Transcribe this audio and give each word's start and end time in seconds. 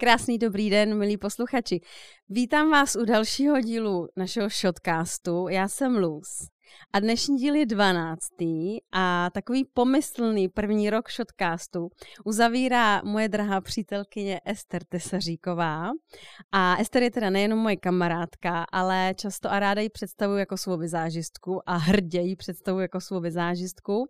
Krásný 0.00 0.38
dobrý 0.38 0.70
den, 0.70 0.98
milí 0.98 1.16
posluchači. 1.16 1.80
Vítám 2.28 2.70
vás 2.70 2.96
u 2.96 3.04
dalšího 3.04 3.60
dílu 3.60 4.08
našeho 4.16 4.48
shotcastu. 4.48 5.48
Já 5.48 5.68
jsem 5.68 5.96
Luz. 5.96 6.26
A 6.92 7.00
dnešní 7.00 7.36
díl 7.36 7.54
je 7.54 7.66
12. 7.66 8.20
a 8.92 9.30
takový 9.30 9.64
pomyslný 9.64 10.48
první 10.48 10.90
rok 10.90 11.10
Shotcastu 11.10 11.90
uzavírá 12.24 13.02
moje 13.04 13.28
drahá 13.28 13.60
přítelkyně 13.60 14.40
Ester 14.44 14.84
Tesaříková. 14.84 15.90
A 16.52 16.76
Ester 16.76 17.02
je 17.02 17.10
teda 17.10 17.30
nejenom 17.30 17.58
moje 17.58 17.76
kamarádka, 17.76 18.64
ale 18.72 19.14
často 19.16 19.52
a 19.52 19.58
ráda 19.58 19.80
ji 19.80 19.88
představuji 19.88 20.36
jako 20.38 20.56
svou 20.56 20.76
vizážistku 20.76 21.60
a 21.66 21.76
hrdě 21.76 22.20
ji 22.20 22.36
představuji 22.36 22.80
jako 22.80 23.00
svou 23.00 23.20
vizážistku. 23.20 24.06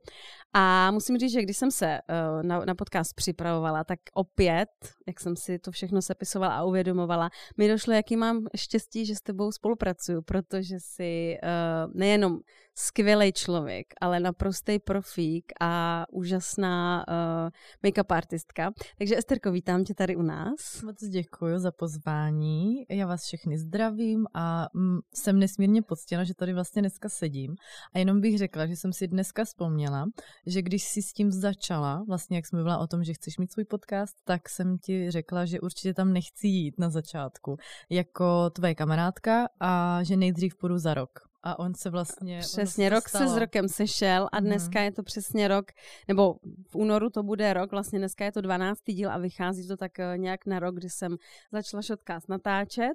A 0.53 0.91
musím 0.91 1.19
říct, 1.19 1.33
že 1.33 1.43
když 1.43 1.57
jsem 1.57 1.71
se 1.71 1.99
uh, 2.09 2.43
na, 2.43 2.65
na 2.65 2.75
podcast 2.75 3.15
připravovala, 3.15 3.85
tak 3.85 3.99
opět, 4.15 4.69
jak 5.09 5.21
jsem 5.21 5.37
si 5.37 5.59
to 5.59 5.71
všechno 5.71 6.03
sepisovala 6.03 6.55
a 6.55 6.65
uvědomovala, 6.65 7.31
mi 7.57 7.69
došlo, 7.69 7.93
jaký 7.93 8.17
mám 8.17 8.47
štěstí, 8.57 9.07
že 9.07 9.15
s 9.15 9.21
tebou 9.21 9.53
spolupracuju, 9.53 10.23
protože 10.23 10.77
si 10.79 11.37
uh, 11.43 11.93
nejenom 11.95 12.39
skvělý 12.75 13.33
člověk, 13.33 13.87
ale 14.01 14.21
naprostý 14.21 14.79
profík 14.79 15.53
a 15.61 16.05
úžasná 16.11 17.05
uh, 17.09 17.51
make-up 17.85 18.15
artistka. 18.15 18.73
Takže 18.99 19.19
Esterko, 19.19 19.53
vítám 19.53 19.85
tě 19.85 19.95
tady 19.95 20.17
u 20.17 20.23
nás. 20.23 20.83
Moc 20.85 21.05
děkuji 21.05 21.59
za 21.59 21.73
pozvání. 21.73 22.87
Já 22.89 23.07
vás 23.07 23.25
všechny 23.25 23.59
zdravím 23.59 24.27
a 24.35 24.67
mm, 24.75 24.99
jsem 25.15 25.39
nesmírně 25.39 25.83
poctěna, 25.83 26.25
že 26.25 26.35
tady 26.35 26.53
vlastně 26.53 26.83
dneska 26.83 27.09
sedím. 27.09 27.55
A 27.95 27.99
jenom 27.99 28.21
bych 28.21 28.39
řekla, 28.39 28.67
že 28.67 28.77
jsem 28.77 28.93
si 28.93 29.09
dneska 29.09 29.45
vzpomněla, 29.45 30.07
že 30.47 30.63
když 30.63 30.85
jsi 30.85 31.03
s 31.03 31.13
tím 31.13 31.33
začala, 31.33 32.05
vlastně 32.09 32.37
jak 32.37 32.47
jsme 32.47 32.57
mluvila 32.57 32.79
o 32.79 32.87
tom, 32.87 33.05
že 33.05 33.15
chceš 33.15 33.39
mít 33.39 33.53
svůj 33.53 33.65
podcast, 33.65 34.15
tak 34.25 34.49
jsem 34.49 34.79
ti 34.79 35.11
řekla, 35.11 35.45
že 35.45 35.61
určitě 35.61 35.95
tam 35.95 36.13
nechci 36.13 36.47
jít 36.49 36.75
na 36.79 36.91
začátku 36.91 37.57
jako 37.91 38.51
tvoje 38.51 38.75
kamarádka 38.75 39.49
a 39.61 40.03
že 40.03 40.17
nejdřív 40.17 40.57
půjdu 40.57 40.79
za 40.79 40.95
rok. 40.95 41.30
A 41.43 41.59
on 41.59 41.75
se 41.75 41.91
vlastně... 41.91 42.39
Přesně, 42.41 42.89
rok 42.89 43.09
stalo. 43.09 43.29
se 43.29 43.35
s 43.35 43.37
rokem 43.37 43.69
sešel 43.69 44.29
a 44.33 44.41
dneska 44.41 44.79
mm. 44.79 44.85
je 44.85 44.93
to 44.93 45.03
přesně 45.03 45.49
rok, 45.49 45.67
nebo 46.09 46.35
v 46.69 46.77
únoru 46.77 47.11
to 47.11 47.23
bude 47.23 47.53
rok, 47.53 47.71
vlastně 47.71 47.99
dneska 47.99 48.25
je 48.25 48.33
to 48.33 48.41
12. 48.41 48.81
díl 48.87 49.11
a 49.11 49.19
vychází 49.19 49.69
to 49.69 49.77
tak 49.77 49.99
eh, 49.99 50.19
nějak 50.19 50.47
na 50.47 50.59
rok, 50.59 50.75
kdy 50.75 50.91
jsem 50.91 51.17
začala 51.53 51.83
shotcast 51.83 52.29
natáčet. 52.29 52.93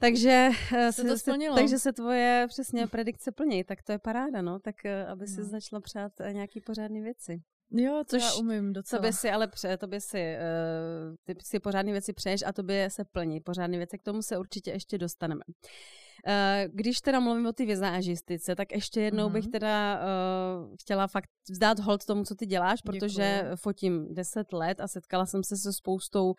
Takže 0.00 0.50
eh, 0.76 0.92
se, 0.92 1.04
to 1.04 1.18
se, 1.18 1.32
takže 1.54 1.78
se 1.78 1.92
tvoje 1.92 2.46
přesně 2.48 2.86
predikce 2.86 3.32
plní, 3.32 3.64
tak 3.64 3.82
to 3.82 3.92
je 3.92 3.98
paráda, 3.98 4.42
no, 4.42 4.58
tak 4.58 4.84
eh, 4.84 5.06
aby 5.06 5.26
si 5.26 5.40
no. 5.40 5.46
začala 5.46 5.80
přát 5.80 6.12
nějaký 6.32 6.60
pořádný 6.60 7.00
věci. 7.00 7.42
Jo, 7.70 8.02
což 8.06 8.22
já 8.22 8.34
umím 8.34 8.72
docela. 8.72 9.02
To 9.02 9.06
by 9.06 9.12
si 9.12 9.30
ale 9.30 9.48
pře, 9.48 9.76
to 9.76 9.86
by 9.86 10.00
si, 10.00 10.36
uh, 10.36 11.14
ty 11.24 11.34
si 11.44 11.60
pořádné 11.60 11.92
věci 11.92 12.12
přeješ 12.12 12.40
a 12.46 12.52
to 12.52 12.62
by 12.62 12.84
se 12.88 13.04
plní 13.04 13.40
pořádné 13.40 13.78
věci. 13.78 13.98
K 13.98 14.02
tomu 14.02 14.22
se 14.22 14.38
určitě 14.38 14.70
ještě 14.70 14.98
dostaneme. 14.98 15.40
Eh, 15.48 16.07
když 16.66 17.00
teda 17.00 17.20
mluvím 17.20 17.46
o 17.46 17.52
ty 17.52 17.66
vizážistice, 17.66 18.56
tak 18.56 18.72
ještě 18.72 19.00
jednou 19.00 19.28
mm-hmm. 19.28 19.32
bych 19.32 19.44
mhm. 19.44 19.52
teda 19.52 20.00
uh, 20.00 20.74
chtěla 20.80 21.06
fakt 21.06 21.30
vzdát 21.50 21.78
hold 21.78 22.04
tomu, 22.04 22.24
co 22.24 22.34
ty 22.34 22.46
děláš, 22.46 22.82
protože 22.82 23.40
Děkuji. 23.42 23.56
fotím 23.56 24.14
10 24.14 24.52
let 24.52 24.80
a 24.80 24.88
setkala 24.88 25.26
jsem 25.26 25.44
se 25.44 25.56
se 25.56 25.72
spoustou 25.72 26.26
uh, 26.26 26.34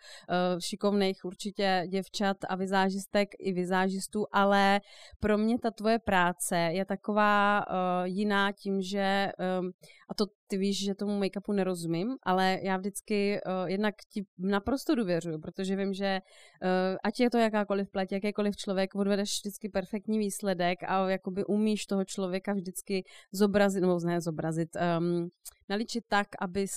šikovných 0.58 1.24
určitě 1.24 1.84
děvčat 1.88 2.36
a 2.48 2.56
vizážistek 2.56 3.28
i 3.38 3.52
vizážistů, 3.52 4.26
ale 4.32 4.80
pro 5.20 5.38
mě 5.38 5.58
ta 5.58 5.70
tvoje 5.70 5.98
práce 5.98 6.56
je 6.56 6.84
taková 6.84 7.64
uh, 7.68 7.74
jiná 8.04 8.52
tím, 8.52 8.82
že 8.82 9.32
um, 9.60 9.70
a 10.10 10.14
to 10.14 10.26
ty 10.46 10.58
víš, 10.58 10.84
že 10.84 10.94
tomu 10.94 11.20
make-upu 11.20 11.52
nerozumím, 11.52 12.16
ale 12.22 12.58
já 12.62 12.76
vždycky 12.76 13.40
uh, 13.46 13.68
jednak 13.68 13.94
ti 14.12 14.26
naprosto 14.38 14.94
důvěřuju, 14.94 15.38
protože 15.40 15.76
vím, 15.76 15.94
že 15.94 16.20
uh, 16.62 16.96
ať 17.04 17.20
je 17.20 17.30
to 17.30 17.38
jakákoliv 17.38 17.90
pleť, 17.90 18.12
jakýkoliv 18.12 18.56
člověk, 18.56 18.94
odvedeš 18.94 19.38
vždycky 19.38 19.68
perfektní 19.68 20.18
výsledek 20.18 20.78
a 20.82 21.10
jakoby 21.10 21.44
umíš 21.44 21.86
toho 21.86 22.04
člověka 22.04 22.52
vždycky 22.52 23.04
zobrazit, 23.32 23.80
nebo 23.80 24.00
ne 24.04 24.20
zobrazit, 24.20 24.68
um, 24.98 25.28
naličit 25.68 26.04
tak, 26.08 26.26
abys 26.40 26.72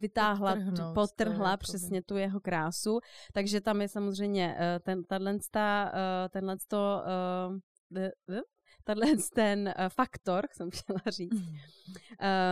vytáhla, 0.00 0.54
Podtrhnout, 0.54 0.94
potrhla 0.94 1.56
přesně 1.56 2.02
tu 2.02 2.16
jeho 2.16 2.40
krásu. 2.40 2.98
Takže 3.32 3.60
tam 3.60 3.80
je 3.80 3.88
samozřejmě 3.88 4.56
uh, 4.56 4.82
ten, 4.82 5.04
tenhle, 5.04 5.32
uh, 5.32 5.38
tenhle 6.30 6.56
to, 6.68 7.02
uh, 7.06 8.40
tenhle 8.84 9.06
ten 9.34 9.74
uh, 9.78 9.88
faktor, 9.88 10.46
jsem 10.52 10.70
chtěla 10.70 11.00
říct. 11.08 11.42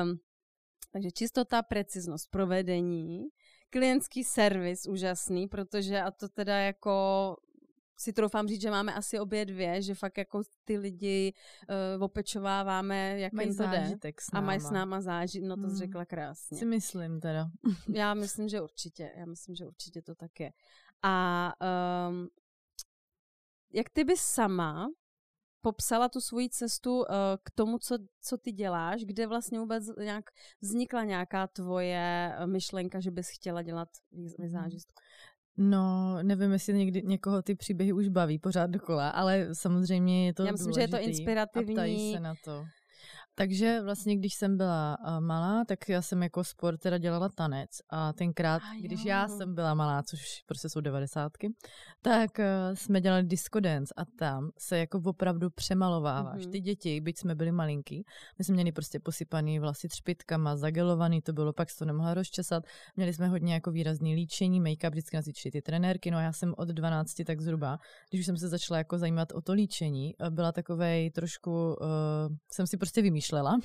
Um, 0.03 0.19
takže 0.93 1.11
čistota, 1.11 1.63
preciznost 1.63 2.31
provedení, 2.31 3.29
klientský 3.71 4.25
servis 4.25 4.87
úžasný, 4.87 5.49
protože 5.49 6.01
a 6.01 6.11
to 6.11 6.29
teda 6.29 6.57
jako 6.59 7.37
si 7.97 8.13
troufám 8.13 8.49
říct, 8.49 8.61
že 8.61 8.71
máme 8.71 8.95
asi 8.95 9.21
obě 9.21 9.45
dvě, 9.45 9.83
že 9.83 9.95
fakt 9.95 10.19
jako 10.19 10.43
ty 10.65 10.79
lidi 10.79 11.33
uh, 11.97 12.03
opečováváme, 12.03 13.19
jak 13.19 13.33
mají 13.33 13.49
jim 13.49 13.57
to 13.57 13.63
jde. 13.63 13.99
A 14.33 14.41
mají 14.41 14.61
s 14.61 14.71
náma 14.71 15.01
zážit, 15.01 15.41
no 15.41 15.57
to 15.57 15.67
hmm. 15.67 15.77
řekla 15.77 16.05
krásně. 16.05 16.59
Si 16.59 16.65
myslím 16.65 17.21
teda. 17.21 17.51
já 17.95 18.15
myslím, 18.15 18.49
že 18.49 18.61
určitě, 18.61 19.13
já 19.17 19.27
myslím, 19.27 19.55
že 19.55 19.67
určitě 19.67 20.03
to 20.03 20.15
tak 20.15 20.41
je. 20.41 20.53
A 21.03 21.53
um, 22.09 22.29
jak 23.73 23.91
ty 23.91 24.05
bys 24.05 24.21
sama 24.21 24.89
popsala 25.63 26.09
tu 26.09 26.21
svoji 26.21 26.49
cestu 26.49 26.99
uh, 26.99 27.05
k 27.43 27.51
tomu, 27.51 27.79
co, 27.79 27.99
co 28.21 28.37
ty 28.39 28.53
děláš, 28.53 29.05
kde 29.05 29.27
vlastně 29.27 29.59
vůbec 29.59 29.85
nějak 29.99 30.25
vznikla 30.61 31.05
nějaká 31.05 31.47
tvoje 31.47 32.35
myšlenka, 32.47 33.01
že 33.01 33.11
bys 33.11 33.29
chtěla 33.29 33.63
dělat 33.63 33.89
vizážistku? 34.39 35.03
No, 35.57 36.17
nevím, 36.23 36.53
jestli 36.53 36.75
někdy 36.75 37.03
někoho 37.03 37.43
ty 37.43 37.55
příběhy 37.55 37.93
už 37.93 38.09
baví 38.09 38.39
pořád 38.39 38.67
dokola, 38.67 39.09
ale 39.09 39.49
samozřejmě 39.53 40.27
je 40.27 40.35
to 40.35 40.45
Já 40.45 40.53
myslím, 40.53 40.71
důležitý 40.71 40.91
že 40.91 40.97
je 40.97 41.01
to 41.01 41.09
inspirativní. 41.09 41.75
A 41.75 41.77
ptají 41.77 42.13
se 42.13 42.21
na 42.21 42.35
to. 42.45 42.65
Takže 43.35 43.81
vlastně, 43.85 44.17
když 44.17 44.35
jsem 44.35 44.57
byla 44.57 44.99
malá, 45.21 45.65
tak 45.65 45.89
já 45.89 46.03
jsem 46.03 46.23
jako 46.23 46.45
sport 46.45 46.81
teda 46.81 46.99
dělala 46.99 47.29
tanec 47.29 47.71
a 47.91 48.13
tenkrát, 48.13 48.63
a 48.63 48.81
když 48.81 49.05
já 49.05 49.29
jsem 49.29 49.55
byla 49.55 49.75
malá, 49.75 50.03
což 50.03 50.21
prostě 50.47 50.69
jsou 50.69 50.81
devadesátky, 50.81 51.49
tak 52.03 52.31
uh, 52.39 52.75
jsme 52.75 53.01
dělali 53.01 53.23
disco 53.23 53.61
dance 53.61 53.95
a 53.97 54.05
tam 54.19 54.51
se 54.59 54.79
jako 54.79 55.01
opravdu 55.05 55.51
přemalováváš. 55.51 56.43
Mm-hmm. 56.43 56.51
Ty 56.51 56.61
děti, 56.61 57.01
byť 57.01 57.19
jsme 57.19 57.35
byli 57.35 57.53
malinký, 57.53 58.05
my 58.39 58.45
jsme 58.45 58.55
měli 58.55 58.73
prostě 58.73 59.01
posypaný 59.01 59.59
vlasy 59.59 59.89
třpitkama, 59.89 60.57
zagelovaný 60.57 61.23
to 61.23 61.33
bylo, 61.33 61.53
pak 61.53 61.71
se 61.71 61.79
to 61.79 61.85
nemohla 61.85 62.15
rozčesat. 62.15 62.65
Měli 62.97 63.13
jsme 63.13 63.29
hodně 63.29 63.55
jako 63.55 63.71
výrazný 63.71 64.15
líčení, 64.15 64.61
make-up 64.61 64.91
vždycky 64.91 65.17
nás 65.17 65.25
ty 65.53 65.63
trenérky, 65.63 66.11
no 66.11 66.19
a 66.19 66.21
já 66.21 66.33
jsem 66.33 66.55
od 66.57 66.69
12 66.69 67.15
tak 67.27 67.41
zhruba, 67.41 67.79
když 68.11 68.21
už 68.21 68.27
jsem 68.27 68.37
se 68.37 68.49
začala 68.49 68.79
jako 68.79 68.99
zajímat 68.99 69.33
o 69.33 69.41
to 69.41 69.53
líčení, 69.53 70.15
byla 70.31 70.53
takovej 70.53 71.11
trošku, 71.11 71.51
uh, 71.51 72.37
jsem 72.53 72.67
si 72.67 72.77
prostě 72.77 73.03
vymýšlela 73.03 73.22
vymýšlela. 73.23 73.59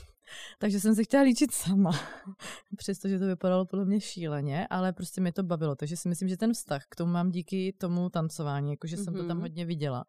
Takže 0.59 0.79
jsem 0.79 0.95
se 0.95 1.03
chtěla 1.03 1.23
líčit 1.23 1.51
sama. 1.53 1.91
Přestože 2.77 3.19
to 3.19 3.25
vypadalo 3.25 3.65
podle 3.65 3.85
mě 3.85 4.01
šíleně, 4.01 4.67
ale 4.67 4.93
prostě 4.93 5.21
mě 5.21 5.31
to 5.31 5.43
bavilo. 5.43 5.75
Takže 5.75 5.97
si 5.97 6.09
myslím, 6.09 6.29
že 6.29 6.37
ten 6.37 6.53
vztah 6.53 6.83
k 6.89 6.95
tomu 6.95 7.11
mám 7.11 7.31
díky 7.31 7.73
tomu 7.77 8.09
tancování, 8.09 8.71
jakože 8.71 8.95
mm-hmm. 8.95 9.03
jsem 9.03 9.13
to 9.13 9.27
tam 9.27 9.37
mhm. 9.37 9.41
hodně 9.41 9.65
viděla. 9.65 10.05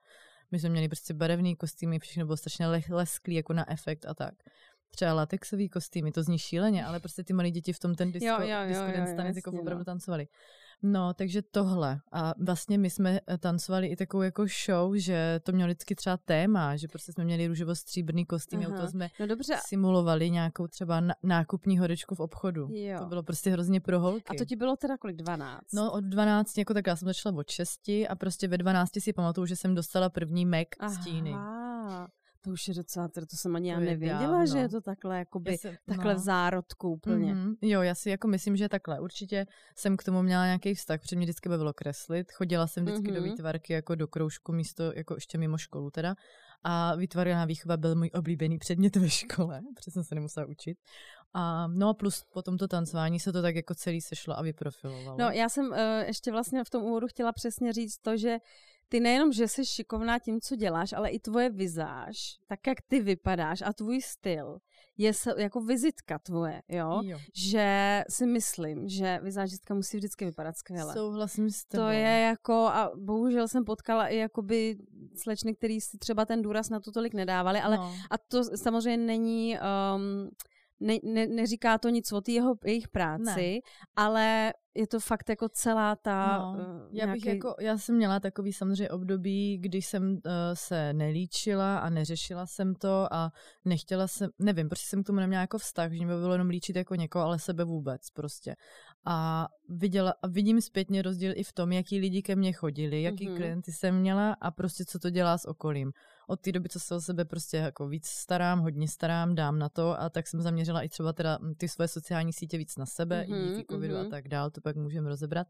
My 0.50 0.58
jsme 0.58 0.68
měli 0.68 0.88
prostě 0.88 1.14
barevný 1.14 1.56
kostýmy, 1.56 1.98
všechno 1.98 2.26
bylo 2.26 2.36
strašně 2.36 2.66
lesklý, 2.90 3.34
jako 3.34 3.52
na 3.52 3.70
efekt 3.72 4.06
a 4.06 4.14
tak 4.14 4.34
třeba 4.90 5.12
latexový 5.12 5.68
kostýmy, 5.68 6.12
to 6.12 6.22
zní 6.22 6.38
šíleně, 6.38 6.84
ale 6.84 7.00
prostě 7.00 7.24
ty 7.24 7.32
malí 7.32 7.50
děti 7.50 7.72
v 7.72 7.78
tom 7.78 7.94
ten 7.94 8.12
disco, 8.12 8.26
jo, 8.26 8.40
jo, 8.40 8.48
jo, 8.48 8.68
disco 8.68 8.84
jo, 8.84 8.92
dance 8.96 9.14
tanec 9.14 9.36
jako 9.36 9.50
opravdu 9.50 9.78
no. 9.78 9.84
tancovali. 9.84 10.26
No, 10.82 11.14
takže 11.14 11.42
tohle. 11.42 12.00
A 12.12 12.34
vlastně 12.38 12.78
my 12.78 12.90
jsme 12.90 13.20
eh, 13.26 13.38
tancovali 13.38 13.86
i 13.86 13.96
takovou 13.96 14.22
jako 14.22 14.46
show, 14.66 14.94
že 14.94 15.40
to 15.42 15.52
mělo 15.52 15.68
vždycky 15.68 15.94
třeba 15.94 16.16
téma, 16.16 16.76
že 16.76 16.88
prostě 16.88 17.12
jsme 17.12 17.24
měli 17.24 17.48
růžovo-stříbrný 17.48 18.26
kostým, 18.26 18.62
to 18.62 18.88
jsme 18.88 19.08
no 19.20 19.26
dobře. 19.26 19.56
simulovali 19.66 20.30
nějakou 20.30 20.66
třeba 20.66 21.02
nákupní 21.22 21.78
horečku 21.78 22.14
v 22.14 22.20
obchodu. 22.20 22.68
Jo. 22.72 22.98
To 22.98 23.06
bylo 23.06 23.22
prostě 23.22 23.50
hrozně 23.50 23.80
pro 23.80 24.00
holky. 24.00 24.24
A 24.28 24.34
to 24.38 24.44
ti 24.44 24.56
bylo 24.56 24.76
teda 24.76 24.96
kolik, 24.98 25.16
12? 25.16 25.60
No, 25.74 25.92
od 25.92 26.04
12, 26.04 26.58
jako 26.58 26.74
tak 26.74 26.86
já 26.86 26.96
jsem 26.96 27.06
začala 27.06 27.38
od 27.38 27.50
6 27.50 27.80
a 28.08 28.16
prostě 28.16 28.48
ve 28.48 28.58
12 28.58 28.90
si 28.98 29.12
pamatuju, 29.12 29.46
že 29.46 29.56
jsem 29.56 29.74
dostala 29.74 30.08
první 30.08 30.46
Mac 30.46 30.68
stíny. 30.92 31.34
To 32.44 32.50
už 32.50 32.68
je 32.68 32.74
docela, 32.74 33.08
to 33.08 33.36
jsem 33.36 33.56
ani 33.56 33.70
já 33.70 33.80
nevěděla, 33.80 34.20
dávno. 34.20 34.46
že 34.46 34.58
je 34.58 34.68
to 34.68 34.80
takhle, 34.80 35.18
jakoby, 35.18 35.58
jsem, 35.58 35.76
takhle 35.86 36.14
no. 36.14 36.20
v 36.20 36.22
zárodku 36.22 36.88
úplně. 36.88 37.34
Mm-hmm. 37.34 37.56
Jo, 37.62 37.82
já 37.82 37.94
si 37.94 38.10
jako 38.10 38.28
myslím, 38.28 38.56
že 38.56 38.68
takhle. 38.68 39.00
Určitě 39.00 39.46
jsem 39.76 39.96
k 39.96 40.04
tomu 40.04 40.22
měla 40.22 40.44
nějaký 40.44 40.74
vztah, 40.74 41.00
protože 41.00 41.16
mě 41.16 41.24
vždycky 41.24 41.48
bavilo 41.48 41.72
kreslit. 41.72 42.32
Chodila 42.32 42.66
jsem 42.66 42.84
vždycky 42.84 43.10
mm-hmm. 43.10 43.14
do 43.14 43.22
výtvarky 43.22 43.72
jako 43.72 43.94
do 43.94 44.08
kroužku 44.08 44.52
místo, 44.52 44.92
jako 44.96 45.14
ještě 45.14 45.38
mimo 45.38 45.58
školu 45.58 45.90
teda. 45.90 46.14
A 46.64 46.94
výtvarná 46.94 47.44
výchova 47.44 47.76
byl 47.76 47.94
můj 47.94 48.10
oblíbený 48.14 48.58
předmět 48.58 48.96
ve 48.96 49.10
škole, 49.10 49.60
protože 49.76 49.90
jsem 49.90 50.04
se 50.04 50.14
nemusela 50.14 50.46
učit. 50.46 50.78
A 51.34 51.66
no 51.66 51.88
a 51.88 51.94
plus 51.94 52.24
po 52.32 52.42
tomto 52.42 52.68
tancování 52.68 53.20
se 53.20 53.32
to 53.32 53.42
tak 53.42 53.56
jako 53.56 53.74
celý 53.74 54.00
sešlo 54.00 54.38
a 54.38 54.42
vyprofilovalo. 54.42 55.18
No 55.18 55.30
já 55.30 55.48
jsem 55.48 55.66
uh, 55.70 55.76
ještě 56.06 56.32
vlastně 56.32 56.64
v 56.64 56.70
tom 56.70 56.82
úvodu 56.82 57.06
chtěla 57.06 57.32
přesně 57.32 57.72
říct 57.72 57.98
to, 57.98 58.16
že 58.16 58.38
ty 58.88 59.00
nejenom, 59.00 59.32
že 59.32 59.48
jsi 59.48 59.66
šikovná 59.66 60.18
tím, 60.18 60.40
co 60.40 60.56
děláš, 60.56 60.92
ale 60.92 61.10
i 61.10 61.20
tvoje 61.20 61.50
vizáž, 61.50 62.16
tak 62.46 62.66
jak 62.66 62.78
ty 62.88 63.00
vypadáš 63.00 63.62
a 63.62 63.72
tvůj 63.72 64.02
styl 64.02 64.58
je 64.98 65.12
jako 65.36 65.60
vizitka 65.60 66.18
tvoje, 66.18 66.62
jo? 66.68 67.00
jo? 67.04 67.18
Že 67.34 68.04
si 68.10 68.26
myslím, 68.26 68.88
že 68.88 69.20
vizážistka 69.22 69.74
musí 69.74 69.96
vždycky 69.96 70.24
vypadat 70.24 70.56
skvěle. 70.56 70.94
Souhlasím 70.94 71.50
s 71.50 71.64
tebou. 71.64 71.82
To 71.82 71.88
je 71.88 72.20
jako, 72.20 72.52
a 72.52 72.90
bohužel 72.96 73.48
jsem 73.48 73.64
potkala 73.64 74.08
i 74.08 74.16
jakoby 74.16 74.76
slečny, 75.22 75.54
který 75.54 75.80
si 75.80 75.98
třeba 75.98 76.24
ten 76.24 76.42
důraz 76.42 76.68
na 76.68 76.80
to 76.80 76.92
tolik 76.92 77.14
nedávali, 77.14 77.60
ale 77.60 77.76
no. 77.76 77.94
a 78.10 78.18
to 78.18 78.44
samozřejmě 78.44 79.06
není... 79.06 79.58
Um, 79.94 80.30
ne, 80.80 80.98
ne, 81.02 81.26
neříká 81.26 81.78
to 81.78 81.88
nic 81.88 82.12
o 82.12 82.22
jeho, 82.28 82.54
jejich 82.64 82.88
práci, 82.88 83.52
ne. 83.54 83.60
ale 83.96 84.52
je 84.74 84.86
to 84.86 85.00
fakt 85.00 85.28
jako 85.28 85.48
celá 85.48 85.96
ta... 85.96 86.38
No, 86.38 86.58
uh, 86.58 86.88
já, 86.92 87.06
bych 87.06 87.26
jako, 87.26 87.54
já 87.60 87.78
jsem 87.78 87.96
měla 87.96 88.20
takový 88.20 88.52
samozřejmě 88.52 88.90
období, 88.90 89.58
když 89.58 89.86
jsem 89.86 90.10
uh, 90.10 90.20
se 90.54 90.92
nelíčila 90.92 91.78
a 91.78 91.90
neřešila 91.90 92.46
jsem 92.46 92.74
to 92.74 93.14
a 93.14 93.30
nechtěla 93.64 94.08
jsem, 94.08 94.30
nevím, 94.38 94.68
prostě 94.68 94.86
jsem 94.88 95.02
k 95.02 95.06
tomu 95.06 95.20
neměla 95.20 95.40
jako 95.40 95.58
vztah, 95.58 95.92
že 95.92 95.96
mě 95.96 96.06
bylo 96.06 96.32
jenom 96.32 96.48
líčit 96.48 96.76
jako 96.76 96.94
někoho, 96.94 97.24
ale 97.24 97.38
sebe 97.38 97.64
vůbec 97.64 98.10
prostě. 98.10 98.54
A, 99.06 99.46
viděla, 99.68 100.14
a 100.22 100.26
vidím 100.28 100.60
zpětně 100.60 101.02
rozdíl 101.02 101.32
i 101.36 101.44
v 101.44 101.52
tom, 101.52 101.72
jaký 101.72 102.00
lidi 102.00 102.22
ke 102.22 102.36
mně 102.36 102.52
chodili, 102.52 103.02
jaký 103.02 103.28
mm-hmm. 103.28 103.36
klienty 103.36 103.72
jsem 103.72 104.00
měla 104.00 104.36
a 104.40 104.50
prostě 104.50 104.84
co 104.84 104.98
to 104.98 105.10
dělá 105.10 105.38
s 105.38 105.48
okolím 105.48 105.92
od 106.28 106.40
té 106.40 106.52
doby, 106.52 106.68
co 106.68 106.80
se 106.80 106.94
o 106.94 107.00
sebe 107.00 107.24
prostě 107.24 107.56
jako 107.56 107.88
víc 107.88 108.06
starám, 108.06 108.60
hodně 108.60 108.88
starám, 108.88 109.34
dám 109.34 109.58
na 109.58 109.68
to 109.68 110.00
a 110.00 110.10
tak 110.10 110.26
jsem 110.26 110.42
zaměřila 110.42 110.82
i 110.82 110.88
třeba 110.88 111.12
teda 111.12 111.38
ty 111.56 111.68
svoje 111.68 111.88
sociální 111.88 112.32
sítě 112.32 112.58
víc 112.58 112.76
na 112.76 112.86
sebe, 112.86 113.26
mm-hmm, 113.28 113.44
i 113.44 113.48
díky 113.48 113.66
covidu 113.70 113.94
mm-hmm. 113.94 114.06
a 114.06 114.10
tak 114.10 114.28
dál, 114.28 114.50
to 114.50 114.60
pak 114.60 114.76
můžeme 114.76 115.08
rozebrat 115.08 115.46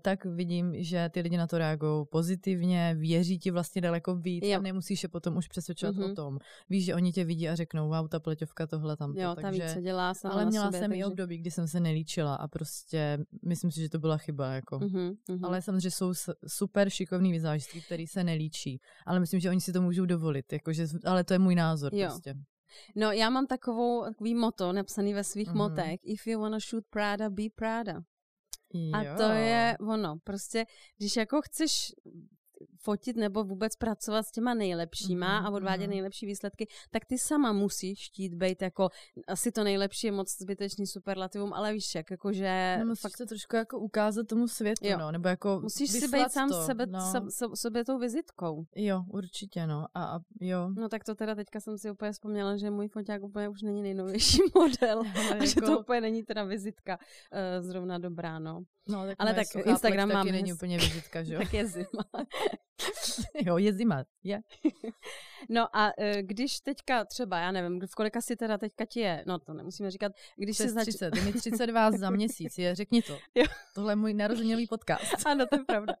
tak 0.00 0.24
vidím, 0.24 0.74
že 0.82 1.10
ty 1.12 1.20
lidi 1.20 1.36
na 1.36 1.46
to 1.46 1.58
reagují 1.58 2.06
pozitivně, 2.10 2.94
věří 2.98 3.38
ti 3.38 3.50
vlastně 3.50 3.80
daleko 3.80 4.16
víc 4.16 4.44
jo. 4.46 4.58
a 4.58 4.62
nemusíš 4.62 5.02
je 5.02 5.08
potom 5.08 5.36
už 5.36 5.48
přesvědčovat 5.48 5.96
mm-hmm. 5.96 6.12
o 6.12 6.14
tom. 6.14 6.38
Víš, 6.68 6.84
že 6.84 6.94
oni 6.94 7.12
tě 7.12 7.24
vidí 7.24 7.48
a 7.48 7.54
řeknou, 7.54 7.88
wow, 7.88 8.08
ta 8.08 8.20
pleťovka 8.20 8.66
tohle 8.66 8.96
tam. 8.96 9.14
Jo, 9.16 9.34
takže, 9.34 9.42
ta 9.42 9.50
víc 9.50 9.72
se 9.72 9.82
dělá 9.82 10.14
sama 10.14 10.34
Ale 10.34 10.46
měla 10.46 10.66
sobě, 10.66 10.80
jsem 10.80 10.90
takže... 10.90 11.00
i 11.00 11.04
období, 11.04 11.38
kdy 11.38 11.50
jsem 11.50 11.68
se 11.68 11.80
nelíčila 11.80 12.34
a 12.34 12.48
prostě 12.48 13.18
myslím 13.44 13.70
si, 13.70 13.80
že 13.80 13.88
to 13.88 13.98
byla 13.98 14.16
chyba. 14.16 14.52
Jako. 14.52 14.78
Mm-hmm, 14.78 15.16
mm-hmm. 15.28 15.46
Ale 15.46 15.62
samozřejmě 15.62 15.90
jsou 15.90 16.12
super 16.46 16.90
šikovný 16.90 17.32
vizážistky, 17.32 17.80
který 17.80 18.06
se 18.06 18.24
nelíčí. 18.24 18.80
Ale 19.06 19.20
myslím, 19.20 19.40
že 19.40 19.50
oni 19.50 19.60
si 19.60 19.72
to 19.72 19.82
můžou 19.82 20.06
dovolit. 20.06 20.52
Jakože, 20.52 20.86
ale 21.04 21.24
to 21.24 21.32
je 21.32 21.38
můj 21.38 21.54
názor 21.54 21.94
jo. 21.94 22.06
prostě. 22.08 22.34
No, 22.96 23.12
já 23.12 23.30
mám 23.30 23.46
takovou, 23.46 24.04
takový 24.04 24.34
moto 24.34 24.72
napsaný 24.72 25.14
ve 25.14 25.24
svých 25.24 25.48
mm-hmm. 25.48 25.56
motech. 25.56 26.00
If 26.02 26.26
you 26.26 26.40
wanna 26.40 26.58
shoot 26.70 26.84
Prada, 26.90 27.30
be 27.30 27.42
Prada. 27.54 28.00
Jo. 28.74 28.92
A 28.94 29.16
to 29.16 29.22
je 29.32 29.76
ono. 29.80 30.16
Prostě, 30.24 30.66
když 30.96 31.16
jako 31.16 31.42
chceš 31.42 31.92
fotit 32.80 33.16
nebo 33.16 33.44
vůbec 33.44 33.76
pracovat 33.76 34.26
s 34.26 34.30
těma 34.30 34.54
nejlepšíma 34.54 35.42
mm-hmm. 35.42 35.46
a 35.46 35.50
odvádět 35.50 35.86
mhm. 35.86 35.90
nejlepší 35.90 36.26
výsledky, 36.26 36.68
tak 36.90 37.04
ty 37.04 37.18
sama 37.18 37.52
musíš 37.52 38.06
chtít 38.06 38.34
být 38.34 38.62
jako 38.62 38.88
asi 39.28 39.52
to 39.52 39.64
nejlepší 39.64 40.06
je 40.06 40.12
moc 40.12 40.38
zbytečný 40.38 40.86
superlativum, 40.86 41.52
ale 41.52 41.72
víš 41.72 41.94
jak, 41.94 42.10
jako 42.10 42.32
že... 42.32 42.76
No, 42.80 42.86
musíš 42.86 43.02
fakt... 43.02 43.16
se 43.16 43.26
trošku 43.26 43.56
jako 43.56 43.78
ukázat 43.78 44.26
tomu 44.26 44.48
světu, 44.48 44.86
jo. 44.86 44.98
no, 44.98 45.12
nebo 45.12 45.28
jako 45.28 45.60
Musíš 45.62 45.90
si 45.90 46.08
být 46.08 46.32
sám 46.32 46.48
to, 46.48 46.66
sebe, 46.66 46.86
no. 46.86 47.12
so, 47.12 47.30
so, 47.30 47.56
sobě 47.56 47.84
tou 47.84 47.98
vizitkou. 47.98 48.64
Jo, 48.76 49.02
určitě, 49.12 49.66
no. 49.66 49.86
A, 49.94 50.04
a 50.04 50.20
jo. 50.40 50.70
No 50.76 50.88
tak 50.88 51.04
to 51.04 51.14
teda 51.14 51.34
teďka 51.34 51.60
jsem 51.60 51.78
si 51.78 51.90
úplně 51.90 52.12
vzpomněla, 52.12 52.56
že 52.56 52.70
můj 52.70 52.88
foťák 52.88 53.22
úplně 53.22 53.48
už 53.48 53.62
není 53.62 53.82
nejnovější 53.82 54.38
model. 54.54 55.00
a 55.30 55.34
jako... 55.34 55.46
že 55.46 55.60
to 55.60 55.80
úplně 55.80 56.00
není 56.00 56.22
teda 56.22 56.44
vizitka 56.44 56.98
uh, 56.98 57.66
zrovna 57.66 57.98
dobrá, 57.98 58.38
no. 58.38 58.64
No, 58.88 59.06
tak 59.06 59.16
ale 59.18 59.34
tak 59.34 59.46
Instagram 59.66 60.08
mám. 60.08 60.26
není 60.26 60.52
úplně 60.52 60.78
vizitka, 60.78 61.22
že 61.22 61.34
jo? 61.34 61.40
tak 61.42 61.54
je 61.54 61.66
zima. 61.66 62.04
jo, 63.46 63.58
je 63.58 63.72
zima, 63.72 64.04
je. 64.22 64.40
no 65.48 65.76
a 65.76 65.86
uh, 65.98 66.04
když 66.20 66.60
teďka 66.60 67.04
třeba, 67.04 67.38
já 67.38 67.52
nevím, 67.52 67.80
v 67.86 67.94
kolika 67.94 68.20
si 68.20 68.36
teda 68.36 68.58
teďka 68.58 68.84
ti 68.84 69.00
je, 69.00 69.24
no 69.26 69.38
to 69.38 69.54
nemusíme 69.54 69.90
říkat, 69.90 70.12
když 70.36 70.56
Přes 70.56 70.66
si 70.66 70.72
zač... 70.72 70.82
30, 70.82 71.16
je 71.16 71.22
mi 71.22 71.32
32 71.40 71.90
za 71.90 72.10
měsíc, 72.10 72.58
je, 72.58 72.74
řekni 72.74 73.02
to. 73.02 73.18
Jo. 73.34 73.44
Tohle 73.74 73.92
je 73.92 73.96
můj 73.96 74.14
narozeninový 74.14 74.66
podcast. 74.66 75.26
ano, 75.26 75.46
to 75.46 75.56
je 75.56 75.64
pravda. 75.64 75.94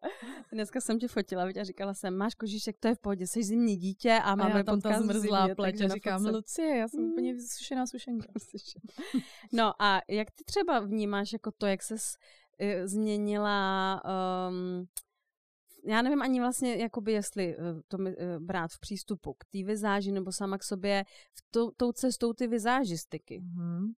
Dneska 0.52 0.80
jsem 0.80 0.98
tě 0.98 1.08
fotila 1.08 1.44
a 1.60 1.64
říkala 1.64 1.94
jsem, 1.94 2.16
máš 2.16 2.34
kožíšek, 2.34 2.76
to 2.80 2.88
je 2.88 2.94
v 2.94 2.98
pohodě, 2.98 3.26
jsi 3.26 3.42
zimní 3.42 3.76
dítě 3.76 4.20
a 4.24 4.34
máme 4.34 4.54
a 4.54 4.56
já 4.56 4.62
tam 4.62 4.76
podcast 4.76 4.98
ta 4.98 5.02
zmrzlá 5.02 5.54
pleť 5.54 5.80
a 5.80 5.88
říkám, 5.88 6.26
Lucie, 6.26 6.76
já 6.76 6.88
jsem 6.88 7.00
mm. 7.00 7.10
úplně 7.10 7.34
vysušená 7.34 7.86
sušenka. 7.86 8.28
no 9.52 9.82
a 9.82 10.00
jak 10.08 10.30
ty 10.30 10.44
třeba 10.44 10.80
vnímáš 10.80 11.32
jako 11.32 11.50
to, 11.50 11.66
jak 11.66 11.82
ses 11.82 12.16
Eh, 12.60 12.88
změnila 12.88 14.02
um, 14.48 14.86
já 15.88 16.02
nevím 16.02 16.22
ani 16.22 16.40
vlastně, 16.40 16.76
jakoby 16.76 17.12
jestli 17.12 17.56
eh, 17.56 17.82
to 17.88 17.96
uh, 17.96 18.12
brát 18.38 18.70
v 18.70 18.80
přístupu 18.80 19.34
k 19.34 19.44
té 19.44 19.64
vizáži 19.64 20.12
nebo 20.12 20.32
sama 20.32 20.58
k 20.58 20.64
sobě 20.64 21.04
v 21.34 21.50
to, 21.50 21.70
tou 21.76 21.92
cestou 21.92 22.32
ty 22.32 22.46
vizážistiky. 22.46 23.40
Mm-hmm. 23.40 23.92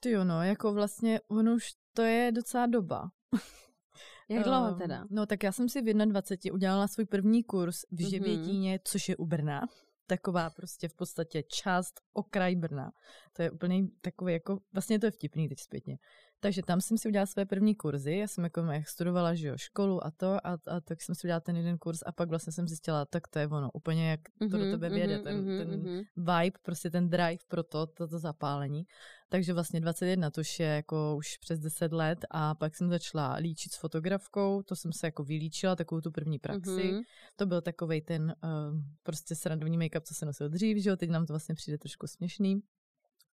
Ty 0.00 0.10
jo, 0.10 0.24
no, 0.24 0.42
jako 0.42 0.72
vlastně 0.72 1.20
ono 1.28 1.54
už 1.54 1.64
to 1.92 2.02
je 2.02 2.32
docela 2.32 2.66
doba. 2.66 3.10
Jak 4.28 4.44
dlouho 4.44 4.68
ehm, 4.68 4.78
teda? 4.78 5.04
no 5.10 5.26
tak 5.26 5.42
já 5.42 5.52
jsem 5.52 5.68
si 5.68 5.82
v 5.82 5.94
21 5.94 6.54
udělala 6.54 6.88
svůj 6.88 7.06
první 7.06 7.44
kurz 7.44 7.80
v 7.90 8.00
mhm. 8.00 8.10
Žebětíně, 8.10 8.76
mm-hmm. 8.76 8.82
což 8.84 9.08
je 9.08 9.16
u 9.16 9.26
Brna 9.26 9.66
taková 10.08 10.50
prostě 10.50 10.88
v 10.88 10.94
podstatě 10.94 11.42
část 11.42 12.00
okraj 12.12 12.56
Brna. 12.56 12.92
To 13.32 13.42
je 13.42 13.50
úplně 13.50 13.88
takový 14.00 14.32
jako, 14.32 14.58
vlastně 14.72 14.98
to 14.98 15.06
je 15.06 15.10
vtipný 15.10 15.48
teď 15.48 15.60
zpětně. 15.60 15.98
Takže 16.40 16.62
tam 16.62 16.80
jsem 16.80 16.98
si 16.98 17.08
udělala 17.08 17.26
své 17.26 17.44
první 17.44 17.74
kurzy, 17.74 18.16
já 18.16 18.26
jsem 18.26 18.44
jako 18.44 18.60
jak 18.60 18.88
studovala 18.88 19.34
že 19.34 19.48
jo, 19.48 19.54
školu 19.56 20.06
a 20.06 20.10
to 20.10 20.46
a, 20.46 20.58
a 20.66 20.80
tak 20.80 21.02
jsem 21.02 21.14
si 21.14 21.26
udělala 21.26 21.40
ten 21.40 21.56
jeden 21.56 21.78
kurz 21.78 22.02
a 22.06 22.12
pak 22.12 22.28
vlastně 22.28 22.52
jsem 22.52 22.68
zjistila, 22.68 23.04
tak 23.04 23.28
to 23.28 23.38
je 23.38 23.48
ono, 23.48 23.70
úplně 23.74 24.10
jak 24.10 24.20
to 24.38 24.44
mm-hmm, 24.44 24.50
do 24.50 24.58
mhm, 24.58 24.70
tebe 24.70 24.88
věde, 24.88 25.18
mm-hmm, 25.18 25.22
ten, 25.22 25.36
mhm, 25.36 25.58
ten 25.58 26.04
vibe, 26.16 26.58
prostě 26.62 26.90
ten 26.90 27.08
drive 27.08 27.38
pro 27.48 27.62
to, 27.62 27.86
to, 27.86 28.08
to 28.08 28.18
zapálení. 28.18 28.86
Takže 29.28 29.52
vlastně 29.52 29.80
21, 29.80 30.30
to 30.30 30.40
už 30.40 30.60
je 30.60 30.66
jako 30.66 31.14
už 31.16 31.36
přes 31.36 31.60
10 31.60 31.92
let 31.92 32.18
a 32.30 32.54
pak 32.54 32.76
jsem 32.76 32.88
začala 32.88 33.34
líčit 33.34 33.72
s 33.72 33.78
fotografkou, 33.78 34.62
to 34.62 34.76
jsem 34.76 34.92
se 34.92 35.06
jako 35.06 35.24
vylíčila, 35.24 35.76
takovou 35.76 36.00
tu 36.00 36.10
první 36.10 36.38
praxi. 36.38 36.70
Mm-hmm. 36.70 37.02
To 37.36 37.46
byl 37.46 37.60
takový 37.60 38.00
ten 38.00 38.34
uh, 38.44 38.80
prostě 39.02 39.34
srandovní 39.34 39.78
make-up, 39.78 40.02
co 40.04 40.14
se 40.14 40.26
nosil 40.26 40.48
dřív, 40.48 40.76
že 40.82 40.90
jo, 40.90 40.96
teď 40.96 41.10
nám 41.10 41.26
to 41.26 41.32
vlastně 41.32 41.54
přijde 41.54 41.78
trošku 41.78 42.06
směšný. 42.06 42.62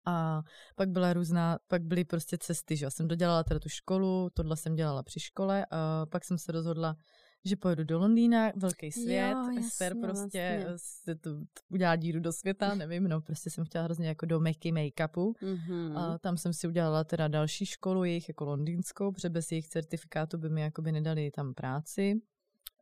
A 0.06 0.42
pak 0.76 0.88
byla 0.88 1.12
různá, 1.12 1.58
pak 1.68 1.82
byly 1.82 2.04
prostě 2.04 2.38
cesty, 2.38 2.76
že 2.76 2.86
já 2.86 2.90
jsem 2.90 3.08
dodělala 3.08 3.44
teda 3.44 3.60
tu 3.60 3.68
školu, 3.68 4.30
tohle 4.34 4.56
jsem 4.56 4.74
dělala 4.74 5.02
při 5.02 5.20
škole 5.20 5.66
a 5.70 6.06
pak 6.06 6.24
jsem 6.24 6.38
se 6.38 6.52
rozhodla, 6.52 6.96
že 7.44 7.56
pojedu 7.56 7.84
do 7.84 7.98
Londýna, 7.98 8.52
velký 8.56 8.92
svět, 8.92 9.32
jo, 9.32 9.50
jasně, 9.56 10.00
prostě 10.00 10.64
vlastně. 10.68 11.14
to, 11.14 11.30
udělá 11.68 11.96
díru 11.96 12.20
do 12.20 12.32
světa, 12.32 12.74
nevím, 12.74 13.08
no 13.08 13.20
prostě 13.20 13.50
jsem 13.50 13.64
chtěla 13.64 13.84
hrozně 13.84 14.08
jako 14.08 14.26
do 14.26 14.40
mekky 14.40 14.72
make-upu 14.72 15.32
mm-hmm. 15.32 15.98
a 15.98 16.18
tam 16.18 16.36
jsem 16.36 16.52
si 16.52 16.68
udělala 16.68 17.04
teda 17.04 17.28
další 17.28 17.66
školu, 17.66 18.04
jejich 18.04 18.28
jako 18.28 18.44
londýnskou, 18.44 19.12
protože 19.12 19.30
bez 19.30 19.52
jejich 19.52 19.68
certifikátu 19.68 20.38
by 20.38 20.50
mi 20.50 20.60
jakoby 20.60 20.92
nedali 20.92 21.30
tam 21.30 21.54
práci. 21.54 22.14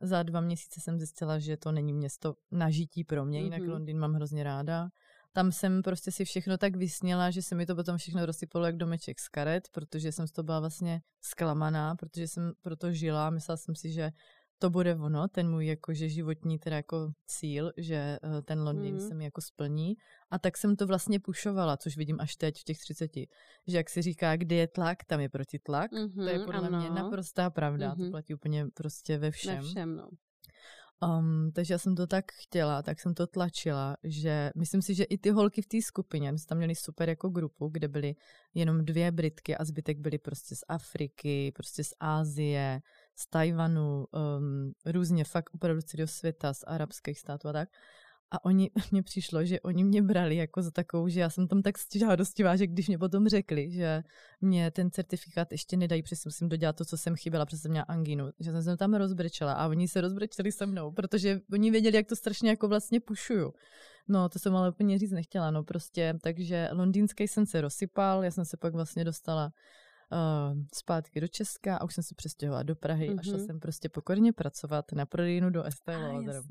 Za 0.01 0.23
dva 0.23 0.41
měsíce 0.41 0.81
jsem 0.81 0.97
zjistila, 0.97 1.39
že 1.39 1.57
to 1.57 1.71
není 1.71 1.93
město 1.93 2.35
na 2.51 2.69
žití 2.69 3.03
pro 3.03 3.25
mě, 3.25 3.39
mm-hmm. 3.39 3.43
jinak 3.43 3.61
Londýn 3.61 3.99
mám 3.99 4.13
hrozně 4.13 4.43
ráda 4.43 4.89
tam 5.33 5.51
jsem 5.51 5.81
prostě 5.81 6.11
si 6.11 6.25
všechno 6.25 6.57
tak 6.57 6.75
vysněla, 6.75 7.31
že 7.31 7.41
se 7.41 7.55
mi 7.55 7.65
to 7.65 7.75
potom 7.75 7.97
všechno 7.97 8.25
rozsypalo 8.25 8.65
jak 8.65 8.77
domeček 8.77 9.19
z 9.19 9.29
karet, 9.29 9.67
protože 9.71 10.11
jsem 10.11 10.27
z 10.27 10.31
toho 10.31 10.43
byla 10.43 10.59
vlastně 10.59 11.01
zklamaná, 11.21 11.95
protože 11.95 12.27
jsem 12.27 12.51
proto 12.61 12.91
žila. 12.91 13.29
Myslela 13.29 13.57
jsem 13.57 13.75
si, 13.75 13.91
že 13.91 14.11
to 14.59 14.69
bude 14.69 14.95
ono, 14.95 15.27
ten 15.27 15.51
můj 15.51 15.65
jakože 15.65 16.09
životní 16.09 16.59
teda 16.59 16.75
jako 16.75 17.11
cíl, 17.27 17.71
že 17.77 17.95
eh, 18.23 18.41
ten 18.41 18.61
Londýn 18.61 18.93
mm. 18.93 18.99
se 19.07 19.13
mi 19.13 19.23
jako 19.23 19.41
splní. 19.41 19.93
A 20.31 20.39
tak 20.39 20.57
jsem 20.57 20.75
to 20.75 20.87
vlastně 20.87 21.19
pušovala, 21.19 21.77
což 21.77 21.97
vidím 21.97 22.17
až 22.19 22.35
teď 22.35 22.59
v 22.59 22.63
těch 22.63 22.77
30. 22.77 23.11
Že 23.67 23.77
jak 23.77 23.89
si 23.89 24.01
říká, 24.01 24.35
kdy 24.35 24.55
je 24.55 24.67
tlak, 24.67 25.03
tam 25.03 25.19
je 25.19 25.29
protitlak. 25.29 25.91
Mm-hmm, 25.91 26.23
to 26.23 26.29
je 26.29 26.37
mhm, 26.37 26.45
podle 26.45 26.67
ano. 26.67 26.79
mě 26.79 26.89
naprostá 26.89 27.49
pravda. 27.49 27.93
Mm-hmm. 27.93 28.05
To 28.05 28.11
platí 28.11 28.33
úplně 28.33 28.65
prostě 28.73 29.17
ve 29.17 29.31
všem. 29.31 29.55
Ve 29.55 29.61
všem, 29.61 29.95
no. 29.95 30.09
Um, 31.07 31.51
takže 31.51 31.73
já 31.73 31.77
jsem 31.77 31.95
to 31.95 32.07
tak 32.07 32.31
chtěla, 32.31 32.81
tak 32.81 32.99
jsem 32.99 33.13
to 33.13 33.27
tlačila, 33.27 33.97
že 34.03 34.51
myslím 34.55 34.81
si, 34.81 34.95
že 34.95 35.03
i 35.03 35.17
ty 35.17 35.29
holky 35.29 35.61
v 35.61 35.67
té 35.67 35.81
skupině, 35.81 36.31
my 36.31 36.39
jsme 36.39 36.47
tam 36.47 36.57
měli 36.57 36.75
super 36.75 37.09
jako 37.09 37.29
grupu, 37.29 37.67
kde 37.67 37.87
byly 37.87 38.15
jenom 38.53 38.85
dvě 38.85 39.11
Britky 39.11 39.57
a 39.57 39.65
zbytek 39.65 39.99
byly 39.99 40.17
prostě 40.17 40.55
z 40.55 40.63
Afriky, 40.67 41.51
prostě 41.55 41.83
z 41.83 41.93
Ázie, 41.99 42.81
z 43.15 43.27
Tajvanu, 43.27 44.05
um, 44.11 44.73
různě 44.85 45.23
fakt 45.23 45.49
opravdu 45.53 45.81
celého 45.81 46.07
světa, 46.07 46.53
z 46.53 46.63
arabských 46.67 47.19
států 47.19 47.47
a 47.47 47.53
tak. 47.53 47.69
A 48.33 48.45
oni, 48.45 48.71
mně 48.91 49.03
přišlo, 49.03 49.45
že 49.45 49.59
oni 49.61 49.83
mě 49.83 50.01
brali 50.01 50.35
jako 50.35 50.61
za 50.61 50.71
takovou, 50.71 51.07
že 51.07 51.19
já 51.19 51.29
jsem 51.29 51.47
tam 51.47 51.61
tak 51.61 51.75
žádostivá, 51.95 52.55
že 52.55 52.67
když 52.67 52.87
mě 52.87 52.97
potom 52.97 53.27
řekli, 53.27 53.71
že 53.71 54.03
mě 54.41 54.71
ten 54.71 54.91
certifikát 54.91 55.51
ještě 55.51 55.77
nedají, 55.77 56.03
protože 56.03 56.15
musím 56.25 56.49
dodělat 56.49 56.75
to, 56.75 56.85
co 56.85 56.97
jsem 56.97 57.15
chyběla, 57.15 57.45
protože 57.45 57.57
jsem 57.57 57.71
měla 57.71 57.85
anginu, 57.87 58.29
že 58.39 58.51
jsem 58.51 58.63
se 58.63 58.77
tam 58.77 58.93
rozbrečela 58.93 59.53
a 59.53 59.67
oni 59.67 59.87
se 59.87 60.01
rozbrečeli 60.01 60.51
se 60.51 60.65
mnou, 60.65 60.91
protože 60.91 61.39
oni 61.53 61.71
věděli, 61.71 61.95
jak 61.95 62.07
to 62.07 62.15
strašně 62.15 62.49
jako 62.49 62.67
vlastně 62.67 62.99
pušuju. 62.99 63.53
No, 64.07 64.29
to 64.29 64.39
jsem 64.39 64.55
ale 64.55 64.69
úplně 64.69 64.99
říct 64.99 65.11
nechtěla, 65.11 65.51
no 65.51 65.63
prostě, 65.63 66.13
takže 66.21 66.69
londýnský 66.71 67.27
jsem 67.27 67.45
se 67.45 67.61
rozsypal, 67.61 68.23
já 68.23 68.31
jsem 68.31 68.45
se 68.45 68.57
pak 68.57 68.73
vlastně 68.73 69.05
dostala 69.05 69.51
uh, 70.13 70.59
zpátky 70.73 71.21
do 71.21 71.27
Česka 71.27 71.77
a 71.77 71.83
už 71.83 71.93
jsem 71.93 72.03
se 72.03 72.15
přestěhovala 72.15 72.63
do 72.63 72.75
Prahy 72.75 73.09
mm-hmm. 73.09 73.19
a 73.19 73.23
šla 73.23 73.37
mhm. 73.37 73.45
jsem 73.45 73.59
prostě 73.59 73.89
pokorně 73.89 74.33
pracovat 74.33 74.91
na 74.91 75.05
prodejnu 75.05 75.49
do 75.49 75.63
Estée 75.63 75.97
Lauder, 75.97 76.43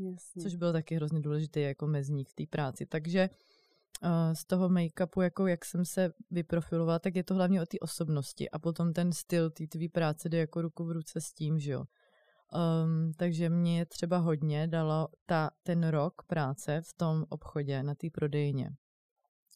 což 0.43 0.55
bylo 0.55 0.73
taky 0.73 0.95
hrozně 0.95 1.21
důležitý 1.21 1.61
jako 1.61 1.87
mezník 1.87 2.29
v 2.29 2.35
té 2.35 2.45
práci. 2.51 2.87
Takže 2.87 3.31
uh, 4.03 4.09
z 4.33 4.45
toho 4.45 4.69
make-upu, 4.69 5.21
jako 5.21 5.47
jak 5.47 5.65
jsem 5.65 5.85
se 5.85 6.13
vyprofilovala, 6.31 6.99
tak 6.99 7.17
je 7.17 7.25
to 7.25 7.35
hlavně 7.35 7.63
o 7.63 7.67
té 7.67 7.79
osobnosti 7.79 8.51
a 8.51 8.59
potom 8.59 8.93
ten 8.93 9.13
styl 9.13 9.51
té 9.51 9.67
tvý 9.67 9.89
práce 9.89 10.29
jde 10.29 10.39
jako 10.39 10.63
ruku 10.63 10.85
v 10.85 10.93
ruce 10.93 11.21
s 11.21 11.33
tím, 11.33 11.59
že 11.59 11.73
jo. 11.73 11.85
Um, 12.55 13.13
takže 13.17 13.49
mě 13.49 13.87
třeba 13.87 14.19
hodně 14.19 14.69
dalo 14.69 15.09
ta, 15.27 15.51
ten 15.63 15.89
rok 15.89 16.23
práce 16.27 16.81
v 16.81 16.93
tom 16.97 17.25
obchodě, 17.29 17.83
na 17.83 17.95
té 17.95 18.11
prodejně. 18.11 18.71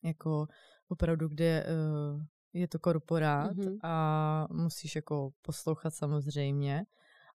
Jako 0.05 0.47
opravdu, 0.89 1.29
kde 1.29 1.67
uh, 1.67 2.23
je 2.57 2.69
to 2.69 2.79
korporát 2.79 3.57
mm-hmm. 3.57 3.79
a 3.83 4.47
musíš 4.51 4.97
jako 4.97 5.31
poslouchat 5.43 5.95
samozřejmě 5.95 6.85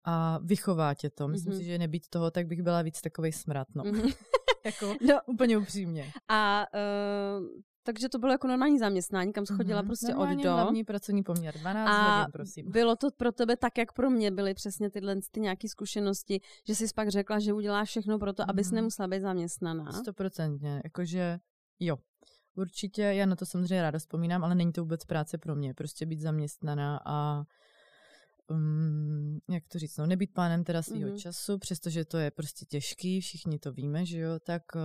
a 0.05 0.39
vychová 0.43 0.95
tě 0.95 1.11
to. 1.11 1.29
Myslím 1.29 1.53
mm-hmm. 1.53 1.59
si, 1.59 1.65
že 1.65 1.79
nebýt 1.79 2.09
toho, 2.09 2.31
tak 2.31 2.47
bych 2.47 2.63
byla 2.63 2.83
víc 2.83 3.01
takovej 3.01 3.33
smrat, 3.33 3.69
no. 3.75 3.85
Mm-hmm. 3.85 4.15
jako 4.65 4.87
no. 4.87 5.21
úplně 5.27 5.59
upřímně. 5.59 6.13
A 6.29 6.67
uh, 7.39 7.47
takže 7.83 8.09
to 8.09 8.19
bylo 8.19 8.33
jako 8.33 8.47
normální 8.47 8.79
zaměstnání, 8.79 9.33
kam 9.33 9.47
schodila 9.47 9.83
mm-hmm. 9.83 9.87
prostě 9.87 10.09
Normálně 10.09 10.39
od 10.39 10.43
do. 10.43 10.53
hlavní 10.53 10.85
pracovní 10.85 11.23
poměr, 11.23 11.55
12 11.59 11.89
a 11.89 12.19
hodin, 12.19 12.33
prosím. 12.33 12.71
bylo 12.71 12.97
to 12.97 13.09
pro 13.17 13.33
tebe 13.33 13.57
tak, 13.57 13.79
jak 13.79 13.93
pro 13.93 14.11
mě 14.11 14.31
byly 14.31 14.55
přesně 14.55 14.91
tyhle 14.91 15.17
ty 15.31 15.41
nějaké 15.41 15.69
zkušenosti, 15.69 16.41
že 16.67 16.75
jsi 16.75 16.85
pak 16.95 17.09
řekla, 17.09 17.39
že 17.39 17.53
uděláš 17.53 17.89
všechno 17.89 18.19
pro 18.19 18.33
to, 18.33 18.43
mm-hmm. 18.43 18.51
abys 18.51 18.71
nemusela 18.71 19.09
být 19.09 19.21
zaměstnaná. 19.21 19.93
Stoprocentně, 19.93 20.81
jakože 20.85 21.39
jo. 21.81 21.97
Určitě, 22.57 23.03
já 23.03 23.27
na 23.27 23.37
to 23.37 23.47
samozřejmě 23.47 23.83
ráda 23.83 23.99
vzpomínám, 23.99 24.45
ale 24.45 24.55
není 24.55 24.73
to 24.73 24.81
vůbec 24.81 25.05
práce 25.05 25.39
pro 25.39 25.57
mě, 25.57 25.75
prostě 25.75 26.07
být 26.07 26.21
zaměstnaná 26.21 27.01
a 27.05 27.45
um, 28.51 29.41
jak 29.51 29.69
to 29.69 29.79
říct, 29.79 29.97
no, 29.97 30.07
nebýt 30.07 30.33
pánem 30.35 30.65
teda 30.65 30.83
svého 30.83 31.11
mm-hmm. 31.11 31.19
času, 31.19 31.59
přestože 31.59 32.05
to 32.05 32.19
je 32.19 32.31
prostě 32.31 32.65
těžký, 32.65 33.21
všichni 33.21 33.59
to 33.59 33.73
víme, 33.73 34.07
že 34.07 34.19
jo, 34.19 34.39
tak 34.39 34.63
uh, 34.75 34.81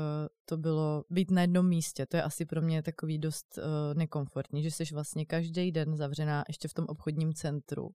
to 0.45 0.57
bylo 0.57 1.03
být 1.09 1.31
na 1.31 1.41
jednom 1.41 1.67
místě, 1.67 2.05
to 2.05 2.17
je 2.17 2.23
asi 2.23 2.45
pro 2.45 2.61
mě 2.61 2.83
takový 2.83 3.19
dost 3.19 3.57
uh, 3.57 3.63
nekomfortní, 3.97 4.63
že 4.63 4.71
jsi 4.71 4.83
vlastně 4.93 5.25
každý 5.25 5.71
den 5.71 5.95
zavřená 5.95 6.43
ještě 6.47 6.67
v 6.67 6.73
tom 6.73 6.85
obchodním 6.85 7.33
centru 7.33 7.89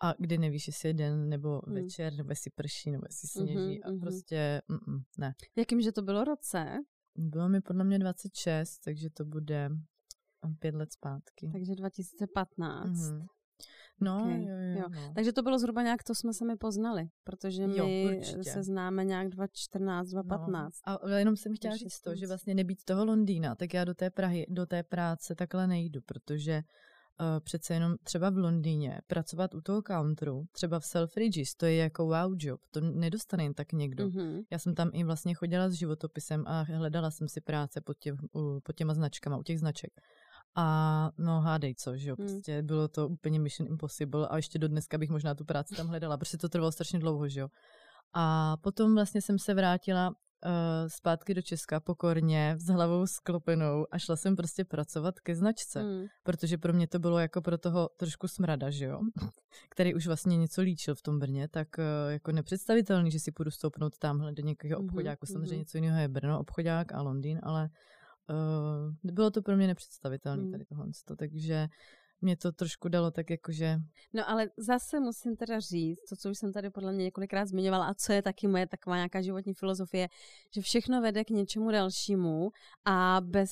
a 0.00 0.14
kdy 0.18 0.38
nevíš, 0.38 0.66
jestli 0.66 0.88
je 0.88 0.94
den 0.94 1.28
nebo 1.28 1.62
mm. 1.66 1.74
večer, 1.74 2.12
nebo 2.14 2.30
jestli 2.30 2.50
prší, 2.50 2.90
nebo 2.90 3.06
jestli 3.06 3.28
sněží 3.28 3.54
mm-hmm, 3.54 3.96
a 3.96 4.00
prostě 4.00 4.62
mm, 4.68 5.02
ne. 5.18 5.34
Jakým, 5.56 5.80
že 5.80 5.92
to 5.92 6.02
bylo 6.02 6.24
roce? 6.24 6.78
Bylo 7.18 7.48
mi 7.48 7.60
podle 7.60 7.84
mě 7.84 7.98
26, 7.98 8.78
takže 8.78 9.10
to 9.10 9.24
bude 9.24 9.70
pět 10.58 10.74
let 10.74 10.92
zpátky. 10.92 11.50
Takže 11.52 11.74
2015. 11.74 12.88
Mm-hmm. 12.88 13.26
No, 14.00 14.20
okay. 14.20 14.44
jo, 14.44 14.56
jo, 14.56 14.80
jo. 14.80 14.88
No. 14.88 15.12
Takže 15.14 15.32
to 15.32 15.42
bylo 15.42 15.58
zhruba 15.58 15.82
nějak, 15.82 16.02
to 16.04 16.14
jsme 16.14 16.32
se 16.32 16.44
mi 16.44 16.56
poznali, 16.56 17.08
protože 17.24 17.66
my 17.66 17.76
jo, 17.76 18.22
se 18.42 18.62
známe 18.62 19.04
nějak 19.04 19.28
2014, 19.28 20.08
2015. 20.08 20.74
No. 20.86 21.14
A 21.14 21.18
jenom 21.18 21.36
jsem 21.36 21.54
chtěla 21.54 21.76
říct 21.76 22.00
to, 22.00 22.14
že 22.14 22.26
vlastně 22.26 22.54
nebýt 22.54 22.84
toho 22.84 23.04
Londýna, 23.04 23.54
tak 23.54 23.74
já 23.74 23.84
do 23.84 23.94
té 23.94 24.10
Prahy, 24.10 24.46
do 24.48 24.66
té 24.66 24.82
práce 24.82 25.34
takhle 25.34 25.66
nejdu, 25.66 26.00
protože 26.02 26.62
přece 27.40 27.74
jenom 27.74 27.96
třeba 28.02 28.30
v 28.30 28.36
Londýně 28.36 29.00
pracovat 29.06 29.54
u 29.54 29.60
toho 29.60 29.82
counteru, 29.82 30.44
třeba 30.52 30.80
v 30.80 30.84
Selfridges, 30.84 31.54
to 31.54 31.66
je 31.66 31.76
jako 31.76 32.04
wow 32.04 32.34
job, 32.38 32.60
to 32.70 32.80
nedostane 32.80 33.42
jen 33.42 33.54
tak 33.54 33.72
někdo. 33.72 34.08
Mm-hmm. 34.08 34.44
Já 34.50 34.58
jsem 34.58 34.74
tam 34.74 34.90
i 34.92 35.04
vlastně 35.04 35.34
chodila 35.34 35.68
s 35.68 35.72
životopisem 35.72 36.44
a 36.46 36.62
hledala 36.62 37.10
jsem 37.10 37.28
si 37.28 37.40
práce 37.40 37.80
pod, 37.80 37.98
tě, 37.98 38.12
u, 38.12 38.60
pod 38.60 38.76
těma 38.76 38.94
značkama, 38.94 39.36
u 39.36 39.42
těch 39.42 39.58
značek. 39.58 39.90
A 40.58 41.10
no 41.18 41.40
hádej 41.40 41.74
co, 41.74 41.96
že 41.96 42.10
jo, 42.10 42.16
hmm. 42.18 42.28
prostě 42.28 42.58
hmm. 42.58 42.66
bylo 42.66 42.88
to 42.88 43.08
úplně 43.08 43.40
mission 43.40 43.68
impossible 43.68 44.28
a 44.28 44.36
ještě 44.36 44.58
do 44.58 44.68
dneska 44.68 44.98
bych 44.98 45.10
možná 45.10 45.34
tu 45.34 45.44
práci 45.44 45.74
tam 45.74 45.88
hledala, 45.88 46.16
protože 46.16 46.38
to 46.38 46.48
trvalo 46.48 46.72
strašně 46.72 46.98
dlouho, 46.98 47.28
že 47.28 47.40
jo. 47.40 47.48
A 48.12 48.56
potom 48.56 48.94
vlastně 48.94 49.22
jsem 49.22 49.38
se 49.38 49.54
vrátila 49.54 50.14
uh, 50.44 50.88
zpátky 50.88 51.34
do 51.34 51.42
Česka 51.42 51.80
pokorně, 51.80 52.56
s 52.58 52.66
hlavou 52.66 53.06
sklopenou 53.06 53.86
a 53.90 53.98
šla 53.98 54.16
jsem 54.16 54.36
prostě 54.36 54.64
pracovat 54.64 55.20
ke 55.20 55.34
značce, 55.34 55.82
hmm. 55.82 56.06
protože 56.22 56.58
pro 56.58 56.72
mě 56.72 56.86
to 56.86 56.98
bylo 56.98 57.18
jako 57.18 57.42
pro 57.42 57.58
toho 57.58 57.88
trošku 57.96 58.28
smrada, 58.28 58.70
že 58.70 58.84
jo, 58.84 59.00
který 59.70 59.94
už 59.94 60.06
vlastně 60.06 60.36
něco 60.36 60.62
líčil 60.62 60.94
v 60.94 61.02
tom 61.02 61.18
Brně, 61.18 61.48
tak 61.48 61.68
uh, 61.78 62.12
jako 62.12 62.32
nepředstavitelný, 62.32 63.10
že 63.10 63.20
si 63.20 63.32
půjdu 63.32 63.50
stoupnout 63.50 63.98
tamhle 63.98 64.32
do 64.32 64.42
nějakého 64.42 64.80
mhm, 64.80 64.88
obchodáku, 64.88 65.26
hmm. 65.28 65.32
samozřejmě 65.32 65.58
něco 65.58 65.78
jiného 65.78 65.98
je 66.00 66.08
Brno, 66.08 66.40
obchodák 66.40 66.92
a 66.92 67.02
Londýn, 67.02 67.40
ale 67.42 67.68
uh, 68.30 69.12
bylo 69.12 69.30
to 69.30 69.42
pro 69.42 69.56
mě 69.56 69.66
nepředstavitelné 69.66 70.42
hmm. 70.42 70.52
tady 70.52 70.64
tohle, 70.64 70.86
takže 71.18 71.68
mě 72.20 72.36
to 72.36 72.52
trošku 72.52 72.88
dalo 72.88 73.10
tak 73.10 73.30
jakože... 73.30 73.76
No 74.12 74.30
ale 74.30 74.50
zase 74.56 75.00
musím 75.00 75.36
teda 75.36 75.60
říct, 75.60 75.98
to, 76.08 76.16
co 76.16 76.30
už 76.30 76.38
jsem 76.38 76.52
tady 76.52 76.70
podle 76.70 76.92
mě 76.92 77.04
několikrát 77.04 77.46
zmiňovala 77.46 77.86
a 77.86 77.94
co 77.94 78.12
je 78.12 78.22
taky 78.22 78.48
moje 78.48 78.66
taková 78.66 78.96
nějaká 78.96 79.22
životní 79.22 79.54
filozofie, 79.54 80.08
že 80.54 80.60
všechno 80.60 81.00
vede 81.00 81.24
k 81.24 81.30
něčemu 81.30 81.70
dalšímu 81.70 82.50
a 82.84 83.20
bez 83.20 83.50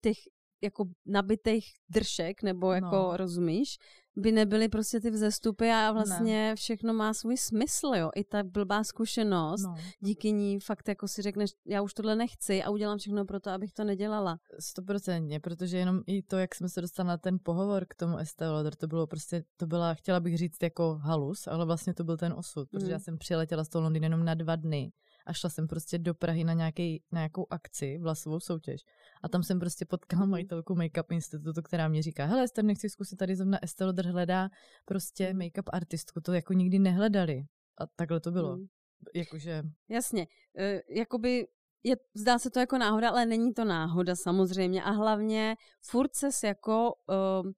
těch 0.00 0.16
jako 0.62 0.84
nabitých 1.06 1.66
dršek, 1.88 2.42
nebo 2.42 2.72
jako 2.72 2.96
no. 2.96 3.16
rozumíš, 3.16 3.78
by 4.16 4.32
nebyly 4.32 4.68
prostě 4.68 5.00
ty 5.00 5.10
vzestupy 5.10 5.70
a 5.70 5.92
vlastně 5.92 6.48
ne. 6.48 6.56
všechno 6.56 6.94
má 6.94 7.14
svůj 7.14 7.36
smysl, 7.36 7.92
jo. 7.96 8.10
I 8.14 8.24
ta 8.24 8.42
blbá 8.42 8.84
zkušenost, 8.84 9.62
no. 9.62 9.74
díky 10.00 10.32
ní 10.32 10.60
fakt 10.60 10.88
jako 10.88 11.08
si 11.08 11.22
řekneš, 11.22 11.50
já 11.66 11.82
už 11.82 11.94
tohle 11.94 12.16
nechci 12.16 12.62
a 12.62 12.70
udělám 12.70 12.98
všechno 12.98 13.24
pro 13.24 13.40
to, 13.40 13.50
abych 13.50 13.72
to 13.72 13.84
nedělala. 13.84 14.38
Stoprocentně, 14.60 15.40
protože 15.40 15.78
jenom 15.78 16.00
i 16.06 16.22
to, 16.22 16.38
jak 16.38 16.54
jsme 16.54 16.68
se 16.68 16.80
dostali 16.80 17.06
na 17.06 17.18
ten 17.18 17.38
pohovor 17.42 17.86
k 17.88 17.94
tomu 17.94 18.16
Estée 18.16 18.50
Lauder, 18.50 18.74
to 18.74 18.86
bylo 18.86 19.06
prostě, 19.06 19.44
to 19.56 19.66
byla, 19.66 19.94
chtěla 19.94 20.20
bych 20.20 20.38
říct 20.38 20.62
jako 20.62 20.94
halus, 20.94 21.46
ale 21.46 21.66
vlastně 21.66 21.94
to 21.94 22.04
byl 22.04 22.16
ten 22.16 22.32
osud, 22.32 22.70
protože 22.70 22.86
mm. 22.86 22.92
já 22.92 22.98
jsem 22.98 23.18
přiletěla 23.18 23.64
z 23.64 23.68
toho 23.68 23.82
Londýna 23.82 24.04
jenom 24.04 24.24
na 24.24 24.34
dva 24.34 24.56
dny 24.56 24.92
a 25.26 25.32
šla 25.32 25.50
jsem 25.50 25.66
prostě 25.66 25.98
do 25.98 26.14
Prahy 26.14 26.44
na, 26.44 26.52
nějaký, 26.52 27.02
na 27.12 27.20
nějakou 27.20 27.46
akci, 27.50 27.98
vlasovou 27.98 28.40
soutěž. 28.40 28.80
A 29.22 29.28
tam 29.28 29.42
jsem 29.42 29.60
prostě 29.60 29.84
potkala 29.84 30.22
mhm. 30.22 30.30
majitelku 30.30 30.74
Makeup 30.74 31.12
Institutu, 31.12 31.62
která 31.62 31.88
mě 31.88 32.02
říká, 32.02 32.24
hele, 32.24 32.44
Ester, 32.44 32.64
nechci 32.64 32.88
zkusit 32.90 33.16
tady 33.16 33.36
zrovna 33.36 33.58
Estelle 33.62 33.90
Lauder 33.90 34.06
hledá 34.06 34.48
prostě 34.84 35.28
mhm. 35.28 35.38
make-up 35.38 35.70
artistku, 35.72 36.20
to 36.20 36.32
jako 36.32 36.52
nikdy 36.52 36.78
nehledali. 36.78 37.44
A 37.78 37.86
takhle 37.86 38.20
to 38.20 38.30
bylo. 38.30 38.56
Mm. 38.56 38.66
Jakože... 39.14 39.62
Jasně. 39.88 40.26
E, 40.58 40.82
jakoby 40.90 41.46
je, 41.84 41.96
zdá 42.14 42.38
se 42.38 42.50
to 42.50 42.60
jako 42.60 42.78
náhoda, 42.78 43.10
ale 43.10 43.26
není 43.26 43.54
to 43.54 43.64
náhoda 43.64 44.16
samozřejmě. 44.16 44.82
A 44.82 44.90
hlavně 44.90 45.56
furt 45.82 46.14
ses 46.14 46.42
jako 46.42 46.94
uh, 47.08 47.52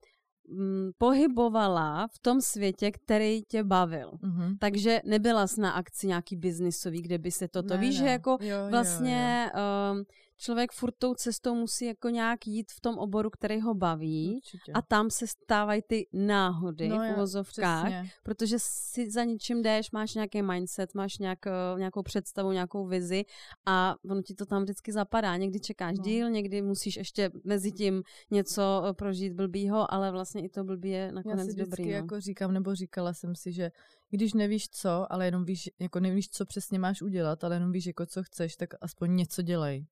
pohybovala 0.99 2.07
v 2.07 2.19
tom 2.19 2.40
světě, 2.40 2.90
který 2.90 3.43
tě 3.43 3.64
bavil. 3.64 4.11
Mm-hmm. 4.11 4.57
Takže 4.59 5.00
nebyla 5.05 5.47
jsi 5.47 5.61
na 5.61 5.71
akci 5.71 6.07
nějaký 6.07 6.37
biznisový, 6.37 7.02
kde 7.02 7.19
by 7.19 7.31
se 7.31 7.49
toto, 7.49 7.75
ne, 7.75 7.81
víš, 7.81 7.99
ne. 7.99 8.05
že 8.05 8.11
jako 8.11 8.38
jo, 8.40 8.57
vlastně 8.71 9.50
jo, 9.55 9.61
jo. 9.61 9.93
Um, 9.93 10.05
člověk 10.38 10.73
furt 10.73 10.95
tou 10.99 11.14
cestou 11.14 11.54
musí 11.54 11.85
jako 11.85 12.09
nějak 12.09 12.47
jít 12.47 12.73
v 12.73 12.80
tom 12.80 12.99
oboru, 12.99 13.30
který 13.30 13.61
ho 13.61 13.75
baví 13.75 14.35
Určitě. 14.37 14.73
a 14.73 14.83
tam 14.83 15.11
se 15.11 15.26
stávají 15.26 15.83
ty 15.87 16.07
náhody 16.12 16.88
no, 16.88 16.99
v 16.99 17.12
uvozovkách, 17.12 17.92
protože 18.23 18.57
si 18.59 19.11
za 19.11 19.25
ničím 19.25 19.62
jdeš, 19.62 19.90
máš 19.90 20.14
nějaký 20.14 20.42
mindset, 20.42 20.95
máš 20.95 21.18
nějak, 21.18 21.47
eh, 21.47 21.50
nějakou 21.78 22.02
představu, 22.02 22.52
nějakou 22.52 22.87
vizi 22.87 23.25
a 23.66 23.95
ono 24.11 24.23
ti 24.23 24.35
to 24.35 24.47
tam 24.47 24.62
vždycky 24.62 24.92
zapadá. 24.92 25.37
Někdy 25.37 25.61
čekáš 25.61 25.99
no. 25.99 26.04
díl, 26.04 26.30
někdy 26.30 26.62
musíš 26.62 26.97
ještě 26.97 27.30
mezi 27.45 27.73
tím 27.73 28.02
něco 28.30 28.83
eh, 28.85 28.95
prožít 28.95 29.33
blbýho, 29.33 29.95
ale 29.95 30.11
vlastně 30.11 30.42
i 30.42 30.49
to 30.49 30.64
blbý 30.64 30.90
je 30.90 31.12
nakonec 31.12 31.47
Já 31.47 31.52
si 31.52 31.61
dobrý. 31.61 31.85
No. 31.85 31.90
jako 31.90 32.21
říkám, 32.21 32.52
nebo 32.52 32.75
říkala 32.75 33.12
jsem 33.12 33.35
si, 33.35 33.52
že 33.52 33.71
když 34.11 34.33
nevíš 34.33 34.68
co, 34.68 35.12
ale 35.12 35.25
jenom 35.25 35.45
víš, 35.45 35.71
jako 35.78 36.00
nevíš, 36.00 36.30
co 36.30 36.47
přesně 36.47 36.78
máš 36.78 37.02
udělat, 37.02 37.45
ale 37.45 37.57
jenom 37.57 37.73
víš, 37.73 37.87
jako 37.87 38.07
co 38.07 38.23
chceš, 38.23 38.57
tak 38.57 38.68
aspoň 38.80 39.16
něco 39.16 39.42
dělej. 39.42 39.87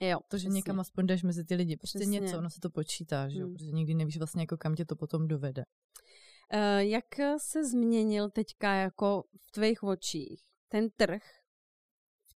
Jo, 0.00 0.18
to, 0.28 0.38
že 0.38 0.48
někam 0.48 0.80
aspoň 0.80 1.06
jdeš 1.06 1.22
mezi 1.22 1.44
ty 1.44 1.54
lidi, 1.54 1.76
prostě 1.76 1.98
přesně. 1.98 2.20
něco, 2.20 2.38
ono 2.38 2.50
se 2.50 2.60
to 2.60 2.70
počítá, 2.70 3.28
že 3.28 3.38
jo, 3.38 3.46
hmm. 3.46 3.54
protože 3.54 3.70
nikdy 3.70 3.94
nevíš 3.94 4.18
vlastně, 4.18 4.42
jako 4.42 4.56
kam 4.56 4.74
tě 4.74 4.84
to 4.84 4.96
potom 4.96 5.28
dovede. 5.28 5.64
Uh, 6.54 6.78
jak 6.78 7.04
se 7.38 7.64
změnil 7.64 8.30
teďka 8.30 8.74
jako 8.74 9.22
v 9.46 9.50
tvých 9.50 9.82
očích 9.82 10.42
ten 10.68 10.90
trh 10.96 11.22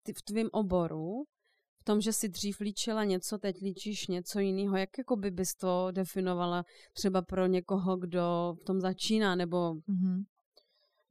v, 0.07 0.13
v 0.17 0.21
tvém 0.21 0.49
oboru, 0.51 1.23
v 1.79 1.83
tom, 1.83 2.01
že 2.01 2.13
si 2.13 2.29
dřív 2.29 2.59
líčila 2.59 3.03
něco, 3.03 3.37
teď 3.37 3.61
líčíš 3.61 4.07
něco 4.07 4.39
jiného, 4.39 4.77
jak 4.77 4.97
jako 4.97 5.15
by 5.15 5.31
bys 5.31 5.55
to 5.55 5.87
definovala 5.91 6.65
třeba 6.93 7.21
pro 7.21 7.45
někoho, 7.45 7.97
kdo 7.97 8.55
v 8.61 8.63
tom 8.63 8.81
začíná, 8.81 9.35
nebo... 9.35 9.73
Mm-hmm. 9.73 10.23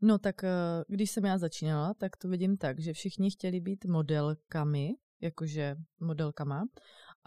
No 0.01 0.19
tak 0.19 0.45
eh, 0.45 0.51
když 0.89 1.11
jsem 1.11 1.25
já 1.25 1.39
začínala, 1.39 1.95
tak 1.95 2.17
to 2.17 2.29
vidím 2.29 2.57
tak, 2.57 2.81
že 2.81 2.93
všichni 2.93 3.31
chtěli 3.31 3.61
být 3.61 3.85
modelkami, 3.85 4.91
jakože 5.21 5.77
modelkama. 6.01 6.67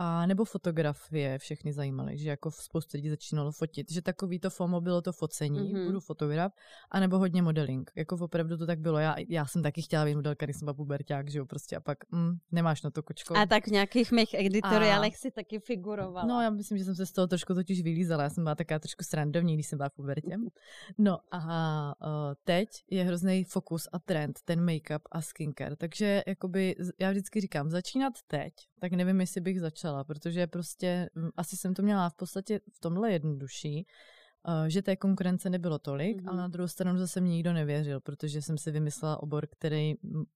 A 0.04 0.26
nebo 0.26 0.46
fotografie 0.46 1.38
všechny 1.38 1.74
zajímaly, 1.74 2.18
že 2.18 2.30
jako 2.30 2.52
spoustu 2.52 2.98
lidí 2.98 3.10
začínalo 3.10 3.52
fotit, 3.52 3.92
že 3.92 4.02
takový 4.02 4.40
to 4.40 4.50
FOMO 4.50 4.82
bylo 4.82 5.02
to 5.02 5.14
focení, 5.14 5.60
mm-hmm. 5.60 5.86
budu 5.86 6.00
fotograf, 6.00 6.54
anebo 6.92 7.18
hodně 7.18 7.42
modeling. 7.42 7.92
Jako 7.96 8.16
opravdu 8.16 8.58
to 8.58 8.66
tak 8.66 8.80
bylo. 8.80 9.00
Já, 9.00 9.16
já 9.30 9.46
jsem 9.46 9.64
taky 9.64 9.82
chtěla 9.82 10.06
být 10.06 10.16
modelka, 10.16 10.46
když 10.46 10.58
jsem 10.58 10.66
byla 10.66 10.74
puberták, 10.74 11.30
že 11.30 11.40
jo, 11.40 11.46
prostě 11.46 11.76
a 11.76 11.80
pak 11.80 11.98
mm, 12.12 12.38
nemáš 12.52 12.84
na 12.84 12.92
to 12.92 13.04
kočko. 13.04 13.38
A 13.38 13.46
tak 13.46 13.68
v 13.68 13.72
nějakých 13.72 14.12
mých 14.12 14.34
editoriálech 14.34 15.14
a... 15.14 15.18
si 15.18 15.32
taky 15.32 15.60
figurovala. 15.60 16.26
No, 16.26 16.42
já 16.42 16.50
myslím, 16.50 16.78
že 16.78 16.86
jsem 16.86 16.96
se 16.96 17.06
z 17.06 17.12
toho 17.12 17.28
trošku 17.28 17.54
totiž 17.54 17.82
vylízala. 17.82 18.24
Já 18.24 18.30
jsem 18.30 18.44
byla 18.44 18.56
taková 18.56 18.80
trošku 18.80 19.04
srandovní, 19.04 19.54
když 19.54 19.68
jsem 19.68 19.78
byla 19.78 19.90
v 19.90 19.94
pubertě. 19.94 20.38
No 20.98 21.18
a 21.32 21.96
teď 22.44 22.70
je 22.92 23.04
hrozný 23.04 23.44
fokus 23.44 23.88
a 23.94 24.00
trend, 24.00 24.40
ten 24.46 24.66
make-up 24.66 25.02
a 25.12 25.22
skincare. 25.22 25.76
Takže 25.76 26.24
jakoby, 26.28 26.76
já 27.00 27.12
vždycky 27.12 27.42
říkám, 27.42 27.70
začínat 27.70 28.14
teď, 28.28 28.54
tak 28.80 28.92
nevím, 28.92 29.22
jestli 29.22 29.42
bych 29.42 29.62
začala, 29.62 29.91
protože 30.04 30.48
prostě 30.48 31.10
mm, 31.16 31.30
asi 31.38 31.58
jsem 31.58 31.74
to 31.74 31.82
měla 31.82 32.10
v 32.10 32.16
podstatě 32.16 32.60
v 32.74 32.80
tomhle 32.80 33.12
jednodušší, 33.12 33.86
uh, 34.48 34.66
že 34.68 34.82
té 34.82 34.96
konkurence 34.96 35.50
nebylo 35.50 35.80
tolik, 35.80 36.18
mm-hmm. 36.18 36.30
ale 36.30 36.38
na 36.38 36.48
druhou 36.48 36.68
stranu 36.68 37.00
zase 37.00 37.22
mě 37.22 37.32
nikdo 37.32 37.54
nevěřil, 37.54 38.00
protože 38.00 38.42
jsem 38.42 38.58
si 38.58 38.72
vymyslela 38.72 39.24
obor, 39.24 39.48
který 39.48 39.94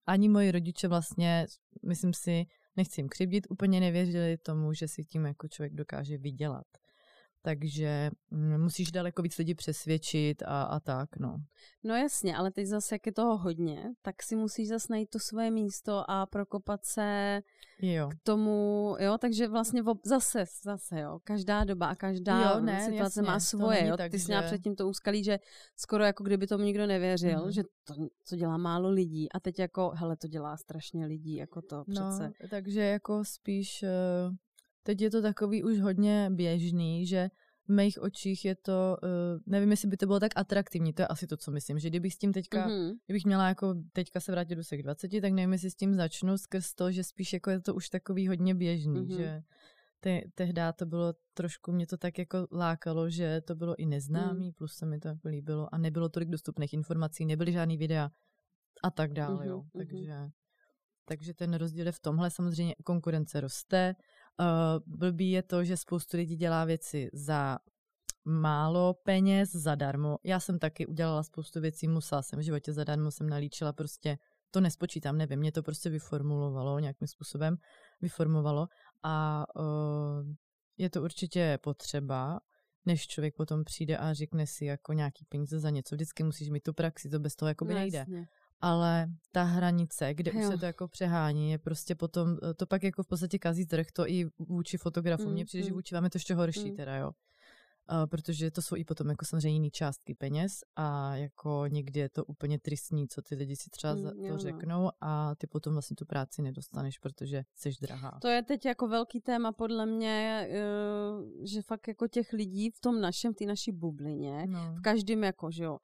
ani 0.06 0.28
moji 0.28 0.52
rodiče 0.52 0.88
vlastně, 0.88 1.46
myslím 1.87 2.14
si, 2.14 2.46
nechci 2.76 3.00
jim 3.00 3.08
křivdit, 3.08 3.46
úplně 3.50 3.80
nevěřili 3.80 4.37
tomu, 4.37 4.73
že 4.73 4.88
si 4.88 5.04
tím 5.04 5.25
jako 5.25 5.49
člověk 5.49 5.75
dokáže 5.75 6.18
vydělat 6.18 6.66
takže 7.44 8.10
mm, 8.30 8.62
musíš 8.62 8.92
daleko 8.92 9.22
víc 9.22 9.38
lidí 9.38 9.54
přesvědčit 9.54 10.42
a, 10.42 10.62
a 10.62 10.80
tak, 10.80 11.16
no. 11.16 11.36
No 11.84 11.94
jasně, 11.94 12.36
ale 12.36 12.50
teď 12.50 12.66
zase, 12.66 12.94
jak 12.94 13.06
je 13.06 13.12
toho 13.12 13.36
hodně, 13.36 13.90
tak 14.02 14.22
si 14.22 14.36
musíš 14.36 14.68
zase 14.68 14.86
najít 14.90 15.10
to 15.10 15.18
své 15.18 15.50
místo 15.50 16.10
a 16.10 16.26
prokopat 16.26 16.84
se 16.84 17.42
jo. 17.82 18.08
k 18.08 18.14
tomu, 18.22 18.96
jo, 19.00 19.18
takže 19.18 19.48
vlastně 19.48 19.82
zase, 20.04 20.44
zase, 20.62 21.00
jo, 21.00 21.18
každá 21.24 21.64
doba 21.64 21.86
a 21.86 21.94
každá 21.94 22.52
jo, 22.52 22.60
ne, 22.60 22.80
situace 22.80 23.20
jasně, 23.20 23.22
má 23.22 23.40
svoje, 23.40 23.86
jo, 23.86 23.96
tak, 23.96 24.10
ty 24.10 24.18
jsi 24.18 24.26
měla 24.26 24.42
předtím 24.42 24.76
to 24.76 24.88
úskalí, 24.88 25.24
že 25.24 25.38
skoro 25.76 26.04
jako 26.04 26.24
kdyby 26.24 26.46
tomu 26.46 26.64
nikdo 26.64 26.86
nevěřil, 26.86 27.44
mm. 27.44 27.52
že 27.52 27.62
to, 27.84 27.94
co 28.24 28.36
dělá 28.36 28.56
málo 28.56 28.90
lidí 28.90 29.32
a 29.32 29.40
teď 29.40 29.58
jako, 29.58 29.92
hele, 29.94 30.16
to 30.16 30.28
dělá 30.28 30.56
strašně 30.56 31.06
lidí, 31.06 31.36
jako 31.36 31.62
to 31.62 31.76
no, 31.76 31.84
přece. 31.84 32.32
No, 32.42 32.48
takže 32.50 32.80
jako 32.80 33.24
spíš 33.24 33.82
uh 34.28 34.34
Teď 34.87 35.00
je 35.00 35.11
to 35.11 35.23
takový 35.23 35.62
už 35.62 35.81
hodně 35.81 36.31
běžný, 36.33 37.07
že 37.07 37.31
v 37.69 37.69
mých 37.69 38.03
očích 38.03 38.45
je 38.45 38.55
to, 38.55 38.97
uh, 39.03 39.41
nevím, 39.47 39.71
jestli 39.71 39.88
by 39.88 39.97
to 39.97 40.07
bylo 40.07 40.21
tak 40.21 40.33
atraktivní, 40.37 40.93
to 40.93 41.03
je 41.03 41.07
asi 41.07 41.26
to, 41.26 41.37
co 41.37 41.50
myslím, 41.50 41.79
že 41.79 41.88
kdybych 41.88 42.14
s 42.14 42.19
tím 42.19 42.33
teďka, 42.33 42.69
mm-hmm. 42.69 42.93
kdybych 43.07 43.25
měla 43.25 43.49
jako 43.49 43.75
teďka 43.93 44.21
se 44.21 44.33
vrátit 44.33 44.55
do 44.55 44.62
těch 44.62 44.83
20, 44.83 45.09
tak 45.21 45.33
nevím, 45.33 45.53
jestli 45.53 45.71
s 45.71 45.75
tím 45.75 45.95
začnu 45.95 46.38
skrz 46.38 46.75
to, 46.75 46.93
že 46.93 47.05
spíš 47.05 47.33
jako 47.33 47.50
je 47.50 47.61
to 47.61 47.75
už 47.75 47.88
takový 47.88 48.29
hodně 48.29 48.55
běžný, 48.55 49.00
mm-hmm. 49.00 49.17
že 49.17 49.43
te, 50.00 50.21
tehdy 50.35 50.61
to 50.76 50.87
bylo 50.87 51.14
trošku, 51.35 51.73
mě 51.73 51.87
to 51.87 51.97
tak 51.97 52.19
jako 52.19 52.47
lákalo, 52.53 53.11
že 53.11 53.41
to 53.41 53.55
bylo 53.55 53.75
i 53.79 53.87
neznámý, 53.87 54.47
mm. 54.47 54.53
plus 54.53 54.75
se 54.75 54.87
mi 54.87 54.99
to 54.99 55.09
jako 55.09 55.29
líbilo 55.29 55.75
a 55.75 55.79
nebylo 55.79 56.09
tolik 56.09 56.29
dostupných 56.29 56.73
informací, 56.73 57.26
nebyly 57.26 57.53
žádný 57.53 57.76
videa 57.76 58.11
a 58.83 58.91
tak 58.91 59.12
dále, 59.12 59.45
mm-hmm. 59.45 59.49
jo, 59.49 59.57
mhm. 59.57 59.71
takže... 59.79 60.31
Takže 61.07 61.35
ten 61.35 61.55
rozdíl 61.55 61.87
je 61.87 61.93
v 61.93 62.00
tomhle 62.00 62.31
samozřejmě 62.31 62.75
konkurence 62.85 63.41
roste, 63.41 63.95
Uh, 64.41 64.97
blbý 64.97 65.31
je 65.31 65.43
to, 65.43 65.64
že 65.64 65.76
spoustu 65.76 66.17
lidí 66.17 66.37
dělá 66.37 66.64
věci 66.64 67.11
za 67.12 67.59
málo 68.25 68.95
peněz, 68.95 69.53
zadarmo. 69.53 70.19
Já 70.25 70.41
jsem 70.41 70.59
taky 70.59 70.87
udělala 70.87 71.23
spoustu 71.23 71.61
věcí, 71.61 71.88
musela 71.88 72.23
jsem 72.23 72.38
v 72.38 72.43
životě 72.43 72.73
zadarmo, 72.73 73.11
jsem 73.11 73.29
nalíčila 73.29 73.73
prostě, 73.73 74.19
to 74.50 74.61
nespočítám, 74.61 75.19
nevím, 75.19 75.38
mě 75.38 75.53
to 75.53 75.62
prostě 75.62 75.91
vyformulovalo 75.91 76.79
nějakým 76.79 77.09
způsobem, 77.09 77.57
vyformovalo 78.00 78.69
a 79.03 79.45
uh, 79.57 80.35
je 80.79 80.91
to 80.91 81.03
určitě 81.03 81.59
potřeba, 81.62 82.41
než 82.87 83.07
člověk 83.07 83.37
potom 83.37 83.64
přijde 83.64 83.99
a 83.99 84.12
řekne 84.12 84.47
si 84.47 84.64
jako 84.64 84.93
nějaký 84.93 85.25
peníze 85.29 85.59
za 85.61 85.71
něco. 85.71 85.95
Vždycky 85.95 86.23
musíš 86.23 86.50
mít 86.50 86.62
tu 86.62 86.73
praxi, 86.73 87.09
to 87.09 87.19
bez 87.19 87.37
toho 87.37 87.49
jako 87.49 87.64
by 87.64 87.75
no, 87.75 87.81
nejde. 87.81 87.99
Jasně 87.99 88.26
ale 88.61 89.06
ta 89.32 89.42
hranice, 89.42 90.14
kde 90.14 90.32
jo. 90.34 90.40
už 90.40 90.46
se 90.46 90.58
to 90.58 90.66
jako 90.66 90.88
přehání, 90.88 91.50
je 91.50 91.58
prostě 91.58 91.94
potom, 91.94 92.38
to 92.56 92.66
pak 92.66 92.82
jako 92.82 93.02
v 93.02 93.06
podstatě 93.06 93.38
kazí 93.38 93.66
trh, 93.66 93.87
to 93.92 94.08
i 94.08 94.25
vůči 94.38 94.78
fotografům. 94.78 95.32
Mně 95.32 95.42
mm, 95.42 95.46
přijde, 95.46 95.64
mm. 95.64 95.68
že 95.68 95.75
vůči 95.75 95.94
vám 95.94 96.04
je 96.04 96.11
to 96.11 96.16
ještě 96.16 96.34
horší 96.34 96.70
mm. 96.70 96.76
teda, 96.76 96.96
jo 96.96 97.11
uh, 97.90 98.06
protože 98.06 98.50
to 98.50 98.62
jsou 98.62 98.76
i 98.76 98.84
potom 98.84 99.08
jako 99.08 99.25
samozřejmě 99.25 99.50
jiný 99.50 99.70
částky 99.70 100.14
peněz 100.14 100.52
a 100.76 101.16
jako 101.16 101.64
někdy 101.68 102.00
je 102.00 102.09
to 102.09 102.24
úplně 102.24 102.59
tristní, 102.59 103.09
co 103.09 103.22
ty 103.22 103.35
lidi 103.35 103.57
si 103.57 103.70
třeba 103.70 103.94
mm, 103.94 104.02
za 104.02 104.11
to 104.11 104.16
jo, 104.20 104.33
no. 104.33 104.38
řeknou 104.38 104.90
a 105.00 105.35
ty 105.35 105.46
potom 105.46 105.72
vlastně 105.72 105.96
tu 105.96 106.07
práci 106.07 106.42
nedostaneš, 106.42 106.98
protože 106.98 107.42
jsi 107.55 107.70
drahá. 107.81 108.18
To 108.22 108.29
je 108.29 108.42
teď 108.42 108.66
jako 108.66 108.88
velký 108.88 109.20
téma 109.20 109.52
podle 109.52 109.87
mě, 109.87 110.48
uh, 110.50 111.44
že 111.44 111.62
fakt 111.62 111.88
jako 111.88 112.09
těch 112.09 112.33
lidí 112.33 112.70
v 112.70 112.81
tom 112.81 113.00
našem, 113.00 113.33
v 113.33 113.37
té 113.37 113.46
naší 113.46 113.72
bublině, 113.72 114.46
no. 114.46 114.74
v 114.79 114.81
každém 114.81 115.24
jako, 115.24 115.50
že 115.50 115.64
jo, 115.64 115.79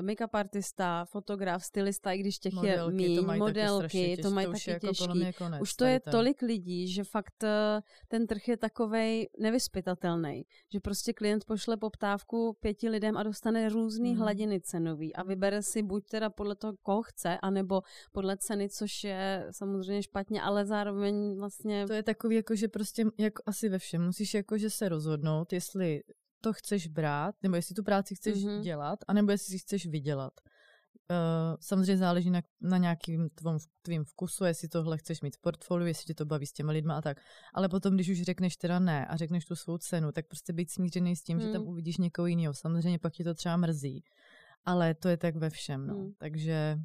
make-up 0.00 0.34
artista, 0.34 1.04
fotograf, 1.04 1.64
stylista, 1.64 2.12
i 2.12 2.18
když 2.18 2.38
těch 2.38 2.52
modelky, 2.52 3.02
je 3.02 3.08
míň, 3.08 3.16
to 3.16 3.22
modelky, 3.22 4.16
to 4.22 4.30
mají 4.30 4.46
taky 4.46 4.70
jako 4.70 4.86
těžký. 4.86 5.20
Jako 5.20 5.44
konec, 5.44 5.62
Už 5.62 5.74
to 5.74 5.84
je 5.84 6.00
ten. 6.00 6.10
tolik 6.10 6.42
lidí, 6.42 6.88
že 6.88 7.04
fakt 7.04 7.44
ten 8.08 8.26
trh 8.26 8.48
je 8.48 8.56
takovej 8.56 9.28
nevyspytatelný, 9.38 10.44
že 10.72 10.80
prostě 10.80 11.12
klient 11.12 11.44
pošle 11.44 11.76
poptávku 11.76 12.56
pěti 12.60 12.88
lidem 12.88 13.16
a 13.16 13.22
dostane 13.22 13.68
různý 13.68 14.14
mm. 14.14 14.20
hladiny 14.20 14.60
cenový 14.60 15.14
a 15.14 15.22
vybere 15.22 15.62
si 15.62 15.82
buď 15.82 16.04
teda 16.08 16.30
podle 16.30 16.56
toho, 16.56 16.72
koho 16.82 17.02
chce, 17.02 17.38
anebo 17.42 17.82
podle 18.12 18.36
ceny, 18.36 18.68
což 18.68 19.04
je 19.04 19.46
samozřejmě 19.50 20.02
špatně, 20.02 20.42
ale 20.42 20.66
zároveň 20.66 21.36
vlastně... 21.38 21.86
To 21.86 21.92
je 21.92 22.02
takový, 22.02 22.36
jako 22.36 22.54
že 22.54 22.68
prostě 22.68 23.04
jako 23.18 23.42
asi 23.46 23.68
ve 23.68 23.78
všem 23.78 24.04
musíš 24.04 24.34
jako, 24.34 24.58
že 24.58 24.70
se 24.70 24.88
rozhodnout, 24.88 25.52
jestli 25.52 26.02
to 26.46 26.52
chceš 26.52 26.86
brát, 26.86 27.34
nebo 27.42 27.56
jestli 27.56 27.74
tu 27.74 27.82
práci 27.82 28.14
chceš 28.14 28.38
mm-hmm. 28.38 28.60
dělat, 28.60 28.98
anebo 29.08 29.30
jestli 29.30 29.50
si 29.50 29.58
chceš 29.58 29.86
vydělat. 29.86 30.32
Uh, 31.10 31.56
samozřejmě 31.60 31.96
záleží 31.96 32.30
na, 32.30 32.42
na 32.60 32.78
nějakým 32.78 33.28
tvým, 33.30 33.58
tvým 33.82 34.04
vkusu, 34.04 34.44
jestli 34.44 34.68
tohle 34.68 34.98
chceš 34.98 35.20
mít 35.20 35.36
v 35.36 35.40
portfoliu, 35.40 35.86
jestli 35.86 36.04
tě 36.04 36.14
to 36.14 36.24
baví 36.24 36.46
s 36.46 36.52
těma 36.52 36.72
lidma 36.72 36.96
a 36.96 37.02
tak. 37.02 37.20
Ale 37.54 37.68
potom, 37.68 37.94
když 37.94 38.08
už 38.08 38.22
řekneš 38.22 38.56
teda 38.56 38.78
ne 38.78 39.06
a 39.06 39.16
řekneš 39.16 39.44
tu 39.44 39.56
svou 39.56 39.78
cenu, 39.78 40.12
tak 40.12 40.26
prostě 40.26 40.52
být 40.52 40.70
smířený 40.70 41.16
s 41.16 41.22
tím, 41.22 41.38
hmm. 41.38 41.46
že 41.46 41.52
tam 41.52 41.62
hmm. 41.62 41.70
uvidíš 41.70 41.96
někoho 41.96 42.26
jiného. 42.26 42.54
Samozřejmě 42.54 42.98
pak 42.98 43.12
ti 43.12 43.24
to 43.24 43.34
třeba 43.34 43.56
mrzí, 43.56 44.04
ale 44.64 44.94
to 44.94 45.08
je 45.08 45.16
tak 45.16 45.36
ve 45.36 45.50
všem. 45.50 45.86
No. 45.86 45.94
Hmm. 45.94 46.12
Takže 46.18 46.78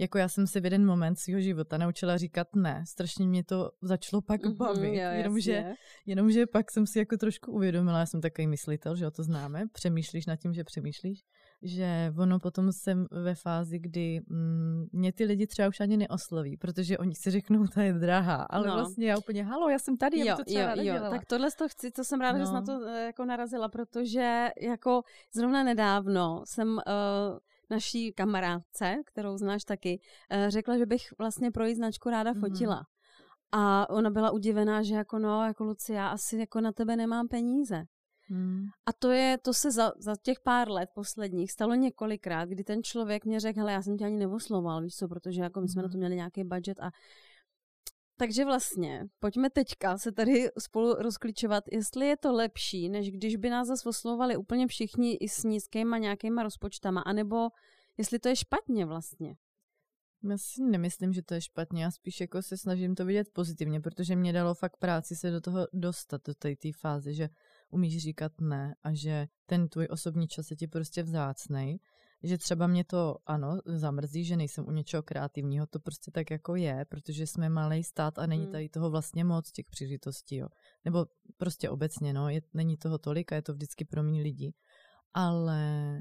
jako 0.00 0.18
já 0.18 0.28
jsem 0.28 0.46
se 0.46 0.60
v 0.60 0.64
jeden 0.64 0.86
moment 0.86 1.18
svého 1.18 1.40
života 1.40 1.78
naučila 1.78 2.16
říkat 2.16 2.48
ne. 2.56 2.84
Strašně 2.88 3.26
mě 3.26 3.44
to 3.44 3.70
začalo 3.82 4.22
pak 4.22 4.40
mm-hmm, 4.40 4.56
bavit. 4.56 4.94
Jo, 4.94 5.10
jenomže, 5.10 5.72
jenomže 6.06 6.46
pak 6.46 6.70
jsem 6.70 6.86
si 6.86 6.98
jako 6.98 7.16
trošku 7.16 7.52
uvědomila, 7.52 7.98
já 7.98 8.06
jsem 8.06 8.20
takový 8.20 8.46
myslitel, 8.46 8.96
že 8.96 9.06
o 9.06 9.10
to 9.10 9.22
známe, 9.22 9.64
přemýšlíš 9.72 10.26
nad 10.26 10.36
tím, 10.36 10.54
že 10.54 10.64
přemýšlíš, 10.64 11.24
že 11.62 12.12
ono 12.18 12.38
potom 12.38 12.72
jsem 12.72 13.06
ve 13.10 13.34
fázi, 13.34 13.78
kdy 13.78 14.20
mm, 14.26 14.86
mě 14.92 15.12
ty 15.12 15.24
lidi 15.24 15.46
třeba 15.46 15.68
už 15.68 15.80
ani 15.80 15.96
neosloví, 15.96 16.56
protože 16.56 16.98
oni 16.98 17.14
si 17.14 17.30
řeknou, 17.30 17.66
to 17.66 17.80
je 17.80 17.92
drahá, 17.92 18.46
ale 18.50 18.68
no. 18.68 18.74
vlastně 18.74 19.10
já 19.10 19.18
úplně, 19.18 19.44
halo, 19.44 19.68
já 19.68 19.78
jsem 19.78 19.96
tady, 19.96 20.18
jo, 20.18 20.26
já 20.26 20.36
to 20.36 20.44
třeba 20.44 20.74
jo, 20.74 20.94
jo, 20.94 21.10
tak 21.10 21.24
tohle 21.24 21.50
to 21.58 21.68
chci, 21.68 21.90
to 21.90 22.04
jsem 22.04 22.20
ráda, 22.20 22.38
no. 22.38 22.44
že 22.44 22.46
jsi 22.46 22.52
na 22.52 22.62
to 22.62 22.86
eh, 22.86 23.06
jako 23.06 23.24
narazila, 23.24 23.68
protože 23.68 24.48
jako 24.60 25.02
zrovna 25.34 25.62
nedávno 25.62 26.42
jsem 26.46 26.68
uh, 26.68 27.38
naší 27.70 28.12
kamarádce, 28.12 28.96
kterou 29.06 29.36
znáš 29.36 29.64
taky, 29.64 30.00
uh, 30.34 30.48
řekla, 30.48 30.78
že 30.78 30.86
bych 30.86 31.02
vlastně 31.18 31.50
pro 31.50 31.64
její 31.64 31.74
značku 31.74 32.10
ráda 32.10 32.32
mm. 32.32 32.40
fotila. 32.40 32.82
A 33.52 33.90
ona 33.90 34.10
byla 34.10 34.30
udivená, 34.30 34.82
že 34.82 34.94
jako 34.94 35.18
no, 35.18 35.44
jako 35.46 35.64
Lucia, 35.64 36.08
asi 36.08 36.36
jako 36.36 36.60
na 36.60 36.72
tebe 36.72 36.96
nemám 36.96 37.28
peníze. 37.28 37.84
Hmm. 38.28 38.64
A 38.86 38.92
to 38.92 39.10
je, 39.10 39.38
to 39.38 39.54
se 39.54 39.70
za, 39.70 39.92
za 39.98 40.16
těch 40.22 40.40
pár 40.40 40.70
let 40.70 40.88
posledních 40.94 41.52
stalo 41.52 41.74
několikrát, 41.74 42.48
kdy 42.48 42.64
ten 42.64 42.82
člověk 42.82 43.24
mě 43.24 43.40
řekl, 43.40 43.58
hele, 43.58 43.72
já 43.72 43.82
jsem 43.82 43.96
tě 43.96 44.04
ani 44.04 44.16
neosloval, 44.16 44.82
víš 44.82 44.94
co, 44.94 45.08
protože 45.08 45.42
jako 45.42 45.60
my 45.60 45.68
jsme 45.68 45.82
hmm. 45.82 45.88
na 45.88 45.92
to 45.92 45.98
měli 45.98 46.16
nějaký 46.16 46.44
budget 46.44 46.80
a 46.80 46.90
takže 48.20 48.44
vlastně, 48.44 49.08
pojďme 49.18 49.50
teďka 49.50 49.98
se 49.98 50.12
tady 50.12 50.48
spolu 50.58 50.94
rozklíčovat, 50.94 51.64
jestli 51.72 52.06
je 52.06 52.16
to 52.16 52.32
lepší, 52.32 52.88
než 52.88 53.10
když 53.10 53.36
by 53.36 53.50
nás 53.50 53.68
zase 53.68 53.88
oslovali 53.88 54.36
úplně 54.36 54.66
všichni 54.66 55.14
i 55.14 55.28
s 55.28 55.44
nízkýma 55.44 55.98
nějakýma 55.98 56.42
rozpočtama, 56.42 57.00
anebo 57.00 57.48
jestli 57.98 58.18
to 58.18 58.28
je 58.28 58.36
špatně 58.36 58.86
vlastně. 58.86 59.36
Já 60.30 60.38
si 60.38 60.62
nemyslím, 60.62 61.12
že 61.12 61.22
to 61.22 61.34
je 61.34 61.40
špatně, 61.40 61.82
já 61.82 61.90
spíš 61.90 62.20
jako 62.20 62.42
se 62.42 62.56
snažím 62.56 62.94
to 62.94 63.04
vidět 63.04 63.28
pozitivně, 63.32 63.80
protože 63.80 64.16
mě 64.16 64.32
dalo 64.32 64.54
fakt 64.54 64.76
práci 64.76 65.16
se 65.16 65.30
do 65.30 65.40
toho 65.40 65.66
dostat, 65.72 66.20
do 66.26 66.34
té 66.34 66.54
fáze, 66.80 67.12
že 67.12 67.28
umíš 67.70 68.02
říkat 68.02 68.32
ne 68.40 68.74
a 68.82 68.94
že 68.94 69.26
ten 69.46 69.68
tvůj 69.68 69.88
osobní 69.90 70.28
čas 70.28 70.50
je 70.50 70.56
ti 70.56 70.66
prostě 70.66 71.02
vzácnej, 71.02 71.78
že 72.22 72.38
třeba 72.38 72.66
mě 72.66 72.84
to, 72.84 73.16
ano, 73.26 73.60
zamrzí, 73.66 74.24
že 74.24 74.36
nejsem 74.36 74.66
u 74.68 74.70
něčeho 74.70 75.02
kreativního, 75.02 75.66
to 75.66 75.80
prostě 75.80 76.10
tak 76.10 76.30
jako 76.30 76.56
je, 76.56 76.84
protože 76.88 77.26
jsme 77.26 77.48
malý 77.48 77.84
stát 77.84 78.18
a 78.18 78.26
není 78.26 78.42
hmm. 78.42 78.52
tady 78.52 78.68
toho 78.68 78.90
vlastně 78.90 79.24
moc 79.24 79.52
těch 79.52 79.66
příležitostí, 79.66 80.36
jo. 80.36 80.48
Nebo 80.84 81.06
prostě 81.36 81.70
obecně, 81.70 82.12
no, 82.12 82.28
je, 82.28 82.42
není 82.54 82.76
toho 82.76 82.98
tolik 82.98 83.32
a 83.32 83.34
je 83.34 83.42
to 83.42 83.52
vždycky 83.52 83.84
pro 83.84 84.02
mě 84.02 84.22
lidi. 84.22 84.54
Ale 85.14 86.00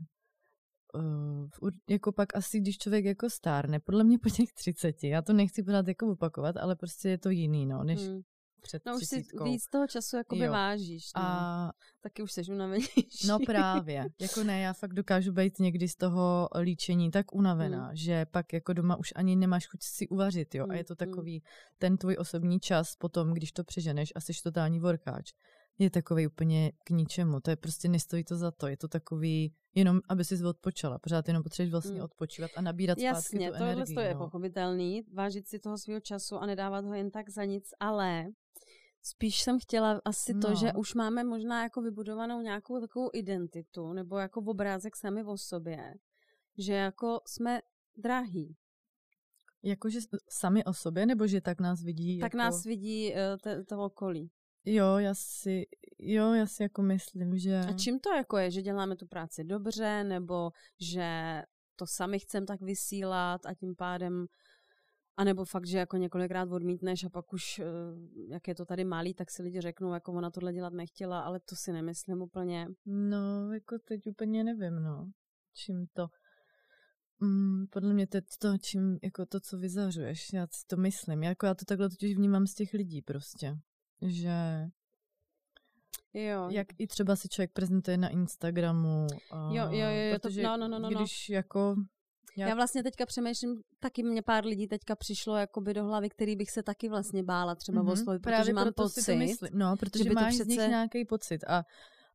uh, 1.62 1.70
jako 1.90 2.12
pak 2.12 2.36
asi, 2.36 2.60
když 2.60 2.78
člověk 2.78 3.06
jako 3.06 3.30
stárne, 3.30 3.80
podle 3.80 4.04
mě 4.04 4.20
po 4.20 4.30
těch 4.30 4.54
30, 4.54 5.04
já 5.04 5.22
to 5.22 5.34
nechci 5.34 5.64
pořád 5.64 5.88
jako 5.88 6.12
opakovat, 6.12 6.58
ale 6.58 6.76
prostě 6.76 7.10
je 7.10 7.18
to 7.18 7.30
jiný, 7.30 7.66
no, 7.66 7.84
než 7.84 8.00
hmm 8.00 8.22
před 8.62 8.86
No 8.86 8.96
už 8.96 9.06
si 9.08 9.24
víc 9.44 9.68
toho 9.68 9.88
času 9.88 10.16
jakoby 10.18 10.42
Jo. 10.46 10.52
vážíš. 10.52 11.04
No. 11.16 11.22
A 11.22 11.72
Taky 12.02 12.22
už 12.24 12.32
seš 12.32 12.50
unavenější. 12.50 13.28
No 13.28 13.40
právě. 13.46 14.06
Jako 14.22 14.44
ne, 14.44 14.60
já 14.62 14.74
fakt 14.74 14.94
dokážu 14.94 15.32
být 15.32 15.60
někdy 15.60 15.88
z 15.88 15.96
toho 15.96 16.50
líčení 16.62 17.12
tak 17.12 17.36
unavená, 17.36 17.90
Mm. 17.90 17.96
že 17.96 18.26
pak 18.26 18.54
jako 18.54 18.74
doma 18.74 18.96
už 18.96 19.14
ani 19.16 19.36
nemáš 19.36 19.68
chuť 19.68 19.80
si 19.84 20.08
uvařit, 20.08 20.56
jo. 20.56 20.64
A 20.64 20.68
Mm, 20.68 20.74
je 20.78 20.84
to 20.84 20.94
mm. 20.94 20.98
takový, 20.98 21.44
ten 21.78 21.98
tvůj 21.98 22.16
osobní 22.20 22.60
čas 22.60 22.96
potom, 22.96 23.34
když 23.34 23.52
to 23.52 23.64
přeženeš 23.64 24.10
a 24.16 24.20
jsi 24.22 24.34
totální 24.44 24.80
workáč, 24.80 25.32
je 25.80 25.90
takový 25.90 26.28
úplně 26.28 26.72
k 26.84 26.90
ničemu. 26.90 27.40
To 27.40 27.50
je 27.50 27.56
prostě 27.56 27.88
nestojí 27.88 28.24
to 28.24 28.36
za 28.38 28.52
to. 28.52 28.68
Je 28.68 28.78
to 28.78 28.88
takový, 28.88 29.54
jenom 29.76 30.00
aby 30.10 30.26
si 30.26 30.44
odpočala. 30.46 31.00
Pořád 31.00 31.28
jenom 31.28 31.44
potřebuješ 31.44 31.72
vlastně 31.72 31.96
Mm. 32.00 32.02
odpočívat 32.02 32.52
a 32.56 32.62
nabírat 32.62 33.00
zpátky 33.00 33.06
Jasně, 33.06 33.52
tu 33.52 33.58
tohle 33.58 33.74
energii. 33.74 33.96
to 33.96 34.02
je 34.02 34.14
no. 34.14 34.20
pochopitelný, 34.20 35.02
vážit 35.14 35.48
si 35.48 35.60
toho 35.60 35.78
svého 35.78 36.00
času 36.00 36.36
a 36.38 36.46
nedávat 36.46 36.86
ho 36.86 36.94
jen 36.94 37.12
tak 37.12 37.30
za 37.30 37.46
nic, 37.46 37.66
ale 37.80 38.26
spíš 39.02 39.42
jsem 39.42 39.60
chtěla 39.60 40.02
asi 40.06 40.34
to, 40.34 40.50
No. 40.50 40.56
že 40.56 40.74
už 40.74 40.94
máme 40.94 41.24
možná 41.24 41.64
jako 41.64 41.82
vybudovanou 41.82 42.42
nějakou 42.42 42.80
takovou 42.82 43.10
identitu, 43.14 43.94
nebo 43.94 44.18
jako 44.18 44.40
obrázek 44.42 44.96
sami 44.96 45.24
o 45.24 45.38
sobě, 45.38 45.94
že 46.58 46.74
jako 46.74 47.22
jsme 47.28 47.62
drahý. 47.98 48.56
Jakože 49.64 50.00
sami 50.30 50.66
o 50.66 50.74
sobě, 50.74 51.06
nebo 51.06 51.28
že 51.28 51.42
tak 51.42 51.60
nás 51.62 51.84
vidí? 51.84 52.20
Tak 52.20 52.34
jako... 52.34 52.38
nás 52.38 52.64
vidí 52.64 53.16
eh, 53.16 53.38
te- 53.38 53.64
to 53.64 53.84
okolí. 53.84 54.32
Jo, 54.66 54.98
já 54.98 55.14
si, 55.16 55.66
jo, 56.00 56.34
já 56.34 56.46
si 56.46 56.64
jako 56.64 56.82
myslím, 56.82 57.38
že... 57.38 57.60
A 57.60 57.74
čím 57.74 58.00
to 58.00 58.14
jako 58.14 58.38
je, 58.38 58.52
že 58.52 58.62
děláme 58.62 58.96
tu 58.96 59.08
práci 59.08 59.44
dobře, 59.44 60.04
nebo 60.04 60.52
že 60.82 61.42
to 61.76 61.88
sami 61.88 62.20
chcem 62.20 62.46
tak 62.46 62.62
vysílat 62.62 63.46
a 63.46 63.54
tím 63.54 63.76
pádem 63.76 64.26
a 65.20 65.24
nebo 65.24 65.46
fakt, 65.46 65.68
že 65.68 65.78
jako 65.78 65.98
několikrát 65.98 66.52
odmítneš 66.52 67.04
a 67.04 67.10
pak 67.10 67.34
už, 67.34 67.60
eh, 67.60 67.66
jak 68.30 68.48
je 68.48 68.56
to 68.56 68.66
tady 68.66 68.86
malý, 68.86 69.14
tak 69.14 69.32
si 69.32 69.44
lidi 69.44 69.62
řeknou, 69.62 69.94
jako 69.94 70.14
ona 70.14 70.32
tohle 70.32 70.54
dělat 70.54 70.74
nechtěla, 70.74 71.20
ale 71.20 71.40
to 71.40 71.56
si 71.56 71.72
nemyslím 71.72 72.22
úplně. 72.22 72.68
No, 72.86 73.54
jako 73.54 73.80
teď 73.80 74.08
úplně 74.08 74.44
nevím, 74.44 74.76
no. 74.76 75.12
Čím 75.54 75.88
to... 75.94 76.08
Mm, 77.20 77.68
podle 77.68 77.94
mě 77.94 78.08
teď 78.08 78.26
to, 78.40 78.58
čím, 78.58 79.00
jako 79.04 79.26
to, 79.26 79.40
co 79.40 79.58
vyzařuješ, 79.58 80.34
já 80.34 80.48
si 80.52 80.68
to 80.68 80.78
myslím. 80.78 81.24
Jako 81.24 81.46
já 81.46 81.54
to 81.54 81.66
takhle 81.66 81.90
totiž 81.90 82.16
vnímám 82.16 82.48
z 82.48 82.54
těch 82.54 82.74
lidí 82.74 83.02
prostě. 83.02 83.58
Že 84.02 84.68
Jo, 86.14 86.48
jak 86.52 86.68
i 86.78 86.88
třeba 86.88 87.16
si 87.16 87.30
člověk 87.30 87.52
prezentuje 87.54 87.98
na 87.98 88.10
Instagramu. 88.10 89.08
A, 89.32 89.50
Jo, 89.54 89.66
jo, 89.66 89.72
jo, 89.72 89.90
jo, 89.90 90.14
to- 90.14 90.20
protože 90.20 90.44
no, 90.44 90.58
no, 90.58 90.68
no, 90.68 90.80
no, 90.80 90.90
no. 90.90 91.00
Když 91.00 91.30
jako... 91.30 91.76
já... 92.40 92.48
já- 92.48 92.56
vlastně 92.56 92.84
teďka 92.84 93.06
přemýšlím, 93.06 93.62
taky 93.80 94.04
mě 94.04 94.22
pár 94.22 94.46
lidí 94.46 94.68
teďka 94.68 94.96
přišlo 94.96 95.36
jakoby 95.36 95.74
do 95.74 95.84
hlavy, 95.86 96.10
který 96.10 96.36
bych 96.36 96.52
se 96.52 96.64
taky 96.64 96.90
vlastně 96.90 97.24
bála 97.24 97.56
třeba 97.56 97.82
Mhm, 97.82 97.92
oslovit, 97.92 98.22
protože 98.22 98.36
právě 98.36 98.54
mám 98.54 98.64
proto 98.66 98.84
pocit, 98.84 99.02
Si 99.02 99.12
to 99.12 99.18
myslím. 99.18 99.50
No, 99.54 99.76
protože 99.78 100.04
by 100.04 100.10
to 100.10 100.16
máš 100.16 100.36
z 100.36 100.48
nich 100.48 100.58
přece- 100.58 100.70
nějaký 100.70 101.06
pocit. 101.06 101.44
A, 101.48 101.64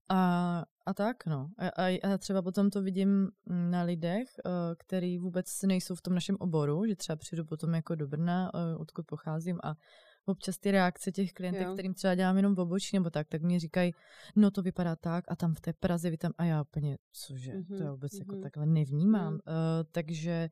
a, 0.08 0.64
a 0.87 0.94
tak, 0.94 1.26
no. 1.26 1.48
A, 1.58 1.68
a, 1.68 2.00
a 2.14 2.18
třeba 2.18 2.42
potom 2.42 2.70
to 2.70 2.82
vidím 2.82 3.08
mm, 3.46 3.70
na 3.70 3.82
lidech, 3.82 4.28
eh, 4.46 4.50
který 4.78 5.18
vůbec 5.18 5.62
nejsou 5.62 5.94
v 5.94 6.02
tom 6.02 6.14
našem 6.14 6.37
oboru, 6.40 6.87
že 6.87 6.96
třeba 6.96 7.16
přijdu 7.16 7.44
potom 7.44 7.74
jako 7.74 7.94
do 7.94 8.08
Brna, 8.08 8.50
eh, 8.54 8.76
odkud 8.76 9.06
pocházím 9.06 9.58
a 9.64 9.74
občas 10.26 10.58
ty 10.58 10.70
reakce 10.70 11.12
těch 11.12 11.32
klientek, 11.32 11.66
Jo. 11.66 11.72
kterým 11.72 11.94
třeba 11.94 12.14
dělám 12.14 12.37
jenom 12.37 12.54
obočí 12.58 12.96
nebo 12.96 13.10
tak, 13.10 13.28
tak 13.28 13.42
mě 13.42 13.60
říkají, 13.60 13.92
no 14.37 14.50
to 14.50 14.62
vypadá 14.62 14.96
tak 14.96 15.24
a 15.28 15.37
tam 15.37 15.54
v 15.54 15.60
té 15.60 15.72
Praze 15.72 16.10
vy 16.10 16.16
tam 16.18 16.32
a 16.38 16.44
já 16.44 16.62
úplně, 16.62 16.98
cože, 17.12 17.52
to 17.68 17.74
já 17.74 17.80
Mhm, 17.84 17.90
vůbec 17.90 18.12
jako 18.18 18.32
mhm. 18.34 18.42
takhle 18.42 18.66
nevnímám. 18.66 19.32
Mhm. 19.32 19.40
Eh, 19.46 19.84
takže 19.92 20.48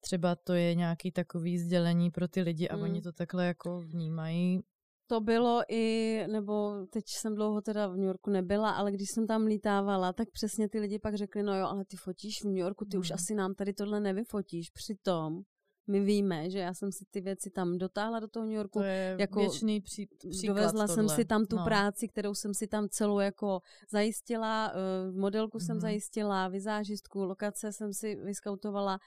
třeba 0.00 0.36
to 0.36 0.52
je 0.52 0.74
nějaký 0.74 1.12
takový 1.12 1.58
sdělení 1.58 2.10
pro 2.10 2.28
ty 2.28 2.40
lidi 2.42 2.68
a 2.68 2.76
Mm. 2.76 2.82
oni 2.82 3.02
to 3.02 3.12
takhle 3.12 3.46
jako 3.46 3.80
vnímají. 3.80 4.60
To 5.08 5.20
bylo 5.20 5.62
i, 5.68 6.24
nebo 6.32 6.86
teď 6.92 7.04
jsem 7.20 7.34
dlouho 7.34 7.60
teda 7.60 7.88
v 7.88 7.96
New 7.96 8.06
Yorku 8.06 8.30
nebyla, 8.30 8.70
ale 8.70 8.92
když 8.92 9.08
jsem 9.14 9.26
tam 9.26 9.42
lítávala, 9.46 10.12
tak 10.12 10.28
přesně 10.32 10.68
ty 10.68 10.80
lidi 10.80 10.98
pak 10.98 11.14
řekli, 11.14 11.42
no 11.42 11.54
jo, 11.58 11.66
ale 11.66 11.84
ty 11.84 11.96
fotíš 11.96 12.32
v 12.42 12.46
New 12.46 12.56
Yorku, 12.56 12.84
ty 12.84 12.96
už 12.98 13.10
Mhm. 13.10 13.14
asi 13.14 13.34
nám 13.34 13.54
tady 13.54 13.72
tohle 13.72 14.00
nevyfotíš. 14.00 14.70
Přitom 14.70 15.42
my 15.88 16.00
víme, 16.00 16.50
že 16.50 16.58
já 16.58 16.74
jsem 16.74 16.92
si 16.92 17.04
ty 17.10 17.20
věci 17.20 17.50
tam 17.50 17.78
dotáhla 17.78 18.20
do 18.20 18.28
toho 18.28 18.46
New 18.46 18.54
Yorku, 18.54 18.78
To 18.78 18.84
je 18.84 19.16
jako 19.20 19.40
věčný 19.40 19.80
pří, 19.80 20.06
příklad 20.30 20.54
dovezla 20.56 20.86
jsem 20.86 20.96
tohle. 20.96 21.16
si 21.16 21.24
tam 21.24 21.46
tu 21.46 21.56
no. 21.56 21.64
práci, 21.64 22.08
kterou 22.08 22.34
jsem 22.34 22.54
si 22.54 22.66
tam 22.66 22.88
celou 22.88 23.18
jako 23.18 23.60
zajistila, 23.90 24.72
eh, 24.74 25.12
modelku 25.12 25.60
jsem 25.60 25.76
Mhm. 25.76 25.80
zajistila, 25.80 26.48
vizážistku, 26.48 27.24
lokace 27.24 27.72
jsem 27.72 27.92
si 27.92 28.16
vyskautovala, 28.16 28.98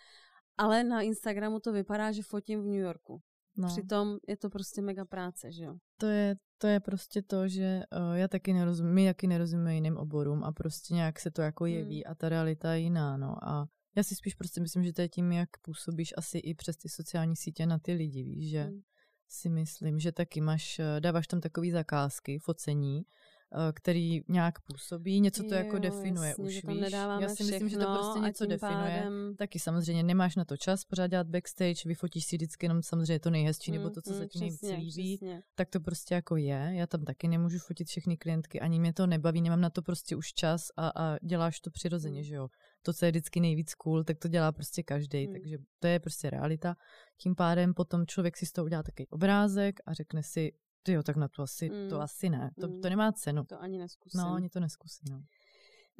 ale 0.57 0.83
na 0.83 1.01
Instagramu 1.01 1.59
to 1.59 1.71
vypadá, 1.73 2.11
že 2.11 2.23
fotím 2.23 2.61
v 2.61 2.65
New 2.65 2.81
Yorku. 2.81 3.21
No, 3.57 3.67
Přitom 3.67 4.17
je 4.27 4.37
to 4.37 4.49
prostě 4.49 4.81
mega 4.81 5.05
práce, 5.05 5.51
že 5.51 5.63
jo? 5.63 5.75
to, 5.97 6.05
je, 6.05 6.35
to 6.57 6.67
je 6.67 6.79
prostě 6.79 7.21
to, 7.21 7.47
že 7.47 7.83
uh, 8.09 8.15
já 8.15 8.27
taky 8.27 8.53
nerozumím, 8.53 8.93
my 8.93 9.05
taky 9.05 9.27
nerozumíme 9.27 9.75
jiným 9.75 9.97
oborům 9.97 10.43
a 10.43 10.51
prostě 10.51 10.93
nějak 10.93 11.19
se 11.19 11.31
to 11.31 11.41
jako 11.41 11.63
Hmm. 11.63 11.73
jeví 11.73 12.05
a 12.05 12.15
ta 12.15 12.29
realita 12.29 12.73
je 12.73 12.79
jiná, 12.79 13.17
no. 13.17 13.35
A 13.43 13.67
já 13.95 14.03
si 14.03 14.15
spíš 14.15 14.35
prostě 14.35 14.61
myslím, 14.61 14.83
že 14.83 14.93
to 14.93 15.01
je 15.01 15.09
tím, 15.09 15.31
jak 15.31 15.49
působíš 15.61 16.13
asi 16.17 16.37
i 16.37 16.53
přes 16.53 16.77
ty 16.77 16.89
sociální 16.89 17.35
sítě 17.35 17.65
na 17.65 17.79
ty 17.79 17.93
lidi, 17.93 18.23
víš, 18.23 18.49
že 18.49 18.63
Hmm. 18.63 18.81
si 19.27 19.49
myslím, 19.49 19.99
že 19.99 20.11
taky 20.11 20.41
máš, 20.41 20.79
eh, 20.79 20.99
dáváš 21.01 21.27
tam 21.27 21.41
takový 21.41 21.71
zakázky, 21.71 22.39
focení, 22.39 23.01
eh, 23.01 23.73
který 23.73 24.21
nějak 24.27 24.61
působí, 24.61 25.19
něco 25.21 25.43
to 25.43 25.53
jako 25.53 25.75
Jo, 25.75 25.79
definuje 25.79 26.29
jasně, 26.29 26.43
už, 26.43 26.53
že 26.53 26.61
tam 26.61 26.75
víš. 26.77 26.91
Já 26.91 27.29
si 27.29 27.43
myslím, 27.43 27.69
že 27.69 27.75
to 27.77 27.81
všechno 27.81 27.95
prostě 27.95 28.19
něco 28.19 28.45
definuje. 28.45 28.99
pádem- 29.01 29.35
Taky 29.35 29.59
samozřejmě 29.59 30.03
nemáš 30.03 30.35
na 30.35 30.45
to 30.45 30.57
čas 30.57 30.85
pořád 30.85 31.07
dělat 31.07 31.27
backstage, 31.27 31.81
vyfotíš 31.85 32.25
si 32.25 32.35
vždycky 32.37 32.65
jenom 32.65 32.83
samozřejmě 32.83 33.19
to 33.19 33.29
nejhezčí, 33.29 33.71
nebo 33.71 33.85
Mm, 33.87 33.93
to, 33.93 34.01
co 34.01 34.11
mm, 34.13 34.17
se 34.19 34.27
ti 34.27 34.39
nejvíc 34.39 34.61
líbí, 34.61 35.17
přesně. 35.17 35.41
tak 35.55 35.69
to 35.69 35.79
prostě 35.79 36.13
jako 36.15 36.35
je. 36.35 36.71
Já 36.73 36.87
tam 36.87 37.05
taky 37.05 37.27
nemůžu 37.27 37.59
fotit 37.59 37.87
všechny 37.87 38.17
klientky, 38.17 38.59
ani 38.59 38.79
mě 38.79 38.93
to 38.93 39.07
nebaví, 39.07 39.41
nemám 39.41 39.61
na 39.61 39.69
to 39.69 39.81
prostě 39.81 40.15
už 40.15 40.33
čas 40.33 40.67
a, 40.77 40.89
a 40.95 41.17
děláš 41.23 41.59
to 41.59 41.71
přirozeně, 41.71 42.19
Mm. 42.19 42.23
že 42.23 42.35
jo. 42.35 42.47
To, 42.81 42.93
co 42.93 43.05
je 43.05 43.11
vždycky 43.11 43.39
nejvíc 43.39 43.73
cool, 43.73 44.03
tak 44.03 44.17
to 44.19 44.27
dělá 44.27 44.51
prostě 44.51 44.83
každý, 44.83 45.27
Mm. 45.27 45.33
takže 45.33 45.57
to 45.79 45.87
je 45.87 45.99
prostě 45.99 46.29
realita. 46.29 46.75
Tím 47.17 47.35
pádem 47.35 47.73
potom 47.73 48.05
člověk 48.05 48.37
si 48.37 48.45
z 48.45 48.51
toho 48.51 48.65
udělá 48.65 48.83
takový 48.83 49.07
obrázek 49.07 49.79
a 49.85 49.93
řekne 49.93 50.23
si, 50.23 50.51
ty 50.83 50.91
jo, 50.91 51.03
tak 51.03 51.15
na 51.15 51.27
to 51.27 51.41
asi, 51.43 51.69
Mm. 51.69 51.89
to 51.89 52.01
asi 52.01 52.29
ne, 52.29 52.51
to, 52.61 52.67
Mm. 52.67 52.81
to 52.81 52.89
nemá 52.89 53.11
cenu. 53.11 53.43
To 53.45 53.61
ani 53.61 53.77
neskusím. 53.77 54.21
No, 54.21 54.33
oni 54.35 54.49
to 54.49 54.59
neskusí, 54.59 55.01
no. 55.11 55.21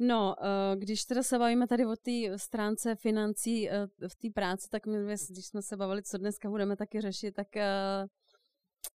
No, 0.02 0.34
eh, 0.42 0.76
když 0.76 1.04
teda 1.04 1.22
se 1.22 1.38
bavíme 1.38 1.66
tady 1.66 1.86
o 1.86 1.96
té 1.96 2.38
stránce 2.38 2.94
financí 2.96 3.70
eh, 3.70 3.86
v 4.08 4.14
té 4.16 4.28
práci, 4.34 4.68
tak 4.70 4.86
my, 4.86 4.96
když 5.30 5.46
jsme 5.46 5.62
se 5.62 5.76
bavili, 5.76 6.02
co 6.02 6.18
dneska 6.18 6.50
budeme 6.50 6.76
taky 6.76 7.00
řešit, 7.00 7.32
tak 7.34 7.56
eh, 7.56 8.06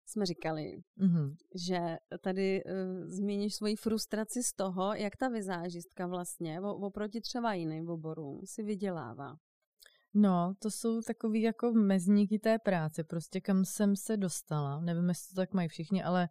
jsme 0.05 0.25
říkali, 0.25 0.81
Mhm. 0.95 1.35
že 1.67 1.97
tady 2.21 2.63
uh, 2.63 2.71
zmíníš 3.07 3.55
svoji 3.55 3.75
frustraci 3.75 4.43
z 4.43 4.53
toho, 4.53 4.93
jak 4.93 5.17
ta 5.17 5.27
vizážistka 5.29 6.07
vlastně 6.07 6.61
oproti 6.61 7.21
třeba 7.21 7.53
jiným 7.53 7.89
oborům 7.89 8.41
si 8.45 8.63
vydělává. 8.63 9.35
No, 10.13 10.53
to 10.59 10.71
jsou 10.71 11.01
takový 11.01 11.41
jako 11.41 11.71
mezníky 11.71 12.39
té 12.39 12.59
práce, 12.59 13.03
prostě 13.03 13.41
kam 13.41 13.65
jsem 13.65 13.95
se 13.95 14.17
dostala. 14.17 14.81
Nevím, 14.81 15.09
jestli 15.09 15.35
to 15.35 15.41
tak 15.41 15.53
mají 15.53 15.67
všichni, 15.69 16.03
ale 16.03 16.29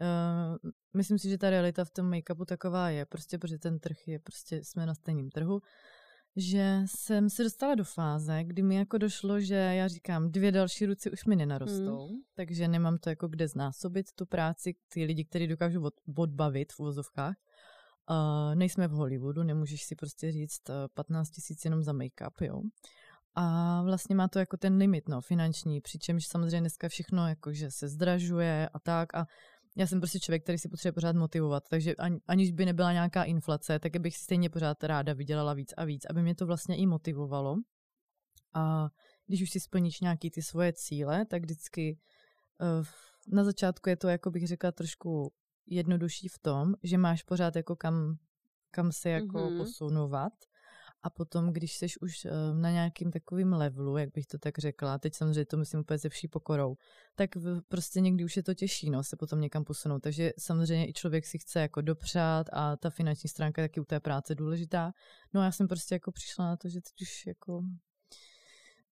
uh, 0.00 0.70
myslím 0.96 1.18
si, 1.18 1.28
že 1.28 1.38
ta 1.38 1.50
realita 1.50 1.84
v 1.84 1.90
tom 1.90 2.10
make-upu 2.10 2.44
taková 2.44 2.90
je, 2.90 3.06
prostě 3.06 3.38
protože 3.38 3.58
ten 3.58 3.78
trh 3.78 4.08
je, 4.08 4.18
prostě 4.18 4.64
jsme 4.64 4.86
na 4.86 4.94
stejném 4.94 5.30
trhu, 5.30 5.60
že 6.36 6.82
jsem 6.86 7.30
se 7.30 7.42
dostala 7.42 7.74
do 7.74 7.84
fáze, 7.84 8.44
kdy 8.44 8.62
mi 8.62 8.76
jako 8.76 8.98
došlo, 8.98 9.40
že 9.40 9.54
já 9.54 9.88
říkám, 9.88 10.30
dvě 10.30 10.52
další 10.52 10.86
ruce 10.86 11.10
už 11.10 11.24
mi 11.24 11.36
nenarostou, 11.36 12.08
hmm. 12.08 12.18
takže 12.34 12.68
nemám 12.68 12.98
to 12.98 13.10
jako 13.10 13.28
kde 13.28 13.48
znásobit 13.48 14.12
tu 14.14 14.26
práci, 14.26 14.74
ty 14.88 15.04
lidi, 15.04 15.24
kteří 15.24 15.46
dokážu 15.46 15.84
od, 15.84 15.94
odbavit 16.16 16.72
v 16.72 16.80
uvozovkách. 16.80 17.34
Uh, 18.10 18.54
nejsme 18.54 18.88
v 18.88 18.90
Hollywoodu, 18.90 19.42
nemůžeš 19.42 19.84
si 19.84 19.96
prostě 19.96 20.32
říct 20.32 20.68
uh, 20.68 20.74
15 20.94 21.30
tisíc 21.30 21.64
jenom 21.64 21.82
za 21.82 21.92
make-up, 21.92 22.44
jo. 22.44 22.62
A 23.34 23.82
vlastně 23.82 24.14
má 24.14 24.28
to 24.28 24.38
jako 24.38 24.56
ten 24.56 24.76
limit, 24.76 25.08
no, 25.08 25.20
finanční, 25.20 25.80
přičemž 25.80 26.26
samozřejmě 26.26 26.60
dneska 26.60 26.88
všechno 26.88 27.28
jakože 27.28 27.70
se 27.70 27.88
zdražuje 27.88 28.68
a 28.74 28.78
tak 28.78 29.14
a 29.14 29.26
já 29.76 29.86
jsem 29.86 30.00
prostě 30.00 30.20
člověk, 30.20 30.42
který 30.42 30.58
si 30.58 30.68
potřebuje 30.68 30.92
pořád 30.92 31.16
motivovat, 31.16 31.68
takže 31.68 31.94
ani, 31.94 32.20
aniž 32.26 32.52
by 32.52 32.64
nebyla 32.64 32.92
nějaká 32.92 33.24
inflace, 33.24 33.78
tak 33.78 33.96
bych 33.96 34.16
stejně 34.16 34.50
pořád 34.50 34.84
ráda 34.84 35.12
vydělala 35.12 35.54
víc 35.54 35.74
a 35.76 35.84
víc, 35.84 36.02
aby 36.10 36.22
mě 36.22 36.34
to 36.34 36.46
vlastně 36.46 36.76
i 36.76 36.86
motivovalo. 36.86 37.56
A 38.54 38.88
když 39.26 39.42
už 39.42 39.50
si 39.50 39.60
splníš 39.60 40.00
nějaký 40.00 40.30
ty 40.30 40.42
svoje 40.42 40.72
cíle, 40.72 41.26
tak 41.26 41.42
vždycky 41.42 41.98
uh, 42.60 42.86
na 43.28 43.44
začátku 43.44 43.88
je 43.88 43.96
to, 43.96 44.08
jako 44.08 44.30
bych 44.30 44.46
řekla, 44.46 44.72
trošku 44.72 45.32
jednodušší 45.66 46.28
v 46.28 46.38
tom, 46.38 46.74
že 46.82 46.98
máš 46.98 47.22
pořád 47.22 47.56
jako 47.56 47.76
kam, 47.76 48.16
kam 48.70 48.92
se 48.92 49.10
jako 49.10 49.38
mm-hmm. 49.38 49.56
posunovat. 49.56 50.32
A 51.04 51.10
potom, 51.10 51.52
když 51.52 51.76
jsi 51.76 51.86
už 52.00 52.24
uh, 52.24 52.30
na 52.60 52.70
nějakým 52.70 53.10
takovým 53.10 53.52
levelu, 53.52 53.96
jak 53.96 54.08
bych 54.14 54.26
to 54.26 54.38
tak 54.38 54.58
řekla, 54.58 54.98
teď 54.98 55.14
samozřejmě 55.14 55.44
to 55.44 55.56
myslím 55.56 55.80
úplně 55.80 55.98
ze 55.98 56.08
vší 56.08 56.28
pokorou, 56.28 56.76
tak 57.14 57.30
prostě 57.68 58.00
někdy 58.00 58.24
už 58.24 58.36
je 58.36 58.42
to 58.42 58.54
těžší, 58.54 58.90
no, 58.90 59.04
se 59.04 59.16
potom 59.16 59.40
někam 59.40 59.64
posunout. 59.64 59.98
Takže 59.98 60.32
samozřejmě 60.38 60.88
i 60.88 60.92
člověk 60.92 61.26
si 61.26 61.38
chce 61.38 61.60
jako 61.60 61.80
dopřát 61.80 62.46
a 62.52 62.76
ta 62.76 62.90
finanční 62.90 63.28
stránka 63.28 63.62
je 63.62 63.68
taky 63.68 63.80
u 63.80 63.84
té 63.84 64.00
práce 64.00 64.34
důležitá. 64.34 64.92
No 65.34 65.40
a 65.40 65.44
já 65.44 65.52
jsem 65.52 65.68
prostě 65.68 65.94
jako 65.94 66.12
přišla 66.12 66.44
na 66.44 66.56
to, 66.56 66.68
že 66.68 66.80
teď 66.80 67.02
už 67.02 67.26
jako 67.26 67.62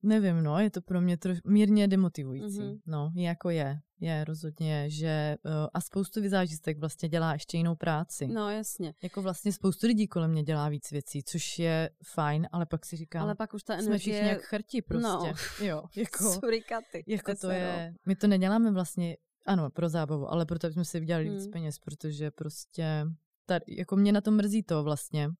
nevím, 0.02 0.42
no, 0.42 0.58
je 0.58 0.70
to 0.70 0.82
pro 0.82 1.00
mě 1.00 1.16
troš, 1.16 1.38
mírně 1.46 1.88
demotivující. 1.88 2.60
Mm-hmm. 2.60 2.80
No, 2.86 3.12
jako 3.16 3.50
je, 3.50 3.80
je 4.00 4.24
rozhodně, 4.24 4.90
že 4.90 5.36
uh, 5.44 5.52
a 5.74 5.80
spoustu 5.80 6.20
vizážistek 6.20 6.78
vlastně 6.78 7.08
dělá 7.08 7.32
ještě 7.32 7.56
jinou 7.56 7.76
práci. 7.76 8.28
No, 8.28 8.50
jasně. 8.50 8.94
Jako 9.02 9.22
vlastně 9.22 9.52
spoustu 9.52 9.86
lidí 9.86 10.08
kolem 10.08 10.30
mě 10.30 10.42
dělá 10.42 10.68
víc 10.68 10.90
věcí, 10.90 11.22
což 11.22 11.58
je 11.58 11.90
fajn, 12.04 12.48
ale 12.52 12.66
pak 12.66 12.86
si 12.86 12.96
říkám, 12.96 13.22
ale 13.22 13.34
pak 13.34 13.54
už 13.54 13.62
ta 13.62 13.74
energie... 13.74 13.88
jsme 13.88 13.98
všichni 13.98 14.28
jak 14.28 14.42
chrti 14.42 14.82
prostě. 14.82 15.08
No. 15.08 15.32
Jo, 15.60 15.82
jako, 15.96 16.32
Surikaty. 16.32 17.04
Jako 17.06 17.34
to 17.34 17.50
je, 17.50 17.94
my 18.06 18.16
to 18.16 18.26
neděláme 18.26 18.70
vlastně, 18.70 19.16
ano, 19.46 19.70
pro 19.70 19.88
zábavu, 19.88 20.32
ale 20.32 20.46
proto 20.46 20.70
jsme 20.70 20.84
si 20.84 21.00
vydělali 21.00 21.26
hmm. 21.28 21.36
víc 21.36 21.48
peněz, 21.48 21.78
protože 21.78 22.30
prostě, 22.30 23.06
tady, 23.46 23.64
jako 23.68 23.96
mě 23.96 24.12
na 24.12 24.20
to 24.20 24.30
mrzí 24.30 24.62
to 24.62 24.82
vlastně, 24.82 25.30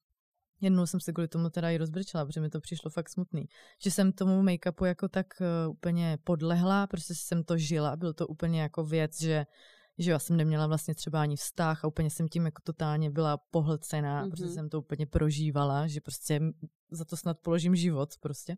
Jednou 0.62 0.86
jsem 0.86 1.00
se 1.00 1.12
kvůli 1.12 1.28
tomu 1.28 1.50
teda 1.50 1.70
i 1.70 1.76
rozbrčela, 1.76 2.24
protože 2.24 2.40
mi 2.40 2.50
to 2.50 2.60
přišlo 2.60 2.90
fakt 2.90 3.08
smutný. 3.08 3.48
Že 3.84 3.90
jsem 3.90 4.12
tomu 4.12 4.42
make-upu 4.42 4.84
jako 4.84 5.08
tak 5.08 5.26
uh, 5.40 5.72
úplně 5.72 6.18
podlehla, 6.24 6.86
protože 6.86 7.14
jsem 7.14 7.44
to 7.44 7.58
žila, 7.58 7.96
bylo 7.96 8.12
to 8.12 8.26
úplně 8.26 8.62
jako 8.62 8.84
věc, 8.84 9.20
že 9.20 9.46
že 9.98 10.10
já 10.10 10.18
jsem 10.18 10.36
neměla 10.36 10.66
vlastně 10.66 10.94
třeba 10.94 11.22
ani 11.22 11.36
vztah 11.36 11.84
a 11.84 11.88
úplně 11.88 12.10
jsem 12.10 12.28
tím 12.28 12.44
jako 12.44 12.62
totálně 12.64 13.10
byla 13.10 13.38
pohlcená, 13.50 14.24
mm-hmm. 14.24 14.30
protože 14.30 14.48
jsem 14.48 14.68
to 14.68 14.78
úplně 14.78 15.06
prožívala, 15.06 15.86
že 15.86 16.00
prostě 16.00 16.40
za 16.90 17.04
to 17.04 17.16
snad 17.16 17.36
položím 17.42 17.76
život 17.76 18.08
prostě. 18.20 18.54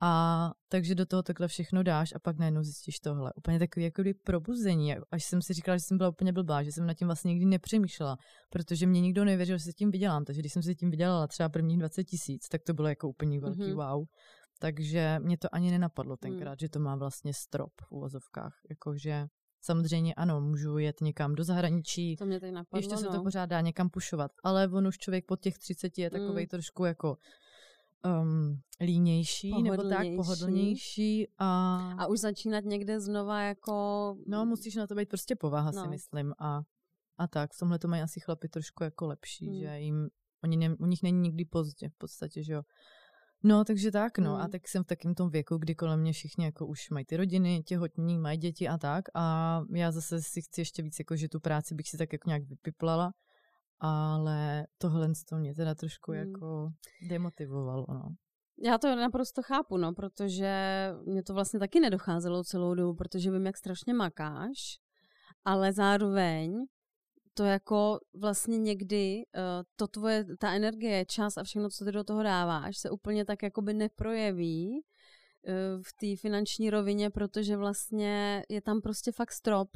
A 0.00 0.50
takže 0.68 0.94
do 0.94 1.06
toho 1.06 1.22
takhle 1.22 1.48
všechno 1.48 1.82
dáš 1.82 2.12
a 2.14 2.18
pak 2.18 2.38
najednou 2.38 2.62
zjistíš 2.62 2.98
tohle. 2.98 3.32
Úplně 3.36 3.58
takový 3.58 3.84
jako 3.84 4.02
probuzení, 4.24 4.94
až 5.10 5.24
jsem 5.24 5.42
si 5.42 5.52
říkala, 5.52 5.76
že 5.76 5.84
jsem 5.84 5.98
byla 5.98 6.08
úplně 6.08 6.32
blbá, 6.32 6.62
že 6.62 6.72
jsem 6.72 6.86
na 6.86 6.94
tím 6.94 7.08
vlastně 7.08 7.28
nikdy 7.28 7.46
nepřemýšlela, 7.46 8.16
protože 8.50 8.86
mě 8.86 9.00
nikdo 9.00 9.24
nevěřil, 9.24 9.58
že 9.58 9.64
se 9.64 9.72
tím 9.72 9.90
vydělám. 9.90 10.24
Takže 10.24 10.40
když 10.40 10.52
jsem 10.52 10.62
si 10.62 10.74
tím 10.74 10.90
vydělala 10.90 11.26
třeba 11.26 11.48
prvních 11.48 11.78
20 11.78 12.04
tisíc, 12.04 12.48
tak 12.48 12.62
to 12.66 12.74
bylo 12.74 12.88
jako 12.88 13.08
úplně 13.08 13.40
velký 13.40 13.60
mm-hmm. 13.60 13.92
wow. 13.92 14.04
Takže 14.58 15.18
mě 15.18 15.38
to 15.38 15.48
ani 15.54 15.70
nenapadlo 15.70 16.16
tenkrát, 16.16 16.50
mm. 16.50 16.56
že 16.60 16.68
to 16.68 16.78
má 16.78 16.96
vlastně 16.96 17.34
strop 17.34 17.72
v 17.82 17.92
uvozovkách. 17.92 18.52
Jakože 18.70 19.26
Samozřejmě 19.64 20.14
ano, 20.14 20.40
můžu 20.40 20.78
jet 20.78 21.00
někam 21.00 21.34
do 21.34 21.44
zahraničí, 21.44 22.16
to 22.16 22.26
mě 22.26 22.40
tady 22.40 22.52
napadlo, 22.52 22.78
ještě 22.78 22.96
se 22.96 23.04
no. 23.04 23.12
to 23.12 23.22
pořád 23.22 23.46
dá 23.46 23.60
někam 23.60 23.90
pušovat, 23.90 24.30
ale 24.42 24.68
on 24.68 24.86
už 24.86 24.98
člověk 24.98 25.26
po 25.26 25.36
těch 25.36 25.58
30 25.58 25.98
je 25.98 26.10
takový 26.10 26.42
mm. 26.42 26.46
trošku 26.46 26.84
jako 26.84 27.16
um, 28.22 28.60
línější 28.80 29.62
nebo 29.62 29.82
tak, 29.82 30.06
pohodlnější. 30.16 31.28
A... 31.38 31.76
a 31.98 32.06
už 32.06 32.20
začínat 32.20 32.64
někde 32.64 33.00
znova 33.00 33.42
jako... 33.42 34.16
No, 34.26 34.46
musíš 34.46 34.74
na 34.74 34.86
to 34.86 34.94
být 34.94 35.08
prostě 35.08 35.36
povaha, 35.36 35.70
no. 35.74 35.82
si 35.82 35.88
myslím. 35.88 36.32
A, 36.38 36.62
a 37.18 37.26
tak, 37.26 37.52
v 37.52 37.58
tomhle 37.58 37.78
to 37.78 37.88
mají 37.88 38.02
asi 38.02 38.20
chlapi 38.20 38.48
trošku 38.48 38.84
jako 38.84 39.06
lepší, 39.06 39.50
mm. 39.50 39.58
že 39.58 39.80
jim, 39.80 40.08
oni 40.44 40.56
ne, 40.56 40.76
u 40.78 40.86
nich 40.86 41.02
není 41.02 41.20
nikdy 41.20 41.44
pozdě 41.44 41.88
v 41.88 41.98
podstatě, 41.98 42.42
že 42.42 42.52
jo. 42.52 42.62
No, 43.44 43.64
takže 43.64 43.90
tak, 43.90 44.18
no. 44.18 44.30
Mm. 44.30 44.40
A 44.40 44.48
tak 44.48 44.68
jsem 44.68 44.84
v 44.84 44.86
takém 44.86 45.14
tom 45.14 45.30
věku, 45.30 45.56
kdy 45.56 45.74
kolem 45.74 46.00
mě 46.00 46.12
všichni 46.12 46.44
jako 46.44 46.66
už 46.66 46.90
mají 46.90 47.04
ty 47.04 47.16
rodiny, 47.16 47.62
těhotní, 47.62 48.18
mají 48.18 48.38
děti 48.38 48.68
a 48.68 48.78
tak. 48.78 49.04
A 49.14 49.60
já 49.74 49.92
zase 49.92 50.22
si 50.22 50.42
chci 50.42 50.60
ještě 50.60 50.82
víc, 50.82 50.98
jako 50.98 51.16
že 51.16 51.28
tu 51.28 51.40
práci 51.40 51.74
bych 51.74 51.88
si 51.88 51.98
tak 51.98 52.12
jako 52.12 52.28
nějak 52.28 52.42
vypiplala. 52.42 53.12
Ale 53.80 54.66
tohle 54.78 55.08
to 55.28 55.36
mě 55.36 55.54
teda 55.54 55.74
trošku 55.74 56.12
mm. 56.12 56.18
jako 56.18 56.70
demotivovalo, 57.08 57.86
no. 57.88 58.02
Já 58.62 58.78
to 58.78 58.96
naprosto 58.96 59.42
chápu, 59.42 59.76
no, 59.76 59.92
protože 59.92 60.54
mě 61.06 61.22
to 61.22 61.34
vlastně 61.34 61.60
taky 61.60 61.80
nedocházelo 61.80 62.44
celou 62.44 62.74
dobu, 62.74 62.94
protože 62.94 63.30
vím, 63.30 63.46
jak 63.46 63.56
strašně 63.56 63.94
makáš, 63.94 64.78
ale 65.44 65.72
zároveň 65.72 66.66
to 67.34 67.44
jako 67.44 67.98
vlastně 68.14 68.58
někdy 68.58 69.22
uh, 69.36 69.42
to 69.76 69.86
tvoje, 69.86 70.24
ta 70.38 70.52
energie, 70.52 71.04
čas 71.04 71.36
a 71.36 71.42
všechno, 71.42 71.68
co 71.70 71.84
ty 71.84 71.92
do 71.92 72.04
toho 72.04 72.22
dáváš, 72.22 72.78
se 72.78 72.90
úplně 72.90 73.24
tak 73.24 73.42
jakoby 73.42 73.74
neprojeví 73.74 74.70
uh, 74.72 75.82
v 75.82 75.92
té 76.00 76.20
finanční 76.20 76.70
rovině, 76.70 77.10
protože 77.10 77.56
vlastně 77.56 78.44
je 78.48 78.60
tam 78.60 78.80
prostě 78.80 79.12
fakt 79.12 79.32
strop. 79.32 79.68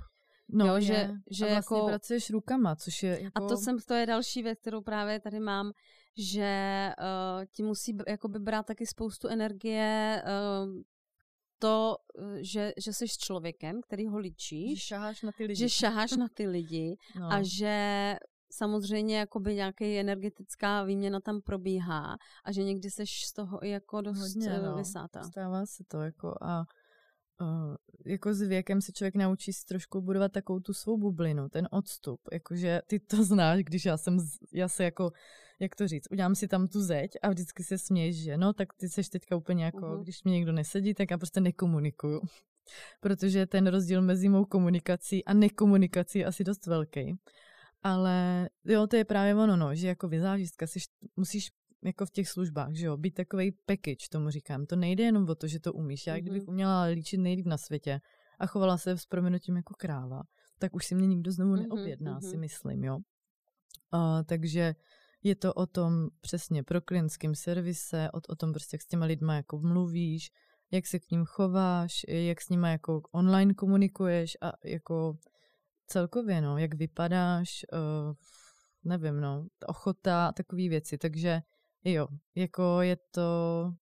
No, 0.48 0.66
jo, 0.66 0.74
je. 0.74 0.80
že, 0.80 1.10
že 1.30 1.44
a 1.44 1.48
vlastně 1.48 1.76
jako, 1.76 1.86
pracuješ 1.86 2.30
rukama, 2.30 2.76
což 2.76 3.02
je 3.02 3.22
jako... 3.22 3.44
A 3.44 3.48
to, 3.48 3.56
jsem, 3.56 3.78
to 3.78 3.94
je 3.94 4.06
další 4.06 4.42
věc, 4.42 4.58
kterou 4.60 4.80
právě 4.80 5.20
tady 5.20 5.40
mám, 5.40 5.72
že 6.18 6.90
uh, 6.98 7.44
ti 7.52 7.62
musí 7.62 7.96
jakoby 8.08 8.38
brát 8.38 8.66
taky 8.66 8.86
spoustu 8.86 9.28
energie 9.28 10.22
uh, 10.24 10.82
to, 11.58 11.96
eh, 12.18 12.44
že, 12.44 12.72
že 12.84 12.92
jsi 12.92 13.08
člověkem, 13.08 13.80
který 13.82 14.06
ho 14.06 14.18
ličíš. 14.18 14.80
Že 14.80 14.86
šaháš 14.86 15.22
na 15.22 15.32
ty 15.32 15.44
lidi. 15.44 15.58
Že 15.58 15.68
šaháš 15.68 16.10
na 16.12 16.28
ty 16.34 16.46
lidi 16.46 16.96
no. 17.20 17.32
a 17.32 17.42
že 17.42 18.16
samozřejmě 18.50 19.18
jakoby 19.18 19.54
nějaký 19.54 19.98
energetická 19.98 20.84
výměna 20.84 21.20
tam 21.20 21.40
probíhá 21.40 22.16
a 22.44 22.52
že 22.52 22.62
někdy 22.62 22.90
seš 22.90 23.26
z 23.26 23.32
toho 23.32 23.64
i 23.64 23.70
jako 23.70 24.00
dost 24.00 24.18
Hodně, 24.18 24.50
eh, 24.50 24.62
no. 24.62 24.76
vysátá. 24.76 25.22
Stává 25.22 25.66
se 25.66 25.84
to 25.88 26.02
jako 26.02 26.34
a 26.40 26.64
uh, 27.40 27.76
jako 28.06 28.34
s 28.34 28.40
věkem 28.40 28.80
se 28.80 28.92
člověk 28.92 29.14
naučí 29.14 29.52
trošku 29.68 30.00
budovat 30.00 30.32
takovou 30.32 30.60
tu 30.60 30.72
svou 30.72 30.98
bublinu, 30.98 31.48
ten 31.48 31.68
odstup, 31.70 32.20
jakože 32.32 32.80
ty 32.86 32.98
to 33.00 33.16
znáš, 33.24 33.64
když 33.64 33.84
já 33.84 33.96
jsem, 33.96 34.18
já 34.52 34.68
se 34.68 34.84
jako 34.84 35.10
jak 35.60 35.74
to 35.74 35.88
říct, 35.88 36.06
udělám 36.10 36.34
si 36.34 36.48
tam 36.48 36.68
tu 36.68 36.82
zeď 36.82 37.10
a 37.22 37.28
vždycky 37.28 37.64
se 37.64 37.78
směješ, 37.78 38.22
že 38.22 38.36
no, 38.36 38.52
tak 38.52 38.68
ty 38.74 38.88
seš 38.88 39.08
teďka 39.08 39.36
úplně 39.36 39.64
jako, 39.64 39.78
uh-huh. 39.78 40.02
když 40.02 40.24
mě 40.24 40.32
někdo 40.32 40.52
nesedí, 40.52 40.94
tak 40.94 41.10
já 41.10 41.18
prostě 41.18 41.40
nekomunikuju. 41.40 42.20
Protože 43.00 43.46
ten 43.46 43.66
rozdíl 43.66 44.02
mezi 44.02 44.28
mou 44.28 44.44
komunikací 44.44 45.24
a 45.24 45.34
nekomunikací 45.34 46.18
je 46.18 46.26
asi 46.26 46.44
dost 46.44 46.66
velký. 46.66 47.14
Ale 47.82 48.48
jo, 48.64 48.86
to 48.86 48.96
je 48.96 49.04
právě 49.04 49.34
ono, 49.34 49.56
no, 49.56 49.74
že 49.74 49.88
jako 49.88 50.08
vizážistka 50.08 50.66
si 50.66 50.78
musíš 51.16 51.50
jako 51.84 52.06
v 52.06 52.10
těch 52.10 52.28
službách, 52.28 52.74
že 52.74 52.86
jo, 52.86 52.96
být 52.96 53.14
takový 53.14 53.52
package, 53.66 54.08
tomu 54.10 54.30
říkám. 54.30 54.66
To 54.66 54.76
nejde 54.76 55.04
jenom 55.04 55.28
o 55.28 55.34
to, 55.34 55.46
že 55.46 55.60
to 55.60 55.72
umíš. 55.72 56.06
Já 56.06 56.16
kdybych 56.20 56.42
mhm. 56.42 56.50
uměla 56.50 56.82
líčit 56.82 57.20
nejlíp 57.20 57.46
na 57.46 57.58
světě 57.58 58.00
a 58.38 58.46
chovala 58.46 58.78
se 58.78 58.98
s 58.98 59.06
proměnutím 59.06 59.56
jako 59.56 59.74
kráva, 59.74 60.22
tak 60.58 60.74
už 60.74 60.86
si 60.86 60.94
mě 60.94 61.06
nikdo 61.06 61.32
znovu 61.32 61.52
mhm, 61.52 61.62
neobjedná, 61.62 62.20
mm-hmm. 62.20 62.30
si 62.30 62.36
myslím, 62.36 62.84
jo. 62.84 62.98
Uh, 63.94 64.22
takže 64.26 64.74
je 65.22 65.34
to 65.34 65.54
o 65.54 65.66
tom 65.66 66.08
přesně 66.20 66.62
pro 66.62 66.80
klientském 66.80 67.34
servise, 67.34 68.10
o, 68.12 68.20
o 68.28 68.34
tom 68.34 68.52
prostě, 68.52 68.74
jak 68.74 68.82
s 68.82 68.86
těma 68.86 69.06
lidma 69.06 69.34
jako 69.34 69.58
mluvíš, 69.58 70.30
jak 70.70 70.86
se 70.86 70.98
k 70.98 71.10
ním 71.10 71.24
chováš, 71.24 72.06
jak 72.08 72.40
s 72.40 72.48
nimi 72.48 72.70
jako 72.70 73.02
online 73.12 73.54
komunikuješ 73.54 74.36
a 74.40 74.52
jako 74.64 75.18
celkově, 75.86 76.40
no, 76.40 76.58
jak 76.58 76.74
vypadáš, 76.74 77.66
uh, 77.72 78.14
nevím, 78.84 79.20
no, 79.20 79.46
ochota, 79.66 80.32
takové 80.32 80.68
věci, 80.68 80.98
takže 80.98 81.42
jo, 81.84 82.08
jako 82.34 82.80
je 82.80 82.96
to, 82.96 83.72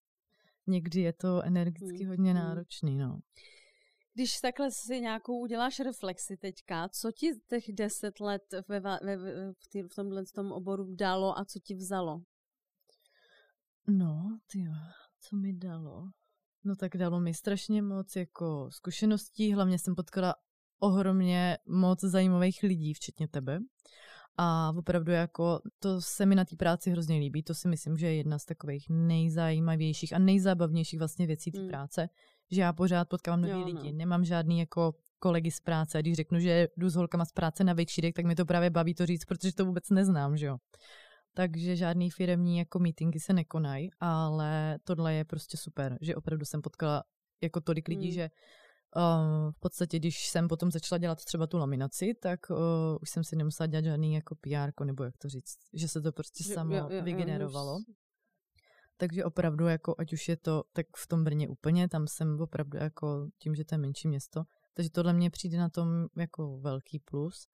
někdy 0.66 1.00
je 1.00 1.12
to 1.12 1.42
energicky 1.42 1.98
hmm, 1.98 2.08
hodně 2.08 2.32
hmm. 2.32 2.40
náročný, 2.42 2.98
no. 2.98 3.20
Když 4.16 4.40
takhle 4.40 4.70
si 4.70 5.00
nějakou 5.00 5.40
uděláš 5.40 5.80
reflexi 5.80 6.36
teďka, 6.36 6.88
co 6.88 7.12
ti 7.12 7.40
těch 7.48 7.64
deset 7.72 8.20
let 8.20 8.42
ve, 8.68 8.80
ve, 8.80 8.98
ve, 9.02 9.16
v, 9.52 9.68
tý, 9.68 9.82
v 9.82 9.94
tomhle 9.94 10.24
tom 10.34 10.52
oboru 10.52 10.94
dalo 10.94 11.38
a 11.38 11.44
co 11.44 11.58
ti 11.58 11.74
vzalo? 11.74 12.20
No, 13.88 14.38
ty 14.52 14.64
co 15.20 15.36
mi 15.36 15.52
dalo? 15.52 16.10
No 16.64 16.76
tak 16.76 16.96
dalo 16.96 17.20
mi 17.20 17.34
strašně 17.34 17.82
moc 17.82 18.16
jako 18.16 18.68
zkušeností, 18.72 19.52
hlavně 19.52 19.78
jsem 19.78 19.94
potkala 19.94 20.34
ohromně 20.78 21.58
moc 21.66 22.00
zajímavých 22.00 22.62
lidí, 22.62 22.94
včetně 22.94 23.28
tebe. 23.28 23.58
A 24.36 24.72
opravdu 24.76 25.12
jako 25.12 25.60
to 25.78 26.00
se 26.00 26.26
mi 26.26 26.34
na 26.34 26.44
té 26.44 26.56
práci 26.56 26.90
hrozně 26.90 27.18
líbí. 27.18 27.42
To 27.42 27.54
si 27.54 27.68
myslím, 27.68 27.96
že 27.96 28.06
je 28.06 28.16
jedna 28.16 28.38
z 28.38 28.44
takových 28.44 28.86
nejzajímavějších 28.90 30.12
a 30.12 30.18
nejzábavnějších 30.18 30.98
vlastně 30.98 31.26
věcí 31.26 31.52
té 31.52 31.58
hmm. 31.58 31.68
práce, 31.68 32.08
že 32.50 32.60
já 32.60 32.72
pořád 32.72 33.08
potkávám 33.08 33.40
nový 33.40 33.52
jo, 33.52 33.66
lidi. 33.66 33.92
No. 33.92 33.98
Nemám 33.98 34.24
žádný 34.24 34.58
jako 34.58 34.94
kolegy 35.18 35.50
z 35.50 35.60
práce. 35.60 35.98
A 35.98 36.00
když 36.00 36.16
řeknu, 36.16 36.40
že 36.40 36.68
jdu 36.76 36.90
s 36.90 36.94
holkama 36.94 37.24
z 37.24 37.32
práce 37.32 37.64
na 37.64 37.72
večírek, 37.72 38.14
tak 38.14 38.24
mi 38.24 38.34
to 38.34 38.44
právě 38.44 38.70
baví 38.70 38.94
to 38.94 39.06
říct, 39.06 39.24
protože 39.24 39.54
to 39.54 39.64
vůbec 39.64 39.90
neznám, 39.90 40.36
že 40.36 40.46
jo. 40.46 40.56
Takže 41.34 41.76
žádný 41.76 42.10
firemní 42.10 42.58
jako 42.58 42.78
meetingy 42.78 43.20
se 43.20 43.32
nekonají, 43.32 43.90
ale 44.00 44.78
tohle 44.84 45.14
je 45.14 45.24
prostě 45.24 45.56
super, 45.56 45.98
že 46.00 46.16
opravdu 46.16 46.44
jsem 46.44 46.62
potkala 46.62 47.04
jako 47.42 47.60
tolik 47.60 47.88
lidí, 47.88 48.06
hmm. 48.06 48.14
že 48.14 48.28
Uh, 48.96 49.52
v 49.52 49.60
podstatě, 49.60 49.98
když 49.98 50.28
jsem 50.28 50.48
potom 50.48 50.70
začala 50.70 50.98
dělat 50.98 51.24
třeba 51.24 51.46
tu 51.46 51.58
laminaci, 51.58 52.14
tak 52.22 52.40
uh, 52.50 52.56
už 53.02 53.10
jsem 53.10 53.24
si 53.24 53.36
nemusela 53.36 53.66
dělat 53.66 53.84
žádný 53.84 54.14
jako 54.14 54.34
PR, 54.34 54.84
nebo 54.84 55.04
jak 55.04 55.18
to 55.18 55.28
říct, 55.28 55.56
že 55.74 55.88
se 55.88 56.00
to 56.00 56.12
prostě 56.12 56.44
samo 56.44 56.74
jo, 56.74 56.88
jo, 56.90 57.02
vygenerovalo. 57.02 57.72
Jo, 57.72 57.94
takže 58.96 59.24
opravdu, 59.24 59.66
jako, 59.66 59.94
ať 59.98 60.12
už 60.12 60.28
je 60.28 60.36
to 60.36 60.64
tak 60.72 60.86
v 60.96 61.06
tom 61.06 61.24
Brně 61.24 61.48
úplně, 61.48 61.88
tam 61.88 62.06
jsem 62.06 62.40
opravdu 62.40 62.78
jako 62.78 63.28
tím, 63.38 63.54
že 63.54 63.64
to 63.64 63.74
je 63.74 63.78
menší 63.78 64.08
město. 64.08 64.42
Takže 64.74 64.90
tohle 64.90 65.12
mě 65.12 65.30
přijde 65.30 65.58
na 65.58 65.68
tom 65.68 66.06
jako 66.16 66.58
velký 66.58 66.98
plus. 66.98 67.46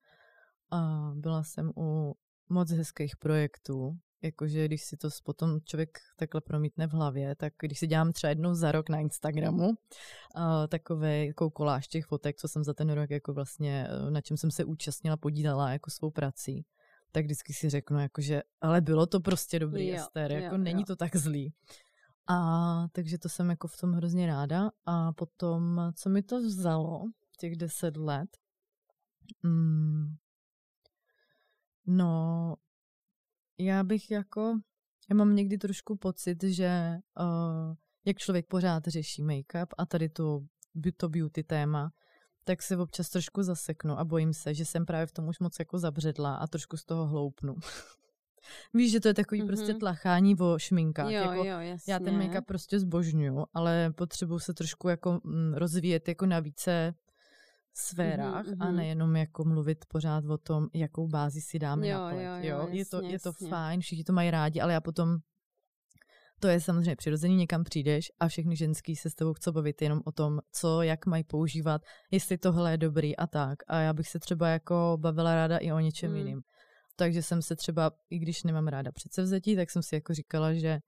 A 0.71 1.11
byla 1.15 1.43
jsem 1.45 1.73
u 1.77 2.15
moc 2.49 2.71
hezkých 2.71 3.17
projektů, 3.17 3.93
jakože 4.23 4.67
když 4.67 4.83
si 4.85 4.97
to 4.97 5.09
potom 5.25 5.61
člověk 5.61 5.99
takhle 6.17 6.41
promítne 6.41 6.87
v 6.87 6.91
hlavě, 6.91 7.37
tak 7.37 7.53
když 7.63 7.79
si 7.79 7.87
dělám 7.87 8.13
třeba 8.13 8.29
jednou 8.29 8.55
za 8.55 8.73
rok 8.73 8.89
na 8.89 8.99
Instagramu 8.99 9.71
takové 10.69 11.27
jako 11.27 11.51
koláž 11.51 11.89
těch 11.89 12.07
fotek, 12.07 12.37
co 12.37 12.49
jsem 12.49 12.65
za 12.65 12.75
ten 12.75 12.91
rok 12.91 13.11
jako 13.11 13.33
vlastně, 13.33 13.89
na 14.11 14.21
čem 14.21 14.37
jsem 14.37 14.51
se 14.51 14.65
účastnila, 14.65 15.17
podílela 15.17 15.73
jako 15.73 15.91
svou 15.91 16.11
prací, 16.11 16.65
tak 17.13 17.25
vždycky 17.25 17.53
si 17.53 17.71
řeknu, 17.71 17.99
jakože, 17.99 18.43
ale 18.61 18.81
bylo 18.81 19.07
to 19.07 19.21
prostě 19.21 19.59
dobrý, 19.59 19.89
jo, 19.89 19.97
Ester, 19.97 20.33
jako 20.33 20.55
jo, 20.55 20.59
není 20.59 20.81
jo. 20.81 20.87
to 20.87 20.97
tak 20.97 21.17
zlý. 21.17 21.55
A 22.29 22.89
takže 22.93 23.19
to 23.19 23.29
jsem 23.29 23.51
jako 23.51 23.69
v 23.69 23.77
tom 23.77 23.93
hrozně 23.93 24.27
ráda. 24.27 24.71
A 24.87 25.13
potom, 25.13 25.93
co 25.95 26.11
mi 26.11 26.23
to 26.23 26.41
vzalo, 26.41 27.05
těch 27.39 27.57
deset 27.57 27.97
let, 27.97 28.37
mm, 29.43 30.15
no, 31.87 32.57
já 33.59 33.85
bych 33.85 34.11
jako, 34.11 34.61
já 35.11 35.17
mám 35.17 35.37
někdy 35.37 35.59
trošku 35.59 35.97
pocit, 35.97 36.45
že 36.45 36.99
uh, 37.21 37.77
jak 38.05 38.19
člověk 38.19 38.47
pořád 38.47 38.87
řeší 38.87 39.23
make-up 39.23 39.67
a 39.79 39.87
tady 39.87 40.09
to, 40.09 40.41
to 40.97 41.09
beauty 41.09 41.43
téma, 41.45 41.93
tak 42.45 42.63
se 42.63 42.77
občas 42.77 43.09
trošku 43.09 43.43
zaseknu 43.43 43.99
a 43.99 44.05
bojím 44.05 44.33
se, 44.35 44.55
že 44.55 44.65
jsem 44.65 44.87
právě 44.87 45.07
v 45.07 45.13
tom 45.13 45.29
už 45.29 45.39
moc 45.39 45.59
jako 45.59 45.79
zabředla 45.79 46.35
a 46.35 46.47
trošku 46.47 46.77
z 46.77 46.85
toho 46.85 47.07
hloupnu. 47.07 47.55
Víš, 48.75 48.93
že 48.93 49.01
to 49.01 49.09
je 49.09 49.15
takový 49.15 49.43
mm-hmm. 49.43 49.47
prostě 49.47 49.75
tlachání 49.75 50.37
o 50.39 50.59
šminkách. 50.59 51.11
Jo, 51.11 51.21
jako, 51.21 51.45
jo, 51.45 51.59
jasně. 51.59 51.93
Já 51.93 51.99
ten 51.99 52.19
make-up 52.19 52.45
prostě 52.45 52.81
zbožňuju, 52.81 53.45
ale 53.55 53.93
potřebuji 53.97 54.39
se 54.39 54.55
trošku 54.55 54.89
jako 54.89 55.21
mm, 55.25 55.55
rozvíjet 55.55 56.09
jako 56.09 56.27
na 56.27 56.41
více 56.41 56.95
sférách 57.75 58.47
mm-hmm, 58.47 58.67
a 58.69 58.71
nejenom 58.71 59.17
jako 59.17 59.45
mluvit 59.45 59.85
pořád 59.89 60.25
o 60.25 60.39
tom, 60.39 60.67
jakou 60.75 61.09
bázi 61.09 61.41
si 61.41 61.59
dáme 61.59 61.89
jo, 61.89 61.99
na 61.99 62.11
pleť. 62.11 62.21
Jo, 62.21 62.33
jo, 62.43 62.59
jasně, 62.59 62.79
je, 62.79 62.87
to, 62.87 63.03
je 63.03 63.19
to 63.19 63.29
jasně. 63.29 63.49
fajn, 63.49 63.81
všichni 63.81 64.05
to 64.05 64.13
mají 64.13 64.31
rádi, 64.31 64.61
ale 64.61 64.73
já 64.73 64.81
potom 64.81 65.19
to 66.43 66.49
je 66.49 66.61
samozřejmě 66.61 66.97
přirozený, 66.97 67.37
někam 67.37 67.65
přijdeš 67.65 68.13
a 68.21 68.29
všechny 68.29 68.57
ženský 68.57 68.97
se 68.97 69.11
s 69.11 69.15
tebou 69.15 69.33
chcou 69.33 69.53
bavit 69.53 69.83
jenom 69.83 70.01
o 70.05 70.13
tom, 70.13 70.41
co, 70.53 70.83
jak 70.83 71.07
mají 71.07 71.25
používat, 71.25 71.83
jestli 72.11 72.39
tohle 72.39 72.71
je 72.71 72.77
dobrý 72.77 73.17
a 73.17 73.27
tak. 73.27 73.59
A 73.69 73.81
já 73.81 73.93
bych 73.93 74.09
se 74.09 74.19
třeba 74.19 74.49
jako 74.49 74.97
bavila 75.01 75.35
ráda 75.35 75.59
i 75.59 75.73
o 75.73 75.79
něčem 75.79 76.11
mm. 76.11 76.17
jiným. 76.17 76.41
Takže 76.97 77.23
jsem 77.23 77.43
se 77.43 77.57
třeba, 77.57 77.91
i 78.11 78.19
když 78.19 78.43
nemám 78.45 78.69
ráda 78.69 78.93
předsevzetí, 78.93 79.57
tak 79.57 79.71
jsem 79.71 79.83
si 79.83 79.95
jako 79.95 80.15
říkala, 80.15 80.55
že 80.55 80.79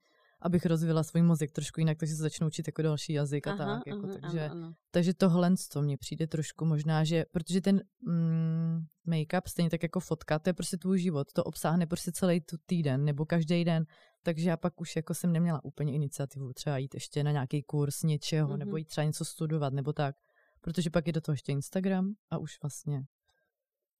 abych 0.43 0.67
rozvila 0.67 1.03
svůj 1.03 1.23
mozek 1.23 1.53
trošku 1.53 1.81
jinak, 1.81 1.99
takže 1.99 2.15
se 2.15 2.23
začnu 2.23 2.47
učit 2.47 2.69
jako 2.69 2.83
další 2.83 3.13
jazyk 3.13 3.47
a 3.47 3.53
aha, 3.53 3.75
tak. 3.77 3.87
Jako, 3.87 4.07
aha, 4.07 4.19
takže, 4.23 4.45
ano, 4.45 4.55
ano. 4.55 4.75
takže 4.91 5.15
tohle 5.15 5.51
to 5.73 5.83
mně 5.83 5.97
přijde 5.97 6.27
trošku 6.27 6.65
možná, 6.65 7.05
že 7.05 7.25
protože 7.33 7.61
ten 7.61 7.81
mm, 8.07 8.81
make-up, 9.07 9.43
stejně 9.49 9.71
tak 9.71 9.83
jako 9.83 10.01
fotka, 10.01 10.39
to 10.39 10.51
je 10.51 10.55
prostě 10.55 10.77
tvůj 10.77 10.99
život, 10.99 11.27
to 11.33 11.45
obsáhne 11.45 11.87
prostě 11.87 12.13
celý 12.13 12.41
tu 12.41 12.57
týden 12.67 13.05
nebo 13.05 13.27
každý 13.27 13.65
den, 13.65 13.85
takže 14.25 14.49
já 14.49 14.57
pak 14.57 14.81
už 14.81 14.97
jako 14.97 15.15
jsem 15.15 15.33
neměla 15.33 15.65
úplně 15.65 15.95
iniciativu 15.95 16.53
třeba 16.53 16.79
jít 16.79 16.95
ještě 16.95 17.25
na 17.25 17.31
nějaký 17.31 17.63
kurz 17.63 18.03
něčeho, 18.03 18.49
mm-hmm. 18.49 18.57
nebo 18.57 18.77
jít 18.77 18.89
třeba 18.89 19.05
něco 19.05 19.25
studovat, 19.25 19.73
nebo 19.73 19.93
tak, 19.93 20.17
protože 20.61 20.91
pak 20.91 21.07
je 21.07 21.13
do 21.13 21.21
toho 21.21 21.35
ještě 21.35 21.53
Instagram 21.53 22.15
a 22.31 22.39
už 22.39 22.59
vlastně 22.63 23.05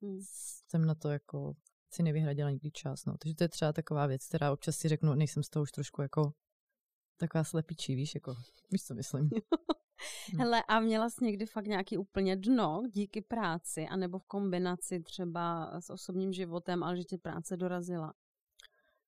mm. 0.01 0.19
jsem 0.69 0.85
na 0.85 0.95
to 0.95 1.09
jako 1.09 1.55
si 1.93 2.03
nevyhradila 2.03 2.51
nikdy 2.51 2.71
čas. 2.71 3.05
No. 3.05 3.17
Takže 3.19 3.35
to 3.35 3.45
je 3.45 3.49
třeba 3.49 3.73
taková 3.73 4.07
věc, 4.07 4.27
která 4.29 4.53
občas 4.53 4.77
si 4.77 4.89
řeknu, 4.89 5.15
nejsem 5.15 5.43
z 5.43 5.49
toho 5.49 5.63
už 5.63 5.73
trošku 5.73 6.03
jako 6.03 6.33
taková 7.17 7.45
slepičí, 7.45 7.95
víš, 7.95 8.15
jako, 8.15 8.35
víš, 8.71 8.85
co 8.85 8.95
myslím. 8.95 9.25
Hm. 9.25 10.39
Hele, 10.39 10.63
a 10.69 10.81
měla 10.81 11.11
jsi 11.11 11.25
někdy 11.25 11.47
fakt 11.47 11.67
nějaký 11.67 11.99
úplně 11.99 12.37
dno 12.37 12.83
díky 12.91 13.23
práci, 13.23 13.87
anebo 13.87 14.19
v 14.19 14.25
kombinaci 14.25 15.01
třeba 15.01 15.73
s 15.81 15.91
osobním 15.91 16.33
životem, 16.33 16.83
ale 16.83 16.97
že 16.97 17.05
tě 17.05 17.19
práce 17.19 17.57
dorazila? 17.57 18.15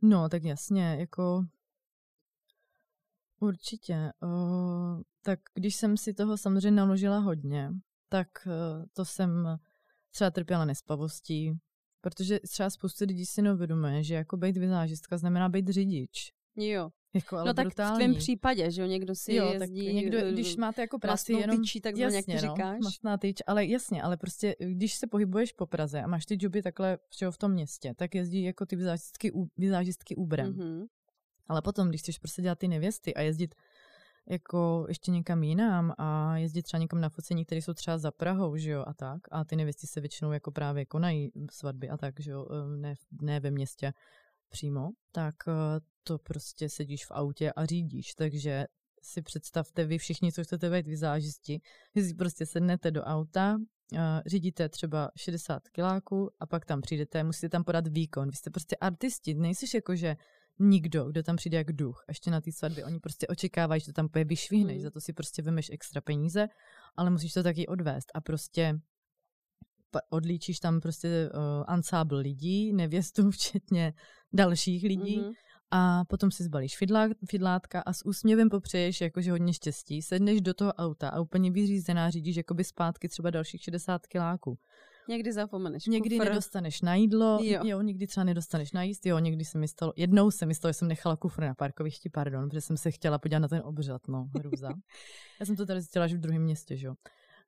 No, 0.03 0.29
tak 0.29 0.45
jasně, 0.45 0.97
jako 1.01 1.45
určitě. 3.41 4.13
Uh, 4.23 5.03
tak 5.23 5.41
když 5.55 5.77
jsem 5.77 5.97
si 5.97 6.15
toho 6.15 6.37
samozřejmě 6.37 6.71
naložila 6.71 7.19
hodně, 7.19 7.71
tak 8.09 8.29
uh, 8.47 8.85
to 8.93 9.05
jsem 9.05 9.59
třeba 10.11 10.31
trpěla 10.31 10.65
nespavostí, 10.65 11.61
Protože 12.07 12.41
třeba 12.41 12.71
spoustu 12.71 13.05
lidí 13.05 13.27
si 13.27 13.43
neuvědomuje, 13.43 14.05
že 14.05 14.15
jako 14.15 14.37
být 14.37 14.57
vizážistka 14.57 15.19
znamená 15.19 15.49
být 15.49 15.69
řidič. 15.69 16.33
Jo. 16.57 16.91
Jako, 17.17 17.37
ale 17.37 17.47
no 17.47 17.55
tak 17.55 17.67
brutální. 17.67 17.95
v 17.95 17.99
tvém 17.99 18.15
případě, 18.15 18.71
že 18.71 18.83
jo, 18.83 18.89
někdo 18.89 19.15
si 19.15 19.35
jo, 19.35 19.53
jezdí, 19.53 19.87
tak 19.87 19.95
někdo, 19.95 20.33
když 20.33 20.57
máte 20.57 20.81
jako 20.81 20.99
práci 20.99 21.33
jenom... 21.33 21.57
tyčí, 21.57 21.81
takzvaně, 21.81 22.17
jasně, 22.17 22.35
jak 22.35 22.41
ty 22.41 22.47
no, 22.47 22.53
říkáš. 22.53 22.79
Masná 22.85 23.19
tyč, 23.19 23.37
ale 23.47 23.67
jasně, 23.67 24.03
ale 24.03 24.17
prostě, 24.17 24.57
když 24.59 24.95
se 24.95 25.07
pohybuješ 25.07 25.53
po 25.53 25.67
Praze 25.67 26.03
a 26.03 26.07
máš 26.07 26.27
ty 26.27 26.39
joby 26.41 26.63
takhle 26.63 26.99
všeho 27.09 27.33
v 27.33 27.39
tom 27.39 27.53
městě, 27.53 27.95
tak 27.97 28.15
jezdí 28.15 28.43
jako 28.43 28.67
ty 28.67 28.77
vizážistky, 28.77 29.33
vizážistky 29.57 30.17
Uberem. 30.17 30.53
Mm-hmm. 30.53 30.87
Ale 31.49 31.63
potom, 31.63 31.89
když 31.89 32.01
chceš 32.01 32.19
prostě 32.19 32.43
dělat 32.43 32.59
ty 32.59 32.69
nevěsty 32.69 33.15
a 33.15 33.21
jezdit 33.21 33.55
jako 34.29 34.85
ještě 34.89 35.11
někam 35.11 35.43
jinam 35.43 35.93
a 35.99 36.37
jezdit 36.37 36.63
třeba 36.63 36.81
někam 36.81 37.01
na 37.01 37.09
focení, 37.09 37.45
které 37.45 37.63
jsou 37.63 37.75
třeba 37.75 37.99
za 37.99 38.11
Prahou, 38.11 38.57
že 38.57 38.71
jo, 38.71 38.85
a 38.87 38.95
tak. 38.95 39.21
A 39.31 39.45
ty 39.45 39.57
nevěsty 39.57 39.87
se 39.87 40.01
většinou 40.01 40.33
jako 40.33 40.51
právě 40.51 40.85
konají 40.85 41.33
svatby 41.51 41.89
a 41.89 41.97
tak, 41.97 42.21
že 42.21 42.31
jo, 42.31 42.47
eh, 42.51 42.77
ne, 42.77 42.95
ne 43.21 43.41
ve 43.41 43.51
městě 43.51 43.93
přímo, 44.49 44.89
tak 45.13 45.35
eh, 45.49 45.53
to 46.03 46.19
prostě 46.19 46.69
sedíš 46.69 47.07
v 47.07 47.11
autě 47.11 47.53
a 47.53 47.67
řídíš, 47.67 48.15
takže 48.15 48.67
si 49.03 49.23
představte 49.23 49.85
vy 49.85 49.99
všichni, 49.99 50.33
co 50.33 50.45
chcete 50.45 50.71
být 50.71 50.87
vizážisti, 50.87 51.61
že 51.97 52.03
si 52.03 52.15
prostě 52.15 52.47
sednete 52.47 52.91
do 52.91 53.03
auta, 53.03 53.59
eh, 53.95 54.23
řídíte 54.27 54.69
třeba 54.69 55.11
60 55.17 55.69
kiláků 55.69 56.31
a 56.41 56.47
pak 56.47 56.65
tam 56.65 56.81
přijdete, 56.81 57.25
musíte 57.25 57.49
tam 57.49 57.65
podat 57.65 57.89
výkon. 57.89 58.31
Vy 58.31 58.37
jste 58.37 58.51
prostě 58.51 58.77
artisti, 58.77 59.35
nejsiš 59.35 59.75
jako, 59.75 59.97
že 59.97 60.17
nikdo, 60.59 61.05
kdo 61.05 61.23
tam 61.23 61.37
přijde 61.37 61.57
jak 61.57 61.73
duch. 61.73 62.05
Ještě 62.09 62.31
na 62.31 62.41
té 62.41 62.53
svatbě 62.53 62.85
oni 62.85 63.01
prostě 63.01 63.27
očekávají, 63.27 63.81
že 63.81 63.87
to 63.87 63.93
tam 63.93 64.09
poje 64.09 64.25
vyšvihneš, 64.25 64.77
mm. 64.77 64.83
za 64.83 64.91
to 64.91 65.01
si 65.01 65.13
prostě 65.13 65.43
vemeš 65.43 65.71
extra 65.73 66.01
peníze, 66.01 66.49
ale 66.97 67.11
musíš 67.11 67.33
to 67.33 67.43
taky 67.43 67.67
odvést 67.67 68.11
a 68.15 68.21
prostě 68.21 68.81
odlíčíš 70.11 70.61
tam 70.61 70.81
prostě 70.81 71.31
uh, 71.35 71.65
ansábl 71.67 72.17
lidí, 72.17 72.73
nevěstu 72.73 73.31
včetně 73.31 73.93
dalších 74.33 74.83
lidí 74.85 75.21
mm-hmm. 75.21 75.33
a 75.71 76.05
potom 76.05 76.31
si 76.31 76.45
zbalíš 76.45 76.77
fidlá, 76.77 77.09
fidlátka 77.31 77.81
a 77.81 77.93
s 77.93 78.07
úsměvem 78.07 78.49
popřeješ 78.51 79.01
jakože 79.01 79.31
hodně 79.31 79.53
štěstí, 79.53 80.03
sedneš 80.03 80.41
do 80.41 80.55
toho 80.55 80.73
auta 80.73 81.09
a 81.09 81.21
úplně 81.21 81.51
vyřízená 81.51 82.11
řídíš 82.11 82.37
jakoby 82.37 82.65
zpátky 82.65 83.09
třeba 83.09 83.31
dalších 83.31 83.63
60 83.63 84.07
kiláků. 84.07 84.59
Někdy 85.09 85.33
zapomeneš 85.33 85.87
Někdy 85.87 86.19
kufr. 86.19 86.29
nedostaneš 86.29 86.83
na 86.83 86.95
jídlo, 86.95 87.39
Jo. 87.43 87.61
jo. 87.65 87.83
někdy 87.83 88.07
třeba 88.07 88.25
nedostaneš 88.25 88.73
na 88.73 88.83
jíst, 88.83 89.07
jo, 89.07 89.19
někdy 89.19 89.45
se 89.45 89.59
mi 89.59 89.69
stalo, 89.69 89.93
jednou 89.97 90.31
se 90.31 90.47
mi 90.47 90.55
stalo, 90.55 90.71
že 90.71 90.75
jsem 90.75 90.89
nechala 90.89 91.17
kufr 91.17 91.43
na 91.43 91.55
parkovišti, 91.55 92.11
pardon, 92.11 92.49
protože 92.49 92.61
jsem 92.61 92.77
se 92.77 92.91
chtěla 92.91 93.19
podívat 93.19 93.39
na 93.39 93.49
ten 93.49 93.63
obřad, 93.65 94.09
no, 94.09 94.29
hrůza. 94.39 94.69
Já 95.41 95.47
jsem 95.47 95.57
to 95.57 95.67
tady 95.67 95.81
zjistila 95.81 96.05
až 96.05 96.13
v 96.15 96.19
druhém 96.19 96.43
městě, 96.43 96.77
že 96.77 96.87
jo. 96.87 96.95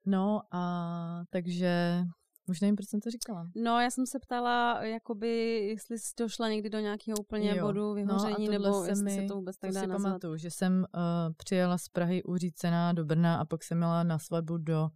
No 0.07 0.41
a 0.53 1.23
takže 1.31 2.03
už 2.49 2.61
nevím, 2.61 2.77
proč 2.77 2.89
jsem 2.89 3.01
to 3.01 3.11
říkala. 3.11 3.51
No, 3.57 3.81
já 3.81 3.91
jsem 3.91 4.07
se 4.07 4.19
ptala, 4.19 4.85
jakoby, 4.85 5.59
jestli 5.69 5.99
jsi 5.99 6.13
došla 6.19 6.49
někdy 6.49 6.71
do 6.71 6.79
nějakého 6.79 7.17
úplně 7.21 7.57
Jo. 7.57 7.67
bodu 7.67 7.93
vyhoření, 7.95 8.47
no 8.47 8.51
a 8.51 8.59
nebo 8.59 8.85
jestli 8.85 9.05
mi, 9.05 9.15
se 9.15 9.23
to 9.23 9.35
vůbec 9.35 9.57
tak 9.57 9.71
to 9.71 9.75
dá 9.75 9.81
si 9.81 9.87
nazvat. 9.87 10.09
pamatuju, 10.11 10.37
že 10.37 10.51
jsem 10.51 10.79
uh, 10.95 11.35
přijela 11.37 11.79
z 11.79 11.89
Prahy 11.89 12.23
uřícená 12.23 12.93
do 12.93 13.05
Brna 13.05 13.37
a 13.41 13.45
pak 13.45 13.63
jsem 13.65 13.79
měla 13.79 14.03
na 14.03 14.19
svatbu 14.19 14.59
do 14.59 14.89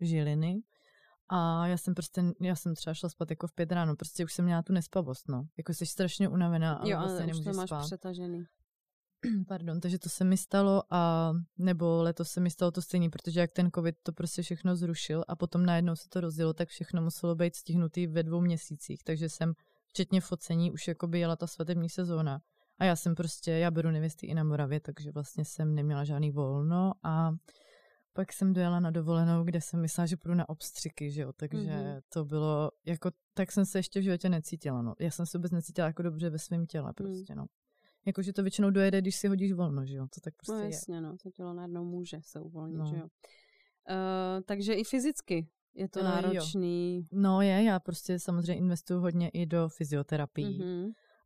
Žiliny. 0.00 0.62
A 1.32 1.66
já 1.66 1.76
jsem 1.76 1.94
prostě, 1.94 2.22
já 2.40 2.56
jsem 2.56 2.74
třeba 2.74 2.94
šla 2.94 3.08
spát 3.08 3.30
jako 3.30 3.46
v 3.46 3.52
pět 3.52 3.72
ráno, 3.72 3.96
prostě 3.96 4.24
už 4.24 4.32
jsem 4.32 4.44
měla 4.44 4.62
tu 4.62 4.72
nespavost, 4.72 5.28
no. 5.28 5.42
Jako 5.58 5.74
jsi 5.74 5.86
strašně 5.86 6.28
unavená, 6.28 6.74
ale 6.74 6.90
Jo, 6.90 6.98
vlastně 6.98 7.16
ale 7.18 7.26
už 7.26 7.32
nemůžeš 7.32 7.52
to 7.52 7.56
máš 7.56 7.68
spát. 7.68 7.84
přetažený. 7.84 8.44
Pardon, 9.48 9.80
takže 9.80 9.98
to 9.98 10.08
se 10.08 10.24
mi 10.24 10.36
stalo 10.36 10.82
a 10.90 11.32
nebo 11.58 12.02
letos 12.02 12.30
se 12.30 12.40
mi 12.40 12.50
stalo 12.50 12.70
to 12.70 12.82
stejný, 12.82 13.10
protože 13.10 13.40
jak 13.40 13.52
ten 13.52 13.70
covid 13.74 13.96
to 14.02 14.12
prostě 14.12 14.42
všechno 14.42 14.76
zrušil 14.76 15.24
a 15.28 15.36
potom 15.36 15.66
najednou 15.66 15.96
se 15.96 16.08
to 16.08 16.20
rozjelo, 16.20 16.52
tak 16.52 16.68
všechno 16.68 17.02
muselo 17.02 17.34
být 17.34 17.56
stihnutý 17.56 18.06
ve 18.06 18.22
dvou 18.22 18.40
měsících, 18.40 19.04
takže 19.04 19.28
jsem 19.28 19.52
včetně 19.86 20.20
focení 20.20 20.72
už 20.72 20.88
jako 20.88 21.06
by 21.06 21.18
jela 21.18 21.36
ta 21.36 21.46
svatební 21.46 21.88
sezóna. 21.88 22.40
A 22.78 22.84
já 22.84 22.96
jsem 22.96 23.14
prostě, 23.14 23.50
já 23.50 23.70
beru 23.70 23.90
nevěsty 23.90 24.26
i 24.26 24.34
na 24.34 24.44
Moravě, 24.44 24.80
takže 24.80 25.10
vlastně 25.12 25.44
jsem 25.44 25.74
neměla 25.74 26.04
žádný 26.04 26.30
volno 26.30 26.92
a 27.02 27.32
pak 28.12 28.32
jsem 28.32 28.52
dojela 28.52 28.80
na 28.80 28.90
dovolenou, 28.90 29.44
kde 29.44 29.60
jsem 29.60 29.80
myslela, 29.80 30.06
že 30.06 30.16
půjdu 30.16 30.34
na 30.34 30.48
obstřiky, 30.48 31.10
že 31.10 31.22
jo, 31.22 31.32
takže 31.32 31.56
Mhm. 31.58 31.68
mm-hmm. 31.68 32.00
to 32.08 32.24
bylo, 32.24 32.70
jako, 32.86 33.10
tak 33.34 33.52
jsem 33.52 33.64
se 33.66 33.78
ještě 33.78 34.00
v 34.00 34.02
životě 34.02 34.28
necítila, 34.28 34.82
no. 34.82 34.94
Já 35.00 35.10
jsem 35.10 35.26
se 35.26 35.38
vůbec 35.38 35.52
necítila 35.52 35.86
jako 35.86 36.02
dobře 36.02 36.30
ve 36.30 36.38
svém 36.38 36.66
těle, 36.66 36.92
prostě, 36.92 37.34
no. 37.34 37.46
Jakože 38.06 38.32
to 38.32 38.42
většinou 38.42 38.70
dojede, 38.70 39.00
když 39.00 39.16
si 39.16 39.28
hodíš 39.28 39.52
volno, 39.52 39.86
že 39.86 39.96
jo, 39.96 40.06
to 40.14 40.20
tak 40.20 40.34
prostě 40.36 40.52
No 40.52 40.58
je. 40.58 40.64
jasně, 40.64 41.00
no, 41.00 41.16
to 41.22 41.30
tělo 41.30 41.52
najednou 41.54 41.84
může 41.84 42.18
se 42.22 42.40
uvolnit, 42.40 42.78
No. 42.78 42.86
že 42.86 42.96
jo. 42.96 43.02
Uh, 43.04 44.42
takže 44.44 44.74
i 44.74 44.84
fyzicky 44.84 45.48
je 45.74 45.88
to 45.88 45.98
jo. 45.98 46.04
náročný. 46.04 47.06
No 47.12 47.40
je, 47.42 47.62
já 47.62 47.80
prostě 47.80 48.18
samozřejmě 48.18 48.54
investuju 48.54 49.00
hodně 49.00 49.28
i 49.28 49.46
do 49.46 49.68
fyzioterapii. 49.68 50.46
Mm-hmm. 50.46 50.80
Mhm. 50.82 50.84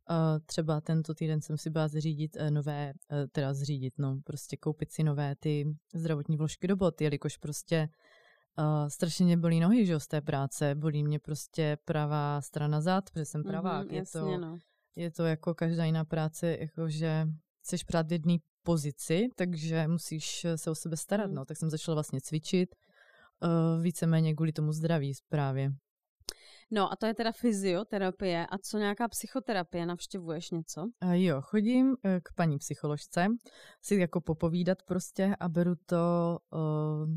Uh, 0.09 0.39
třeba 0.45 0.81
tento 0.81 1.13
týden 1.13 1.41
jsem 1.41 1.57
si 1.57 1.69
byla 1.69 1.87
zřídit 1.87 2.35
uh, 2.41 2.49
nové, 2.51 2.93
uh, 3.11 3.17
teda 3.31 3.53
zřídit, 3.53 3.93
no, 3.97 4.19
prostě 4.23 4.57
koupit 4.57 4.91
si 4.91 5.03
nové 5.03 5.35
ty 5.35 5.75
zdravotní 5.95 6.37
vložky 6.37 6.67
do 6.67 6.75
bot, 6.75 7.01
jelikož 7.01 7.37
prostě 7.37 7.89
uh, 8.59 8.87
strašně 8.87 9.25
mě 9.25 9.37
bolí 9.37 9.59
nohy, 9.59 9.85
že 9.85 9.93
jo, 9.93 9.99
z 9.99 10.07
té 10.07 10.21
práce, 10.21 10.75
bolí 10.75 11.03
mě 11.03 11.19
prostě 11.19 11.77
pravá 11.85 12.41
strana 12.41 12.81
zad, 12.81 13.09
protože 13.09 13.25
jsem 13.25 13.43
pravák, 13.43 13.85
Mhm, 13.85 13.93
je, 13.93 13.99
jasně, 13.99 14.19
to, 14.21 14.37
no. 14.37 14.57
Je 14.95 15.11
to 15.11 15.25
jako 15.25 15.53
každá 15.55 15.85
jiná 15.85 16.05
práce, 16.05 16.57
jakože 16.59 17.27
jsi 17.63 17.77
právě 17.87 18.07
v 18.09 18.11
jedné 18.11 18.37
pozici, 18.63 19.27
takže 19.35 19.87
musíš 19.87 20.45
se 20.55 20.71
o 20.71 20.75
sebe 20.75 20.97
starat, 20.97 21.27
Mm. 21.27 21.35
no, 21.35 21.45
tak 21.45 21.57
jsem 21.57 21.69
začala 21.69 21.95
vlastně 21.95 22.21
cvičit, 22.21 22.75
uh, 23.43 23.83
víceméně 23.83 24.35
kvůli 24.35 24.51
tomu 24.51 24.71
zdraví 24.71 25.13
právě. 25.29 25.71
No 26.71 26.91
a 26.91 26.95
to 26.95 27.05
je 27.05 27.13
teda 27.13 27.31
fyzioterapie. 27.31 28.47
A 28.47 28.57
co 28.57 28.77
nějaká 28.77 29.07
psychoterapie? 29.07 29.85
Navštěvuješ 29.85 30.51
něco? 30.51 30.81
A 31.01 31.13
jo, 31.13 31.41
chodím 31.41 31.95
eh, 32.03 32.19
k 32.23 32.33
paní 32.35 32.57
psycholožce, 32.57 33.27
si 33.81 33.95
jako 33.95 34.21
popovídat 34.21 34.77
prostě 34.83 35.35
a 35.39 35.49
beru 35.49 35.75
to... 35.85 35.97
Uh, 36.53 37.09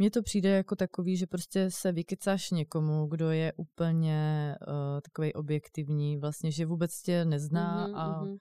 mně 0.00 0.10
to 0.10 0.22
přijde 0.22 0.48
jako 0.48 0.76
takový, 0.76 1.16
že 1.16 1.26
prostě 1.26 1.70
se 1.70 1.92
vykecáš 1.92 2.50
někomu, 2.50 3.06
kdo 3.06 3.30
je 3.30 3.52
úplně 3.56 4.54
uh, 4.68 5.00
takový 5.00 5.32
objektivní, 5.32 6.16
vlastně, 6.16 6.52
že 6.52 6.66
vůbec 6.66 7.02
tě 7.02 7.24
nezná 7.24 7.88
mm-hmm, 7.88 7.96
a 7.96 8.24
mm-hmm. 8.24 8.38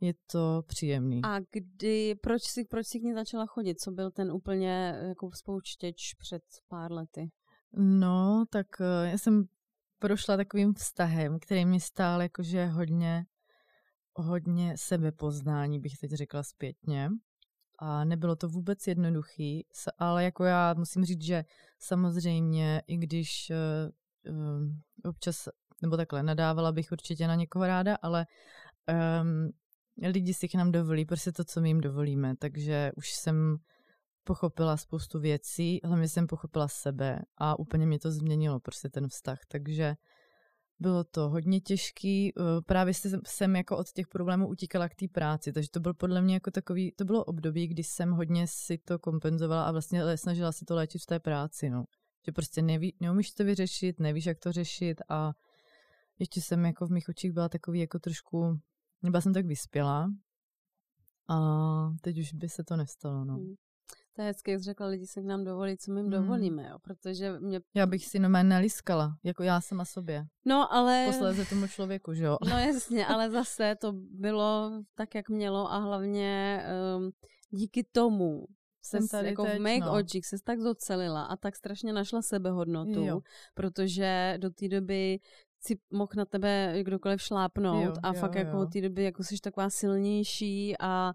je 0.00 0.14
to 0.32 0.62
příjemný. 0.66 1.20
A 1.24 1.40
kdy, 1.52 2.14
proč 2.14 2.42
jsi, 2.42 2.64
proč 2.64 2.86
jsi 2.86 3.00
k 3.00 3.02
ní 3.02 3.14
začala 3.14 3.46
chodit? 3.46 3.80
Co 3.80 3.90
byl 3.90 4.10
ten 4.10 4.32
úplně 4.32 4.94
jako 5.08 5.30
spouštěč 5.34 6.14
před 6.18 6.42
pár 6.68 6.92
lety? 6.92 7.30
No, 7.76 8.44
tak 8.50 8.66
uh, 8.80 8.86
já 9.10 9.18
jsem 9.18 9.44
prošla 9.98 10.36
takovým 10.36 10.74
vztahem, 10.74 11.38
který 11.38 11.64
mi 11.64 11.80
stál 11.80 12.22
jakože 12.22 12.66
hodně, 12.66 13.24
hodně 14.14 14.74
sebepoznání, 14.76 15.80
bych 15.80 15.98
teď 16.00 16.10
řekla 16.10 16.42
zpětně. 16.42 17.10
A 17.78 18.04
nebylo 18.04 18.36
to 18.36 18.48
vůbec 18.48 18.86
jednoduchý, 18.86 19.66
ale 19.98 20.24
jako 20.24 20.44
já 20.44 20.74
musím 20.74 21.04
říct, 21.04 21.22
že 21.22 21.44
samozřejmě, 21.78 22.82
i 22.86 22.96
když 22.96 23.52
uh, 24.30 25.10
občas, 25.10 25.48
nebo 25.82 25.96
takhle, 25.96 26.22
nadávala 26.22 26.72
bych 26.72 26.92
určitě 26.92 27.28
na 27.28 27.34
někoho 27.34 27.66
ráda, 27.66 27.96
ale 28.02 28.26
um, 29.22 29.50
lidi 30.10 30.34
si 30.34 30.48
k 30.48 30.54
nám 30.54 30.72
dovolí 30.72 31.04
prostě 31.04 31.32
to, 31.32 31.44
co 31.44 31.60
my 31.60 31.68
jim 31.68 31.80
dovolíme, 31.80 32.36
takže 32.36 32.92
už 32.96 33.12
jsem 33.12 33.56
pochopila 34.24 34.76
spoustu 34.76 35.20
věcí, 35.20 35.80
hlavně 35.84 36.08
jsem 36.08 36.26
pochopila 36.26 36.68
sebe 36.68 37.18
a 37.38 37.58
úplně 37.58 37.86
mě 37.86 37.98
to 37.98 38.10
změnilo 38.10 38.60
prostě 38.60 38.88
ten 38.88 39.08
vztah, 39.08 39.38
takže 39.48 39.96
bylo 40.80 41.04
to 41.04 41.28
hodně 41.28 41.60
těžký, 41.60 42.32
eh, 42.36 42.42
právě 42.66 42.94
jsem, 42.94 43.20
jsem 43.26 43.56
jako 43.56 43.76
od 43.76 43.92
těch 43.92 44.08
problémů 44.08 44.48
utíkala 44.48 44.88
k 44.88 44.94
té 44.94 45.08
práci, 45.08 45.52
takže 45.52 45.70
to 45.70 45.80
byl 45.80 45.94
podle 45.94 46.22
mě 46.22 46.34
jako 46.34 46.50
takový, 46.50 46.92
to 46.92 47.04
bylo 47.04 47.24
období, 47.24 47.66
kdy 47.66 47.84
jsem 47.84 48.10
hodně 48.10 48.46
si 48.46 48.78
to 48.78 48.98
kompenzovala 48.98 49.64
a 49.64 49.72
vlastně 49.72 50.16
snažila 50.16 50.52
si 50.52 50.64
to 50.64 50.74
léčit 50.74 51.02
v 51.02 51.06
té 51.06 51.20
práci, 51.20 51.70
no. 51.70 51.84
Že 52.26 52.32
prostě 52.32 52.62
neví, 52.62 52.96
neumíš 53.00 53.30
to 53.30 53.44
vyřešit, 53.44 54.00
nevíš, 54.00 54.26
jak 54.26 54.38
to 54.38 54.52
řešit 54.52 55.00
a 55.08 55.32
ještě 56.18 56.40
jsem 56.40 56.64
jako 56.64 56.86
v 56.86 56.90
mých 56.90 57.08
očích 57.08 57.32
byla 57.32 57.48
takový 57.48 57.80
jako 57.80 57.98
trošku, 57.98 58.60
nebyla 59.02 59.20
jsem 59.20 59.34
tak 59.34 59.46
vyspělá 59.46 60.10
a 61.28 61.38
teď 62.00 62.18
už 62.18 62.32
by 62.32 62.48
se 62.48 62.64
to 62.64 62.76
nestalo, 62.76 63.24
no. 63.24 63.38
To 64.16 64.22
je 64.22 64.28
hezky, 64.28 64.50
jak 64.50 64.60
jsi 64.60 64.64
řekla, 64.64 64.86
lidi 64.86 65.06
se 65.06 65.22
k 65.22 65.24
nám 65.24 65.44
dovolí, 65.44 65.78
co 65.78 65.92
my 65.92 66.00
jim 66.00 66.12
hmm. 66.12 66.20
dovolíme, 66.22 66.68
jo, 66.68 66.78
protože 66.78 67.40
mě... 67.40 67.60
Já 67.74 67.86
bych 67.86 68.06
si 68.06 68.18
normálně 68.18 68.48
neliskala, 68.48 69.16
jako 69.24 69.42
já 69.42 69.60
sama 69.60 69.84
sobě. 69.84 70.24
No, 70.44 70.72
ale... 70.72 71.04
Posléze 71.06 71.44
tomu 71.44 71.66
člověku, 71.66 72.14
že 72.14 72.24
jo? 72.24 72.36
No 72.50 72.58
jasně, 72.58 73.06
ale 73.06 73.30
zase 73.30 73.76
to 73.80 73.92
bylo 73.94 74.72
tak, 74.94 75.14
jak 75.14 75.28
mělo 75.28 75.72
a 75.72 75.78
hlavně 75.78 76.62
um, 76.96 77.10
díky 77.50 77.84
tomu 77.92 78.46
jsem 78.86 79.08
tady 79.08 79.28
jako 79.28 79.44
teď, 79.44 79.58
v 79.58 79.62
mých 79.62 79.80
no. 79.80 79.92
očích 79.92 80.26
se 80.26 80.36
tak 80.44 80.58
docelila 80.58 81.22
a 81.22 81.36
tak 81.36 81.56
strašně 81.56 81.92
našla 81.92 82.22
sebehodnotu, 82.22 83.04
jo. 83.04 83.20
protože 83.54 84.34
do 84.38 84.50
té 84.50 84.68
doby 84.68 85.18
si 85.66 85.78
mohl 85.90 86.12
na 86.16 86.24
tebe 86.24 86.82
kdokoliv 86.82 87.22
šlápnout 87.22 87.84
jo, 87.84 87.94
a 88.02 88.08
jo, 88.08 88.14
fakt 88.20 88.34
jako 88.34 88.56
jo. 88.56 88.62
od 88.62 88.72
té 88.72 88.80
doby 88.80 89.04
jako 89.04 89.24
jsi 89.24 89.40
taková 89.40 89.70
silnější 89.70 90.74
a 90.80 91.12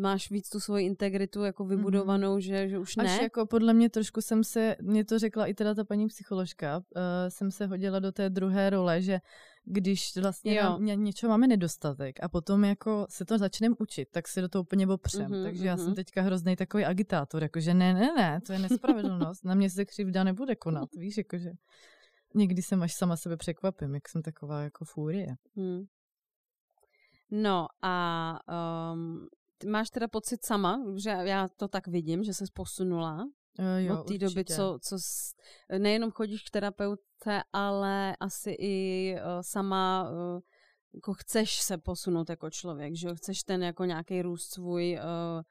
máš 0.00 0.30
víc 0.30 0.48
tu 0.48 0.60
svoji 0.60 0.86
integritu 0.86 1.44
jako 1.44 1.64
mhm. 1.64 1.76
vybudovanou, 1.76 2.34
mm. 2.34 2.40
že, 2.40 2.68
že 2.68 2.78
už 2.78 2.96
ne. 2.96 3.04
Až 3.04 3.22
jako 3.22 3.46
podle 3.46 3.74
mě 3.74 3.90
trošku 3.90 4.20
jsem 4.20 4.44
se, 4.44 4.76
mě 4.82 5.04
to 5.04 5.18
řekla 5.18 5.46
i 5.46 5.54
teda 5.54 5.74
ta 5.74 5.84
paní 5.84 6.06
psycholožka, 6.06 6.76
uh, 6.76 7.02
jsem 7.28 7.50
se 7.50 7.66
hodila 7.66 7.98
do 7.98 8.12
té 8.12 8.30
druhé 8.30 8.70
role, 8.70 9.02
že 9.02 9.20
když 9.64 10.16
vlastně 10.16 10.54
jo. 10.54 10.78
na 10.78 10.94
něčeho 10.94 11.30
máme 11.30 11.46
nedostatek 11.46 12.18
a 12.22 12.28
potom 12.28 12.64
jako 12.64 13.06
se 13.10 13.24
to 13.24 13.38
začneme 13.38 13.74
učit, 13.78 14.08
tak 14.10 14.28
si 14.28 14.40
do 14.40 14.48
toho 14.48 14.62
úplně 14.62 14.86
opřem. 14.86 15.30
Mm-hmm, 15.30 15.42
Takže 15.42 15.62
mm-hmm. 15.62 15.66
já 15.66 15.76
jsem 15.76 15.86
mhm. 15.86 15.94
teďka 15.94 16.22
hrozný 16.22 16.56
takový 16.56 16.84
agitátor, 16.84 17.42
jakože 17.42 17.74
ne, 17.74 17.94
ne, 17.94 18.12
ne, 18.16 18.40
to 18.46 18.52
je 18.52 18.58
nespravedlnost, 18.58 19.44
na 19.44 19.54
mě 19.54 19.70
se 19.70 19.84
křivda 19.84 20.24
nebude 20.24 20.56
konat, 20.56 20.88
víš, 20.96 21.16
jakože 21.16 21.50
někdy 22.34 22.62
jsem 22.62 22.82
až 22.82 22.94
sama 22.94 23.16
sebe 23.16 23.36
překvapím, 23.36 23.94
jak 23.94 24.08
jsem 24.08 24.22
taková 24.22 24.62
jako 24.62 24.84
fúrie. 24.84 25.36
Hmm. 25.56 25.84
No 27.30 27.66
a 27.82 28.38
um, 28.92 29.28
ty 29.58 29.66
máš 29.66 29.90
teda 29.90 30.08
pocit 30.08 30.44
sama, 30.44 30.80
že 30.96 31.10
já 31.10 31.48
to 31.48 31.68
tak 31.68 31.86
vidím, 31.86 32.24
že 32.24 32.34
se 32.34 32.44
posunula 32.54 33.24
uh, 33.58 33.64
jo, 33.78 34.00
od 34.00 34.08
té 34.08 34.18
doby, 34.18 34.44
co, 34.44 34.78
co 34.82 34.98
s, 34.98 35.34
nejenom 35.78 36.10
chodíš 36.10 36.42
k 36.42 36.50
terapeutce, 36.50 37.42
ale 37.52 38.16
asi 38.20 38.56
i 38.58 39.14
uh, 39.14 39.40
sama 39.40 40.10
uh, 40.10 40.40
jako 40.94 41.14
chceš 41.14 41.60
se 41.60 41.78
posunout 41.78 42.30
jako 42.30 42.50
člověk, 42.50 42.96
že? 42.96 43.14
Chceš 43.14 43.42
ten 43.42 43.62
jako 43.62 43.84
nějaký 43.84 44.22
růst 44.22 44.54
svůj 44.54 44.98
uh, 44.98 45.42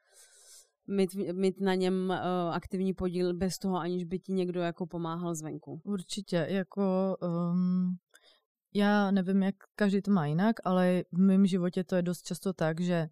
mít, 0.90 1.14
mít 1.32 1.60
na 1.60 1.74
něm 1.74 2.10
uh, 2.10 2.54
aktivní 2.54 2.94
podíl 2.94 3.34
bez 3.34 3.58
toho, 3.58 3.76
aniž 3.76 4.04
by 4.04 4.18
ti 4.18 4.32
někdo 4.32 4.60
jako 4.60 4.86
pomáhal 4.86 5.34
zvenku. 5.34 5.80
Určitě, 5.84 6.46
jako 6.48 7.16
um, 7.22 7.96
já 8.74 9.10
nevím, 9.10 9.42
jak 9.42 9.54
každý 9.74 10.02
to 10.02 10.10
má 10.10 10.26
jinak, 10.26 10.56
ale 10.64 11.04
v 11.12 11.18
mém 11.18 11.46
životě 11.46 11.84
to 11.84 11.96
je 11.96 12.02
dost 12.02 12.22
často 12.22 12.52
tak, 12.52 12.80
že 12.80 13.08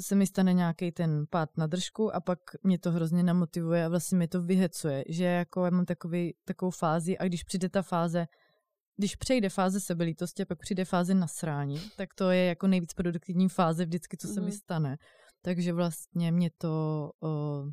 se 0.00 0.14
mi 0.14 0.26
stane 0.26 0.52
nějaký 0.52 0.92
ten 0.92 1.26
pád 1.30 1.56
na 1.56 1.66
držku 1.66 2.14
a 2.14 2.20
pak 2.20 2.38
mě 2.62 2.78
to 2.78 2.90
hrozně 2.90 3.22
namotivuje 3.22 3.84
a 3.84 3.88
vlastně 3.88 4.18
mi 4.18 4.28
to 4.28 4.42
vyhecuje, 4.42 5.04
že 5.08 5.24
jako 5.24 5.64
já 5.64 5.70
mám 5.70 5.84
takový, 5.84 6.34
takovou 6.44 6.70
fázi 6.70 7.18
a 7.18 7.24
když 7.24 7.44
přijde 7.44 7.68
ta 7.68 7.82
fáze, 7.82 8.26
když 8.96 9.16
přejde 9.16 9.48
fáze 9.48 9.80
sebelítosti 9.80 10.42
a 10.42 10.46
pak 10.46 10.58
přijde 10.58 10.84
fáze 10.84 11.14
nasrání, 11.14 11.80
tak 11.96 12.14
to 12.14 12.30
je 12.30 12.44
jako 12.44 12.66
nejvíc 12.66 12.94
produktivní 12.94 13.48
fáze 13.48 13.84
vždycky, 13.84 14.16
co 14.16 14.26
se 14.28 14.40
mm. 14.40 14.46
mi 14.46 14.50
mhm. 14.50 14.58
stane. 14.58 14.96
Takže 15.42 15.72
vlastně 15.72 16.32
mě 16.32 16.50
to 16.58 17.10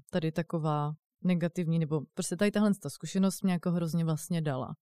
tady 0.10 0.32
taková 0.32 0.94
negativní, 1.24 1.80
nebo 1.80 2.02
prostě 2.14 2.36
tady 2.36 2.52
tahle 2.52 2.72
ta 2.82 2.90
zkušenost 2.90 3.42
mě 3.42 3.54
jako 3.54 3.72
hrozně 3.72 4.06
vlastně 4.06 4.42
dala. 4.42 4.76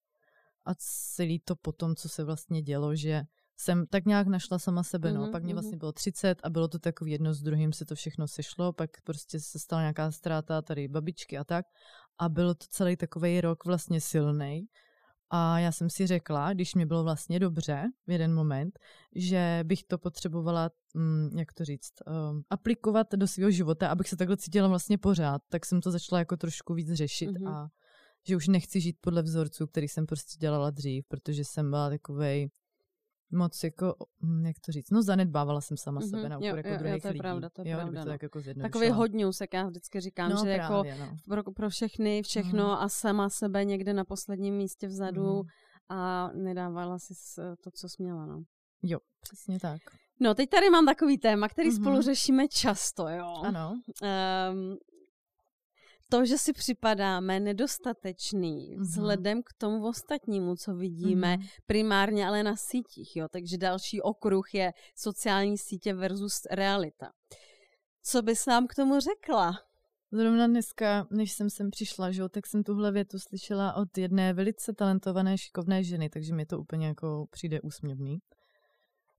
A 0.65 0.71
celý 1.15 1.39
to 1.39 1.55
potom, 1.55 1.95
co 1.95 2.09
se 2.09 2.23
vlastně 2.23 2.61
dělo, 2.61 2.95
že 2.95 3.23
jsem 3.57 3.87
tak 3.87 4.05
nějak 4.05 4.27
našla 4.27 4.59
sama 4.59 4.83
sebe, 4.83 5.11
mm-hmm, 5.11 5.25
no. 5.25 5.31
Pak 5.31 5.43
mě 5.43 5.53
vlastně 5.53 5.77
bylo 5.77 5.91
30 5.91 6.37
a 6.43 6.49
bylo 6.49 6.67
to 6.67 6.79
takový 6.79 7.11
jedno 7.11 7.33
s 7.33 7.41
druhým, 7.41 7.73
se 7.73 7.85
to 7.85 7.95
všechno 7.95 8.27
sešlo, 8.27 8.73
pak 8.73 8.89
prostě 9.03 9.39
se 9.39 9.59
stala 9.59 9.81
nějaká 9.81 10.11
ztráta 10.11 10.61
tady 10.61 10.87
babičky 10.87 11.37
a 11.37 11.43
tak. 11.43 11.65
A 12.19 12.29
bylo 12.29 12.53
to 12.53 12.65
celý 12.69 12.97
takový 12.97 13.41
rok 13.41 13.65
vlastně 13.65 14.01
silný. 14.01 14.67
A 15.29 15.59
já 15.59 15.71
jsem 15.71 15.89
si 15.89 16.07
řekla, 16.07 16.53
když 16.53 16.75
mi 16.75 16.85
bylo 16.85 17.03
vlastně 17.03 17.39
dobře 17.39 17.83
v 18.07 18.11
jeden 18.11 18.33
moment, 18.33 18.79
že 19.15 19.59
bych 19.63 19.83
to 19.83 19.97
potřebovala, 19.97 20.69
mm, 20.93 21.37
jak 21.37 21.53
to 21.53 21.65
říct, 21.65 21.93
um, 22.07 22.43
aplikovat 22.49 23.07
do 23.15 23.27
svého 23.27 23.51
života, 23.51 23.89
abych 23.89 24.09
se 24.09 24.17
takhle 24.17 24.37
cítila 24.37 24.67
vlastně 24.67 24.97
pořád, 24.97 25.41
tak 25.49 25.65
jsem 25.65 25.81
to 25.81 25.91
začala 25.91 26.19
jako 26.19 26.37
trošku 26.37 26.73
víc 26.73 26.93
řešit 26.93 27.29
mm-hmm. 27.29 27.49
a 27.49 27.67
že 28.27 28.35
už 28.35 28.47
nechci 28.47 28.81
žít 28.81 28.97
podle 29.01 29.21
vzorců, 29.21 29.67
který 29.67 29.87
jsem 29.87 30.05
prostě 30.05 30.37
dělala 30.39 30.69
dřív, 30.69 31.05
protože 31.07 31.45
jsem 31.45 31.69
byla 31.69 31.89
takovej 31.89 32.49
moc 33.33 33.63
jako, 33.63 33.95
hm, 34.23 34.45
jak 34.45 34.59
to 34.65 34.71
říct, 34.71 34.91
no 34.91 35.03
zanedbávala 35.03 35.61
jsem 35.61 35.77
sama 35.77 36.01
mm-hmm, 36.01 36.09
sebe 36.09 36.29
na 36.29 36.37
úkor 36.37 36.57
jako 36.57 36.69
jo, 36.69 36.77
druhých 36.77 37.01
to 37.01 37.07
je 37.07 37.11
lidí. 37.11 37.19
Pravda, 37.19 37.49
to 37.49 37.61
je 37.61 37.71
jo, 37.71 37.77
pravda, 37.77 38.01
to 38.01 38.07
no. 38.07 38.13
tak 38.13 38.23
jako 38.23 38.41
Takový 38.61 38.89
hodňůsek, 38.89 39.53
já 39.53 39.67
vždycky 39.67 39.99
říkám, 39.99 40.29
no, 40.29 40.37
že 40.37 40.55
právě, 40.55 40.91
jako 40.91 41.05
no. 41.05 41.17
pro, 41.27 41.51
pro 41.51 41.69
všechny 41.69 42.23
všechno 42.23 42.65
mm. 42.65 42.71
a 42.71 42.89
sama 42.89 43.29
sebe 43.29 43.65
někde 43.65 43.93
na 43.93 44.03
posledním 44.03 44.55
místě 44.55 44.87
vzadu 44.87 45.35
mm. 45.35 45.43
a 45.97 46.31
nedávala 46.33 46.99
si 46.99 47.13
to, 47.63 47.71
co 47.71 47.89
směla, 47.89 48.25
no. 48.25 48.43
Jo, 48.83 48.99
přesně 49.21 49.59
tak. 49.59 49.81
No, 50.19 50.35
teď 50.35 50.49
tady 50.49 50.69
mám 50.69 50.85
takový 50.85 51.17
téma, 51.17 51.49
který 51.49 51.69
mm-hmm. 51.69 51.81
spolu 51.81 52.01
řešíme 52.01 52.47
často, 52.47 53.07
jo. 53.07 53.33
Ano. 53.43 53.73
Um, 54.51 54.77
to, 56.09 56.25
že 56.25 56.37
si 56.37 56.53
připadáme 56.53 57.39
nedostatečný 57.39 58.75
mm-hmm. 58.75 58.81
vzhledem 58.81 59.43
k 59.43 59.53
tomu 59.57 59.87
ostatnímu, 59.87 60.55
co 60.55 60.75
vidíme 60.75 61.35
mm-hmm. 61.35 61.47
primárně 61.65 62.27
ale 62.27 62.43
na 62.43 62.55
sítích. 62.55 63.15
Jo? 63.15 63.27
Takže 63.31 63.57
další 63.57 64.01
okruh 64.01 64.53
je 64.53 64.73
sociální 64.95 65.57
sítě 65.57 65.93
versus 65.93 66.41
realita. 66.51 67.11
Co 68.03 68.21
bys 68.21 68.45
nám 68.45 68.67
k 68.67 68.75
tomu 68.75 68.99
řekla? 68.99 69.53
Zrovna 70.11 70.47
dneska, 70.47 71.07
než 71.11 71.31
jsem 71.31 71.49
sem 71.49 71.71
přišla, 71.71 72.11
že, 72.11 72.29
tak 72.29 72.47
jsem 72.47 72.63
tuhle 72.63 72.91
větu 72.91 73.19
slyšela 73.19 73.73
od 73.73 73.97
jedné 73.97 74.33
velice 74.33 74.73
talentované, 74.73 75.37
šikovné 75.37 75.83
ženy, 75.83 76.09
takže 76.09 76.33
mi 76.33 76.45
to 76.45 76.59
úplně 76.59 76.87
jako 76.87 77.25
přijde 77.31 77.61
úsměvný. 77.61 78.19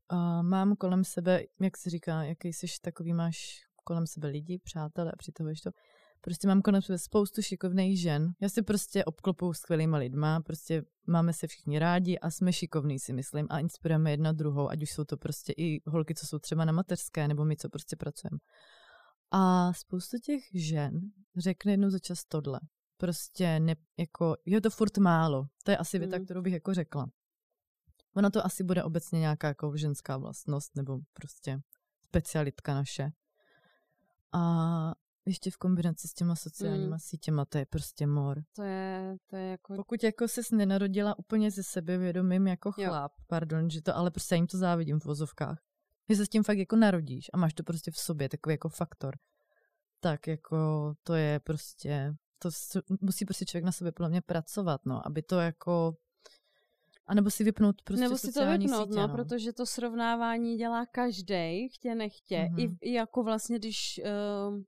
A 0.08 0.42
mám 0.42 0.76
kolem 0.76 1.04
sebe, 1.04 1.42
jak 1.60 1.76
se 1.76 1.90
říká, 1.90 2.22
jaký 2.22 2.52
jsi 2.52 2.66
takový 2.82 3.12
máš 3.12 3.36
kolem 3.84 4.06
sebe 4.06 4.28
lidi, 4.28 4.58
přátelé 4.64 5.12
a 5.12 5.16
přitahuješ 5.16 5.60
to. 5.60 5.70
Prostě 6.24 6.48
mám 6.48 6.62
konec 6.62 6.84
spoustu 6.96 7.42
šikovných 7.42 8.00
žen. 8.00 8.32
Já 8.40 8.48
si 8.48 8.62
prostě 8.62 9.04
obklopuju 9.04 9.52
skvělýma 9.52 9.98
lidma, 9.98 10.40
prostě 10.40 10.82
máme 11.06 11.32
se 11.32 11.46
všichni 11.46 11.78
rádi 11.78 12.18
a 12.18 12.30
jsme 12.30 12.52
šikovní, 12.52 12.98
si 12.98 13.12
myslím, 13.12 13.46
a 13.50 13.58
inspirujeme 13.58 14.10
jedna 14.10 14.32
druhou, 14.32 14.68
ať 14.68 14.82
už 14.82 14.90
jsou 14.90 15.04
to 15.04 15.16
prostě 15.16 15.52
i 15.56 15.82
holky, 15.86 16.14
co 16.14 16.26
jsou 16.26 16.38
třeba 16.38 16.64
na 16.64 16.72
mateřské, 16.72 17.28
nebo 17.28 17.44
my, 17.44 17.56
co 17.56 17.68
prostě 17.68 17.96
pracujeme. 17.96 18.38
A 19.30 19.72
spoustu 19.72 20.18
těch 20.18 20.42
žen 20.54 21.00
řekne 21.36 21.72
jednou 21.72 21.90
za 21.90 21.98
čas 21.98 22.24
tohle. 22.28 22.60
prostě 22.96 23.60
ne, 23.60 23.74
jako, 23.98 24.36
je 24.46 24.60
to 24.60 24.70
furt 24.70 24.98
málo. 24.98 25.44
To 25.64 25.70
je 25.70 25.76
asi 25.76 25.98
věta, 25.98 26.18
mm. 26.18 26.24
kterou 26.24 26.42
bych 26.42 26.52
jako 26.52 26.74
řekla. 26.74 27.06
Ona 28.16 28.30
to 28.30 28.46
asi 28.46 28.64
bude 28.64 28.84
obecně 28.84 29.20
nějaká 29.20 29.48
jako 29.48 29.76
ženská 29.76 30.16
vlastnost 30.16 30.76
nebo 30.76 30.98
prostě 31.12 31.58
specialitka 32.04 32.74
naše. 32.74 33.10
A 34.32 34.92
ještě 35.26 35.50
v 35.50 35.56
kombinaci 35.56 36.08
s 36.08 36.14
těma 36.14 36.36
sociálníma 36.36 36.96
mm. 36.96 36.98
sítěma, 36.98 37.44
to 37.44 37.58
je 37.58 37.66
prostě 37.66 38.06
mor. 38.06 38.42
To 38.52 38.62
je, 38.62 39.16
to 39.30 39.36
je 39.36 39.50
jako... 39.50 39.74
Pokud 39.74 40.04
jako 40.04 40.28
ses 40.28 40.50
nenarodila 40.50 41.18
úplně 41.18 41.50
ze 41.50 41.62
sebevědomím 41.62 42.46
jako 42.46 42.72
chlap, 42.72 43.12
jo. 43.18 43.24
pardon, 43.26 43.70
že 43.70 43.82
to, 43.82 43.96
ale 43.96 44.10
prostě 44.10 44.34
jim 44.34 44.46
to 44.46 44.58
závidím 44.58 45.00
v 45.00 45.04
vozovkách. 45.04 45.58
Že 46.10 46.16
se 46.16 46.26
s 46.26 46.28
tím 46.28 46.42
fakt 46.42 46.58
jako 46.58 46.76
narodíš 46.76 47.30
a 47.32 47.36
máš 47.36 47.54
to 47.54 47.62
prostě 47.62 47.90
v 47.90 47.96
sobě, 47.96 48.28
takový 48.28 48.52
jako 48.52 48.68
faktor. 48.68 49.16
Tak 50.00 50.26
jako 50.26 50.92
to 51.02 51.14
je 51.14 51.40
prostě, 51.40 52.14
to 52.38 52.48
musí 53.00 53.24
prostě 53.24 53.44
člověk 53.44 53.64
na 53.64 53.72
sobě 53.72 53.92
podle 53.92 54.08
mě 54.08 54.20
pracovat, 54.20 54.80
no, 54.86 55.06
aby 55.06 55.22
to 55.22 55.40
jako 55.40 55.96
a 57.06 57.14
nebo 57.14 57.30
si 57.30 57.44
vypnout 57.44 57.82
prostě 57.82 58.02
Nebo 58.02 58.18
si 58.18 58.32
to 58.32 58.46
vypnout, 58.46 58.88
sítě, 58.88 59.00
no, 59.00 59.06
no, 59.06 59.14
protože 59.14 59.52
to 59.52 59.66
srovnávání 59.66 60.56
dělá 60.56 60.86
každý, 60.86 61.68
chtě 61.68 61.94
nechtě. 61.94 62.36
Mm-hmm. 62.36 62.76
I, 62.80 62.90
I 62.90 62.92
jako 62.92 63.22
vlastně, 63.22 63.58
když 63.58 64.00
uh, 64.04 64.62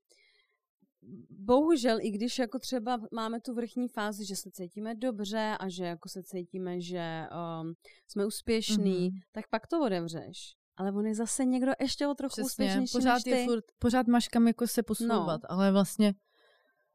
bohužel, 1.31 1.99
i 2.01 2.11
když 2.11 2.39
jako 2.39 2.59
třeba 2.59 2.99
máme 3.13 3.41
tu 3.41 3.55
vrchní 3.55 3.89
fázi, 3.89 4.25
že 4.25 4.37
se 4.37 4.51
cítíme 4.51 4.95
dobře 4.95 5.57
a 5.61 5.69
že 5.69 5.85
jako 5.85 6.09
se 6.09 6.23
cítíme, 6.23 6.81
že 6.81 7.27
um, 7.61 7.75
jsme 8.09 8.27
úspěšní, 8.27 9.11
mm-hmm. 9.11 9.21
tak 9.33 9.45
pak 9.51 9.67
to 9.67 9.85
otevřeš. 9.87 10.55
Ale 10.77 10.93
on 10.93 11.07
je 11.07 11.15
zase 11.15 11.45
někdo 11.45 11.73
ještě 11.81 12.07
o 12.07 12.15
trochu 12.15 12.33
Přesně, 12.33 12.45
úspěšnější 12.45 12.93
pořád 12.93 13.15
než 13.15 13.23
ty. 13.23 13.31
Je 13.31 13.45
furt, 13.45 13.65
pořád 13.79 14.07
máš 14.07 14.29
kam 14.29 14.47
jako 14.47 14.67
se 14.67 14.83
posouvat, 14.83 15.43
no. 15.43 15.53
ale 15.53 15.73
vlastně 15.73 16.15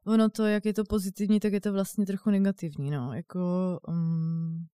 ono 0.06 0.30
to, 0.30 0.46
jak 0.46 0.64
je 0.64 0.74
to 0.74 0.84
pozitivní, 0.84 1.40
tak 1.40 1.52
je 1.52 1.60
to 1.60 1.72
vlastně 1.72 2.06
trochu 2.06 2.30
negativní, 2.30 2.90
no. 2.90 3.14
Jako, 3.14 3.40
um, 3.88 4.66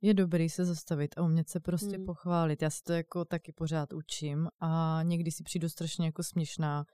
je 0.00 0.14
dobrý 0.14 0.48
se 0.50 0.64
zastavit 0.64 1.14
a 1.16 1.22
umět 1.22 1.48
se 1.48 1.60
prostě 1.60 1.96
hmm. 1.96 2.06
pochválit. 2.06 2.62
Já 2.62 2.70
si 2.70 2.82
to 2.82 2.92
jako 2.92 3.24
taky 3.24 3.52
pořád 3.52 3.92
učím 3.92 4.48
a 4.60 5.00
někdy 5.02 5.30
si 5.30 5.42
přijdu 5.42 5.68
strašně 5.68 6.06
jako 6.06 6.22
směšná. 6.22 6.84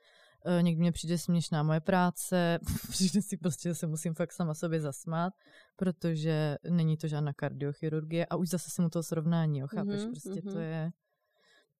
E, 0.47 0.63
někdy 0.63 0.81
mě 0.81 0.93
přijde 0.93 1.19
směšná 1.19 1.63
moje 1.63 1.81
práce, 1.81 2.59
přijde 2.91 3.23
si 3.23 3.37
prostě, 3.37 3.69
že 3.69 3.75
se 3.75 3.87
musím 3.87 4.15
fakt 4.15 4.33
sama 4.33 4.55
sobě 4.55 4.81
zasmát, 4.81 5.33
protože 5.77 6.57
není 6.71 6.97
to 6.97 7.09
žádná 7.09 7.33
kardiochirurgie 7.33 8.27
a 8.27 8.37
už 8.37 8.49
zase 8.49 8.71
se 8.71 8.83
mu 8.83 8.89
to 8.89 9.03
srovnání, 9.03 9.59
jo, 9.59 9.67
chápeš? 9.67 10.01
Mm-hmm, 10.01 10.11
prostě 10.11 10.31
mm-hmm. 10.31 10.53
to 10.53 10.59
je... 10.59 10.91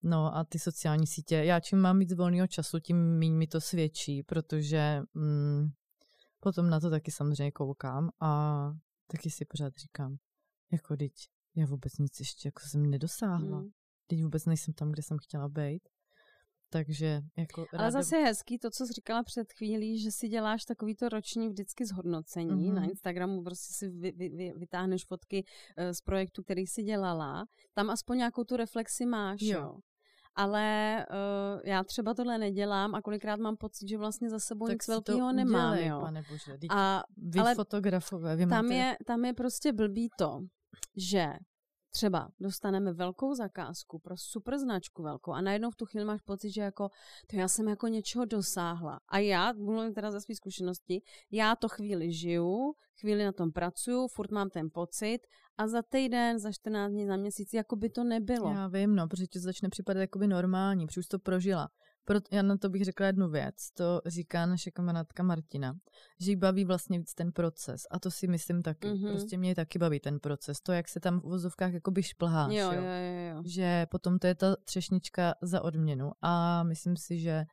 No 0.03 0.37
a 0.37 0.45
ty 0.45 0.59
sociální 0.59 1.07
sítě, 1.07 1.35
já 1.35 1.61
čím 1.61 1.79
mám 1.79 1.99
víc 1.99 2.15
volného 2.15 2.47
času, 2.47 2.81
tím 2.81 3.19
méně 3.19 3.35
mi 3.35 3.47
to 3.47 3.61
svědčí, 3.61 4.23
protože 4.23 5.03
mm, 5.15 5.69
potom 6.41 6.71
na 6.71 6.81
to 6.81 6.91
taky 6.91 7.11
samozřejmě 7.11 7.53
koukám 7.53 8.11
a 8.21 8.73
taky 9.07 9.31
si 9.31 9.45
pořád 9.45 9.73
říkám, 9.77 10.17
jako 10.73 10.97
teď 10.97 11.13
já 11.57 11.67
vůbec 11.67 11.99
nic 11.99 12.21
ještě 12.21 12.49
jako 12.49 12.61
jsem 12.69 12.91
nedosáhla. 12.91 13.61
Mm. 13.61 13.69
Teď 14.07 14.23
vůbec 14.23 14.47
nejsem 14.47 14.75
tam, 14.75 14.93
kde 14.93 15.03
jsem 15.03 15.19
chtěla 15.19 15.49
být. 15.49 15.89
Takže 16.77 17.23
jako 17.37 17.67
ráda... 17.73 17.83
Ale 17.83 17.93
zase 17.93 18.17
je 18.17 18.25
hezký 18.25 18.59
to, 18.59 18.71
co 18.71 18.87
jsi 18.87 18.93
říkala 18.93 19.23
před 19.23 19.53
chvílí, 19.53 19.99
že 19.99 20.11
si 20.11 20.29
děláš 20.29 20.65
takový 20.65 20.95
to 20.95 21.09
roční 21.09 21.49
vždycky 21.49 21.87
zhodnocení. 21.87 22.71
Mm-hmm. 22.71 22.75
Na 22.75 22.85
Instagramu 22.85 23.43
prostě 23.43 23.75
si 23.75 23.89
vy, 23.89 24.13
vy, 24.13 24.29
vy, 24.29 24.53
vytáhneš 24.57 25.05
fotky 25.05 25.45
uh, 25.45 25.91
z 25.93 26.01
projektu, 26.01 26.43
který 26.43 26.67
si 26.67 26.83
dělala. 26.83 27.47
Tam 27.75 27.91
aspoň 27.91 28.17
nějakou 28.17 28.45
tu 28.45 28.57
reflexi 28.57 29.07
máš, 29.07 29.43
jo. 29.43 29.61
jo 29.61 29.79
ale 30.37 31.07
uh, 31.11 31.61
já 31.65 31.85
třeba 31.85 32.15
tohle 32.15 32.39
nedělám 32.39 32.95
a 32.95 33.03
kolikrát 33.03 33.41
mám 33.41 33.57
pocit, 33.57 33.89
že 33.89 33.99
vlastně 33.99 34.31
za 34.31 34.39
sebou 34.39 34.67
tak 34.67 34.75
nic 34.75 34.89
velkého 34.89 35.33
nemám. 35.33 35.73
Udělej, 35.73 35.89
jo. 35.89 36.01
Pane 36.01 36.23
bože, 36.31 36.59
a, 36.71 37.03
vy 37.17 37.41
ale 37.41 37.55
fotografové, 37.55 38.37
vy 38.37 38.47
tam, 38.47 38.65
máte... 38.65 38.75
je, 38.75 38.97
tam 39.07 39.25
je 39.25 39.33
prostě 39.33 39.73
blbý 39.73 40.09
to, 40.19 40.41
že 40.97 41.33
třeba 41.97 42.29
dostaneme 42.41 42.93
velkou 42.93 43.35
zakázku 43.35 43.99
pro 43.99 44.17
super 44.17 44.59
značku 44.59 45.03
velkou 45.03 45.33
a 45.33 45.41
najednou 45.41 45.71
v 45.71 45.77
tu 45.77 45.87
chvíli 45.87 46.05
máš 46.05 46.23
pocit, 46.23 46.51
že 46.51 46.61
jako 46.61 46.91
to 47.27 47.37
já 47.37 47.49
jsem 47.49 47.69
jako 47.69 47.89
něčeho 47.89 48.25
dosáhla. 48.25 49.01
A 49.09 49.19
já, 49.19 49.53
mluvím 49.53 49.95
teda 49.95 50.11
ze 50.11 50.21
své 50.21 50.35
zkušenosti, 50.35 51.03
já 51.31 51.57
to 51.57 51.69
chvíli 51.69 52.13
žiju, 52.13 52.75
chvíli 53.01 53.25
na 53.25 53.33
tom 53.33 53.53
pracuju, 53.53 54.09
furt 54.09 54.31
mám 54.31 54.51
ten 54.51 54.71
pocit 54.71 55.19
a 55.59 55.69
za 55.69 55.83
týden, 55.83 56.39
za 56.39 56.53
14 56.53 56.93
dní, 56.93 57.07
za 57.07 57.17
měsíc, 57.17 57.53
jako 57.53 57.77
by 57.77 57.91
to 57.91 58.05
nebylo. 58.05 58.51
Já 58.53 58.69
vím, 58.69 58.97
no, 58.97 59.09
protože 59.09 59.27
ti 59.27 59.41
začne 59.41 59.69
připadat 59.69 60.01
jako 60.01 60.19
by 60.19 60.27
normální, 60.27 60.87
protože 60.87 61.01
už 61.01 61.07
to 61.07 61.19
prožila. 61.19 61.69
Proto 62.09 62.37
já 62.37 62.43
na 62.43 62.57
to 62.57 62.69
bych 62.69 62.85
řekla 62.85 63.07
jednu 63.07 63.29
věc, 63.29 63.71
to 63.75 64.03
říká 64.07 64.47
naše 64.47 64.71
kamarádka 64.71 65.23
Martina, 65.23 65.77
že 66.21 66.31
jí 66.31 66.37
baví 66.37 66.65
vlastně 66.65 66.99
víc 66.99 67.15
ten 67.15 67.33
proces 67.33 67.83
a 67.91 67.99
to 67.99 68.11
si 68.11 68.27
myslím 68.27 68.63
taky. 68.63 68.89
Mm-hmm. 68.89 69.11
Prostě 69.11 69.39
mě 69.39 69.55
taky 69.55 69.79
baví 69.79 70.01
ten 70.01 70.21
proces, 70.21 70.61
to, 70.61 70.73
jak 70.73 70.89
se 70.89 71.01
tam 71.01 71.21
v 71.21 71.25
uvozovkách 71.25 71.73
jakoby 71.73 72.03
šplháš, 72.03 72.53
jo, 72.53 72.73
jo? 72.73 72.83
Jo, 72.83 73.37
jo, 73.37 73.43
že 73.47 73.87
potom 73.91 74.19
to 74.19 74.27
je 74.27 74.35
ta 74.35 74.57
třešnička 74.65 75.35
za 75.43 75.63
odměnu 75.63 76.13
a 76.23 76.63
myslím 76.63 76.97
si, 76.97 77.19
že 77.19 77.45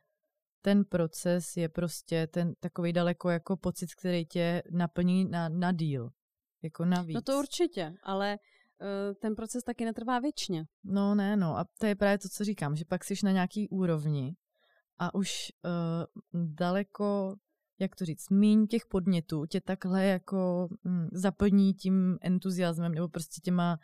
ten 0.62 0.84
proces 0.84 1.56
je 1.56 1.68
prostě 1.68 2.26
ten 2.26 2.54
takový 2.60 2.92
daleko 2.92 3.30
jako 3.30 3.56
pocit, 3.56 3.94
který 3.94 4.26
tě 4.26 4.62
naplní 4.70 5.24
na, 5.24 5.48
na 5.48 5.72
díl, 5.72 6.10
jako 6.62 6.84
navíc. 6.84 7.14
No 7.14 7.22
to 7.22 7.38
určitě, 7.38 7.94
ale 8.02 8.38
uh, 8.80 9.14
ten 9.14 9.34
proces 9.34 9.64
taky 9.64 9.84
netrvá 9.84 10.18
věčně. 10.18 10.64
No 10.84 11.14
ne, 11.14 11.36
no 11.36 11.58
a 11.58 11.64
to 11.78 11.86
je 11.86 11.94
právě 11.94 12.18
to, 12.18 12.28
co 12.28 12.44
říkám, 12.44 12.76
že 12.76 12.84
pak 12.84 13.04
jsi 13.04 13.14
na 13.24 13.32
nějaký 13.32 13.68
úrovni 13.68 14.36
a 14.98 15.14
už 15.14 15.52
uh, 15.64 16.44
daleko, 16.54 17.36
jak 17.80 17.96
to 17.96 18.04
říct, 18.04 18.30
míň 18.30 18.66
těch 18.66 18.86
podnětů 18.86 19.46
tě 19.46 19.60
takhle 19.60 20.04
jako 20.04 20.68
hm, 20.84 21.08
zaplní 21.12 21.74
tím 21.74 22.18
entuziasmem 22.20 22.94
nebo 22.94 23.08
prostě 23.08 23.40
těma 23.40 23.78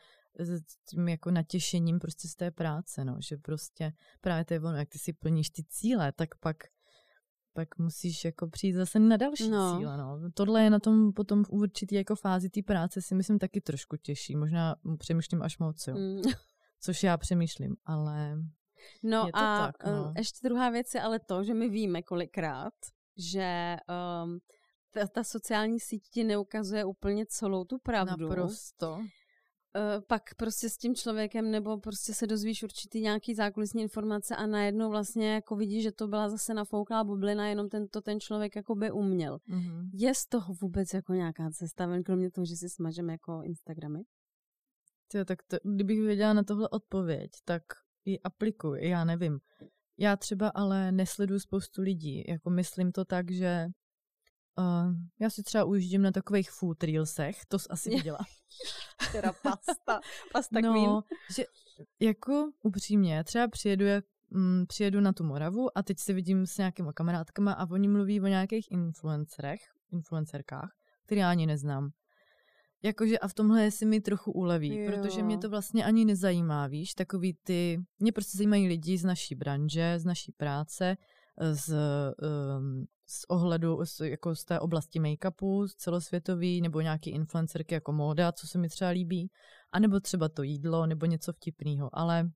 tím 0.89 1.09
jako 1.09 1.31
natěšením 1.31 1.99
prostě 1.99 2.29
z 2.29 2.35
té 2.35 2.51
práce, 2.51 3.05
no, 3.05 3.17
že 3.29 3.37
prostě 3.37 3.93
právě 4.21 4.45
to 4.45 4.55
je 4.55 4.61
ono, 4.61 4.77
jak 4.77 4.89
ty 4.89 4.99
si 4.99 5.13
plníš 5.13 5.51
ty 5.51 5.65
cíle, 5.69 6.13
tak 6.13 6.29
pak 6.41 6.57
pak 7.53 7.79
musíš 7.79 8.25
jako 8.25 8.49
přijít 8.49 8.73
zase 8.73 8.99
na 8.99 9.17
další 9.17 9.49
no. 9.49 9.79
cíle. 9.79 9.97
No. 9.97 10.19
Tohle 10.35 10.63
je 10.63 10.71
na 10.71 10.79
tom 10.79 11.13
potom 11.13 11.45
v 11.45 11.51
určitý 11.51 11.95
jako 11.95 12.17
fázi 12.17 12.51
té 12.51 12.63
práce 12.63 13.03
si 13.03 13.15
myslím 13.15 13.39
taky 13.39 13.61
trošku 13.61 13.97
těžší. 13.97 14.37
Možná 14.37 14.77
přemýšlím 14.99 15.43
až 15.43 15.59
moc, 15.59 15.87
jo. 15.87 15.95
Mm. 15.95 16.23
Což 16.81 17.03
já 17.03 17.17
přemýšlím, 17.17 17.77
ale 17.85 18.39
No 19.03 19.27
je 19.27 19.33
a 19.33 19.67
tak, 19.67 19.87
no. 19.87 20.13
ještě 20.17 20.39
druhá 20.49 20.71
věc 20.71 20.95
je 20.95 21.01
ale 21.01 21.19
to, 21.19 21.45
že 21.45 21.55
my 21.55 21.69
víme 21.69 22.03
kolikrát, 22.03 22.75
že 23.17 23.77
um, 24.25 24.39
ta, 24.91 25.07
ta 25.07 25.25
sociální 25.25 25.81
síť 25.81 26.09
ti 26.11 26.25
neukazuje 26.25 26.85
úplně 26.85 27.27
celou 27.27 27.65
tu 27.65 27.79
pravdu. 27.79 28.29
Naprosto. 28.29 28.93
Uh, 28.93 30.05
pak 30.07 30.35
prostě 30.35 30.71
s 30.71 30.77
tím 30.77 30.95
člověkem 30.95 31.51
nebo 31.51 31.79
prostě 31.79 32.15
se 32.15 32.27
dozvíš 32.27 32.63
určitý 32.63 33.01
nějaký 33.01 33.35
zákulisní 33.35 33.83
informace 33.83 34.37
a 34.37 34.47
najednou 34.47 34.91
vlastně 34.91 35.35
jako 35.35 35.57
vidíš, 35.57 35.83
že 35.83 35.93
to 35.93 36.09
byla 36.09 36.29
zase 36.29 36.55
nafouklá 36.55 37.05
bublina, 37.05 37.49
jenom 37.49 37.69
ten, 37.69 37.89
to 37.89 38.01
ten 38.01 38.21
člověk 38.21 38.57
jako 38.57 38.75
by 38.75 38.91
uměl. 38.91 39.39
Mm-hmm. 39.39 39.91
Je 39.93 40.15
z 40.15 40.27
toho 40.27 40.55
vůbec 40.55 40.95
jako 40.95 41.13
nějaká 41.13 41.51
cesta, 41.51 42.03
kromě 42.03 42.31
toho, 42.31 42.45
že 42.45 42.57
si 42.57 42.69
smažeme 42.69 43.13
jako 43.13 43.41
Instagramy? 43.45 44.03
Tyjo, 45.09 45.25
tak 45.25 45.43
to, 45.43 45.57
kdybych 45.63 46.01
věděla 46.01 46.33
na 46.33 46.43
tohle 46.43 46.69
odpověď, 46.69 47.31
tak 47.45 47.63
ji 48.11 48.21
aplikuji, 48.21 48.89
já 48.89 49.05
nevím. 49.05 49.41
Já 49.99 50.17
třeba 50.17 50.49
ale 50.49 50.93
nesleduju 50.93 51.41
spoustu 51.41 51.83
lidí, 51.83 52.25
jako 52.29 52.51
myslím 52.51 52.93
to 52.93 53.05
tak, 53.05 53.31
že 53.31 53.67
uh, 54.59 54.95
já 55.21 55.31
si 55.31 55.43
třeba 55.43 55.65
ujíždím 55.65 56.03
na 56.03 56.13
takových 56.13 56.51
food 56.51 56.85
reelsech, 56.85 57.37
to 57.49 57.59
jsi 57.59 57.69
asi 57.71 57.91
viděla. 57.91 58.19
teda 59.13 59.33
pasta, 59.33 60.01
pasta 60.33 60.61
no, 60.61 60.73
queen. 60.73 61.01
že 61.37 61.45
jako 62.01 62.51
upřímně, 62.63 63.25
třeba 63.25 63.49
přijedu, 63.49 63.87
jak, 63.87 64.05
mm, 64.31 64.67
přijedu 64.67 65.01
na 65.01 65.13
tu 65.13 65.25
Moravu 65.25 65.79
a 65.79 65.83
teď 65.83 65.99
se 65.99 66.13
vidím 66.13 66.47
s 66.47 66.59
nějakýma 66.59 66.93
kamarádkama 66.93 67.53
a 67.53 67.71
oni 67.71 67.89
mluví 67.89 68.21
o 68.21 68.27
nějakých 68.27 68.71
influencerech, 68.71 69.61
influencerkách, 69.93 70.71
který 71.07 71.21
já 71.21 71.31
ani 71.31 71.47
neznám. 71.47 71.91
Jakože 72.83 73.19
a 73.19 73.29
v 73.29 73.35
tomhle 73.35 73.71
si 73.71 73.87
mi 73.87 74.01
trochu 74.01 74.33
uleví, 74.33 74.79
jo. 74.79 74.93
protože 74.93 75.23
mě 75.23 75.39
to 75.39 75.51
vlastně 75.51 75.85
ani 75.85 76.05
nezajímá, 76.05 76.67
víš, 76.67 76.95
takový 76.95 77.37
ty, 77.43 77.79
mě 77.99 78.13
prostě 78.13 78.39
zajímají 78.39 78.69
lidi 78.69 78.99
z 78.99 79.05
naší 79.05 79.35
branže, 79.35 79.99
z 79.99 80.05
naší 80.05 80.33
práce, 80.33 80.97
z, 81.53 81.75
um, 82.59 82.87
z 83.07 83.25
ohledu, 83.29 83.85
z, 83.85 84.01
jako 84.01 84.35
z 84.35 84.45
té 84.45 84.61
oblasti 84.61 85.01
make-upu, 85.01 85.67
z 85.67 85.75
celosvětový, 85.75 86.61
nebo 86.61 86.81
nějaký 86.81 87.11
influencerky 87.11 87.75
jako 87.75 87.93
móda, 87.93 88.33
co 88.33 88.47
se 88.47 88.59
mi 88.59 88.69
třeba 88.69 88.91
líbí, 88.91 89.31
anebo 89.73 90.01
třeba 90.01 90.29
to 90.29 90.43
jídlo, 90.43 90.87
nebo 90.87 91.07
něco 91.07 91.33
vtipného, 91.33 91.91
ale 91.93 92.31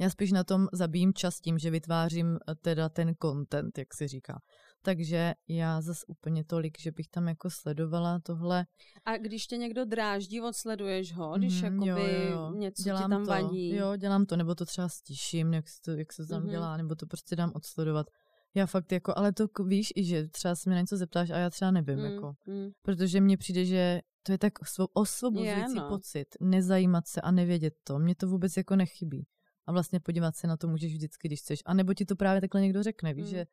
já 0.00 0.10
spíš 0.10 0.32
na 0.32 0.44
tom 0.44 0.68
zabijím 0.72 1.14
čas 1.14 1.40
tím, 1.40 1.58
že 1.58 1.70
vytvářím 1.70 2.36
eh, 2.36 2.54
teda 2.54 2.88
ten 2.88 3.14
content, 3.22 3.78
jak 3.78 3.94
se 3.94 4.08
říká. 4.08 4.40
Takže 4.84 5.34
já 5.48 5.80
zas 5.80 6.04
úplně 6.06 6.44
tolik, 6.44 6.78
že 6.80 6.92
bych 6.92 7.08
tam 7.08 7.28
jako 7.28 7.50
sledovala 7.50 8.18
tohle. 8.18 8.66
A 9.04 9.16
když 9.16 9.46
tě 9.46 9.56
někdo 9.56 9.84
dráždí, 9.84 10.40
odsleduješ 10.40 11.12
ho, 11.12 11.38
když 11.38 11.62
mm, 11.62 11.64
jakoby 11.64 12.14
jo, 12.14 12.30
jo. 12.30 12.52
něco 12.54 12.82
dělám 12.82 13.02
ti 13.02 13.10
tam 13.10 13.24
to, 13.24 13.30
vadí? 13.30 13.74
Jo, 13.74 13.96
dělám 13.96 14.26
to, 14.26 14.36
nebo 14.36 14.54
to 14.54 14.64
třeba 14.64 14.88
stiším, 14.88 15.54
jak 15.54 15.68
se 15.68 15.80
to, 15.82 15.90
jak 15.90 16.12
se 16.12 16.26
tam 16.26 16.42
mm-hmm. 16.42 16.50
dělá, 16.50 16.76
nebo 16.76 16.94
to 16.94 17.06
prostě 17.06 17.36
dám 17.36 17.52
odsledovat. 17.54 18.06
Já 18.54 18.66
fakt 18.66 18.92
jako, 18.92 19.12
ale 19.16 19.32
to 19.32 19.46
víš 19.64 19.92
i, 19.96 20.04
že 20.04 20.28
třeba 20.28 20.54
se 20.54 20.70
mě 20.70 20.74
na 20.74 20.80
něco 20.80 20.96
zeptáš 20.96 21.30
a 21.30 21.36
já 21.36 21.50
třeba 21.50 21.70
nevím, 21.70 21.98
mm, 21.98 22.04
jako. 22.04 22.34
Mm. 22.46 22.70
Protože 22.82 23.20
mně 23.20 23.36
přijde, 23.36 23.64
že 23.64 24.00
to 24.22 24.32
je 24.32 24.38
tak 24.38 24.52
osvobozující 24.92 25.74
no. 25.74 25.88
pocit, 25.88 26.26
nezajímat 26.40 27.08
se 27.08 27.20
a 27.20 27.30
nevědět 27.30 27.74
to. 27.84 27.98
Mně 27.98 28.14
to 28.14 28.28
vůbec 28.28 28.56
jako 28.56 28.76
nechybí. 28.76 29.26
A 29.66 29.72
vlastně 29.72 30.00
podívat 30.00 30.36
se 30.36 30.46
na 30.46 30.56
to 30.56 30.68
můžeš 30.68 30.92
vždycky, 30.92 31.28
když 31.28 31.40
chceš. 31.40 31.62
A 31.66 31.74
nebo 31.74 31.94
ti 31.94 32.04
to 32.04 32.16
právě 32.16 32.40
takhle 32.40 32.60
někdo 32.60 32.82
řekne, 32.82 33.14
víš, 33.14 33.24
mm. 33.24 33.30
že 33.30 33.46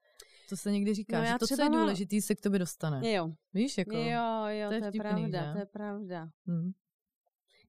to 0.49 0.57
se 0.57 0.71
někdy 0.71 0.93
říká, 0.93 1.19
no 1.19 1.25
že 1.25 1.33
to, 1.39 1.47
co 1.47 1.63
je 1.63 1.69
důležité, 1.69 2.21
se 2.21 2.35
k 2.35 2.41
tobě 2.41 2.59
dostane. 2.59 3.11
Jo. 3.11 3.31
Víš, 3.53 3.77
jako? 3.77 3.97
Jo, 3.97 4.45
jo, 4.47 4.67
to 4.67 4.73
je, 4.73 4.79
to 4.79 4.85
je 4.85 4.91
vtipný, 4.91 4.99
pravda, 4.99 5.45
že? 5.45 5.51
to 5.53 5.59
je 5.59 5.65
pravda. 5.65 6.29
Mm. 6.45 6.71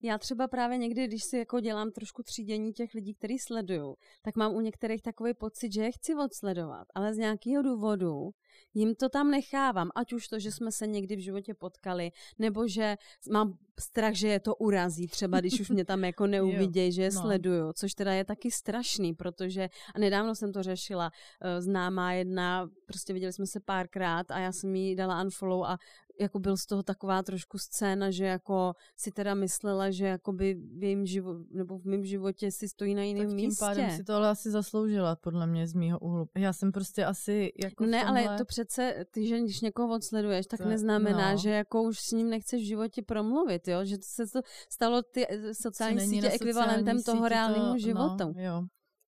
Já 0.03 0.19
třeba 0.19 0.49
právě 0.49 0.79
někdy, 0.79 1.07
když 1.07 1.25
si 1.25 1.39
jako 1.39 1.61
dělám 1.61 1.91
trošku 1.91 2.23
třídění 2.23 2.73
těch 2.73 2.95
lidí, 2.95 3.15
který 3.15 3.39
sleduju, 3.39 3.97
tak 4.23 4.37
mám 4.37 4.55
u 4.55 4.61
některých 4.61 5.03
takový 5.03 5.35
pocit, 5.35 5.73
že 5.73 5.83
je 5.83 5.93
chci 5.93 6.15
odsledovat, 6.15 6.87
ale 6.95 7.15
z 7.15 7.17
nějakého 7.17 7.63
důvodu 7.63 8.31
jim 8.75 8.95
to 8.95 9.09
tam 9.09 9.31
nechávám, 9.31 9.91
ať 9.95 10.13
už 10.13 10.29
to, 10.29 10.39
že 10.39 10.53
jsme 10.53 10.73
se 10.73 10.87
někdy 10.87 11.17
v 11.17 11.19
životě 11.19 11.55
potkali, 11.55 12.11
nebo 12.39 12.69
že 12.69 12.97
mám 13.31 13.59
strach, 13.81 14.15
že 14.15 14.29
je 14.29 14.41
to 14.41 14.55
urazí, 14.55 15.07
třeba 15.07 15.41
když 15.41 15.61
už 15.61 15.71
mě 15.71 15.85
tam 15.85 16.05
jako 16.05 16.27
neuvidějí, 16.27 16.93
že 16.93 17.03
je 17.03 17.11
no. 17.15 17.21
sleduju, 17.21 17.73
což 17.73 17.95
teda 17.95 18.13
je 18.13 18.25
taky 18.25 18.51
strašný, 18.51 19.15
protože, 19.15 19.69
a 19.95 19.99
nedávno 19.99 20.35
jsem 20.35 20.53
to 20.53 20.63
řešila, 20.63 21.11
uh, 21.11 21.61
známá 21.61 22.13
jedna, 22.13 22.71
prostě 22.87 23.13
viděli 23.13 23.33
jsme 23.33 23.47
se 23.47 23.61
párkrát 23.61 24.31
a 24.31 24.39
já 24.39 24.53
jsem 24.53 24.75
jí 24.75 24.97
dala 24.97 25.23
unfollow 25.23 25.65
a 25.65 25.79
jako 26.21 26.39
byl 26.39 26.57
z 26.57 26.67
toho 26.67 26.83
taková 26.83 27.23
trošku 27.23 27.59
scéna, 27.59 28.11
že 28.11 28.25
jako 28.25 28.75
si 28.97 29.11
teda 29.11 29.35
myslela, 29.35 29.91
že 29.91 30.07
jako 30.07 30.33
by 30.33 30.55
v 30.55 30.83
jejím 30.83 31.07
život, 31.07 31.37
nebo 31.51 31.79
v 31.79 31.85
mém 31.85 32.05
životě 32.05 32.51
si 32.51 32.69
stojí 32.69 32.95
na 32.95 33.03
jiném 33.03 33.35
místě. 33.35 33.65
Tak 33.65 33.75
tím 33.75 33.83
pádem 33.83 33.97
si 33.97 34.05
to 34.05 34.15
ale 34.15 34.29
asi 34.29 34.51
zasloužila, 34.51 35.17
podle 35.17 35.47
mě, 35.47 35.67
z 35.69 35.75
mýho 35.75 35.99
úhlu. 35.99 36.29
Já 36.37 36.53
jsem 36.53 36.73
prostě 36.73 37.05
asi 37.05 37.53
jako 37.63 37.87
Ne, 37.87 38.05
tomhle... 38.05 38.29
ale 38.29 38.39
to 38.39 38.45
přece, 38.45 39.05
ty, 39.11 39.27
že 39.27 39.41
když 39.41 39.61
někoho 39.61 39.95
odsleduješ, 39.95 40.47
tak 40.47 40.61
to, 40.61 40.69
neznamená, 40.69 41.33
no. 41.33 41.39
že 41.39 41.51
jako 41.51 41.83
už 41.83 41.99
s 42.01 42.11
ním 42.13 42.31
nechceš 42.31 42.63
v 42.63 42.67
životě 42.67 43.03
promluvit, 43.03 43.69
jo? 43.69 43.85
Že 43.85 43.97
se 44.01 44.27
to 44.27 44.41
stalo 44.69 45.03
ty 45.03 45.27
eh, 45.29 45.55
sociální 45.55 46.01
sítě 46.01 46.31
ekvivalentem 46.31 47.03
toho 47.03 47.29
reálnému 47.29 47.79
života. 47.79 48.25
No, 48.25 48.33
jo. 48.37 48.63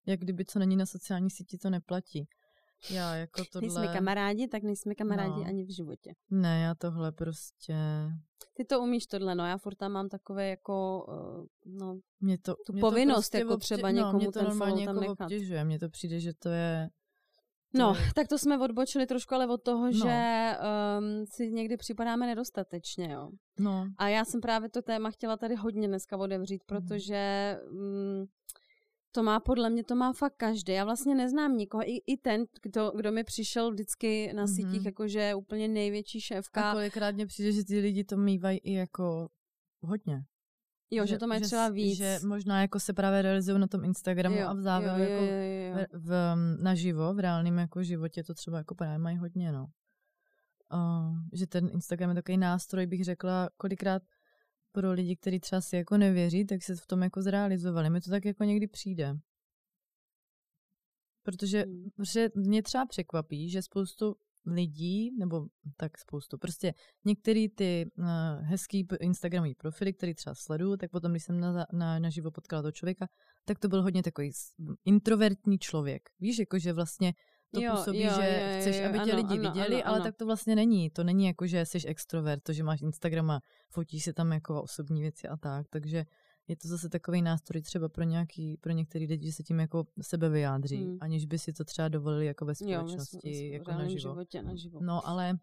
Jak 0.07 0.21
kdyby 0.21 0.45
co 0.45 0.59
není 0.59 0.77
na 0.77 0.87
sociální 0.87 1.31
síti, 1.31 1.59
to 1.59 1.71
neplatí. 1.71 2.29
Já 2.91 3.15
jako 3.15 3.43
tohle... 3.53 3.69
Nejsme 3.69 3.95
kamarádi, 3.95 4.49
tak 4.49 4.63
nejsme 4.63 4.95
kamarádi 4.95 5.41
no. 5.41 5.47
ani 5.47 5.65
v 5.65 5.71
životě. 5.77 6.15
Ne, 6.31 6.63
já 6.63 6.75
tohle 6.75 7.13
prostě... 7.13 7.77
Ty 8.55 8.65
to 8.65 8.81
umíš 8.81 9.07
tohle, 9.07 9.35
no 9.35 9.47
já 9.47 9.59
furt 9.59 9.75
tam 9.75 9.93
mám 9.93 10.09
takové 10.09 10.49
jako, 10.49 11.05
uh, 11.09 11.47
no, 11.67 11.99
mě 12.21 12.39
to, 12.39 12.55
tu 12.67 12.73
mě 12.73 12.81
povinnost 12.81 13.15
to 13.15 13.19
prostě 13.21 13.39
jako 13.39 13.55
obtě... 13.55 13.65
třeba 13.65 13.91
no, 13.91 13.97
někomu 13.97 14.19
mě 14.19 14.27
to 14.27 14.33
ten 14.33 14.59
tam 14.59 14.79
jako 14.79 15.01
nechat. 15.01 15.21
obtěžuje, 15.21 15.65
mně 15.65 15.79
to 15.79 15.89
přijde, 15.89 16.21
že 16.21 16.33
to 16.39 16.49
je... 16.49 16.89
To 17.73 17.79
no, 17.79 17.95
je... 17.99 18.13
tak 18.15 18.29
to 18.29 18.39
jsme 18.39 18.59
odbočili 18.59 19.07
trošku, 19.07 19.35
ale 19.35 19.47
od 19.47 19.63
toho, 19.63 19.87
no. 19.87 19.93
že 19.93 20.53
um, 20.99 21.27
si 21.27 21.51
někdy 21.51 21.77
připadáme 21.77 22.27
nedostatečně, 22.27 23.13
jo. 23.13 23.31
No. 23.59 23.89
A 23.99 24.09
já 24.09 24.25
jsem 24.25 24.41
právě 24.41 24.69
to 24.69 24.83
téma 24.83 25.11
chtěla 25.11 25.37
tady 25.37 25.55
hodně 25.55 25.89
dneska 25.89 26.17
otevřít, 26.17 26.63
mhm. 26.71 26.81
protože 26.81 27.57
um, 27.71 28.27
to 29.13 29.23
má 29.23 29.41
podle 29.41 29.71
mě, 29.71 29.85
to 29.85 29.95
má 29.95 30.13
fakt 30.13 30.35
každý. 30.37 30.73
Já 30.73 30.85
vlastně 30.85 31.15
neznám 31.15 31.57
nikoho. 31.57 31.83
I, 31.91 32.03
i 32.07 32.17
ten, 32.17 32.45
kdo, 32.63 32.93
kdo 32.97 33.13
mi 33.13 33.25
přišel 33.25 33.71
vždycky 33.71 34.33
na 34.33 34.47
sítích, 34.47 34.81
mm-hmm. 34.81 34.87
jakože 34.87 35.35
úplně 35.35 35.69
největší 35.69 36.21
šéfka. 36.21 36.71
A 36.71 36.73
kolikrát 36.75 37.15
mě 37.15 37.27
přijde, 37.27 37.53
že 37.53 37.65
ty 37.65 37.81
lidi 37.81 38.05
to 38.05 38.17
mývají 38.17 38.59
i 38.59 38.73
jako 38.73 39.29
hodně. 39.83 40.25
Jo, 40.91 41.07
že, 41.07 41.15
že 41.15 41.19
to 41.19 41.27
mají 41.27 41.41
třeba 41.41 41.69
víc. 41.69 41.97
Že 41.99 42.19
možná 42.27 42.61
jako 42.61 42.81
se 42.81 42.93
právě 42.93 43.23
realizují 43.23 43.61
na 43.61 43.67
tom 43.67 43.85
Instagramu 43.85 44.37
jo, 44.37 44.49
a 44.49 44.53
v 44.53 44.61
závěru 44.61 44.99
jo, 44.99 45.05
jo, 45.05 45.11
jako 45.11 45.25
jo, 45.25 45.79
jo. 45.81 45.87
V, 45.93 46.07
v, 46.07 46.63
naživo, 46.63 47.15
v 47.15 47.19
reálném 47.19 47.59
jako 47.59 47.83
životě 47.83 48.25
to 48.25 48.35
třeba 48.35 48.59
jako 48.59 48.75
právě 48.75 48.99
mají 48.99 49.17
hodně, 49.17 49.53
no. 49.53 49.67
Uh, 50.73 51.17
že 51.33 51.47
ten 51.47 51.69
Instagram 51.73 52.11
je 52.11 52.15
takový 52.15 52.39
nástroj, 52.39 52.87
bych 52.87 53.05
řekla, 53.05 53.51
kolikrát 53.57 54.03
pro 54.73 54.93
lidi, 54.93 55.17
kteří 55.17 55.41
třeba 55.41 55.61
si 55.61 55.77
jako 55.77 55.97
nevěří, 55.97 56.45
tak 56.45 56.63
se 56.63 56.77
v 56.77 56.87
tom 56.87 57.03
jako 57.03 57.23
zrealizovali. 57.23 57.91
Mi 57.91 58.01
to 58.01 58.11
tak 58.11 58.25
jako 58.25 58.45
někdy 58.45 58.67
přijde. 58.67 59.15
Protože, 61.23 61.63
hmm. 61.63 61.91
protože 61.97 62.29
mě 62.35 62.63
třeba 62.63 62.87
překvapí, 62.87 63.51
že 63.51 63.63
spoustu 63.63 64.15
lidí, 64.47 65.11
nebo 65.19 65.47
tak 65.77 65.99
spoustu, 65.99 66.39
prostě 66.39 66.75
některý 67.05 67.49
ty 67.49 67.91
uh, 67.99 68.07
hezký 68.41 68.87
Instagramový 69.01 69.55
profily, 69.55 69.93
který 69.93 70.15
třeba 70.15 70.35
sleduju, 70.35 70.77
tak 70.77 70.91
potom, 70.91 71.11
když 71.11 71.25
jsem 71.25 71.41
na, 71.41 71.67
na, 71.73 71.99
na 71.99 72.11
živo 72.11 72.31
potkala 72.31 72.63
toho 72.63 72.73
člověka, 72.73 73.09
tak 73.45 73.59
to 73.59 73.69
byl 73.69 73.83
hodně 73.83 74.03
takový 74.03 74.31
introvertní 74.85 75.59
člověk. 75.59 76.03
Víš, 76.21 76.39
jakože 76.39 76.73
vlastně 76.73 77.15
to 77.55 77.61
jo, 77.61 77.73
působí, 77.77 78.03
jo, 78.03 78.13
že 78.21 78.55
jo, 78.55 78.61
chceš, 78.61 78.81
aby 78.81 78.99
tě 78.99 79.13
ano, 79.13 79.17
lidi 79.17 79.39
ano, 79.39 79.43
viděli, 79.43 79.83
ano, 79.83 79.89
ale 79.89 79.97
ano. 79.97 80.05
tak 80.05 80.17
to 80.17 80.27
vlastně 80.27 80.57
není. 80.57 80.91
To 80.91 81.05
není 81.05 81.27
jako, 81.27 81.47
že 81.47 81.67
jsi 81.67 81.87
extrovert, 81.87 82.43
to, 82.43 82.53
že 82.53 82.63
máš 82.63 82.83
Instagram 82.83 83.31
a 83.31 83.41
fotíš 83.71 84.05
se 84.05 84.13
tam 84.13 84.33
jako 84.33 84.63
osobní 84.63 85.01
věci 85.01 85.29
a 85.29 85.37
tak. 85.37 85.67
Takže 85.69 86.07
je 86.49 86.57
to 86.57 86.69
zase 86.69 86.89
takový 86.89 87.23
nástroj 87.23 87.63
třeba 87.63 87.89
pro 87.89 88.05
nějaký, 88.05 88.57
pro 88.57 88.73
některý 88.73 89.07
lidi, 89.07 89.27
že 89.27 89.33
se 89.33 89.43
tím 89.43 89.61
jako 89.61 89.87
sebe 90.01 90.29
vyjádří, 90.29 90.85
hmm. 90.85 90.99
aniž 91.01 91.27
by 91.27 91.39
si 91.39 91.53
to 91.53 91.65
třeba 91.65 91.89
dovolili 91.89 92.27
jako 92.27 92.45
ve 92.45 92.55
společnosti, 92.55 93.47
jo, 93.47 93.53
jako 93.53 93.71
naživo. 93.71 93.99
Životě, 93.99 94.43
naživo. 94.43 94.81
No, 94.83 95.09
ale 95.09 95.39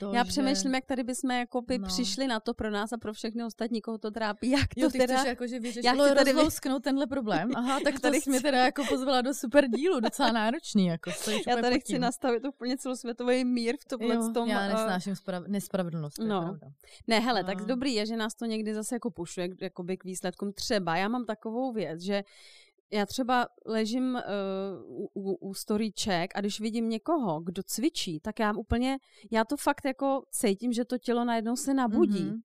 to, 0.00 0.12
Já 0.12 0.24
že... 0.24 0.28
přemýšlím, 0.28 0.74
jak 0.74 0.84
tady 0.86 1.04
bychom 1.04 1.30
jako 1.30 1.62
by 1.62 1.78
no. 1.78 1.86
přišli 1.86 2.26
na 2.26 2.40
to 2.40 2.54
pro 2.54 2.70
nás 2.70 2.92
a 2.92 2.96
pro 2.96 3.12
všechny 3.12 3.44
ostatní, 3.44 3.80
koho 3.80 3.98
to 3.98 4.10
trápí. 4.10 4.50
Jak 4.50 4.74
to 4.74 4.80
jo, 4.80 4.90
ty 4.90 4.98
teda... 4.98 5.14
chceš 5.14 5.28
jako, 5.28 5.46
že 5.46 5.60
vyřešilo 5.60 6.14
tady 6.14 6.32
rozlousknout 6.32 6.82
tenhle 6.82 7.06
problém. 7.06 7.50
Aha, 7.56 7.80
tak 7.84 7.94
to 7.94 8.00
tady 8.00 8.20
jsi 8.20 8.30
mě 8.30 8.40
teda 8.40 8.64
jako 8.64 8.84
pozvala 8.88 9.20
do 9.20 9.34
super 9.34 9.68
dílu, 9.68 10.00
docela 10.00 10.32
náročný. 10.32 10.86
Jako, 10.86 11.10
já 11.48 11.56
tady 11.56 11.80
chci 11.80 11.98
nastavit 11.98 12.44
úplně 12.44 12.76
celosvětový 12.76 13.44
mír 13.44 13.76
v 13.80 13.84
tomhle 13.84 14.14
jo, 14.14 14.30
tom. 14.34 14.48
Já 14.48 14.68
nesnáším 14.68 15.16
sprav... 15.16 15.42
nespravedlnost. 15.46 16.18
No. 16.18 16.58
Ne, 17.06 17.20
hele, 17.20 17.42
no. 17.42 17.46
tak 17.46 17.64
dobrý 17.64 17.94
je, 17.94 18.06
že 18.06 18.16
nás 18.16 18.34
to 18.34 18.44
někdy 18.44 18.74
zase 18.74 18.94
jako 18.94 19.10
pušuje 19.10 19.48
jakoby 19.60 19.96
k 19.96 20.04
výsledkům. 20.04 20.52
Třeba 20.52 20.96
já 20.96 21.08
mám 21.08 21.24
takovou 21.24 21.72
věc, 21.72 22.00
že 22.00 22.22
já 22.94 23.06
třeba 23.06 23.46
ležím 23.66 24.14
uh, 24.14 25.06
u, 25.14 25.34
u 25.34 25.54
storyček 25.54 26.30
a 26.34 26.40
když 26.40 26.60
vidím 26.60 26.88
někoho, 26.88 27.40
kdo 27.40 27.62
cvičí, 27.62 28.20
tak 28.20 28.38
já 28.38 28.52
úplně, 28.52 28.98
já 29.30 29.44
to 29.44 29.56
fakt 29.56 29.84
jako 29.84 30.22
cítím, 30.30 30.72
že 30.72 30.84
to 30.84 30.98
tělo 30.98 31.24
najednou 31.24 31.56
se 31.56 31.74
nabudí. 31.74 32.24
Mm-hmm. 32.24 32.40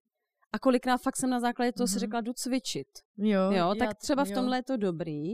A 0.54 0.60
kolikrát 0.60 0.98
fakt 0.98 1.18
jsem 1.18 1.30
na 1.30 1.40
základě 1.40 1.72
toho 1.72 1.88
mm-hmm. 1.88 1.94
si 1.94 2.00
řekla, 2.00 2.22
jdu 2.22 2.34
cvičit. 2.34 2.88
Jo, 3.18 3.52
jo 3.52 3.76
tak 3.80 3.88
já, 3.88 3.94
třeba 3.94 4.26
v 4.26 4.32
tomhle 4.32 4.58
jo. 4.58 4.60
je 4.60 4.64
to 4.64 4.78
dobrý, 4.78 5.34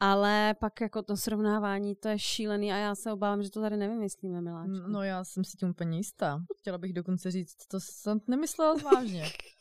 ale 0.00 0.54
pak 0.60 0.80
jako 0.80 1.02
to 1.02 1.16
srovnávání, 1.16 1.96
to 1.96 2.08
je 2.08 2.18
šílený 2.18 2.72
a 2.72 2.76
já 2.76 2.94
se 2.94 3.12
obávám, 3.12 3.42
že 3.42 3.50
to 3.50 3.60
tady 3.60 3.76
nevymyslíme, 3.76 4.40
miláčku. 4.40 4.88
No 4.88 5.02
já 5.02 5.24
jsem 5.24 5.44
si 5.44 5.56
tím 5.56 5.70
úplně 5.70 5.98
jistá. 5.98 6.40
Chtěla 6.58 6.78
bych 6.78 6.92
dokonce 6.92 7.30
říct, 7.30 7.56
to 7.68 7.80
jsem 7.80 8.20
nemyslela 8.26 8.74
vážně. 8.74 9.24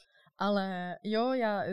Ale 0.44 0.98
jo, 1.04 1.34
já 1.34 1.64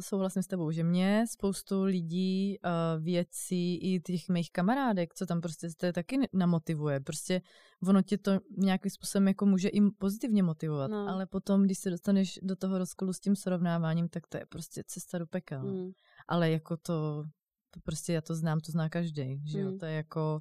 souhlasím 0.00 0.42
s 0.42 0.46
tebou, 0.46 0.70
že 0.70 0.84
mě 0.84 1.24
spoustu 1.28 1.82
lidí, 1.82 2.58
uh, 2.64 3.04
věcí 3.04 3.76
i 3.76 4.00
těch 4.00 4.28
mých 4.28 4.52
kamarádek, 4.52 5.14
co 5.14 5.26
tam 5.26 5.40
prostě 5.40 5.68
to 5.76 5.92
taky 5.92 6.28
namotivuje. 6.32 7.00
Prostě 7.00 7.40
ono 7.88 8.02
tě 8.02 8.18
to 8.18 8.40
nějakým 8.56 8.90
způsobem 8.90 9.28
jako 9.28 9.46
může 9.46 9.70
jim 9.72 9.90
pozitivně 9.98 10.42
motivovat. 10.42 10.90
No. 10.90 11.08
Ale 11.08 11.26
potom, 11.26 11.62
když 11.62 11.78
se 11.78 11.90
dostaneš 11.90 12.38
do 12.42 12.56
toho 12.56 12.78
rozkolu 12.78 13.12
s 13.12 13.20
tím 13.20 13.36
srovnáváním, 13.36 14.08
tak 14.08 14.26
to 14.26 14.36
je 14.36 14.46
prostě 14.48 14.82
cesta 14.86 15.18
do 15.18 15.26
pekel. 15.26 15.62
Mm. 15.62 15.90
Ale 16.28 16.50
jako 16.50 16.76
to, 16.76 17.24
to 17.70 17.80
prostě 17.84 18.12
já 18.12 18.20
to 18.20 18.34
znám, 18.34 18.60
to 18.60 18.72
zná 18.72 18.88
každý, 18.88 19.42
že 19.44 19.60
jo, 19.60 19.70
mm. 19.70 19.78
to 19.78 19.86
je 19.86 19.92
jako 19.92 20.40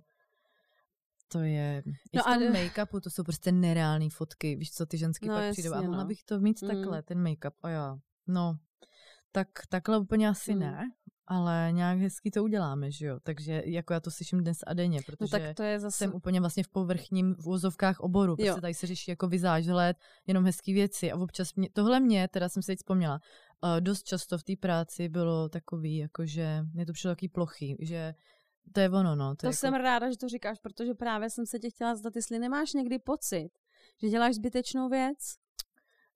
to 1.27 1.39
je, 1.39 1.83
no 2.13 2.21
v 2.21 2.23
tom 2.23 2.33
a... 2.33 2.51
make-upu, 2.51 2.99
to 2.99 3.09
jsou 3.09 3.23
prostě 3.23 3.51
nereální 3.51 4.09
fotky, 4.09 4.55
víš 4.55 4.71
co, 4.71 4.85
ty 4.85 4.97
ženský 4.97 5.27
no, 5.27 5.35
pak 5.35 5.51
přijdou 5.51 5.73
a 5.73 5.81
mohla 5.81 6.03
no. 6.03 6.07
bych 6.07 6.23
to 6.23 6.39
mít 6.39 6.61
mm. 6.61 6.67
takhle, 6.67 7.03
ten 7.03 7.23
make-up 7.23 7.53
a 7.63 7.69
já, 7.69 7.97
no, 8.27 8.57
tak 9.31 9.47
takhle 9.69 9.99
úplně 9.99 10.29
asi 10.29 10.53
mm. 10.53 10.59
ne, 10.59 10.83
ale 11.27 11.69
nějak 11.71 11.99
hezky 11.99 12.31
to 12.31 12.43
uděláme, 12.43 12.91
že 12.91 13.05
jo, 13.05 13.19
takže 13.23 13.63
jako 13.65 13.93
já 13.93 13.99
to 13.99 14.11
slyším 14.11 14.39
dnes 14.39 14.57
a 14.67 14.73
denně, 14.73 14.99
protože 15.05 15.39
no, 15.39 15.45
tak 15.45 15.55
to 15.55 15.63
je 15.63 15.79
zase... 15.79 15.97
jsem 15.97 16.13
úplně 16.13 16.39
vlastně 16.39 16.63
v 16.63 16.69
povrchním 16.69 17.35
v 17.35 17.47
úzovkách 17.47 17.99
oboru, 17.99 18.35
protože 18.35 18.47
jo. 18.47 18.61
tady 18.61 18.73
se 18.73 18.87
řeší 18.87 19.11
jako 19.11 19.27
vyzážlet, 19.27 19.97
jenom 20.27 20.45
hezké 20.45 20.73
věci 20.73 21.11
a 21.11 21.17
občas 21.17 21.53
mě, 21.55 21.69
tohle 21.73 21.99
mě, 21.99 22.27
teda 22.27 22.49
jsem 22.49 22.63
se 22.63 22.67
teď 22.67 22.77
vzpomněla, 22.77 23.19
uh, 23.63 23.81
dost 23.81 24.03
často 24.03 24.37
v 24.37 24.43
té 24.43 24.53
práci 24.59 25.09
bylo 25.09 25.49
takový, 25.49 25.97
jakože 25.97 26.63
mě 26.73 26.85
to 26.85 26.93
přišlo 26.93 27.11
takový 27.11 27.29
plochy, 27.29 27.77
že 27.79 28.13
to 28.73 28.79
je 28.79 28.89
ono, 28.89 29.15
no. 29.15 29.29
To, 29.29 29.35
to 29.35 29.45
jako... 29.45 29.57
jsem 29.57 29.73
ráda, 29.73 30.09
že 30.09 30.17
to 30.17 30.29
říkáš, 30.29 30.59
protože 30.59 30.93
právě 30.93 31.29
jsem 31.29 31.45
se 31.45 31.59
tě 31.59 31.69
chtěla 31.69 31.95
zdat, 31.95 32.15
jestli 32.15 32.39
nemáš 32.39 32.73
někdy 32.73 32.99
pocit, 32.99 33.49
že 34.01 34.09
děláš 34.09 34.35
zbytečnou 34.35 34.89
věc? 34.89 35.17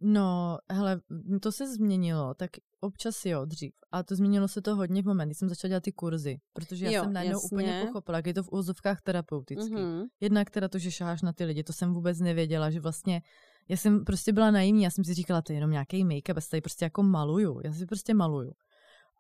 No, 0.04 0.58
hele, 0.72 1.02
to 1.41 1.52
se 1.52 1.68
změnilo, 1.68 2.34
tak 2.34 2.49
občas 2.80 3.26
jo, 3.26 3.45
dřív. 3.45 3.74
A 3.91 4.04
to 4.04 4.16
změnilo 4.16 4.47
se 4.47 4.62
to 4.62 4.76
hodně 4.76 5.02
v 5.02 5.06
moment, 5.06 5.28
kdy 5.28 5.36
jsem 5.36 5.49
začala 5.49 5.70
dělat 5.70 5.84
ty 5.84 5.91
kurzy, 5.91 6.38
protože 6.54 6.86
já 6.86 6.91
jo, 6.91 7.04
jsem 7.04 7.14
najednou 7.14 7.38
jasně. 7.38 7.58
úplně 7.58 7.84
pochopila, 7.88 8.18
jak 8.18 8.28
je 8.28 8.34
to 8.34 8.43
v 8.43 8.52
úzovkách 8.52 9.02
terapeutický. 9.02 9.76
Mm-hmm. 9.76 10.08
Jednak 10.20 10.49
teda 10.49 10.68
to, 10.68 10.78
že 10.78 10.91
šáháš 10.91 11.22
na 11.22 11.34
ty 11.34 11.45
lidi, 11.45 11.64
to 11.64 11.74
jsem 11.74 11.93
vůbec 11.93 12.20
nevěděla, 12.20 12.70
že 12.70 12.80
vlastně 12.80 13.22
já 13.70 13.78
jsem 13.78 14.06
prostě 14.06 14.34
byla 14.34 14.52
naivní, 14.52 14.84
já 14.84 14.89
jsem 14.89 15.04
si 15.04 15.14
říkala, 15.14 15.41
to 15.41 15.54
je 15.54 15.58
jenom 15.58 15.72
nějaký 15.72 16.06
make-up, 16.06 16.36
já 16.36 16.41
tady 16.52 16.62
prostě 16.62 16.86
jako 16.86 17.04
maluju, 17.04 17.62
já 17.64 17.74
si 17.74 17.86
prostě 17.86 18.14
maluju. 18.14 18.52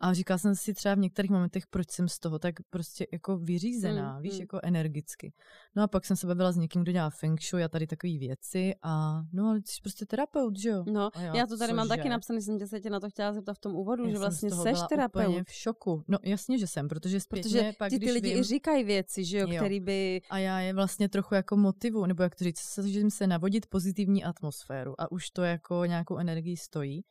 A 0.01 0.13
říkala 0.13 0.37
jsem 0.37 0.55
si 0.55 0.73
třeba 0.73 0.95
v 0.95 0.99
některých 0.99 1.31
momentech, 1.31 1.67
proč 1.67 1.91
jsem 1.91 2.07
z 2.07 2.19
toho 2.19 2.39
tak 2.39 2.55
prostě 2.69 3.07
jako 3.11 3.37
vyřízená, 3.37 4.15
mm, 4.15 4.21
víš, 4.21 4.33
mm. 4.33 4.39
jako 4.39 4.59
energicky. 4.63 5.33
No 5.75 5.83
a 5.83 5.87
pak 5.87 6.05
jsem 6.05 6.17
se 6.17 6.27
bavila 6.27 6.51
s 6.51 6.57
někým, 6.57 6.81
kdo 6.81 6.91
dělá 6.91 7.09
feng 7.09 7.41
shui 7.41 7.63
a 7.63 7.67
tady 7.67 7.87
takové 7.87 8.17
věci 8.17 8.75
a 8.83 9.21
no 9.33 9.49
ale 9.49 9.61
ty 9.61 9.71
jsi 9.71 9.81
prostě 9.81 10.05
terapeut, 10.05 10.57
že 10.57 10.69
jo? 10.69 10.83
No, 10.87 11.09
já, 11.19 11.35
já 11.35 11.47
to 11.47 11.57
tady 11.57 11.73
mám 11.73 11.87
taky 11.87 12.09
napsané, 12.09 12.41
jsem 12.41 12.59
tě 12.59 12.67
se 12.67 12.79
tě 12.79 12.89
na 12.89 12.99
to 12.99 13.09
chtěla 13.09 13.33
zeptat 13.33 13.53
v 13.53 13.59
tom 13.59 13.75
úvodu, 13.75 14.05
já 14.05 14.11
že 14.11 14.17
vlastně 14.17 14.49
seš 14.51 14.79
terapeut. 14.89 15.27
Úplně 15.27 15.43
v 15.43 15.51
šoku. 15.51 16.03
No 16.07 16.17
jasně, 16.23 16.57
že 16.57 16.67
jsem, 16.67 16.87
protože 16.87 17.19
zpětně 17.19 17.59
protože 17.59 17.73
pak, 17.77 17.89
ty, 17.89 17.99
ty 17.99 18.11
lidi 18.11 18.29
vím, 18.29 18.39
i 18.39 18.43
říkají 18.43 18.83
věci, 18.83 19.25
že 19.25 19.37
jo, 19.37 19.47
jo, 19.49 19.55
který 19.55 19.79
by... 19.79 20.21
A 20.29 20.37
já 20.37 20.59
je 20.59 20.73
vlastně 20.73 21.09
trochu 21.09 21.35
jako 21.35 21.57
motivu, 21.57 22.05
nebo 22.05 22.23
jak 22.23 22.35
to 22.35 22.43
říct, 22.43 22.59
snažím 22.59 23.11
se 23.11 23.27
navodit 23.27 23.65
pozitivní 23.65 24.23
atmosféru 24.23 25.01
a 25.01 25.11
už 25.11 25.29
to 25.29 25.43
jako 25.43 25.85
nějakou 25.85 26.17
energii 26.17 26.57
stojí. 26.57 27.03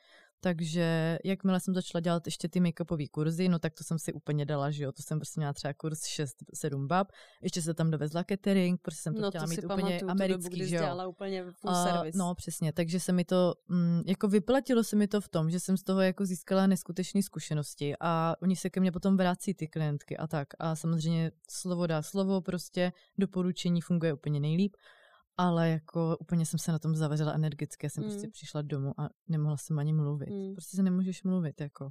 Takže 0.43 1.19
jakmile 1.25 1.61
jsem 1.61 1.75
začala 1.75 2.01
dělat 2.01 2.27
ještě 2.27 2.49
ty 2.49 2.61
make-upové 2.61 3.07
kurzy, 3.11 3.49
no 3.49 3.59
tak 3.59 3.75
to 3.75 3.85
jsem 3.85 3.99
si 3.99 4.13
úplně 4.13 4.47
dala, 4.47 4.71
že 4.71 4.85
jo, 4.85 4.93
to 4.93 5.03
jsem 5.03 5.19
prostě 5.19 5.41
měla 5.41 5.53
třeba 5.53 5.75
kurz 5.75 5.99
6-7 6.01 6.87
bab, 6.87 7.13
ještě 7.43 7.63
se 7.63 7.75
tam 7.75 7.91
dovezla 7.91 8.25
catering, 8.25 8.81
protože 8.81 8.97
jsem 8.97 9.15
to 9.15 9.21
no, 9.21 9.29
chtěla 9.29 9.45
to 9.45 9.51
mít 9.51 9.65
úplně 9.65 9.83
pamatuju, 9.83 10.11
americký, 10.11 10.59
dobu, 10.59 10.69
že 10.69 10.77
jo. 10.77 11.09
úplně 11.09 11.45
full 11.53 11.71
a, 11.71 11.85
service. 11.85 12.19
No 12.19 12.35
přesně, 12.35 12.73
takže 12.73 13.01
se 13.01 13.13
mi 13.13 13.25
to, 13.25 13.55
mm, 13.69 14.03
jako 14.07 14.29
vyplatilo 14.29 14.85
se 14.85 14.97
mi 14.97 15.09
to 15.09 15.21
v 15.21 15.29
tom, 15.29 15.51
že 15.51 15.61
jsem 15.61 15.77
z 15.77 15.83
toho 15.83 16.01
jako 16.01 16.27
získala 16.27 16.67
neskutečné 16.67 17.23
zkušenosti 17.23 17.95
a 18.01 18.35
oni 18.43 18.57
se 18.57 18.71
ke 18.71 18.81
mně 18.81 18.93
potom 18.93 19.17
vrací 19.17 19.55
ty 19.55 19.69
klientky 19.69 20.17
a 20.17 20.27
tak 20.27 20.49
a 20.59 20.77
samozřejmě 20.77 21.33
slovo 21.51 21.87
dá 21.87 22.03
slovo, 22.03 22.41
prostě 22.41 22.93
doporučení 23.19 23.81
funguje 23.81 24.13
úplně 24.13 24.41
nejlíp 24.41 24.77
ale 25.41 25.69
jako 25.69 26.17
úplně 26.21 26.47
jsem 26.47 26.59
se 26.59 26.73
na 26.73 26.79
tom 26.79 26.97
zavařila 26.97 27.33
energicky. 27.33 27.87
Já 27.87 27.91
jsem 27.91 28.05
prostě 28.05 28.17
mm. 28.17 28.23
prostě 28.23 28.33
přišla 28.33 28.63
domů 28.63 29.01
a 29.01 29.09
nemohla 29.29 29.57
jsem 29.57 29.79
ani 29.79 29.93
mluvit. 29.93 30.31
Mm. 30.31 30.55
Prostě 30.55 30.77
se 30.77 30.83
nemůžeš 30.83 31.23
mluvit, 31.23 31.61
jako. 31.61 31.91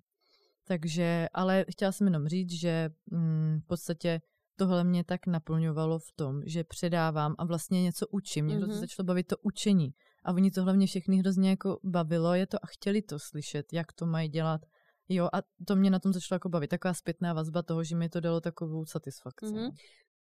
Takže, 0.68 1.28
ale 1.34 1.66
chtěla 1.72 1.92
jsem 1.92 2.08
jenom 2.08 2.28
říct, 2.28 2.52
že 2.52 2.90
mm, 3.12 3.60
v 3.64 3.68
podstatě 3.68 4.22
tohle 4.56 4.84
mě 4.84 5.04
tak 5.04 5.28
naplňovalo 5.28 6.00
v 6.00 6.12
tom, 6.16 6.42
že 6.46 6.64
předávám 6.64 7.36
a 7.38 7.46
vlastně 7.46 7.84
něco 7.84 8.08
učím. 8.08 8.46
Mě 8.46 8.60
mm-hmm. 8.60 8.80
začalo 8.80 9.06
bavit 9.06 9.28
to 9.28 9.36
učení. 9.42 9.94
A 10.26 10.34
oni 10.34 10.52
to 10.52 10.64
hlavně 10.64 10.88
všechny 10.88 11.18
hrozně 11.18 11.50
jako 11.50 11.80
bavilo 11.84 12.34
je 12.34 12.48
to 12.48 12.58
a 12.62 12.68
chtěli 12.68 13.02
to 13.02 13.20
slyšet, 13.20 13.74
jak 13.74 13.94
to 13.94 14.06
mají 14.06 14.30
dělat. 14.30 14.62
Jo, 15.10 15.30
a 15.34 15.38
to 15.68 15.76
mě 15.76 15.90
na 15.90 16.00
tom 16.00 16.14
začalo 16.14 16.36
jako 16.36 16.50
bavit. 16.50 16.68
Taková 16.68 16.94
zpětná 16.94 17.34
vazba 17.34 17.62
toho, 17.62 17.84
že 17.84 17.96
mi 17.96 18.10
to 18.10 18.20
dalo 18.20 18.42
takovou 18.42 18.86
satisfakci. 18.86 19.46
Mm-hmm. 19.46 19.72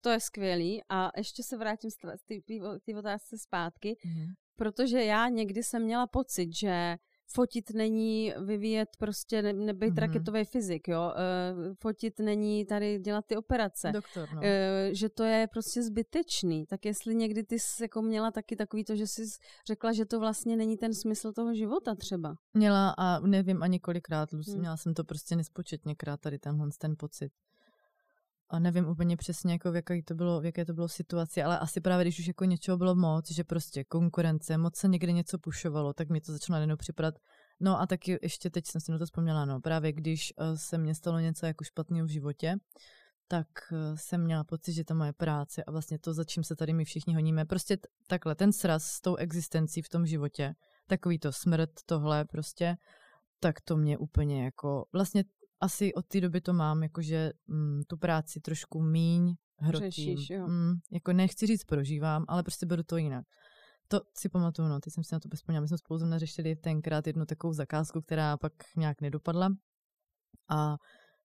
To 0.01 0.11
je 0.11 0.21
skvělý 0.21 0.83
a 0.89 1.11
ještě 1.17 1.43
se 1.43 1.57
vrátím 1.57 1.91
z 1.91 1.97
té 2.85 2.99
otázce 2.99 3.39
zpátky, 3.39 3.97
mm-hmm. 4.05 4.33
protože 4.57 5.05
já 5.05 5.29
někdy 5.29 5.63
jsem 5.63 5.83
měla 5.83 6.07
pocit, 6.07 6.55
že 6.55 6.97
fotit 7.31 7.71
není 7.71 8.35
vyvíjet 8.45 8.89
prostě, 8.99 9.43
ne, 9.43 9.53
nebejt 9.53 9.95
mm-hmm. 9.95 9.99
raketový 9.99 10.45
fyzik, 10.45 10.89
jo, 10.89 11.13
uh, 11.13 11.75
fotit 11.75 12.19
není 12.19 12.67
tady 12.67 12.99
dělat 12.99 13.25
ty 13.27 13.37
operace, 13.37 13.93
Doktor, 13.93 14.29
no. 14.35 14.41
uh, 14.41 14.47
že 14.93 15.09
to 15.09 15.25
je 15.25 15.47
prostě 15.53 15.83
zbytečný, 15.83 16.67
tak 16.67 16.85
jestli 16.85 17.15
někdy 17.15 17.45
ty 17.45 17.59
jsi 17.59 17.83
jako 17.83 18.03
měla 18.03 18.31
taky 18.31 18.57
takový 18.57 18.85
to, 18.85 18.97
že 18.97 19.07
jsi 19.07 19.23
řekla, 19.67 19.93
že 19.93 20.05
to 20.05 20.21
vlastně 20.21 20.57
není 20.57 20.77
ten 20.77 20.95
smysl 20.95 21.33
toho 21.33 21.55
života 21.55 21.95
třeba. 21.95 22.35
Měla 22.55 22.95
a 22.99 23.21
nevím 23.21 23.63
ani 23.63 23.81
kolikrát, 23.81 24.33
hmm. 24.33 24.43
měla 24.59 24.77
jsem 24.77 24.95
to 24.95 25.05
prostě 25.05 25.37
nespočetněkrát 25.37 26.21
tady 26.21 26.39
tenhle 26.39 26.69
ten 26.79 26.95
pocit 26.99 27.33
a 28.51 28.59
nevím 28.59 28.89
úplně 28.89 29.17
přesně, 29.17 29.53
jako 29.53 29.73
v, 29.73 29.77
jaké 29.77 30.03
to 30.03 30.15
bylo, 30.15 30.41
v 30.41 30.45
jaké 30.45 30.65
to 30.65 30.73
bylo 30.73 30.89
situaci, 30.89 31.43
ale 31.43 31.59
asi 31.59 31.81
právě 31.81 32.05
když 32.05 32.19
už 32.19 32.27
jako 32.27 32.45
něčeho 32.45 32.77
bylo 32.79 32.95
moc, 32.95 33.31
že 33.31 33.45
prostě 33.45 33.85
konkurence, 33.85 34.59
moc 34.59 34.77
se 34.77 34.89
někde 34.89 35.13
něco 35.13 35.39
pušovalo, 35.39 35.93
tak 35.93 36.09
mi 36.09 36.21
to 36.21 36.33
začalo 36.33 36.55
najednou 36.55 36.77
připadat. 36.77 37.15
No 37.61 37.81
a 37.81 37.87
taky 37.87 38.19
ještě 38.23 38.51
teď 38.51 38.67
jsem 38.67 38.81
si 38.81 38.93
na 38.93 38.99
to 38.99 39.05
vzpomněla, 39.05 39.45
no 39.45 39.61
právě 39.61 39.93
když 39.93 40.33
uh, 40.37 40.57
se 40.57 40.79
mně 40.79 40.95
stalo 40.95 41.19
něco 41.19 41.47
jako 41.47 41.65
špatného 41.65 42.07
v 42.07 42.11
životě, 42.11 42.57
tak 43.29 43.47
uh, 43.73 43.97
jsem 43.97 44.25
měla 44.25 44.45
pocit, 44.45 44.73
že 44.73 44.85
to 44.85 44.95
moje 44.95 45.13
práce 45.13 45.65
a 45.65 45.71
vlastně 45.71 45.99
to, 45.99 46.15
za 46.15 46.25
čím 46.25 46.45
se 46.45 46.57
tady 46.57 46.73
my 46.73 46.85
všichni 46.85 47.15
honíme, 47.15 47.45
prostě 47.45 47.77
t- 47.77 47.89
takhle, 48.07 48.35
ten 48.35 48.53
sraz 48.53 48.85
s 48.85 49.01
tou 49.01 49.17
existencí 49.17 49.83
v 49.83 49.89
tom 49.89 50.07
životě, 50.07 50.55
takový 50.87 51.19
to 51.19 51.33
smrt, 51.33 51.71
tohle 51.87 52.25
prostě, 52.25 52.77
tak 53.41 53.61
to 53.61 53.77
mě 53.77 53.99
úplně 53.99 54.45
jako, 54.45 54.85
vlastně 54.93 55.25
asi 55.61 55.95
od 55.95 56.07
té 56.07 56.21
doby 56.21 56.41
to 56.41 56.53
mám, 56.53 56.83
jakože 56.83 57.33
mm, 57.47 57.83
tu 57.87 57.97
práci 57.97 58.41
trošku 58.41 58.83
míň 58.83 59.35
hrotím. 59.59 59.91
Řešíš, 59.91 60.31
jo. 60.31 60.47
Mm, 60.47 60.75
jako 60.93 61.13
nechci 61.13 61.47
říct 61.47 61.65
prožívám, 61.65 62.25
ale 62.29 62.43
prostě 62.43 62.67
beru 62.67 62.83
to 62.83 62.97
jinak. 62.97 63.27
To 63.89 64.01
si 64.19 64.29
pamatuju, 64.29 64.69
no, 64.69 64.81
teď 64.81 64.95
jsem 64.95 65.05
si 65.05 65.15
na 65.15 65.21
to 65.21 65.29
vzpomněla. 65.35 65.61
My 65.61 65.69
jsme 65.69 65.79
spolu 65.79 66.07
neřešili 66.07 66.57
tenkrát 66.57 67.07
jednu 67.07 67.27
takovou 67.27 67.53
zakázku, 67.53 68.01
která 68.01 68.37
pak 68.37 68.53
nějak 68.77 69.01
nedopadla. 69.01 69.49
A 70.49 70.77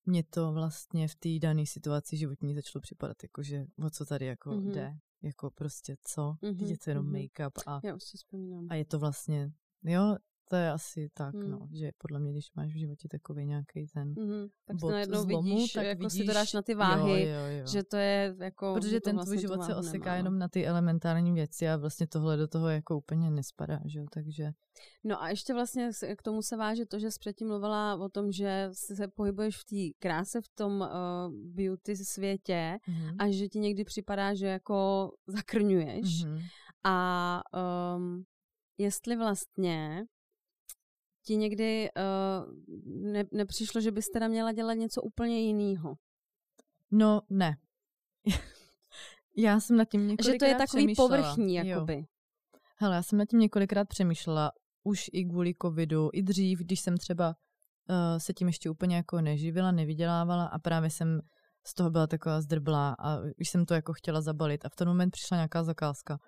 mě 0.06 0.24
to 0.24 0.52
vlastně 0.52 1.08
v 1.08 1.14
té 1.14 1.28
dané 1.38 1.66
situaci 1.66 2.16
životní 2.16 2.54
začalo 2.54 2.80
připadat, 2.80 3.22
jakože 3.22 3.64
o 3.86 3.90
co 3.90 4.04
tady 4.04 4.26
jako 4.26 4.50
mm-hmm. 4.50 4.72
jde. 4.72 4.92
Jako 5.22 5.50
prostě 5.50 5.96
co? 6.04 6.22
Mm-hmm. 6.42 6.66
Je 6.66 6.78
to 6.78 6.90
jenom 6.90 7.06
mm-hmm. 7.06 7.28
make-up 7.28 7.62
a, 7.66 7.80
Já 7.84 7.94
už 7.94 8.02
si 8.02 8.16
vzpomínám. 8.16 8.66
a 8.70 8.74
je 8.74 8.84
to 8.84 8.98
vlastně, 8.98 9.52
jo, 9.82 10.16
to 10.48 10.56
je 10.56 10.70
asi 10.70 11.10
tak, 11.14 11.34
hmm. 11.34 11.50
no, 11.50 11.68
že 11.72 11.90
podle 11.98 12.18
mě, 12.18 12.32
když 12.32 12.52
máš 12.54 12.72
v 12.72 12.78
životě 12.78 13.08
takový 13.08 13.46
nějaký 13.46 13.86
ten 13.86 14.14
hmm. 14.14 14.46
tak 14.64 14.76
bod 14.76 14.90
najednou 14.90 15.22
zlomu, 15.22 15.54
vidíš, 15.54 15.72
tak 15.72 15.84
jako 15.84 16.02
vidíš, 16.02 16.20
si 16.20 16.26
to 16.26 16.32
dáš 16.32 16.52
na 16.52 16.62
ty 16.62 16.74
váhy, 16.74 17.22
jo, 17.22 17.28
jo, 17.28 17.58
jo. 17.58 17.66
že 17.66 17.82
to 17.82 17.96
je 17.96 18.34
jako... 18.38 18.74
Protože 18.74 19.00
ten 19.00 19.16
vlastně 19.16 19.30
tvůj 19.30 19.40
život 19.40 19.64
se 19.64 19.74
oseká 19.74 20.04
nemá, 20.04 20.16
jenom 20.16 20.38
na 20.38 20.48
ty 20.48 20.66
elementární 20.66 21.32
věci 21.32 21.68
a 21.68 21.76
vlastně 21.76 22.06
tohle 22.06 22.36
do 22.36 22.48
toho 22.48 22.68
jako 22.68 22.96
úplně 22.96 23.30
nespadá, 23.30 23.80
že 23.84 23.98
jo, 23.98 24.06
takže... 24.12 24.52
No 25.04 25.22
a 25.22 25.28
ještě 25.28 25.54
vlastně 25.54 25.90
k 26.16 26.22
tomu 26.22 26.42
se 26.42 26.56
váže 26.56 26.86
to, 26.86 26.98
že 26.98 27.10
jsi 27.10 27.18
předtím 27.18 27.48
mluvila 27.48 27.96
o 27.96 28.08
tom, 28.08 28.32
že 28.32 28.68
se 28.72 29.08
pohybuješ 29.08 29.56
v 29.56 29.64
té 29.64 29.98
kráse, 29.98 30.40
v 30.40 30.48
tom 30.54 30.80
uh, 30.80 31.34
beauty 31.54 31.96
světě 31.96 32.78
mm-hmm. 32.88 33.16
a 33.18 33.30
že 33.30 33.48
ti 33.48 33.58
někdy 33.58 33.84
připadá, 33.84 34.34
že 34.34 34.46
jako 34.46 35.10
zakrňuješ 35.26 36.24
mm-hmm. 36.24 36.42
a 36.84 37.42
um, 37.96 38.24
jestli 38.78 39.16
vlastně 39.16 40.06
ti 41.22 41.36
někdy 41.36 41.88
uh, 41.96 42.54
ne, 43.12 43.24
nepřišlo, 43.32 43.80
že 43.80 43.90
bys 43.90 44.08
teda 44.08 44.28
měla 44.28 44.52
dělat 44.52 44.74
něco 44.74 45.02
úplně 45.02 45.40
jiného? 45.40 45.94
No, 46.90 47.20
ne. 47.30 47.56
já 49.36 49.60
jsem 49.60 49.76
nad 49.76 49.84
tím 49.84 50.08
několikrát 50.08 50.32
Že 50.32 50.38
to 50.38 50.44
je 50.44 50.54
takový 50.54 50.94
povrchní, 50.94 51.54
jakoby. 51.54 51.94
Jo. 51.94 52.04
Hele, 52.76 52.96
já 52.96 53.02
jsem 53.02 53.18
nad 53.18 53.28
tím 53.28 53.38
několikrát 53.38 53.88
přemýšlela, 53.88 54.52
už 54.84 55.10
i 55.12 55.24
kvůli 55.24 55.54
covidu, 55.62 56.10
i 56.12 56.22
dřív, 56.22 56.58
když 56.58 56.80
jsem 56.80 56.96
třeba 56.96 57.28
uh, 57.28 58.18
se 58.18 58.32
tím 58.32 58.46
ještě 58.46 58.70
úplně 58.70 58.96
jako 58.96 59.20
neživila, 59.20 59.72
nevydělávala 59.72 60.44
a 60.44 60.58
právě 60.58 60.90
jsem 60.90 61.20
z 61.66 61.74
toho 61.74 61.90
byla 61.90 62.06
taková 62.06 62.40
zdrblá 62.40 62.96
a 62.98 63.18
už 63.40 63.48
jsem 63.48 63.66
to 63.66 63.74
jako 63.74 63.92
chtěla 63.92 64.20
zabalit 64.20 64.64
a 64.64 64.68
v 64.68 64.76
ten 64.76 64.88
moment 64.88 65.10
přišla 65.10 65.36
nějaká 65.36 65.64
zakázka 65.64 66.18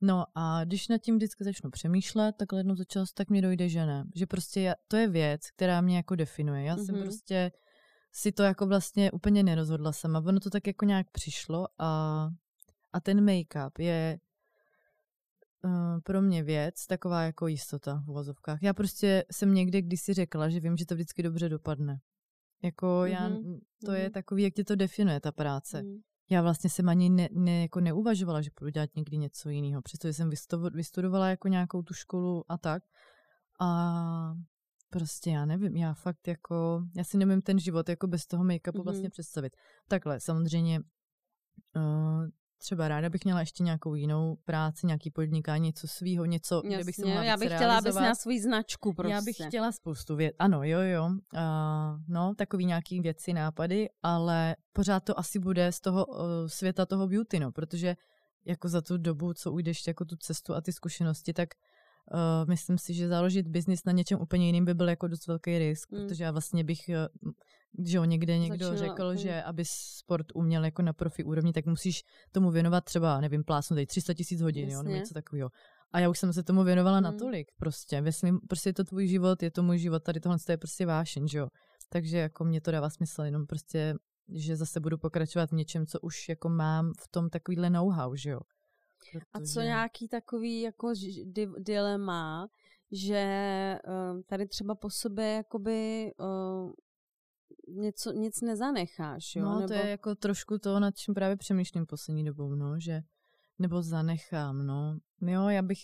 No 0.00 0.24
a 0.34 0.64
když 0.64 0.88
nad 0.88 0.98
tím 0.98 1.16
vždycky 1.16 1.44
začnu 1.44 1.70
přemýšlet, 1.70 2.36
takhle 2.36 2.60
jednou 2.60 2.74
za 2.74 2.84
čas, 2.84 3.12
tak 3.12 3.30
mi 3.30 3.42
dojde, 3.42 3.68
že 3.68 3.86
ne. 3.86 4.04
Že 4.14 4.26
prostě 4.26 4.60
já, 4.60 4.74
to 4.88 4.96
je 4.96 5.08
věc, 5.08 5.50
která 5.50 5.80
mě 5.80 5.96
jako 5.96 6.16
definuje. 6.16 6.62
Já 6.64 6.76
mm-hmm. 6.76 6.86
jsem 6.86 7.02
prostě 7.02 7.52
si 8.12 8.32
to 8.32 8.42
jako 8.42 8.66
vlastně 8.66 9.10
úplně 9.10 9.42
nerozhodla 9.42 9.92
sama. 9.92 10.22
Ono 10.26 10.40
to 10.40 10.50
tak 10.50 10.66
jako 10.66 10.84
nějak 10.84 11.10
přišlo 11.10 11.66
a, 11.78 12.30
a 12.92 13.00
ten 13.00 13.24
make-up 13.24 13.70
je 13.78 14.18
uh, 15.64 16.00
pro 16.00 16.22
mě 16.22 16.42
věc, 16.42 16.86
taková 16.86 17.22
jako 17.22 17.46
jistota 17.46 18.02
v 18.06 18.10
uvozovkách. 18.10 18.62
Já 18.62 18.74
prostě 18.74 19.24
jsem 19.32 19.54
někde 19.54 19.82
kdysi 19.82 20.14
řekla, 20.14 20.48
že 20.48 20.60
vím, 20.60 20.76
že 20.76 20.86
to 20.86 20.94
vždycky 20.94 21.22
dobře 21.22 21.48
dopadne. 21.48 22.00
Jako 22.62 22.86
mm-hmm. 22.86 23.04
já, 23.04 23.28
to 23.28 23.90
mm-hmm. 23.90 23.94
je 23.94 24.10
takový, 24.10 24.42
jak 24.42 24.54
tě 24.54 24.64
to 24.64 24.76
definuje, 24.76 25.20
ta 25.20 25.32
práce. 25.32 25.82
Mm 25.82 26.00
já 26.30 26.42
vlastně 26.42 26.70
jsem 26.70 26.88
ani 26.88 27.10
ne, 27.10 27.28
ne, 27.32 27.62
jako 27.62 27.80
neuvažovala, 27.80 28.42
že 28.42 28.50
budu 28.60 28.70
dělat 28.70 28.90
někdy 28.96 29.16
něco 29.16 29.48
jiného, 29.48 29.82
přestože 29.82 30.12
jsem 30.12 30.30
vystudovala 30.72 31.28
jako 31.28 31.48
nějakou 31.48 31.82
tu 31.82 31.94
školu 31.94 32.44
a 32.48 32.58
tak. 32.58 32.82
A 33.60 34.34
prostě 34.90 35.30
já 35.30 35.46
nevím, 35.46 35.76
já 35.76 35.94
fakt 35.94 36.28
jako, 36.28 36.82
já 36.96 37.04
si 37.04 37.18
nemím 37.18 37.42
ten 37.42 37.58
život 37.58 37.88
jako 37.88 38.06
bez 38.06 38.26
toho 38.26 38.44
make-upu 38.44 38.72
mm-hmm. 38.72 38.84
vlastně 38.84 39.10
představit. 39.10 39.56
Takhle, 39.88 40.20
samozřejmě 40.20 40.80
uh, 41.76 42.26
třeba 42.64 42.88
ráda 42.88 43.10
bych 43.10 43.24
měla 43.24 43.40
ještě 43.40 43.62
nějakou 43.62 43.94
jinou 43.94 44.36
práci, 44.44 44.86
nějaký 44.86 45.10
podnikání, 45.10 45.64
něco 45.64 45.88
svýho, 45.88 46.24
něco, 46.24 46.54
Jasně, 46.54 46.76
kde 46.76 46.84
bych 46.84 46.94
se 46.94 47.06
mohla 47.06 47.24
Já 47.24 47.36
bych 47.36 47.54
chtěla, 47.54 47.78
abys 47.78 47.94
měla 47.94 48.14
svůj 48.14 48.40
značku 48.40 48.92
prostě. 48.92 49.12
Já 49.12 49.22
bych 49.22 49.36
chtěla 49.46 49.72
spoustu 49.72 50.16
věcí, 50.16 50.36
ano, 50.38 50.64
jo, 50.64 50.80
jo, 50.80 51.04
uh, 51.04 51.40
no, 52.08 52.34
takový 52.34 52.66
nějaký 52.66 53.00
věci, 53.00 53.32
nápady, 53.32 53.88
ale 54.02 54.56
pořád 54.72 55.04
to 55.04 55.18
asi 55.18 55.38
bude 55.38 55.72
z 55.72 55.80
toho 55.80 56.06
uh, 56.06 56.16
světa 56.46 56.86
toho 56.86 57.08
beauty, 57.08 57.40
no, 57.40 57.52
protože 57.52 57.96
jako 58.44 58.68
za 58.68 58.80
tu 58.80 58.96
dobu, 58.98 59.34
co 59.34 59.52
ujdeš 59.52 59.86
jako 59.86 60.04
tu 60.04 60.16
cestu 60.16 60.54
a 60.54 60.60
ty 60.60 60.72
zkušenosti, 60.72 61.32
tak 61.32 61.48
Uh, 62.12 62.48
myslím 62.48 62.78
si, 62.78 62.94
že 62.94 63.08
založit 63.08 63.48
biznis 63.48 63.84
na 63.84 63.92
něčem 63.92 64.20
úplně 64.20 64.46
jiným 64.46 64.64
by 64.64 64.74
byl 64.74 64.88
jako 64.88 65.08
dost 65.08 65.26
velký 65.26 65.58
risk, 65.58 65.92
mm. 65.92 65.98
protože 65.98 66.24
já 66.24 66.30
vlastně 66.30 66.64
bych, 66.64 66.90
že 67.78 67.96
jo, 67.96 68.04
někde 68.04 68.38
někdo 68.38 68.66
Začala, 68.66 68.88
řekl, 68.88 69.10
mm. 69.10 69.16
že 69.16 69.42
aby 69.42 69.64
sport 69.66 70.26
uměl 70.34 70.64
jako 70.64 70.82
na 70.82 70.92
profi 70.92 71.24
úrovni, 71.24 71.52
tak 71.52 71.66
musíš 71.66 72.02
tomu 72.32 72.50
věnovat 72.50 72.84
třeba, 72.84 73.20
nevím, 73.20 73.44
plásnout 73.44 73.88
300 73.88 74.14
tisíc 74.14 74.40
hodin, 74.40 74.64
Jasně. 74.64 74.74
jo, 74.74 74.82
nebo 74.82 74.96
něco 74.96 75.14
takového. 75.14 75.50
A 75.92 76.00
já 76.00 76.08
už 76.08 76.18
jsem 76.18 76.32
se 76.32 76.42
tomu 76.42 76.64
věnovala 76.64 76.98
mm. 76.98 77.04
natolik 77.04 77.48
prostě. 77.58 78.00
Myslím, 78.00 78.40
prostě 78.48 78.68
je 78.68 78.74
to 78.74 78.84
tvůj 78.84 79.06
život, 79.06 79.42
je 79.42 79.50
to 79.50 79.62
můj 79.62 79.78
život, 79.78 80.02
tady 80.02 80.20
tohle 80.20 80.38
je 80.48 80.56
prostě 80.56 80.86
vášeň, 80.86 81.28
že 81.28 81.38
jo. 81.38 81.48
Takže 81.88 82.18
jako 82.18 82.44
mě 82.44 82.60
to 82.60 82.70
dává 82.70 82.90
smysl, 82.90 83.22
jenom 83.22 83.46
prostě, 83.46 83.94
že 84.28 84.56
zase 84.56 84.80
budu 84.80 84.98
pokračovat 84.98 85.50
v 85.50 85.54
něčem, 85.54 85.86
co 85.86 86.00
už 86.00 86.28
jako 86.28 86.48
mám 86.48 86.92
v 87.00 87.08
tom 87.08 87.30
takovýhle 87.30 87.70
know-how, 87.70 88.14
že 88.16 88.30
jo. 88.30 88.40
Protože... 89.12 89.24
A 89.32 89.40
co 89.40 89.60
nějaký 89.60 90.08
takový 90.08 90.60
jako 90.60 90.92
di- 91.24 91.52
dilema, 91.58 92.48
že 92.92 93.78
uh, 93.86 94.20
tady 94.26 94.46
třeba 94.46 94.74
po 94.74 94.90
sobě 94.90 95.26
jakoby 95.26 96.10
uh, 96.18 96.72
něco, 97.68 98.12
nic 98.12 98.40
nezanecháš, 98.40 99.36
jo? 99.36 99.44
No, 99.44 99.54
Nebo... 99.54 99.68
to 99.68 99.74
je 99.74 99.90
jako 99.90 100.14
trošku 100.14 100.58
to, 100.58 100.80
nad 100.80 100.96
čím 100.96 101.14
právě 101.14 101.36
přemýšlím 101.36 101.86
poslední 101.86 102.24
dobou, 102.24 102.54
no, 102.54 102.80
že 102.80 103.00
nebo 103.58 103.82
zanechám, 103.82 104.66
no. 104.66 104.98
Jo, 105.20 105.48
já 105.48 105.62
bych... 105.62 105.78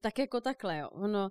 Tak 0.00 0.18
jako 0.18 0.40
takhle, 0.40 0.78
jo. 0.78 0.88
Ono, 0.90 1.30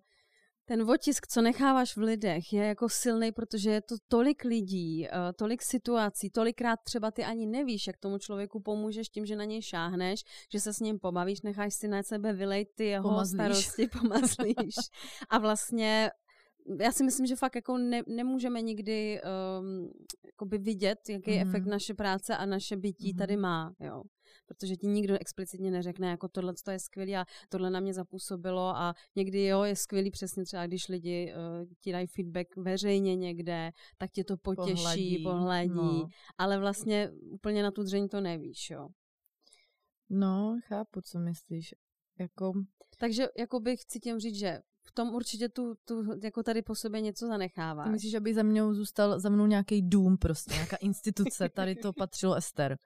ten 0.65 0.91
otisk, 0.91 1.27
co 1.27 1.41
necháváš 1.41 1.97
v 1.97 2.01
lidech, 2.01 2.53
je 2.53 2.65
jako 2.65 2.89
silný, 2.89 3.31
protože 3.31 3.69
je 3.71 3.81
to 3.81 3.95
tolik 4.07 4.43
lidí, 4.43 5.07
uh, 5.07 5.17
tolik 5.35 5.61
situací, 5.61 6.29
tolikrát 6.29 6.79
třeba 6.83 7.11
ty 7.11 7.23
ani 7.23 7.45
nevíš, 7.45 7.87
jak 7.87 7.97
tomu 7.97 8.17
člověku 8.17 8.59
pomůžeš 8.59 9.09
tím, 9.09 9.25
že 9.25 9.35
na 9.35 9.43
něj 9.43 9.61
šáhneš, 9.61 10.23
že 10.51 10.59
se 10.59 10.73
s 10.73 10.79
ním 10.79 10.99
pobavíš, 10.99 11.41
necháš 11.41 11.73
si 11.73 11.87
na 11.87 12.03
sebe 12.03 12.33
vylejt 12.33 12.67
ty 12.75 12.85
jeho 12.85 13.09
pomazlíš. 13.09 13.35
starosti, 13.35 13.87
pomazlíš. 13.87 14.75
A 15.29 15.37
vlastně 15.37 16.11
já 16.81 16.91
si 16.91 17.03
myslím, 17.03 17.25
že 17.25 17.35
fakt 17.35 17.55
jako 17.55 17.77
ne, 17.77 18.01
nemůžeme 18.07 18.61
nikdy 18.61 19.21
um, 19.59 19.91
vidět, 20.59 21.09
jaký 21.09 21.31
mm-hmm. 21.31 21.47
efekt 21.47 21.65
naše 21.65 21.93
práce 21.93 22.37
a 22.37 22.45
naše 22.45 22.77
bytí 22.77 23.13
mm-hmm. 23.13 23.17
tady 23.17 23.37
má. 23.37 23.73
Jo 23.79 24.03
protože 24.45 24.75
ti 24.75 24.87
nikdo 24.87 25.15
explicitně 25.19 25.71
neřekne, 25.71 26.09
jako 26.09 26.27
tohle 26.27 26.53
to 26.63 26.71
je 26.71 26.79
skvělé 26.79 27.17
a 27.17 27.25
tohle 27.49 27.69
na 27.69 27.79
mě 27.79 27.93
zapůsobilo 27.93 28.77
a 28.77 28.93
někdy 29.15 29.45
jo, 29.45 29.63
je 29.63 29.75
skvělý 29.75 30.11
přesně 30.11 30.45
třeba, 30.45 30.67
když 30.67 30.87
lidi 30.87 31.33
uh, 31.33 31.67
ti 31.79 31.91
dají 31.91 32.07
feedback 32.07 32.55
veřejně 32.57 33.15
někde, 33.15 33.71
tak 33.97 34.11
tě 34.11 34.23
to 34.23 34.37
potěší, 34.37 34.75
pohledí, 34.75 35.23
pohledí 35.23 35.75
no. 35.75 36.07
ale 36.37 36.59
vlastně 36.59 37.11
úplně 37.31 37.63
na 37.63 37.71
tu 37.71 37.83
dřeň 37.83 38.07
to 38.07 38.21
nevíš, 38.21 38.69
jo. 38.69 38.87
No, 40.09 40.57
chápu, 40.67 41.01
co 41.01 41.19
myslíš. 41.19 41.75
Jako... 42.19 42.53
Takže 42.97 43.27
jako 43.37 43.59
bych 43.59 43.81
chci 43.81 43.99
tím 43.99 44.19
říct, 44.19 44.35
že 44.35 44.59
v 44.87 44.91
tom 44.91 45.09
určitě 45.09 45.49
tu, 45.49 45.75
tu 45.85 46.19
jako 46.23 46.43
tady 46.43 46.61
po 46.61 46.75
sobě 46.75 47.01
něco 47.01 47.27
zanechává. 47.27 47.83
Ty 47.83 47.89
myslíš, 47.89 48.11
že 48.11 48.19
by 48.19 48.33
za 48.33 48.43
mnou 48.43 48.73
zůstal 48.73 49.19
za 49.19 49.29
mnou 49.29 49.45
nějaký 49.45 49.81
dům 49.81 50.17
prostě, 50.17 50.53
nějaká 50.53 50.75
instituce, 50.75 51.49
tady 51.49 51.75
to 51.75 51.93
patřilo 51.97 52.35
Ester. 52.35 52.77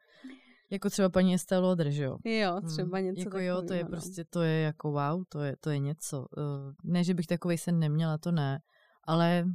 Jako 0.70 0.90
třeba 0.90 1.10
paní 1.10 1.34
Estelle 1.34 1.68
Lauder, 1.68 1.90
že 1.90 2.04
jo? 2.04 2.18
Jo, 2.26 2.52
hmm. 2.52 2.70
třeba 2.70 2.98
hmm. 2.98 3.06
něco 3.06 3.20
Jako 3.20 3.30
takový, 3.30 3.46
jo, 3.46 3.62
to 3.62 3.74
je 3.74 3.84
no. 3.84 3.90
prostě, 3.90 4.24
to 4.30 4.42
je 4.42 4.62
jako 4.62 4.92
wow, 4.92 5.24
to 5.30 5.42
je, 5.42 5.56
to 5.60 5.70
je 5.70 5.80
něco. 5.80 6.20
Uh, 6.20 6.74
ne, 6.84 7.04
že 7.04 7.14
bych 7.14 7.28
takový 7.28 7.58
sen 7.58 7.80
neměla, 7.80 8.18
to 8.18 8.32
ne, 8.32 8.60
ale 9.08 9.46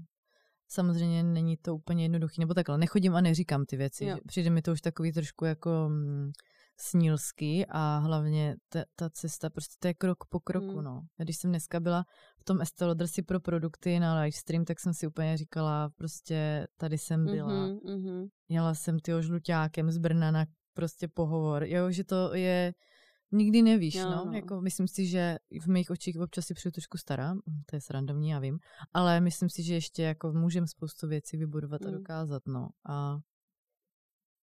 samozřejmě 0.68 1.22
není 1.22 1.56
to 1.56 1.74
úplně 1.74 2.04
jednoduchý, 2.04 2.40
nebo 2.40 2.54
takhle, 2.54 2.78
nechodím 2.78 3.16
a 3.16 3.20
neříkám 3.20 3.64
ty 3.64 3.76
věci. 3.76 4.04
Jo. 4.04 4.16
Přijde 4.26 4.50
mi 4.50 4.62
to 4.62 4.72
už 4.72 4.80
takový 4.80 5.12
trošku 5.12 5.44
jako 5.44 5.70
mm, 5.88 6.32
snílský 6.76 7.66
a 7.66 7.98
hlavně 7.98 8.56
ta, 8.68 8.84
ta 8.96 9.10
cesta, 9.10 9.50
prostě 9.50 9.74
to 9.78 9.88
je 9.88 9.94
krok 9.94 10.24
po 10.28 10.40
kroku, 10.40 10.74
hmm. 10.74 10.84
no. 10.84 11.02
Když 11.16 11.36
jsem 11.36 11.50
dneska 11.50 11.80
byla 11.80 12.04
v 12.40 12.44
tom 12.44 12.60
Estée 12.60 12.88
Lauder 12.88 13.06
si 13.06 13.22
pro 13.22 13.40
produkty 13.40 14.00
na 14.00 14.20
livestream, 14.20 14.64
tak 14.64 14.80
jsem 14.80 14.94
si 14.94 15.06
úplně 15.06 15.36
říkala, 15.36 15.90
prostě 15.96 16.66
tady 16.76 16.98
jsem 16.98 17.24
byla. 17.24 17.52
Mm-hmm, 17.52 17.80
mm-hmm. 17.80 18.28
Jela 18.48 18.74
jsem 18.74 18.98
tyho 18.98 19.22
žluťákem 19.22 19.90
z 19.90 19.98
Brna 19.98 20.30
na 20.30 20.46
prostě 20.74 21.08
pohovor, 21.08 21.64
jo, 21.64 21.90
že 21.90 22.04
to 22.04 22.34
je, 22.34 22.74
nikdy 23.32 23.62
nevíš, 23.62 23.94
jo, 23.94 24.10
no. 24.10 24.24
no. 24.24 24.32
Jako 24.32 24.60
myslím 24.60 24.88
si, 24.88 25.06
že 25.06 25.38
v 25.62 25.66
mých 25.66 25.90
očích 25.90 26.18
občas 26.20 26.46
si 26.46 26.54
přijdu 26.54 26.72
trošku 26.72 26.98
stará, 26.98 27.32
hm, 27.32 27.62
to 27.66 27.76
je 27.76 27.80
srandovní, 27.80 28.28
já 28.28 28.38
vím, 28.38 28.58
ale 28.92 29.20
myslím 29.20 29.50
si, 29.50 29.62
že 29.62 29.74
ještě 29.74 30.02
jako 30.02 30.32
můžem 30.32 30.66
spoustu 30.66 31.08
věcí 31.08 31.36
vybudovat 31.36 31.80
mm. 31.80 31.88
a 31.88 31.90
dokázat, 31.90 32.42
no. 32.46 32.68
A 32.88 33.18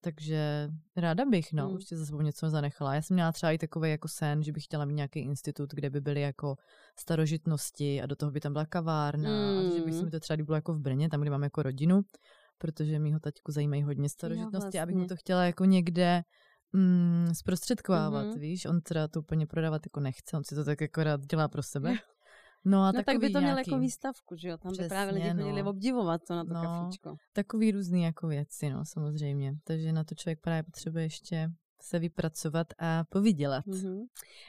takže 0.02 0.70
ráda 0.96 1.26
bych, 1.26 1.54
no, 1.54 1.70
mm. 1.70 1.76
ještě 1.76 1.98
za 1.98 2.06
sebou 2.06 2.22
něco 2.22 2.50
zanechala. 2.50 2.96
Já 2.96 3.02
jsem 3.02 3.16
měla 3.16 3.32
třeba 3.32 3.52
i 3.52 3.58
takový 3.58 3.90
jako 3.90 4.08
sen, 4.08 4.44
že 4.44 4.52
bych 4.52 4.64
chtěla 4.64 4.86
mít 4.86 4.94
nějaký 4.94 5.20
institut, 5.20 5.70
kde 5.74 5.90
by 5.90 6.02
byly 6.02 6.22
jako 6.22 6.56
starožitnosti 7.00 8.02
a 8.02 8.06
do 8.06 8.16
toho 8.16 8.32
by 8.32 8.40
tam 8.40 8.54
byla 8.54 8.66
kavárna 8.66 9.30
mm. 9.30 9.60
a 9.60 9.76
že 9.76 9.82
bych 9.82 9.94
si 9.94 10.06
mi 10.06 10.12
to 10.12 10.20
třeba 10.20 10.38
líbilo 10.38 10.56
jako 10.56 10.74
v 10.74 10.80
Brně, 10.80 11.10
tam, 11.10 11.22
kde 11.22 11.32
mám 11.32 11.44
jako 11.44 11.64
rodinu, 11.64 12.02
protože 12.58 13.00
mýho 13.00 13.20
taťku 13.20 13.52
zajímají 13.52 13.84
hodně 13.84 14.10
starožitnosti, 14.10 14.56
jo, 14.56 14.62
vlastně. 14.62 14.82
abych 14.82 14.96
mu 14.96 15.08
to 15.08 15.16
chtěla 15.16 15.46
jako 15.46 15.66
někde 15.66 16.22
mm, 16.74 17.30
zprostředkovávat, 17.34 18.26
mm-hmm. 18.26 18.40
víš, 18.40 18.66
on 18.66 18.82
teda 18.82 19.08
to 19.08 19.20
úplně 19.20 19.48
prodávat 19.48 19.82
jako 19.86 20.00
nechce, 20.00 20.38
on 20.38 20.44
si 20.44 20.56
to 20.56 20.64
tak 20.64 20.82
jako 20.82 21.04
rád 21.04 21.22
dělá 21.26 21.48
pro 21.48 21.64
sebe. 21.64 21.94
No, 22.66 22.84
a 22.84 22.92
no 22.92 23.04
tak 23.04 23.20
by 23.20 23.30
to 23.30 23.42
měl 23.42 23.58
jako 23.58 23.80
výstavku, 23.80 24.36
že 24.36 24.50
jo? 24.50 24.58
Tam 24.58 24.72
Přesně, 24.72 24.86
by 24.86 24.90
právě 24.90 25.14
lidi 25.14 25.34
no. 25.34 25.44
chodili 25.44 25.64
obdivovat 25.64 26.22
to 26.28 26.36
na 26.36 26.46
to 26.46 26.54
no, 26.54 26.62
kafíčko. 26.62 27.16
Takový 27.34 27.72
různý 27.72 28.04
jako 28.04 28.28
věci, 28.28 28.70
no, 28.70 28.86
samozřejmě. 28.86 29.56
Takže 29.64 29.94
na 29.94 30.04
to 30.04 30.16
člověk 30.16 30.40
právě 30.42 30.64
potřebuje 30.64 31.06
ještě 31.06 31.52
se 31.82 32.00
vypracovat 32.00 32.68
a 32.80 33.04
povydělat. 33.10 33.66
Mm-hmm. 33.66 34.06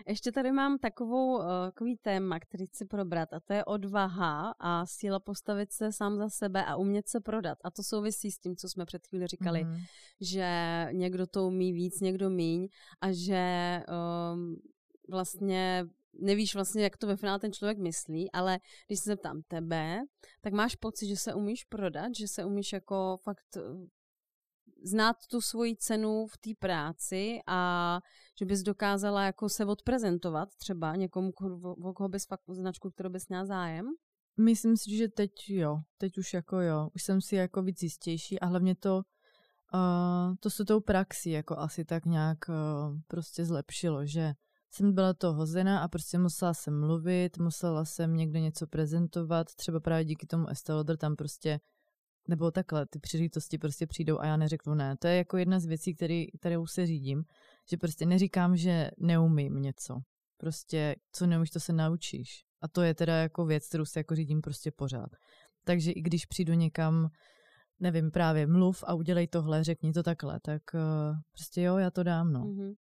Ještě 0.07 0.33
tady 0.33 0.53
mám 0.53 0.79
takovou, 0.79 1.39
uh, 1.39 1.45
takový 1.45 1.97
téma, 1.97 2.41
který 2.41 2.67
chci 2.67 2.85
probrat 2.85 3.33
a 3.33 3.41
to 3.41 3.53
je 3.53 3.65
odvaha 3.65 4.55
a 4.59 4.87
síla 4.87 5.21
postavit 5.21 5.73
se 5.73 5.93
sám 5.93 6.17
za 6.17 6.29
sebe 6.29 6.65
a 6.65 6.77
umět 6.77 7.09
se 7.09 7.21
prodat. 7.21 7.59
A 7.65 7.71
to 7.71 7.83
souvisí 7.83 8.31
s 8.31 8.39
tím, 8.39 8.57
co 8.57 8.69
jsme 8.69 8.85
před 8.85 9.07
chvíli 9.07 9.27
říkali, 9.27 9.65
mm-hmm. 9.65 9.81
že 10.21 10.89
někdo 10.93 11.27
to 11.27 11.47
umí 11.47 11.73
víc, 11.73 12.01
někdo 12.01 12.31
míň 12.31 12.69
a 13.01 13.13
že 13.13 13.83
um, 14.33 14.57
vlastně 15.09 15.87
nevíš 16.21 16.55
vlastně, 16.55 16.83
jak 16.83 16.97
to 16.97 17.07
ve 17.07 17.17
finále 17.17 17.39
ten 17.39 17.53
člověk 17.53 17.79
myslí, 17.79 18.33
ale 18.33 18.59
když 18.87 18.99
se 18.99 19.11
zeptám 19.11 19.43
tebe, 19.49 20.01
tak 20.41 20.53
máš 20.53 20.77
pocit, 20.77 21.07
že 21.07 21.17
se 21.17 21.35
umíš 21.35 21.65
prodat, 21.65 22.15
že 22.15 22.29
se 22.29 22.45
umíš 22.45 22.73
jako 22.73 23.17
fakt 23.23 23.57
znát 24.85 25.17
tu 25.31 25.41
svoji 25.41 25.77
cenu 25.77 26.27
v 26.27 26.39
té 26.39 26.51
práci 26.59 27.39
a 27.47 28.01
že 28.39 28.45
bys 28.45 28.63
dokázala 28.63 29.23
jako 29.23 29.49
se 29.49 29.65
odprezentovat 29.65 30.49
třeba 30.57 30.97
někomu, 30.97 31.31
o 31.85 31.93
koho 31.93 32.09
bys 32.09 32.27
fakt 32.27 32.41
značku, 32.49 32.91
kterou 32.91 33.11
bys 33.11 33.29
měla 33.29 33.45
zájem? 33.45 33.87
Myslím 34.37 34.77
si, 34.77 34.97
že 34.97 35.09
teď 35.09 35.31
jo, 35.49 35.79
teď 35.99 36.19
už 36.19 36.35
jako 36.35 36.61
jo, 36.61 36.89
už 36.95 37.03
jsem 37.03 37.21
si 37.21 37.37
jako 37.37 37.63
víc 37.63 37.83
jistější 37.83 38.41
a 38.41 38.47
hlavně 38.47 38.75
to, 38.75 38.97
uh, 39.75 40.35
to 40.41 40.51
se 40.51 40.65
tou 40.65 40.81
praxí 40.81 41.31
jako 41.31 41.59
asi 41.59 41.85
tak 41.85 42.07
nějak 42.07 42.39
uh, 42.49 42.55
prostě 43.09 43.45
zlepšilo, 43.45 44.07
že 44.07 44.33
jsem 44.75 44.93
byla 44.95 45.15
to 45.15 45.33
hozena 45.33 45.83
a 45.83 45.89
prostě 45.89 46.19
musela 46.19 46.55
jsem 46.55 46.81
mluvit, 46.81 47.39
musela 47.39 47.85
jsem 47.85 48.17
někde 48.17 48.41
něco 48.41 48.67
prezentovat, 48.67 49.55
třeba 49.55 49.81
právě 49.81 50.05
díky 50.05 50.27
tomu 50.27 50.49
Estée 50.49 50.97
tam 50.99 51.17
prostě 51.17 51.61
nebo 52.29 52.51
takhle, 52.51 52.87
ty 52.87 52.99
příležitosti 52.99 53.59
prostě 53.59 53.87
přijdou 53.87 54.19
a 54.19 54.27
já 54.27 54.37
neřeknu 54.37 54.75
ne. 54.75 54.97
To 54.97 55.07
je 55.07 55.17
jako 55.17 55.37
jedna 55.37 55.61
z 55.61 55.67
věcí, 55.67 55.95
který, 55.95 56.27
kterou 56.31 56.67
se 56.67 56.87
řídím, 56.87 57.25
že 57.71 57.77
prostě 57.77 58.07
neříkám, 58.07 58.57
že 58.57 58.91
neumím 58.99 59.63
něco. 59.63 59.99
Prostě, 60.37 60.97
co 61.13 61.27
neumíš, 61.27 61.51
to 61.51 61.61
se 61.61 61.73
naučíš. 61.73 62.45
A 62.61 62.69
to 62.69 62.83
je 62.83 62.95
teda 62.95 63.17
jako 63.17 63.47
věc, 63.47 63.69
kterou 63.69 63.85
se 63.85 64.01
jako 64.01 64.15
řídím 64.15 64.41
prostě 64.41 64.71
pořád. 64.71 65.11
Takže 65.65 65.93
i 65.93 66.03
když 66.03 66.27
přijdu 66.27 66.53
někam, 66.53 67.09
nevím, 67.81 68.11
právě 68.11 68.47
mluv 68.47 68.85
a 68.87 68.95
udělej 68.95 69.27
tohle, 69.27 69.65
řekni 69.65 69.93
to 69.93 70.03
takhle, 70.03 70.41
tak 70.41 70.63
uh, 70.75 70.81
prostě 71.33 71.63
jo, 71.63 71.77
já 71.77 71.91
to 71.91 72.03
dám, 72.03 72.33
no. 72.33 72.41
Mm-hmm. 72.41 72.75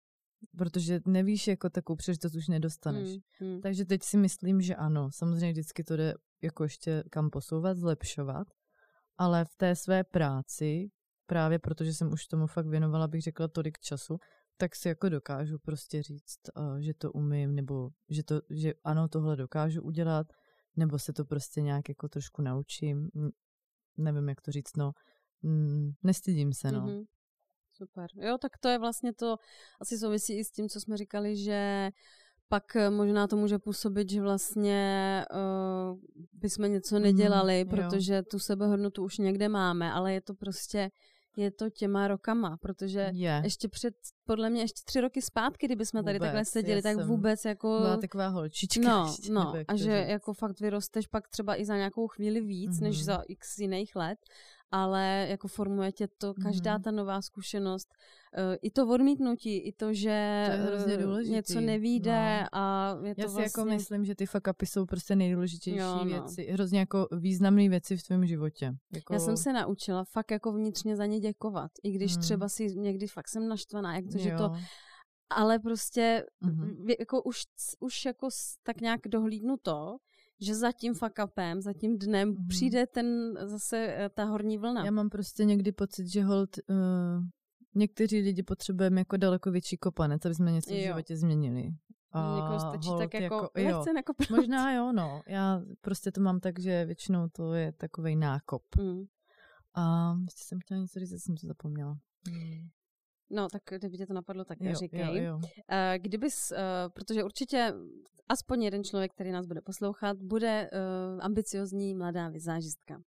Protože 0.57 1.01
nevíš, 1.05 1.47
jako 1.47 1.69
takovou 1.69 1.97
příležitost 1.97 2.35
už 2.35 2.47
nedostaneš. 2.47 3.09
Mm-hmm. 3.09 3.61
Takže 3.61 3.85
teď 3.85 4.03
si 4.03 4.17
myslím, 4.17 4.61
že 4.61 4.75
ano. 4.75 5.09
Samozřejmě 5.11 5.51
vždycky 5.51 5.83
to 5.83 5.97
jde 5.97 6.13
jako 6.41 6.63
ještě 6.63 7.03
kam 7.09 7.29
posouvat, 7.29 7.77
zlepšovat, 7.77 8.47
ale 9.17 9.45
v 9.45 9.55
té 9.55 9.75
své 9.75 10.03
práci, 10.03 10.89
právě 11.25 11.59
protože 11.59 11.93
jsem 11.93 12.13
už 12.13 12.27
tomu 12.27 12.47
fakt 12.47 12.67
věnovala, 12.67 13.07
bych 13.07 13.21
řekla, 13.21 13.47
tolik 13.47 13.79
času, 13.79 14.17
tak 14.57 14.75
si 14.75 14.87
jako 14.87 15.09
dokážu 15.09 15.59
prostě 15.59 16.03
říct, 16.03 16.39
že 16.79 16.93
to 16.93 17.11
umím, 17.11 17.55
nebo 17.55 17.89
že, 18.09 18.23
to, 18.23 18.41
že 18.49 18.73
ano, 18.83 19.07
tohle 19.07 19.35
dokážu 19.35 19.81
udělat, 19.81 20.27
nebo 20.75 20.99
se 20.99 21.13
to 21.13 21.25
prostě 21.25 21.61
nějak 21.61 21.89
jako 21.89 22.09
trošku 22.09 22.41
naučím. 22.41 23.09
Nevím, 23.97 24.29
jak 24.29 24.41
to 24.41 24.51
říct, 24.51 24.77
no. 24.77 24.91
Nestydím 26.03 26.53
se, 26.53 26.71
no. 26.71 26.87
Mm-hmm. 26.87 27.05
Super. 27.81 28.09
Jo, 28.15 28.37
tak 28.37 28.57
to 28.57 28.67
je 28.67 28.77
vlastně 28.77 29.13
to, 29.13 29.37
asi 29.81 29.97
souvisí 29.97 30.37
i 30.37 30.43
s 30.43 30.51
tím, 30.51 30.69
co 30.69 30.81
jsme 30.81 30.97
říkali, 30.97 31.35
že 31.35 31.89
pak 32.47 32.75
eh, 32.75 32.89
možná 32.89 33.27
to 33.27 33.35
může 33.35 33.59
působit, 33.59 34.09
že 34.09 34.21
vlastně 34.21 35.25
uh, 35.31 35.99
bychom 36.33 36.71
něco 36.71 36.95
mhm, 36.95 37.03
nedělali, 37.03 37.63
mm, 37.63 37.69
protože 37.69 38.15
jo. 38.15 38.23
tu 38.31 38.39
sebehodnotu 38.39 39.03
už 39.03 39.17
někde 39.17 39.49
máme, 39.49 39.91
ale 39.91 40.13
je 40.13 40.21
to 40.21 40.33
prostě 40.33 40.91
je 41.37 41.51
to 41.51 41.69
těma 41.69 42.07
rokama, 42.07 42.57
protože 42.57 43.09
je. 43.13 43.41
ještě 43.43 43.67
před, 43.67 43.93
podle 44.25 44.49
mě 44.49 44.61
ještě 44.61 44.81
tři 44.85 45.01
roky 45.01 45.21
zpátky, 45.21 45.65
kdyby 45.65 45.85
jsme 45.85 46.03
tady 46.03 46.19
takhle 46.19 46.45
seděli, 46.45 46.81
tak 46.81 46.97
vůbec 46.97 47.45
jako... 47.45 47.67
Byla 47.67 47.97
taková 47.97 48.27
holčička. 48.27 48.81
No, 48.89 49.05
ještě, 49.07 49.31
no 49.31 49.53
a 49.67 49.75
že 49.75 50.01
říct. 50.01 50.09
jako 50.09 50.33
fakt 50.33 50.59
vyrosteš 50.59 51.07
pak 51.07 51.27
třeba 51.27 51.55
i 51.55 51.65
za 51.65 51.75
nějakou 51.75 52.07
chvíli 52.07 52.41
víc, 52.41 52.71
mm-hmm. 52.71 52.83
než 52.83 52.97
mhm. 52.97 53.05
za 53.05 53.23
x 53.27 53.57
jiných 53.57 53.95
let 53.95 54.19
ale 54.71 55.27
jako 55.29 55.47
formuje 55.47 55.91
tě 55.91 56.07
to 56.17 56.33
každá 56.33 56.77
mm. 56.77 56.83
ta 56.83 56.91
nová 56.91 57.21
zkušenost, 57.21 57.87
uh, 58.37 58.55
i 58.61 58.71
to 58.71 58.87
odmítnutí, 58.87 59.57
i 59.57 59.71
to, 59.71 59.93
že 59.93 60.45
to 60.83 60.89
je 60.89 60.97
důležitý. 60.97 61.33
něco 61.35 61.61
nevíde 61.61 62.39
no. 62.41 62.47
a 62.59 62.95
je 63.03 63.15
to 63.15 63.21
Já 63.21 63.27
si 63.27 63.33
vlastně... 63.33 63.43
jako 63.43 63.65
myslím, 63.65 64.05
že 64.05 64.15
ty 64.15 64.25
fuck 64.25 64.47
upy 64.49 64.65
jsou 64.65 64.85
prostě 64.85 65.15
nejdůležitější 65.15 65.77
Jo, 65.79 65.95
no. 65.97 66.05
věci, 66.05 66.43
hrozně 66.51 66.79
jako 66.79 67.07
významné 67.11 67.69
věci 67.69 67.97
v 67.97 68.03
tvém 68.03 68.25
životě. 68.25 68.73
Jako... 68.93 69.13
Já 69.13 69.19
jsem 69.19 69.37
se 69.37 69.53
naučila 69.53 70.03
fakt 70.03 70.31
jako 70.31 70.51
vnitřně 70.51 70.95
za 70.95 71.05
ně 71.05 71.19
děkovat, 71.19 71.71
i 71.83 71.91
když 71.91 72.11
Hmm. 72.13 72.21
třeba 72.21 72.49
si 72.49 72.75
někdy 72.75 73.07
fakt 73.07 73.27
jsem 73.27 73.47
naštvaná, 73.47 73.95
jak 73.95 74.05
to, 74.11 74.17
že 74.17 74.29
Jo. 74.29 74.37
to, 74.37 74.51
ale 75.29 75.59
prostě 75.59 76.25
Mhm. 76.41 76.85
vě- 76.85 76.95
jako 76.99 77.21
už, 77.23 77.41
už 77.79 78.05
jako 78.05 78.27
tak 78.63 78.81
nějak 78.81 79.01
dohlídnu 79.07 79.55
to, 79.61 79.97
že 80.41 80.55
za 80.55 80.71
tím 80.71 80.93
fuck 80.93 81.13
upem, 81.25 81.61
za 81.61 81.73
tím 81.73 81.97
dnem 81.97 82.29
Mhm. 82.29 82.47
přijde 82.47 82.87
ten 82.87 83.33
zase 83.47 83.77
eh, 83.77 84.09
ta 84.09 84.23
horní 84.25 84.57
vlna. 84.57 84.85
Já 84.85 84.91
mám 84.91 85.09
prostě 85.09 85.45
někdy 85.45 85.71
pocit, 85.71 86.07
že 86.07 86.23
hold 86.23 86.49
uh, 86.69 86.75
někteří 87.75 88.21
lidi 88.21 88.43
potřebujeme 88.43 89.01
jako 89.01 89.17
daleko 89.17 89.51
větší 89.51 89.77
kopanec, 89.77 90.25
aby 90.25 90.35
jsme 90.35 90.51
něco 90.51 90.69
v 90.69 90.73
Jo. 90.77 90.83
životě 90.83 91.17
změnili. 91.17 91.61
Že 92.15 92.35
někoho 92.35 92.59
stačí 92.59 92.87
hold 92.89 93.01
tak 93.01 93.13
jako, 93.13 93.49
jo. 93.57 93.77
lehce 93.77 93.93
nakopnout. 93.93 94.29
Možná 94.37 94.73
jo, 94.73 94.91
no. 94.91 95.21
Já 95.27 95.61
prostě 95.81 96.11
to 96.11 96.21
mám 96.21 96.39
tak, 96.39 96.59
že 96.59 96.85
většinou 96.85 97.27
to 97.29 97.53
je 97.53 97.71
takový 97.71 98.15
nákop. 98.15 98.63
Mm. 98.77 99.03
A 99.75 100.13
ještě 100.25 100.43
jsem 100.43 100.59
chtěla 100.59 100.79
něco 100.81 100.99
říct, 100.99 101.23
jsem 101.23 101.35
to 101.37 101.47
zapomněla. 101.47 101.97
Hmm. 102.29 102.69
No, 103.31 103.47
tak 103.49 103.61
kdyby 103.77 103.97
tě 103.97 104.05
to 104.07 104.13
napadlo, 104.13 104.45
tak 104.45 104.57
Jo, 104.61 104.75
říkej. 104.75 104.99
jo, 104.99 105.13
jo. 105.23 105.39
Eh, 105.71 105.99
Kdybys, 105.99 106.51
eh, 106.51 106.57
protože 106.93 107.23
určitě 107.23 107.73
aspoň 108.29 108.63
jeden 108.63 108.83
člověk, 108.83 109.11
který 109.13 109.31
nás 109.31 109.45
bude 109.45 109.61
poslouchat, 109.61 110.17
bude 110.17 110.69
uh, 110.73 111.19
ambiciozní 111.23 111.95
mladá 111.95 112.29
vizážistka. 112.29 113.01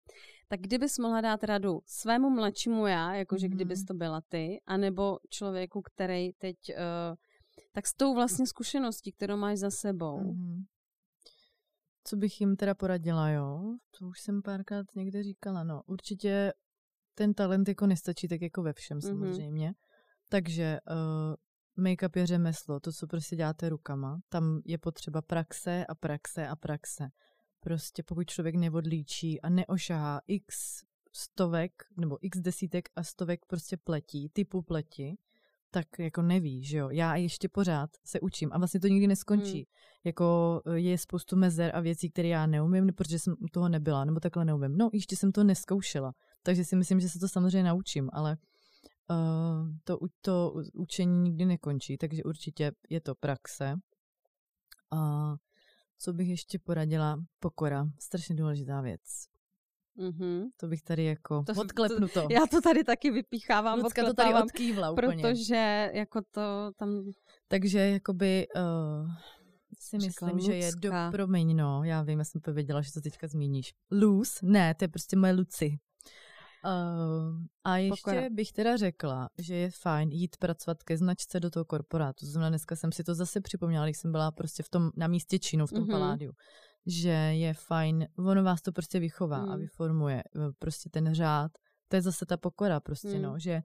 Tak 0.48 0.60
kdybys 0.60 0.98
mohla 0.98 1.20
dát 1.20 1.44
radu 1.44 1.80
svému 1.86 2.30
mladšímu 2.30 2.86
já, 2.86 3.14
jakože 3.14 3.48
Mhm. 3.48 3.56
kdybys 3.56 3.84
to 3.84 3.94
byla 3.94 4.20
ty, 4.28 4.60
anebo 4.66 5.18
člověku, 5.30 5.82
který 5.82 6.32
teď, 6.32 6.56
tak 7.72 7.86
s 7.86 7.94
tou 7.94 8.14
vlastně 8.14 8.46
zkušeností, 8.46 9.12
kterou 9.12 9.36
máš 9.36 9.58
za 9.58 9.70
sebou, 9.70 10.18
Mhm. 10.18 10.62
Co 12.04 12.16
bych 12.16 12.40
jim 12.40 12.56
teda 12.56 12.74
poradila, 12.74 13.30
jo? 13.30 13.60
To 13.98 14.06
už 14.06 14.20
jsem 14.20 14.42
párkrát 14.42 14.86
někde 14.96 15.22
říkala, 15.22 15.64
no. 15.64 15.82
Určitě 15.86 16.52
ten 17.14 17.34
talent 17.34 17.68
jako 17.68 17.86
nestačí 17.86 18.28
tak 18.28 18.40
jako 18.42 18.62
ve 18.62 18.72
všem 18.72 18.98
Mhm. 18.98 19.02
samozřejmě. 19.08 19.72
Takže 20.32 20.78
uh, 20.90 21.84
make-up 21.84 22.16
je 22.16 22.26
řemeslo, 22.26 22.80
to, 22.80 22.92
co 22.92 23.06
prostě 23.06 23.36
děláte 23.36 23.68
rukama. 23.68 24.20
Tam 24.28 24.60
je 24.64 24.78
potřeba 24.78 25.22
praxe 25.22 25.86
a 25.86 25.94
praxe 25.94 26.48
a 26.48 26.56
praxe. 26.56 27.08
Prostě 27.60 28.02
pokud 28.02 28.30
člověk 28.30 28.54
neodlíčí 28.54 29.40
a 29.40 29.48
neošahá 29.48 30.20
x 30.26 30.54
stovek 31.12 31.72
nebo 31.96 32.18
x 32.20 32.38
desítek 32.38 32.88
a 32.96 33.02
stovek 33.02 33.40
prostě 33.46 33.76
pletí, 33.76 34.28
typu 34.28 34.62
pleti, 34.62 35.16
tak 35.70 35.86
jako 35.98 36.22
neví, 36.22 36.64
že 36.64 36.78
jo. 36.78 36.90
Já 36.90 37.16
ještě 37.16 37.48
pořád 37.48 37.90
se 38.04 38.20
učím 38.20 38.50
a 38.52 38.58
vlastně 38.58 38.80
to 38.80 38.86
nikdy 38.86 39.06
neskončí. 39.06 39.56
Hmm. 39.56 39.64
Jako 40.04 40.60
eh, 40.66 40.78
je 40.78 40.98
spoustu 40.98 41.36
mezer 41.36 41.76
a 41.76 41.80
věcí, 41.80 42.10
které 42.10 42.28
já 42.28 42.46
neumím, 42.46 42.86
protože 42.94 43.18
jsem 43.18 43.34
u 43.40 43.48
toho 43.48 43.68
nebyla, 43.68 44.04
nebo 44.04 44.20
takhle 44.20 44.44
neumím. 44.44 44.76
No, 44.76 44.90
ještě 44.92 45.16
jsem 45.16 45.32
to 45.32 45.44
neskoušela, 45.44 46.14
takže 46.42 46.64
si 46.64 46.76
myslím, 46.76 47.00
že 47.00 47.08
se 47.08 47.18
to 47.18 47.28
samozřejmě 47.28 47.62
naučím, 47.62 48.10
ale 48.12 48.36
to, 49.84 49.98
u- 49.98 50.08
to 50.20 50.52
u- 50.54 50.80
učení 50.82 51.18
nikdy 51.22 51.44
nekončí, 51.46 51.98
takže 51.98 52.22
určitě 52.22 52.72
je 52.90 53.00
to 53.00 53.14
praxe. 53.14 53.74
A 54.90 55.34
co 55.98 56.12
bych 56.12 56.28
ještě 56.28 56.58
poradila? 56.58 57.16
Pokora, 57.40 57.86
strašně 58.00 58.34
důležitá 58.34 58.80
věc. 58.80 59.00
Mhm. 59.96 60.44
To 60.56 60.66
bych 60.68 60.82
tady 60.82 61.04
jako 61.04 61.42
To- 61.42 61.54
to, 61.54 61.60
odklepnu 61.60 62.08
to. 62.08 62.28
já 62.30 62.40
to 62.50 62.60
tady 62.60 62.84
taky 62.84 63.10
vypíchávám, 63.10 63.78
Lucka 63.80 64.04
to 64.04 64.14
tady 64.14 64.34
odkývla 64.34 64.90
úplně. 64.90 65.22
protože 65.22 65.90
jako 65.94 66.20
to 66.30 66.70
tam 66.76 67.12
Takže 67.48 67.78
jakoby 67.78 68.46
uh, 68.56 69.10
si 69.78 69.98
Řekla 69.98 70.28
myslím, 70.32 70.52
že 70.52 70.56
je 70.66 70.70
do, 70.76 70.90
promiň, 71.10 71.56
no, 71.56 71.84
já 71.84 72.02
vím, 72.02 72.18
já 72.18 72.24
jsem 72.24 72.40
to 72.40 72.52
věděla, 72.52 72.80
že 72.82 72.92
to 72.92 73.00
teďka 73.00 73.26
zmíníš. 73.28 73.74
Luz? 73.90 74.38
Ne, 74.42 74.74
to 74.74 74.84
je 74.84 74.88
prostě 74.88 75.16
moje 75.16 75.32
Luci. 75.32 75.78
Uh, 76.64 77.44
a 77.64 77.76
ještě 77.76 78.10
Pokora. 78.10 78.22
bych 78.30 78.52
teda 78.52 78.76
řekla, 78.76 79.28
že 79.38 79.54
je 79.54 79.70
fajn 79.70 80.10
jít 80.10 80.36
pracovat 80.36 80.82
ke 80.82 80.96
značce 80.96 81.40
do 81.40 81.50
toho 81.50 81.64
korporátu. 81.64 82.26
To 82.26 82.30
znamená, 82.30 82.48
dneska 82.48 82.76
jsem 82.76 82.92
si 82.92 83.04
to 83.04 83.14
zase 83.14 83.40
připomněla, 83.40 83.84
když 83.86 83.96
jsem 83.98 84.12
byla 84.12 84.30
prostě 84.30 84.62
v 84.62 84.68
tom, 84.68 84.90
na 84.96 85.06
místě 85.06 85.38
činu, 85.38 85.66
v 85.66 85.70
tom 85.70 85.78
Mhm. 85.80 85.88
mm-hmm. 85.88 85.92
paládiu, 86.00 86.32
že 86.86 87.08
je 87.10 87.54
fajn, 87.54 88.06
ono 88.18 88.42
vás 88.42 88.62
to 88.62 88.72
prostě 88.72 89.00
vychová 89.00 89.38
mm. 89.44 89.50
a 89.50 89.56
vyformuje 89.56 90.22
eh, 90.36 90.40
prostě 90.58 90.90
ten 90.90 91.14
řád. 91.14 91.52
To 91.88 91.96
je 91.96 92.02
zase 92.02 92.26
ta 92.26 92.36
pokora 92.36 92.80
prostě, 92.80 93.14
Mm. 93.16 93.22
no, 93.22 93.38
že 93.38 93.60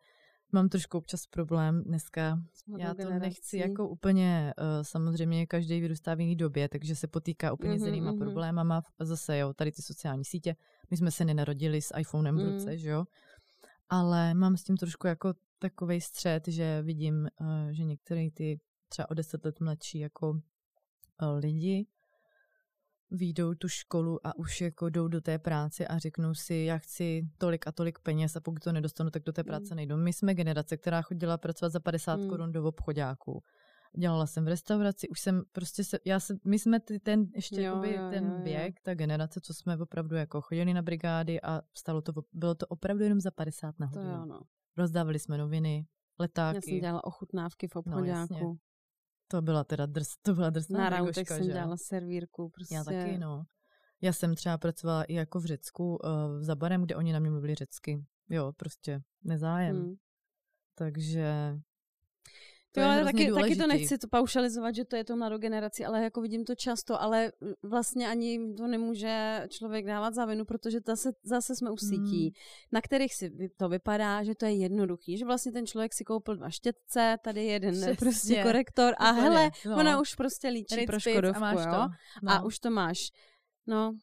mám 0.55 0.69
trošku 0.69 0.97
občas 0.97 1.27
problém 1.27 1.83
dneska 1.83 2.39
já 2.77 2.93
to 2.93 2.97
generací. 2.97 3.21
nechci 3.21 3.57
jako 3.57 3.89
úplně, 3.89 4.53
uh, 4.57 4.65
samozřejmě 4.81 5.47
každý 5.47 5.81
vyrůstá 5.81 6.15
v 6.15 6.19
jiné 6.19 6.35
době, 6.35 6.69
takže 6.69 6.95
se 6.95 7.07
potýká 7.07 7.53
úplně 7.53 7.73
mm-hmm, 7.73 7.83
s 7.83 7.85
jinýma 7.85 8.11
mhm. 8.11 8.19
problémama. 8.19 8.81
Zase 8.99 9.37
jo, 9.37 9.53
tady 9.53 9.71
ty 9.71 9.81
sociální 9.81 10.25
sítě. 10.25 10.55
My 10.91 10.97
jsme 10.97 11.11
se 11.11 11.25
nenarodili 11.25 11.81
s 11.81 11.97
iPhonem 11.97 12.35
v 12.35 12.43
Mm. 12.43 12.51
ruce, 12.51 12.77
že 12.77 12.89
jo. 12.89 13.05
Ale 13.89 14.33
mám 14.33 14.57
s 14.57 14.63
tím 14.63 14.77
trošku 14.77 15.07
jako 15.07 15.33
takový 15.59 16.01
střed, 16.01 16.47
že 16.47 16.81
vidím, 16.81 17.27
uh, 17.41 17.69
že 17.71 17.85
některé 17.85 18.31
ty 18.33 18.59
třeba 18.89 19.09
o 19.09 19.13
deset 19.13 19.45
let 19.45 19.59
mladší 19.59 19.99
jako 19.99 20.29
uh, 20.29 20.39
lidi 21.39 21.87
výjdou 23.11 23.53
tu 23.53 23.67
školu 23.67 24.27
a 24.27 24.35
už 24.37 24.61
jako 24.61 24.89
jdou 24.89 25.07
do 25.07 25.21
té 25.21 25.39
práce 25.39 25.87
a 25.87 25.97
řeknou 25.97 26.33
si, 26.33 26.55
já 26.55 26.77
chci 26.77 27.27
tolik 27.37 27.67
a 27.67 27.71
tolik 27.71 27.99
peněz 27.99 28.35
a 28.35 28.39
pokud 28.39 28.63
to 28.63 28.71
nedostanu, 28.71 29.09
tak 29.09 29.23
do 29.23 29.31
té 29.33 29.43
práce 29.43 29.75
nejdu. 29.75 29.97
My 29.97 30.13
jsme 30.13 30.33
generace, 30.33 30.77
která 30.77 31.01
chodila 31.01 31.37
pracovat 31.37 31.69
za 31.69 31.79
50 31.79 32.19
Mm. 32.19 32.29
korun 32.29 32.51
do 32.51 32.63
obchodáků. 32.63 33.43
Dělala 33.97 34.27
jsem 34.27 34.45
v 34.45 34.47
restauraci, 34.47 35.09
už 35.09 35.19
jsem 35.19 35.43
prostě 35.51 35.83
se, 35.83 35.99
já 36.05 36.19
se, 36.19 36.35
my 36.45 36.59
jsme 36.59 36.79
ty, 36.79 36.99
ten, 36.99 37.25
ještě 37.35 37.55
Jo, 37.55 37.61
jakoby 37.63 37.93
jo, 37.93 38.09
ten 38.09 38.23
jo, 38.25 38.31
jo. 38.37 38.43
věk, 38.43 38.81
ta 38.81 38.93
generace, 38.93 39.39
co 39.41 39.53
jsme 39.53 39.77
opravdu 39.77 40.15
jako 40.15 40.41
chodili 40.41 40.73
na 40.73 40.81
brigády 40.81 41.41
a 41.41 41.61
stalo 41.77 42.01
to, 42.01 42.11
bylo 42.33 42.55
to 42.55 42.67
opravdu 42.67 43.03
jenom 43.03 43.19
za 43.21 43.31
50 43.31 43.79
na 43.79 43.87
To 43.87 43.99
hodinu. 43.99 44.15
jo, 44.17 44.25
no. 44.25 44.39
Rozdávali 44.77 45.19
jsme 45.19 45.37
noviny, 45.37 45.85
letáky. 46.19 46.55
Já 46.57 46.61
jsem 46.61 46.79
dělala 46.79 47.03
ochutnávky 47.03 47.67
v 47.67 47.75
No, 47.75 47.79
obchodáku. 47.79 48.33
jasně. 48.33 48.39
To 49.27 49.41
byla 49.41 49.63
teda 49.63 49.85
drs, 49.85 50.17
to 50.21 50.33
byla 50.33 50.49
drsná 50.49 50.89
Na 50.89 50.97
brigoška, 50.97 51.35
jsem 51.35 51.43
že 51.43 51.51
dělala 51.51 51.77
servírku. 51.77 52.49
Prostě. 52.49 52.75
Já 52.75 52.83
taky, 52.83 53.17
no. 53.17 53.45
Já 54.01 54.13
jsem 54.13 54.35
třeba 54.35 54.57
pracovala 54.57 55.03
i 55.03 55.13
jako 55.13 55.39
v 55.39 55.45
Řecku, 55.45 55.95
uh, 55.95 56.41
za 56.41 56.55
barem, 56.55 56.81
kde 56.83 56.95
oni 56.95 57.13
na 57.13 57.19
mě 57.19 57.29
mluvili 57.29 57.55
řecky. 57.55 58.05
Jo, 58.29 58.53
prostě 58.57 59.01
nezájem. 59.23 59.75
Hmm. 59.75 59.95
Takže 60.75 61.59
to 62.75 62.81
Jo, 62.81 62.87
je 62.87 62.93
ale 62.95 63.03
taky, 63.05 63.31
taky 63.31 63.55
to 63.55 63.67
nechci 63.67 63.97
to 63.97 64.07
paušalizovat, 64.07 64.75
že 64.75 64.85
to 64.85 64.95
je 64.95 65.03
to 65.03 65.15
mladou 65.15 65.37
generaci, 65.37 65.85
ale 65.85 66.03
jako 66.03 66.21
vidím 66.21 66.45
to 66.45 66.55
často, 66.55 67.01
ale 67.01 67.31
vlastně 67.63 68.07
ani 68.07 68.53
to 68.57 68.67
nemůže 68.67 69.45
člověk 69.49 69.85
dávat 69.85 70.13
za 70.13 70.25
vinu, 70.25 70.45
protože 70.45 70.79
zase, 70.87 71.11
zase 71.23 71.55
jsme 71.55 71.71
u 71.71 71.77
sítí, 71.77 72.23
Hmm. 72.23 72.31
na 72.71 72.81
kterých 72.81 73.15
si 73.15 73.31
to 73.57 73.69
vypadá, 73.69 74.23
že 74.23 74.35
to 74.35 74.45
je 74.45 74.51
jednoduchý, 74.55 75.17
že 75.17 75.25
vlastně 75.25 75.51
ten 75.51 75.67
člověk 75.67 75.93
si 75.93 76.03
koupil 76.03 76.35
dva 76.35 76.49
štětce, 76.49 77.17
tady 77.23 77.43
je 77.45 77.51
jeden 77.51 77.71
Přesně. 77.75 77.95
prostě 77.95 78.43
korektor 78.43 78.93
a 78.97 79.11
Úplně, 79.11 79.21
hele, 79.21 79.51
no. 79.65 79.75
ona 79.77 79.99
už 80.01 80.15
prostě 80.15 80.47
líčí 80.47 80.75
Ritz 80.75 80.85
pro 80.87 80.99
Škodovku, 80.99 81.37
a 81.37 81.39
máš 81.39 81.65
jo? 81.65 81.71
to. 81.71 81.87
No. 82.23 82.31
A 82.31 82.43
už 82.43 82.59
to 82.59 82.69
máš. 82.69 82.99
No, 83.67 83.95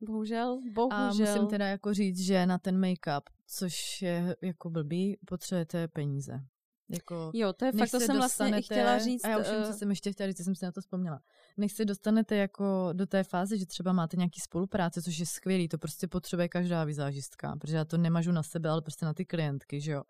bohužel, 0.00 0.60
bohužel. 0.72 0.98
a 1.28 1.32
musím 1.34 1.46
teda 1.48 1.66
jako 1.66 1.94
říct, 1.94 2.18
že 2.20 2.46
na 2.46 2.58
ten 2.58 2.80
make-up, 2.80 3.20
což 3.46 4.02
je 4.02 4.36
jako 4.42 4.70
blbý, 4.70 5.18
potřebujete 5.26 5.88
peníze. 5.88 6.40
Jako, 6.88 7.30
Jo, 7.34 7.52
to 7.52 7.64
je 7.64 7.72
fakt, 7.72 7.90
to 7.90 8.00
se 8.00 8.06
jsem 8.06 8.16
vlastně 8.16 8.58
i 8.58 8.62
chtěla 8.62 8.98
říct. 8.98 9.24
A 9.24 9.28
já 9.28 9.38
už 9.38 9.50
vím, 9.50 9.64
co 9.64 9.72
jsem 9.72 9.90
ještě 9.90 10.12
chtěla 10.12 10.30
říct, 10.30 10.44
jsem 10.44 10.54
si 10.54 10.64
na 10.64 10.72
to 10.72 10.80
vzpomněla. 10.80 11.20
Než 11.56 11.72
se 11.72 11.84
dostanete 11.84 12.36
jako 12.36 12.88
do 12.92 13.06
té 13.06 13.24
fáze, 13.24 13.58
že 13.58 13.66
třeba 13.66 13.92
máte 13.92 14.16
nějaký 14.16 14.40
spolupráce, 14.40 15.02
což 15.02 15.18
je 15.18 15.26
skvělý, 15.26 15.68
to 15.68 15.78
prostě 15.78 16.08
potřebuje 16.08 16.48
každá 16.48 16.84
vizážistka, 16.84 17.56
protože 17.56 17.76
já 17.76 17.84
to 17.84 17.98
nemažu 17.98 18.32
na 18.32 18.42
sebe, 18.42 18.68
ale 18.68 18.82
prostě 18.82 19.06
na 19.06 19.14
ty 19.14 19.24
klientky, 19.24 19.80
že 19.80 19.92
jo. 19.92 20.02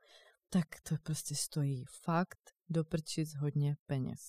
Tak 0.50 0.66
to 0.82 0.94
prostě 1.02 1.34
stojí 1.34 1.84
fakt 2.02 2.50
do 2.68 2.84
prčic 2.84 3.34
hodně 3.34 3.76
peněz. 3.86 4.20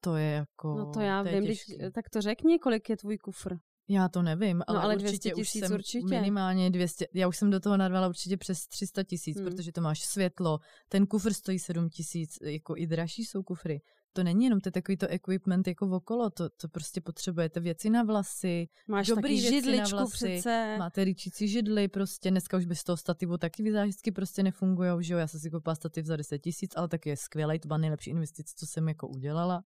To 0.00 0.16
je 0.16 0.30
jako... 0.30 0.74
No 0.74 0.92
to 0.92 1.00
já 1.00 1.24
to 1.24 1.30
vím, 1.30 1.46
teď, 1.46 1.58
tak 1.92 2.10
to 2.10 2.20
řekni, 2.20 2.58
kolik 2.58 2.90
je 2.90 2.96
tvůj 2.96 3.18
kufr. 3.18 3.56
Já 3.88 4.08
to 4.08 4.22
nevím, 4.22 4.62
ale, 4.66 4.80
ale 4.80 4.94
určitě 4.96 5.30
200 5.30 5.34
už 5.34 5.46
tisíc 5.48 5.64
jsem 5.66 5.74
určitě. 5.74 6.06
minimálně 6.06 6.70
200, 6.70 7.06
já 7.14 7.28
už 7.28 7.36
jsem 7.36 7.50
do 7.50 7.60
toho 7.60 7.76
narvala 7.76 8.08
určitě 8.08 8.36
přes 8.36 8.66
300 8.66 9.02
tisíc, 9.02 9.36
Hmm. 9.40 9.46
protože 9.46 9.72
to 9.72 9.80
máš 9.80 10.00
světlo, 10.04 10.58
ten 10.88 11.06
kufr 11.06 11.32
stojí 11.32 11.58
7 11.58 11.88
tisíc, 11.88 12.38
jako 12.42 12.76
i 12.76 12.86
dražší 12.86 13.24
jsou 13.24 13.42
kufry. 13.42 13.80
To 14.12 14.22
není 14.24 14.44
jenom 14.44 14.60
to 14.60 14.68
je 14.68 14.72
takový 14.72 14.96
to 14.96 15.06
equipment 15.08 15.68
jako 15.68 15.86
okolo, 15.96 16.30
to, 16.30 16.48
to 16.48 16.68
prostě 16.68 17.00
potřebujete 17.00 17.60
věci 17.60 17.90
na 17.90 18.02
vlasy, 18.02 18.68
Máš 18.88 19.06
Dobrý 19.06 19.22
taky 19.22 19.34
věci 19.34 19.54
na 19.54 19.60
židličku 19.72 19.96
vlasy, 19.96 20.12
přece. 20.12 20.76
máte 20.78 21.04
ryčící 21.04 21.48
židly, 21.48 21.88
prostě 21.88 22.30
dneska 22.30 22.56
už 22.56 22.66
bez 22.66 22.84
toho 22.84 22.96
stativu 22.96 23.38
taky 23.38 23.62
vizážistky 23.62 24.12
prostě 24.12 24.42
nefungují, 24.42 24.90
že 25.04 25.12
jo, 25.14 25.18
já 25.18 25.26
jsem 25.26 25.40
si 25.40 25.50
koupila 25.50 25.74
stativ 25.74 26.04
za 26.06 26.16
10 26.16 26.38
tisíc, 26.38 26.72
ale 26.76 26.88
taky 26.88 27.08
je 27.08 27.16
skvělý, 27.16 27.58
to 27.58 27.68
byla 27.68 27.78
nejlepší 27.78 28.10
investice, 28.10 28.54
co 28.56 28.66
jsem 28.66 28.88
jako 28.88 29.08
udělala. 29.08 29.62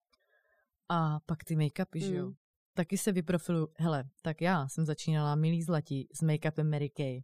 A 0.89 1.21
pak 1.27 1.45
ty 1.45 1.57
make-upy, 1.57 1.99
že 2.01 2.15
jo. 2.15 2.33
Taky 2.79 2.99
se 2.99 3.13
vyprofiluju. 3.13 3.69
Hele, 3.79 4.05
tak 4.23 4.41
já 4.41 4.69
jsem 4.69 4.87
začínala 4.87 5.35
milý 5.35 5.63
zlatí 5.63 6.09
s 6.15 6.23
make-upem 6.23 6.71
Mary 6.71 6.91
Kay. 6.91 7.21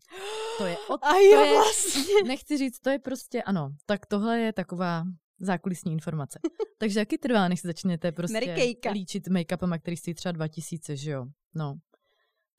To 0.58 0.66
je 0.66 0.76
od... 0.88 1.00
A 1.02 1.12
to 1.12 1.16
je, 1.16 1.52
vlastně. 1.52 2.14
Nechci 2.26 2.58
říct, 2.58 2.80
to 2.80 2.90
je 2.90 2.98
prostě, 2.98 3.42
ano, 3.42 3.70
tak 3.86 4.06
tohle 4.06 4.40
je 4.40 4.52
taková 4.52 5.04
zákulisní 5.40 5.92
informace. 5.92 6.38
Takže 6.78 6.98
jaký 6.98 7.18
trvá, 7.18 7.48
než 7.48 7.60
se 7.60 7.68
začnete 7.68 8.12
prostě 8.12 8.54
líčit 8.92 9.28
make-upem, 9.28 9.78
který 9.78 9.96
stojí 9.96 10.14
třeba 10.14 10.32
2000, 10.32 10.96
že 10.96 11.10
jo? 11.10 11.26
No. 11.54 11.74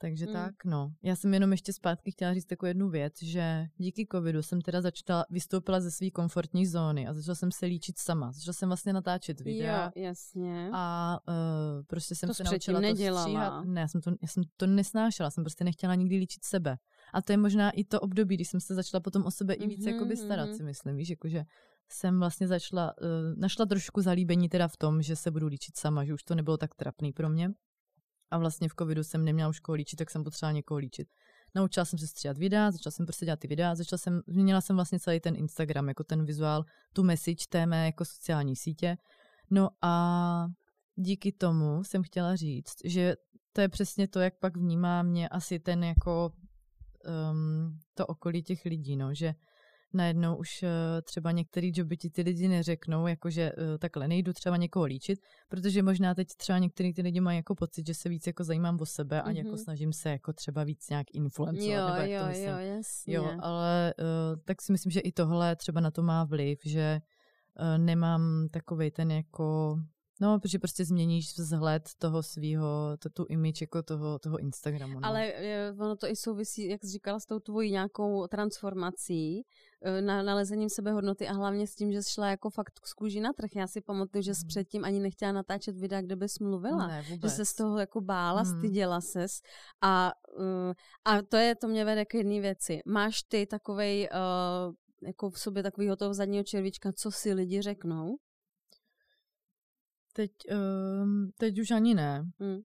Takže 0.06 0.26
Mm. 0.26 0.32
mm. 0.32 0.34
tak, 0.36 0.66
no. 0.66 0.92
Já 1.04 1.16
jsem 1.16 1.34
jenom 1.34 1.52
ještě 1.52 1.74
zpátky 1.74 2.12
chtěla 2.12 2.34
říct 2.34 2.46
takovou 2.46 2.68
jednu 2.68 2.90
věc, 2.90 3.14
že 3.24 3.66
díky 3.78 4.08
covidu 4.12 4.42
jsem 4.44 4.62
teda 4.62 4.82
začala, 4.82 5.26
vystoupila 5.30 5.80
ze 5.80 5.92
své 5.92 6.10
komfortní 6.12 6.66
zóny 6.68 7.08
a 7.08 7.14
začala 7.14 7.36
jsem 7.36 7.52
se 7.52 7.66
líčit 7.66 7.98
sama. 8.00 8.32
Začala 8.32 8.54
jsem 8.54 8.70
vlastně 8.70 8.94
natáčet 8.94 9.42
videa. 9.42 9.92
Jo, 9.96 10.04
jasně. 10.04 10.70
A 10.74 11.18
uh, 11.28 11.84
prostě 11.88 12.16
jsem 12.16 12.28
To 12.28 12.34
se 12.34 12.44
naučila 12.44 12.78
to 12.78 12.82
nedělala. 12.82 13.22
stříhat. 13.22 13.66
Ne, 13.66 13.82
já 13.82 13.88
jsem, 13.88 14.02
to, 14.02 14.12
já 14.22 14.28
jsem 14.28 14.44
to 14.58 14.68
nesnášela, 14.68 15.32
jsem 15.32 15.44
prostě 15.44 15.64
nechtěla 15.64 15.96
nikdy 15.96 16.18
líčit 16.18 16.44
sebe. 16.46 16.78
A 17.14 17.22
to 17.22 17.34
je 17.34 17.38
možná 17.38 17.72
i 17.72 17.84
to 17.84 18.00
období, 18.00 18.36
kdy 18.36 18.46
jsem 18.46 18.60
se 18.60 18.76
začala 18.76 19.02
potom 19.02 19.26
o 19.26 19.32
sebe 19.32 19.54
i 19.54 19.68
víc 19.68 19.86
Mhm, 19.86 19.94
jakoby 19.94 20.18
starat, 20.18 20.46
mhm. 20.50 20.56
si 20.58 20.64
myslím, 20.64 20.96
víš, 20.96 21.10
jakože 21.10 21.44
jsem 21.90 22.20
vlastně 22.20 22.48
začala, 22.48 22.94
uh, 23.02 23.08
našla 23.40 23.66
trošku 23.66 24.02
zalíbení 24.02 24.50
teda 24.50 24.68
v 24.68 24.78
tom, 24.78 25.02
že 25.02 25.16
se 25.16 25.32
budu 25.32 25.48
líčit 25.48 25.78
sama, 25.78 26.06
že 26.06 26.14
už 26.14 26.24
to 26.24 26.36
nebylo 26.36 26.58
tak 26.58 26.76
trapný 26.76 27.14
pro 27.14 27.30
mě. 27.30 27.50
A 28.32 28.38
vlastně 28.38 28.70
v 28.70 28.76
covidu 28.80 29.04
jsem 29.04 29.26
neměla 29.26 29.50
už 29.50 29.60
koho 29.60 29.76
líčit, 29.76 29.98
tak 29.98 30.10
jsem 30.10 30.24
potřebovala 30.24 30.52
někoho 30.52 30.78
líčit. 30.78 31.08
Naučila 31.56 31.86
jsem 31.86 32.00
se 32.00 32.08
stříhat 32.08 32.38
videa, 32.38 32.72
začala 32.72 32.92
jsem 32.92 33.06
prostě 33.06 33.26
dělat 33.26 33.40
ty 33.40 33.48
videa, 33.48 33.76
začala 33.76 33.98
jsem, 33.98 34.22
změnila 34.28 34.62
jsem 34.62 34.76
vlastně 34.76 35.00
celý 35.00 35.20
ten 35.20 35.36
Instagram, 35.36 35.88
jako 35.88 36.04
ten 36.04 36.26
vizuál, 36.26 36.66
tu 36.94 37.04
message 37.04 37.46
té 37.50 37.66
mé 37.66 37.86
jako 37.86 38.06
sociální 38.06 38.56
sítě. 38.56 38.98
No 39.52 39.70
a 39.82 40.48
díky 40.96 41.32
tomu 41.32 41.84
jsem 41.84 42.04
chtěla 42.04 42.36
říct, 42.36 42.76
že 42.86 43.16
to 43.54 43.62
je 43.62 43.70
přesně 43.70 44.08
to, 44.08 44.20
jak 44.20 44.40
pak 44.40 44.58
vnímá 44.58 45.04
mě 45.04 45.30
asi 45.30 45.60
ten 45.60 45.84
jako 45.84 46.32
um, 47.32 47.80
to 47.94 48.06
okolí 48.08 48.44
těch 48.44 48.66
lidí, 48.66 48.96
no, 48.96 49.14
že 49.14 49.34
najednou 49.96 50.36
už 50.36 50.64
uh, 50.64 50.70
třeba 51.04 51.32
některý 51.32 51.72
joby 51.76 51.98
ti 51.98 52.10
ty 52.10 52.22
lidi 52.22 52.48
neřeknou, 52.48 53.08
jakože 53.08 53.52
uh, 53.52 53.78
takhle 53.80 54.08
nejdu 54.08 54.34
třeba 54.34 54.58
někoho 54.58 54.86
líčit, 54.86 55.20
protože 55.50 55.84
možná 55.84 56.16
teď 56.16 56.28
třeba 56.38 56.60
některý 56.60 56.94
ty 56.94 57.02
lidi 57.02 57.20
mají 57.22 57.38
jako 57.38 57.56
pocit, 57.56 57.88
že 57.88 57.94
se 57.94 58.10
víc 58.10 58.28
jako 58.28 58.44
zajímám 58.44 58.78
o 58.82 58.86
sebe 58.86 59.22
a 59.22 59.32
jako 59.32 59.50
Mhm. 59.50 59.58
snažím 59.58 59.94
se 59.94 60.10
jako 60.10 60.34
třeba 60.34 60.64
víc 60.64 60.90
nějak 60.90 61.08
influencovat, 61.14 61.70
Jo, 61.70 61.86
nebo 61.88 62.02
jak 62.02 62.10
jo, 62.10 62.22
to 62.22 62.28
myslím. 62.28 62.50
jo, 62.50 62.58
jasně. 62.58 63.16
Jo, 63.16 63.32
ale 63.40 63.94
uh, 64.00 64.40
tak 64.46 64.62
si 64.62 64.72
myslím, 64.72 64.92
že 64.92 65.00
i 65.00 65.12
tohle 65.12 65.56
třeba 65.56 65.82
na 65.82 65.92
to 65.92 66.04
má 66.04 66.24
vliv, 66.24 66.60
že 66.66 67.00
nemám 67.78 68.48
takovej 68.52 68.92
ten 68.92 69.12
jako, 69.12 69.78
no, 70.22 70.40
protože 70.40 70.60
prostě 70.60 70.86
změníš 70.86 71.38
vzhled 71.38 71.84
toho 71.98 72.24
svého, 72.24 72.98
to, 73.00 73.10
tu 73.10 73.26
image 73.30 73.62
jako 73.62 73.84
toho, 73.84 74.20
toho 74.20 74.38
Instagramu. 74.40 75.00
No. 75.00 75.08
Ale 75.08 75.34
eh, 75.34 75.72
ono 75.80 75.96
to 75.96 76.08
i 76.08 76.16
souvisí, 76.16 76.68
jak 76.70 76.82
jsi 76.84 76.92
říkala, 76.92 77.20
s 77.20 77.26
tou 77.26 77.40
tvojí 77.40 77.72
nějakou 77.72 78.28
transformací, 78.28 79.46
eh, 79.82 80.02
na, 80.02 80.24
nalezením 80.24 80.70
sebehodnoty 80.70 81.28
a 81.28 81.34
hlavně 81.34 81.68
s 81.68 81.76
tím, 81.76 81.92
že 81.92 82.04
jsi 82.04 82.10
šla 82.14 82.30
jako 82.30 82.50
fakt 82.50 82.80
z 82.86 82.94
kůži 82.94 83.20
na 83.20 83.34
trh. 83.34 83.50
Já 83.56 83.68
si 83.68 83.82
pamatuju, 83.82 84.22
že 84.22 84.36
jsi 84.36 84.42
Mhm. 84.44 84.48
předtím 84.48 84.86
ani 84.86 85.00
nechtěla 85.00 85.32
natáčet 85.32 85.78
videa, 85.78 86.02
kde 86.02 86.16
bys 86.16 86.40
mluvila. 86.40 86.88
ne, 86.88 87.04
že 87.04 87.14
vůbec. 87.14 87.36
se 87.36 87.46
z 87.46 87.54
toho 87.54 87.80
jako 87.80 88.02
bála, 88.02 88.42
Hmm. 88.42 88.58
styděla 88.60 89.02
ses. 89.02 89.32
A, 89.82 90.12
uh, 90.38 90.74
a 91.06 91.22
to 91.22 91.38
je, 91.38 91.56
to 91.56 91.68
mě 91.68 91.86
vede 91.86 92.06
k 92.06 92.14
jedné 92.14 92.40
věci. 92.42 92.80
Máš 92.86 93.24
ty 93.24 93.46
takovej, 93.46 94.10
uh, 94.68 94.74
jako 95.08 95.30
v 95.30 95.40
sobě 95.40 95.64
takovýho 95.64 95.96
toho 95.96 96.14
zadního 96.14 96.44
červíčka, 96.44 96.92
co 96.94 97.12
si 97.12 97.34
lidi 97.34 97.62
řeknou? 97.62 98.16
Teď, 100.16 100.32
um, 101.04 101.32
teď 101.38 101.60
už 101.60 101.72
ani 101.72 101.94
ne. 101.94 102.24
Hmm. 102.40 102.60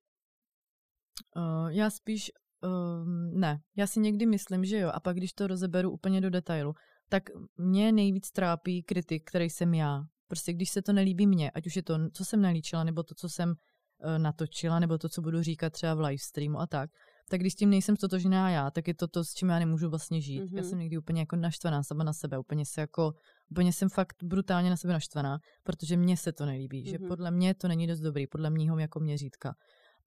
Uh, 1.36 1.68
já 1.68 1.90
spíš, 1.90 2.30
um, 2.62 3.40
ne. 3.40 3.60
Já 3.76 3.86
si 3.86 4.00
někdy 4.00 4.26
myslím, 4.26 4.64
že 4.64 4.78
jo. 4.78 4.90
A 4.94 5.00
pak, 5.00 5.16
když 5.16 5.32
to 5.32 5.46
rozeberu 5.46 5.90
úplně 5.90 6.20
do 6.20 6.30
detailu, 6.30 6.74
tak 7.08 7.22
mě 7.56 7.92
nejvíc 7.92 8.30
trápí 8.30 8.82
kritik, 8.82 9.28
který 9.28 9.50
jsem 9.50 9.74
já. 9.74 10.02
Prostě 10.28 10.52
když 10.52 10.70
se 10.70 10.82
to 10.82 10.92
nelíbí 10.92 11.26
mně, 11.26 11.50
ať 11.50 11.66
už 11.66 11.76
je 11.76 11.82
to, 11.82 12.10
co 12.12 12.24
jsem 12.24 12.42
nalíčila, 12.42 12.84
nebo 12.84 13.02
to, 13.02 13.14
co 13.14 13.28
jsem 13.28 13.48
uh, 13.48 14.18
natočila, 14.18 14.78
nebo 14.78 14.98
to, 14.98 15.08
co 15.08 15.22
budu 15.22 15.42
říkat 15.42 15.72
třeba 15.72 15.94
v 15.94 16.00
live 16.00 16.18
streamu 16.18 16.58
a 16.60 16.66
tak, 16.66 16.90
tak 17.30 17.40
když 17.40 17.52
s 17.52 17.56
tím 17.56 17.70
nejsem 17.70 17.96
stotožná 17.96 18.50
já, 18.50 18.70
tak 18.70 18.88
je 18.88 18.94
to 18.94 19.08
to, 19.08 19.24
s 19.24 19.34
čím 19.34 19.48
já 19.48 19.58
nemůžu 19.58 19.90
vlastně 19.90 20.20
žít. 20.20 20.42
Mm-hmm. 20.42 20.56
Já 20.56 20.62
Mhm. 20.62 20.70
jsem 20.70 20.78
někdy 20.78 20.98
úplně 20.98 21.20
jako 21.20 21.36
naštvaná 21.36 21.82
sama 21.82 22.04
na 22.04 22.12
sebe, 22.12 22.38
úplně 22.38 22.66
se 22.66 22.80
jako, 22.80 23.12
úplně 23.50 23.72
jsem 23.72 23.88
fakt 23.88 24.16
brutálně 24.22 24.70
na 24.70 24.76
sebe 24.76 24.92
naštvaná, 24.92 25.38
protože 25.62 25.96
mně 25.96 26.16
se 26.16 26.32
to 26.32 26.46
nelíbí, 26.46 26.84
mm-hmm. 26.84 26.90
že 26.90 26.98
Mhm. 26.98 27.08
podle 27.08 27.30
mě 27.30 27.54
to 27.54 27.68
není 27.68 27.86
dost 27.86 28.00
dobrý, 28.00 28.26
podle 28.26 28.50
mýho 28.50 28.78
jako 28.78 29.00
měřítka. 29.00 29.54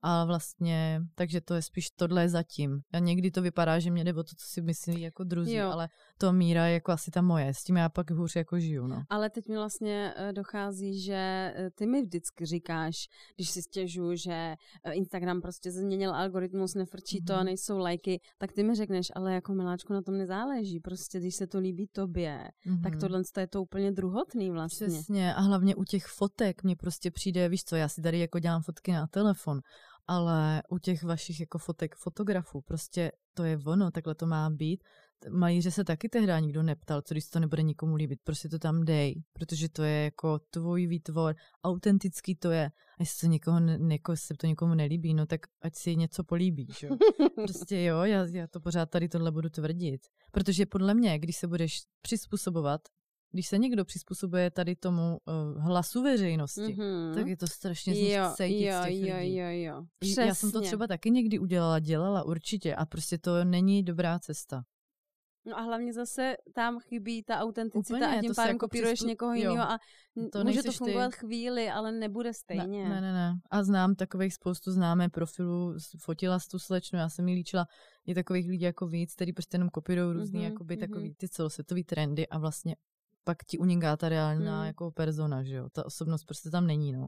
A 0.06 0.24
vlastně, 0.24 1.00
takže 1.14 1.40
to 1.40 1.54
je 1.54 1.62
spíš 1.62 1.90
tohle 1.90 2.28
zatím. 2.28 2.80
A 2.92 2.98
někdy 2.98 3.30
to 3.30 3.42
vypadá, 3.42 3.78
že 3.78 3.90
mě 3.90 4.04
jde 4.04 4.10
o 4.14 4.22
to, 4.22 4.34
co 4.36 4.46
si 4.46 4.62
myslí 4.62 5.00
jako 5.00 5.24
druzí, 5.24 5.54
Jo. 5.54 5.70
ale 5.70 5.88
to 6.18 6.32
míra 6.32 6.66
je 6.66 6.74
jako 6.74 6.92
asi 6.92 7.10
ta 7.10 7.22
moje. 7.22 7.54
S 7.54 7.64
tím 7.64 7.76
já 7.76 7.88
pak 7.88 8.10
hůř 8.10 8.36
jako 8.36 8.58
žiju, 8.60 8.86
no. 8.86 9.02
Ale 9.10 9.30
teď 9.30 9.48
mi 9.48 9.56
vlastně 9.56 10.14
eh, 10.16 10.32
dochází, 10.32 11.00
že 11.02 11.14
eh, 11.56 11.70
ty 11.74 11.86
mi 11.86 12.02
vždycky 12.02 12.46
říkáš, 12.46 12.94
když 13.36 13.50
si 13.50 13.62
stěžuju, 13.62 14.16
že 14.16 14.54
eh, 14.84 14.92
Instagram 14.92 15.40
prostě 15.40 15.70
změnil 15.72 16.14
algoritmus, 16.14 16.74
nefrčí 16.74 17.22
to 17.24 17.32
a 17.34 17.36
Mhm. 17.36 17.44
nejsou 17.44 17.78
lajky, 17.78 18.20
tak 18.38 18.52
ty 18.52 18.62
mi 18.62 18.74
řekneš, 18.74 19.06
ale 19.14 19.34
jako 19.34 19.54
miláčku 19.54 19.92
na 19.92 20.02
tom 20.02 20.18
nezáleží. 20.18 20.80
Prostě 20.80 21.18
když 21.20 21.34
se 21.34 21.46
to 21.46 21.58
líbí 21.58 21.86
tobě, 21.92 22.48
tak 22.82 22.92
Mhm. 22.92 23.00
tohle 23.00 23.22
je 23.38 23.46
to 23.46 23.62
úplně 23.62 23.92
druhotný 23.92 24.50
vlastně. 24.50 24.86
Přesně. 24.86 25.34
A 25.34 25.40
hlavně 25.40 25.74
u 25.76 25.84
těch 25.84 26.06
fotek 26.06 26.62
mě 26.64 26.76
prostě 26.76 27.10
přijde, 27.10 27.48
víš 27.48 27.64
co, 27.64 27.76
já 27.76 27.88
si 27.88 28.02
tady 28.02 28.18
jako 28.18 28.38
dělám 28.38 28.62
fotky 28.62 28.92
na 28.92 29.06
telefon, 29.06 29.60
ale 30.06 30.62
u 30.70 30.78
těch 30.78 31.02
vašich 31.02 31.40
jako 31.40 31.58
fotek 31.58 31.94
fotografů, 31.96 32.60
prostě 32.60 33.12
to 33.34 33.44
je 33.44 33.58
ono, 33.66 33.90
takhle 33.90 34.14
to 34.14 34.26
má 34.26 34.50
být. 34.50 34.84
Malíře 35.30 35.70
se 35.70 35.84
taky 35.84 36.08
tehdy 36.08 36.32
nikdo 36.40 36.62
neptal, 36.62 37.02
co 37.02 37.14
když 37.14 37.28
to 37.28 37.40
nebude 37.40 37.62
nikomu 37.62 37.94
líbit, 37.94 38.20
prostě 38.24 38.48
to 38.48 38.58
tam 38.58 38.84
dej, 38.84 39.22
protože 39.32 39.68
to 39.68 39.82
je 39.82 40.04
jako 40.04 40.38
tvůj 40.50 40.86
výtvor, 40.86 41.34
autentický 41.64 42.34
to 42.34 42.50
je. 42.50 42.66
A 42.66 43.02
jestli 43.02 43.20
to 43.20 43.32
někoho, 43.32 43.60
jako 43.90 44.16
se 44.16 44.34
to 44.34 44.46
někomu 44.46 44.74
nelíbí, 44.74 45.14
no 45.14 45.26
tak 45.26 45.40
ať 45.62 45.74
si 45.76 45.96
něco 45.96 46.24
políbí, 46.24 46.66
že. 46.78 46.88
Prostě 47.34 47.82
jo, 47.82 48.02
já, 48.02 48.26
já 48.26 48.46
to 48.46 48.60
pořád 48.60 48.90
tady 48.90 49.08
tohle 49.08 49.32
budu 49.32 49.48
tvrdit. 49.48 50.00
Protože 50.32 50.66
podle 50.66 50.94
mě, 50.94 51.18
když 51.18 51.36
se 51.36 51.46
budeš 51.46 51.82
přizpůsobovat, 52.02 52.80
když 53.34 53.46
se 53.48 53.58
někdo 53.58 53.84
přizpůsobuje 53.84 54.50
tady 54.50 54.76
tomu 54.76 55.18
uh, 55.56 55.62
hlasu 55.62 56.02
veřejnosti, 56.02 56.60
Mhm. 56.78 57.14
tak 57.14 57.26
je 57.26 57.36
to 57.36 57.46
strašně 57.46 58.14
jo, 58.14 58.24
cítit 58.36 58.66
jo, 58.66 58.74
z 58.82 58.86
těch 58.86 59.00
jo, 59.00 59.16
lidí. 59.20 59.36
jo, 59.36 59.46
jo. 59.50 59.84
Já 60.26 60.34
jsem 60.34 60.52
to 60.52 60.60
třeba 60.60 60.86
taky 60.86 61.10
někdy 61.10 61.38
udělala, 61.38 61.78
dělala 61.78 62.22
určitě 62.22 62.74
a 62.74 62.86
prostě 62.86 63.18
to 63.18 63.44
není 63.44 63.82
dobrá 63.82 64.18
cesta. 64.18 64.62
No 65.46 65.58
a 65.58 65.60
hlavně 65.60 65.92
zase 65.92 66.36
tam 66.54 66.78
chybí 66.80 67.22
ta 67.22 67.38
autenticita 67.38 67.96
Úplně, 67.96 68.18
a 68.18 68.20
tím 68.20 68.32
pádem 68.36 68.48
jako 68.54 68.58
kopíruješ 68.66 68.98
přizpů- 69.00 69.08
někoho 69.08 69.32
jo. 69.34 69.38
jiného 69.40 69.70
a 69.70 69.78
To 70.14 70.20
může 70.22 70.30
to 70.30 70.44
nejseš 70.44 70.64
ty. 70.72 70.78
fungovat 70.78 71.14
chvíli, 71.14 71.70
ale 71.70 71.92
nebude 71.92 72.34
stejně. 72.34 72.88
Ne, 72.88 73.00
ne, 73.00 73.12
ne. 73.12 73.34
A 73.50 73.62
znám 73.64 73.94
takových 73.94 74.34
spoustu 74.34 74.70
známé 74.72 75.08
profilů, 75.08 75.74
fotila 75.98 76.38
s 76.38 76.48
tu 76.48 76.58
slečnu, 76.58 76.98
já 76.98 77.08
jsem 77.08 77.28
jí 77.28 77.34
líčila, 77.34 77.66
je 78.06 78.14
takových 78.14 78.48
lidí 78.48 78.64
jako 78.64 78.86
víc, 78.86 79.14
který 79.14 79.32
prostě 79.32 79.54
jenom 79.54 79.68
kopírují 79.68 80.12
různý, 80.12 80.38
Mhm, 80.40 80.48
jakoby 80.52 80.76
mhm. 80.76 80.80
takový 80.88 81.14
ty 81.14 81.28
celosvětový 81.28 81.84
trendy 81.84 82.28
a 82.28 82.38
vlastně 82.38 82.76
pak 83.24 83.44
ti 83.44 83.58
uniká 83.58 83.96
ta 83.96 84.08
reálná 84.08 84.58
Mhm. 84.58 84.66
jako 84.66 84.90
persona, 84.90 85.42
že 85.42 85.54
jo. 85.54 85.68
Ta 85.72 85.86
osobnost 85.86 86.24
prostě 86.24 86.50
tam 86.50 86.66
není, 86.66 86.92
no. 86.92 87.06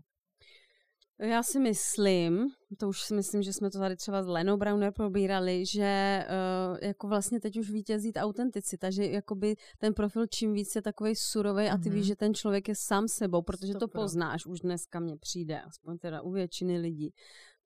Já 1.18 1.42
si 1.42 1.58
myslím, 1.60 2.46
to 2.78 2.88
už 2.88 3.00
si 3.00 3.14
myslím, 3.14 3.42
že 3.42 3.52
jsme 3.52 3.70
to 3.70 3.78
tady 3.78 3.96
třeba 3.96 4.22
s 4.22 4.26
Lenou 4.26 4.56
Browner 4.56 4.92
probírali, 4.92 5.64
že 5.66 6.24
uh, 6.72 6.78
jako 6.82 7.08
vlastně 7.08 7.40
teď 7.40 7.56
už 7.58 7.70
vítězí 7.70 8.12
ta 8.12 8.20
autenticita, 8.20 8.90
že 8.90 9.06
jakoby 9.06 9.54
ten 9.78 9.94
profil 9.94 10.26
čím 10.26 10.52
víc 10.52 10.76
je 10.76 10.82
takový 10.82 11.14
surový 11.16 11.66
a 11.68 11.76
ty 11.78 11.88
Mhm. 11.88 11.98
víš, 11.98 12.06
že 12.06 12.16
ten 12.16 12.34
člověk 12.34 12.68
je 12.68 12.74
sám 12.78 13.08
sebou, 13.08 13.42
protože 13.42 13.72
to 13.72 13.78
Stopro. 13.78 14.00
poznáš, 14.00 14.46
už 14.46 14.60
dneska 14.60 15.00
mně 15.00 15.16
přijde, 15.16 15.60
aspoň 15.60 15.98
teda 15.98 16.22
u 16.22 16.30
většiny 16.30 16.78
lidí. 16.78 17.10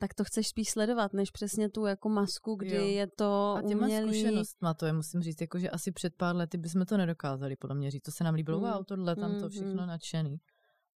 Tak 0.03 0.15
to 0.15 0.25
chceš 0.25 0.49
spíš 0.49 0.71
sledovat, 0.71 1.13
než 1.13 1.31
přesně 1.31 1.69
tu 1.69 1.87
jako 1.87 2.09
masku, 2.09 2.55
kdy 2.55 2.75
Jo. 2.75 2.85
je 2.87 3.07
to 3.07 3.55
A 3.59 3.63
těma 3.69 3.83
umělý. 3.87 4.13
zkušenostma, 4.15 4.75
to 4.75 4.87
je 4.87 4.93
musím 4.93 5.23
říct, 5.23 5.41
jako 5.41 5.59
že 5.59 5.71
asi 5.71 5.93
před 5.93 6.15
pár 6.17 6.37
lety 6.37 6.59
bychom 6.59 6.87
to 6.87 6.97
nedokázali, 6.97 7.57
podle 7.57 7.77
mě 7.77 7.91
říct. 7.91 8.03
To 8.03 8.11
se 8.11 8.25
nám 8.25 8.35
líbilo, 8.35 8.59
Mm. 8.61 8.65
wow, 8.65 8.85
tohle, 8.85 9.17
tam 9.17 9.35
to 9.35 9.45
Mm, 9.45 9.51
všechno 9.51 9.83
mm. 9.83 9.87
nadšený. 9.89 10.37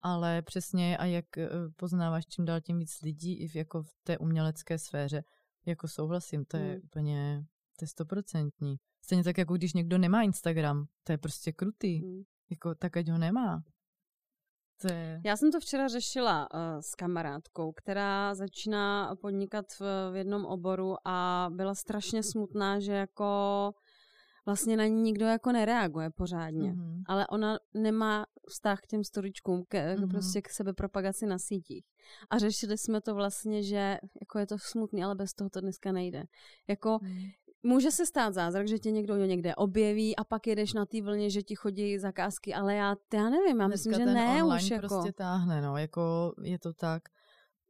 Ale 0.02 0.42
přesně 0.42 0.96
a 0.98 1.04
jak 1.04 1.38
eh, 1.38 1.48
poznáváš 1.76 2.26
čím 2.26 2.44
dál 2.44 2.60
tím 2.60 2.78
víc 2.78 3.00
lidí 3.02 3.34
i 3.40 3.48
v, 3.48 3.54
jako 3.56 3.82
v 3.82 3.90
té 4.02 4.18
umělecké 4.18 4.78
sféře, 4.78 5.24
jako 5.66 5.88
souhlasím, 5.88 6.44
to 6.44 6.56
je 6.56 6.74
Mm. 6.74 6.80
úplně, 6.84 7.44
to 7.78 7.84
je 7.84 7.88
stoprocentní. 7.88 8.76
Stejně 9.04 9.24
tak, 9.24 9.38
jako 9.38 9.54
když 9.54 9.72
někdo 9.72 9.98
nemá 9.98 10.22
Instagram, 10.22 10.84
to 11.04 11.12
je 11.12 11.18
prostě 11.18 11.52
krutý. 11.52 12.00
Mm. 12.04 12.22
Jako 12.50 12.74
tak, 12.74 12.96
ať 12.96 13.08
ho 13.08 13.18
nemá. 13.18 13.62
To 14.88 14.94
je... 14.94 15.20
Já 15.24 15.36
jsem 15.36 15.52
to 15.52 15.60
včera 15.60 15.88
řešila 15.88 16.48
uh, 16.54 16.60
s 16.80 16.94
kamarádkou, 16.94 17.72
která 17.72 18.34
začíná 18.34 19.16
podnikat 19.20 19.66
v, 19.80 20.10
v 20.12 20.16
jednom 20.16 20.46
oboru 20.46 20.96
a 21.04 21.48
byla 21.52 21.74
strašně 21.74 22.22
smutná, 22.22 22.80
že 22.80 22.92
jako 22.92 23.72
vlastně 24.46 24.76
na 24.76 24.86
ní 24.86 25.02
nikdo 25.02 25.26
jako 25.26 25.52
nereaguje 25.52 26.10
pořádně. 26.10 26.72
Mm-hmm. 26.72 27.02
Ale 27.06 27.26
ona 27.26 27.58
nemá 27.74 28.26
vztah 28.48 28.80
k 28.80 28.86
těm 28.86 29.04
storičkům, 29.04 29.64
k, 29.68 29.74
mm-hmm. 29.74 30.10
prostě 30.10 30.42
k 30.42 30.50
sebepropagaci 30.50 31.26
na 31.26 31.38
sítích. 31.38 31.84
A 32.30 32.38
řešili 32.38 32.78
jsme 32.78 33.00
to 33.00 33.14
vlastně, 33.14 33.62
že 33.62 33.98
jako 34.20 34.38
je 34.38 34.46
to 34.46 34.58
smutný, 34.58 35.04
ale 35.04 35.14
bez 35.14 35.34
toho 35.34 35.50
to 35.50 35.60
dneska 35.60 35.92
nejde. 35.92 36.24
Jako 36.68 36.98
mm. 37.02 37.18
Může 37.66 37.90
se 37.90 38.06
stát 38.06 38.34
zázrak, 38.34 38.68
že 38.68 38.78
tě 38.78 38.90
někdo 38.90 39.16
někde 39.16 39.54
objeví 39.54 40.16
a 40.16 40.24
pak 40.24 40.46
jedeš 40.46 40.72
na 40.72 40.86
té 40.86 41.02
vlně, 41.02 41.30
že 41.30 41.42
ti 41.42 41.54
chodí 41.54 41.98
zakázky, 41.98 42.54
ale 42.54 42.74
já, 42.74 42.96
já 43.14 43.30
nevím, 43.30 43.60
já 43.60 43.68
myslím, 43.68 43.94
že 43.94 44.06
ne 44.06 44.44
už 44.44 44.70
jako. 44.70 44.88
prostě 44.88 45.12
táhne, 45.12 45.62
no, 45.62 45.76
jako 45.76 46.34
je 46.42 46.58
to 46.58 46.72
tak. 46.72 47.02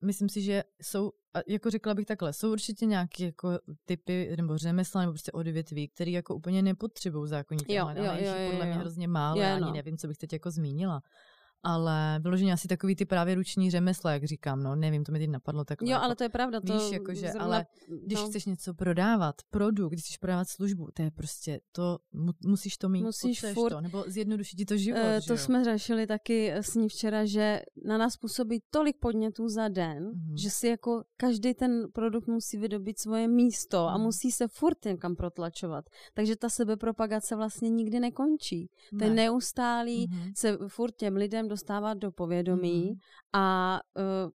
Myslím 0.04 0.28
si, 0.28 0.42
že 0.42 0.64
jsou, 0.82 1.10
jako 1.46 1.70
řekla 1.70 1.94
bych 1.94 2.06
takhle, 2.06 2.32
jsou 2.32 2.52
určitě 2.52 2.86
nějaké 2.86 3.24
jako 3.24 3.58
typy 3.84 4.34
nebo 4.36 4.58
řemesla 4.58 5.00
nebo 5.00 5.12
prostě 5.12 5.32
odvětví, 5.32 5.88
které 5.88 6.10
jako 6.10 6.34
úplně 6.34 6.62
nepotřebují 6.62 7.28
zákonitě, 7.28 7.80
ale 7.80 7.94
jo, 7.98 8.04
jo, 8.04 8.34
jo, 8.34 8.50
podle 8.50 8.66
mě 8.66 8.74
hrozně 8.74 9.08
málo, 9.08 9.40
já 9.40 9.54
ani 9.54 9.64
no. 9.64 9.72
nevím, 9.72 9.98
co 9.98 10.08
bych 10.08 10.18
teď 10.18 10.32
jako 10.32 10.50
zmínila 10.50 11.02
ale 11.64 12.20
vyloženě 12.22 12.52
asi 12.52 12.68
takový 12.68 12.96
ty 12.96 13.04
právě 13.04 13.34
ruční 13.34 13.70
řemesla, 13.70 14.12
jak 14.12 14.24
říkám, 14.24 14.62
no 14.62 14.76
nevím, 14.76 15.04
to 15.04 15.12
mi 15.12 15.18
teď 15.18 15.30
napadlo 15.30 15.64
takhle. 15.64 15.88
Jo, 15.88 15.92
jako, 15.92 16.04
ale 16.04 16.16
to 16.16 16.22
je 16.22 16.28
pravda. 16.28 16.60
To 16.60 16.78
víš, 16.78 16.92
jakože, 16.92 17.20
zrovna, 17.20 17.44
ale 17.44 17.66
když 18.04 18.18
no. 18.18 18.28
chceš 18.28 18.44
něco 18.44 18.74
prodávat, 18.74 19.34
produkt, 19.50 19.92
když 19.92 20.04
chceš 20.04 20.16
prodávat 20.16 20.48
službu, 20.48 20.88
to 20.94 21.02
je 21.02 21.10
prostě, 21.10 21.60
to 21.72 21.98
mu, 22.12 22.32
musíš 22.44 22.76
to 22.76 22.88
mít, 22.88 23.02
musíš 23.02 23.44
furt, 23.54 23.70
to, 23.70 23.80
nebo 23.80 24.04
zjednodušit 24.06 24.56
ti 24.56 24.64
to 24.64 24.76
život, 24.76 25.00
uh, 25.00 25.26
To 25.28 25.36
jsme 25.36 25.64
řešili 25.64 26.06
taky 26.06 26.52
s 26.52 26.74
ní 26.74 26.88
včera, 26.88 27.24
že 27.24 27.62
na 27.84 27.98
nás 27.98 28.16
působí 28.16 28.62
tolik 28.70 28.96
podnětů 29.00 29.48
za 29.48 29.68
den, 29.68 30.04
mm-hmm. 30.04 30.34
že 30.42 30.50
si 30.50 30.66
jako 30.68 31.02
každý 31.16 31.54
ten 31.54 31.86
produkt 31.92 32.26
musí 32.26 32.56
vydobit 32.56 32.98
svoje 32.98 33.28
místo 33.28 33.76
mm-hmm. 33.76 33.88
a 33.88 33.96
mhm. 33.96 34.02
musí 34.02 34.30
se 34.30 34.48
furt 34.48 34.84
někam 34.84 35.16
protlačovat. 35.16 35.84
Takže 36.14 36.36
ta 36.36 36.48
sebepropagace 36.48 37.36
vlastně 37.36 37.70
nikdy 37.70 38.00
nekončí. 38.00 38.70
Ne. 38.92 38.98
Ten 38.98 39.14
neustálý 39.14 40.08
mm-hmm. 40.08 40.32
se 40.36 40.58
furt 40.68 40.96
těm 40.96 41.16
lidem 41.16 41.48
dostávat 41.55 41.94
do 41.94 42.12
povědomí 42.12 42.90
mm. 42.90 42.98
a, 43.32 43.81
uh, 43.97 44.31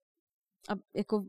a 0.69 0.79
jako 0.95 1.25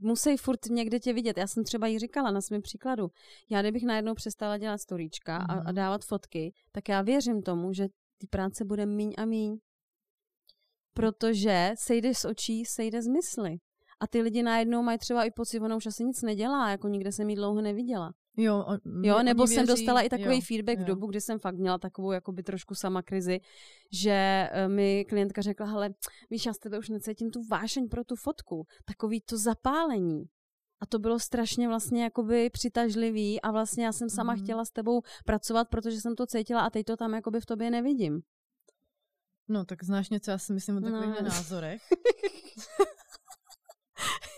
musí 0.00 0.36
furt 0.36 0.66
někde 0.66 1.00
tě 1.00 1.12
vidět. 1.12 1.38
Já 1.38 1.46
jsem 1.46 1.64
třeba 1.64 1.86
jí 1.86 1.98
říkala 1.98 2.30
na 2.30 2.40
svém 2.40 2.62
příkladu, 2.62 3.08
já 3.50 3.62
kdybych 3.62 3.82
najednou 3.82 4.14
přestala 4.14 4.58
dělat 4.58 4.78
storíčka 4.78 5.38
mm. 5.38 5.44
a, 5.50 5.52
a 5.52 5.62
mhm. 5.62 5.74
dávat 5.74 6.04
fotky, 6.04 6.52
tak 6.72 6.88
já 6.88 7.02
věřím 7.02 7.42
tomu, 7.42 7.72
že 7.72 7.88
ty 8.18 8.26
práce 8.26 8.64
bude 8.64 8.86
míň 8.86 9.14
a 9.18 9.24
míň. 9.24 9.58
Protože 10.94 11.72
sejde 11.78 12.14
z 12.14 12.24
očí, 12.24 12.64
sejde 12.64 13.02
z 13.02 13.06
mysli. 13.06 13.58
A 14.00 14.06
ty 14.06 14.22
lidi 14.22 14.42
najednou 14.42 14.82
mají 14.82 14.98
třeba 14.98 15.24
i 15.24 15.30
pocit, 15.30 15.60
ona 15.60 15.76
už 15.76 15.86
asi 15.86 16.04
nic 16.04 16.22
nedělá, 16.22 16.70
jako 16.70 16.88
nikde 16.88 17.12
jsem 17.12 17.30
jí 17.30 17.36
dlouho 17.36 17.60
neviděla. 17.60 18.12
Jo, 18.36 18.64
on, 18.66 18.78
jo 19.04 19.22
nebo 19.22 19.46
jsem 19.46 19.56
věří, 19.56 19.68
dostala 19.68 20.00
i 20.00 20.08
takový 20.08 20.34
jo, 20.34 20.40
feedback 20.48 20.78
jo. 20.78 20.84
v 20.84 20.86
dobu, 20.86 21.06
kdy 21.06 21.20
jsem 21.20 21.38
fakt 21.38 21.56
měla 21.56 21.78
takovou 21.78 22.12
jakoby 22.12 22.42
trošku 22.42 22.74
sama 22.74 23.02
krizi, 23.02 23.40
že 23.92 24.48
uh, 24.52 24.72
mi 24.72 25.04
klientka 25.08 25.42
řekla, 25.42 25.66
hele, 25.66 25.90
víš, 26.30 26.46
já 26.46 26.52
z 26.52 26.58
tebe 26.58 26.78
už 26.78 26.88
necítím 26.88 27.30
tu 27.30 27.42
vášeň 27.50 27.88
pro 27.88 28.04
tu 28.04 28.16
fotku, 28.16 28.66
takový 28.84 29.20
to 29.20 29.38
zapálení. 29.38 30.24
A 30.80 30.86
to 30.86 30.98
bylo 30.98 31.18
strašně 31.18 31.68
vlastně 31.68 32.02
jakoby 32.02 32.50
přitažlivý 32.50 33.40
a 33.40 33.50
vlastně 33.50 33.84
já 33.84 33.92
jsem 33.92 34.08
sama 34.08 34.34
mm. 34.34 34.42
chtěla 34.42 34.64
s 34.64 34.70
tebou 34.70 35.02
pracovat, 35.24 35.68
protože 35.68 36.00
jsem 36.00 36.14
to 36.14 36.26
cítila 36.26 36.60
a 36.60 36.70
teď 36.70 36.86
to 36.86 36.96
tam 36.96 37.14
jakoby 37.14 37.40
v 37.40 37.46
tobě 37.46 37.70
nevidím. 37.70 38.20
No, 39.48 39.64
tak 39.64 39.84
znáš 39.84 40.10
něco, 40.10 40.30
já 40.30 40.38
si 40.38 40.52
myslím 40.52 40.76
o 40.76 40.80
takových 40.80 41.20
no. 41.20 41.28
názorech. 41.28 41.82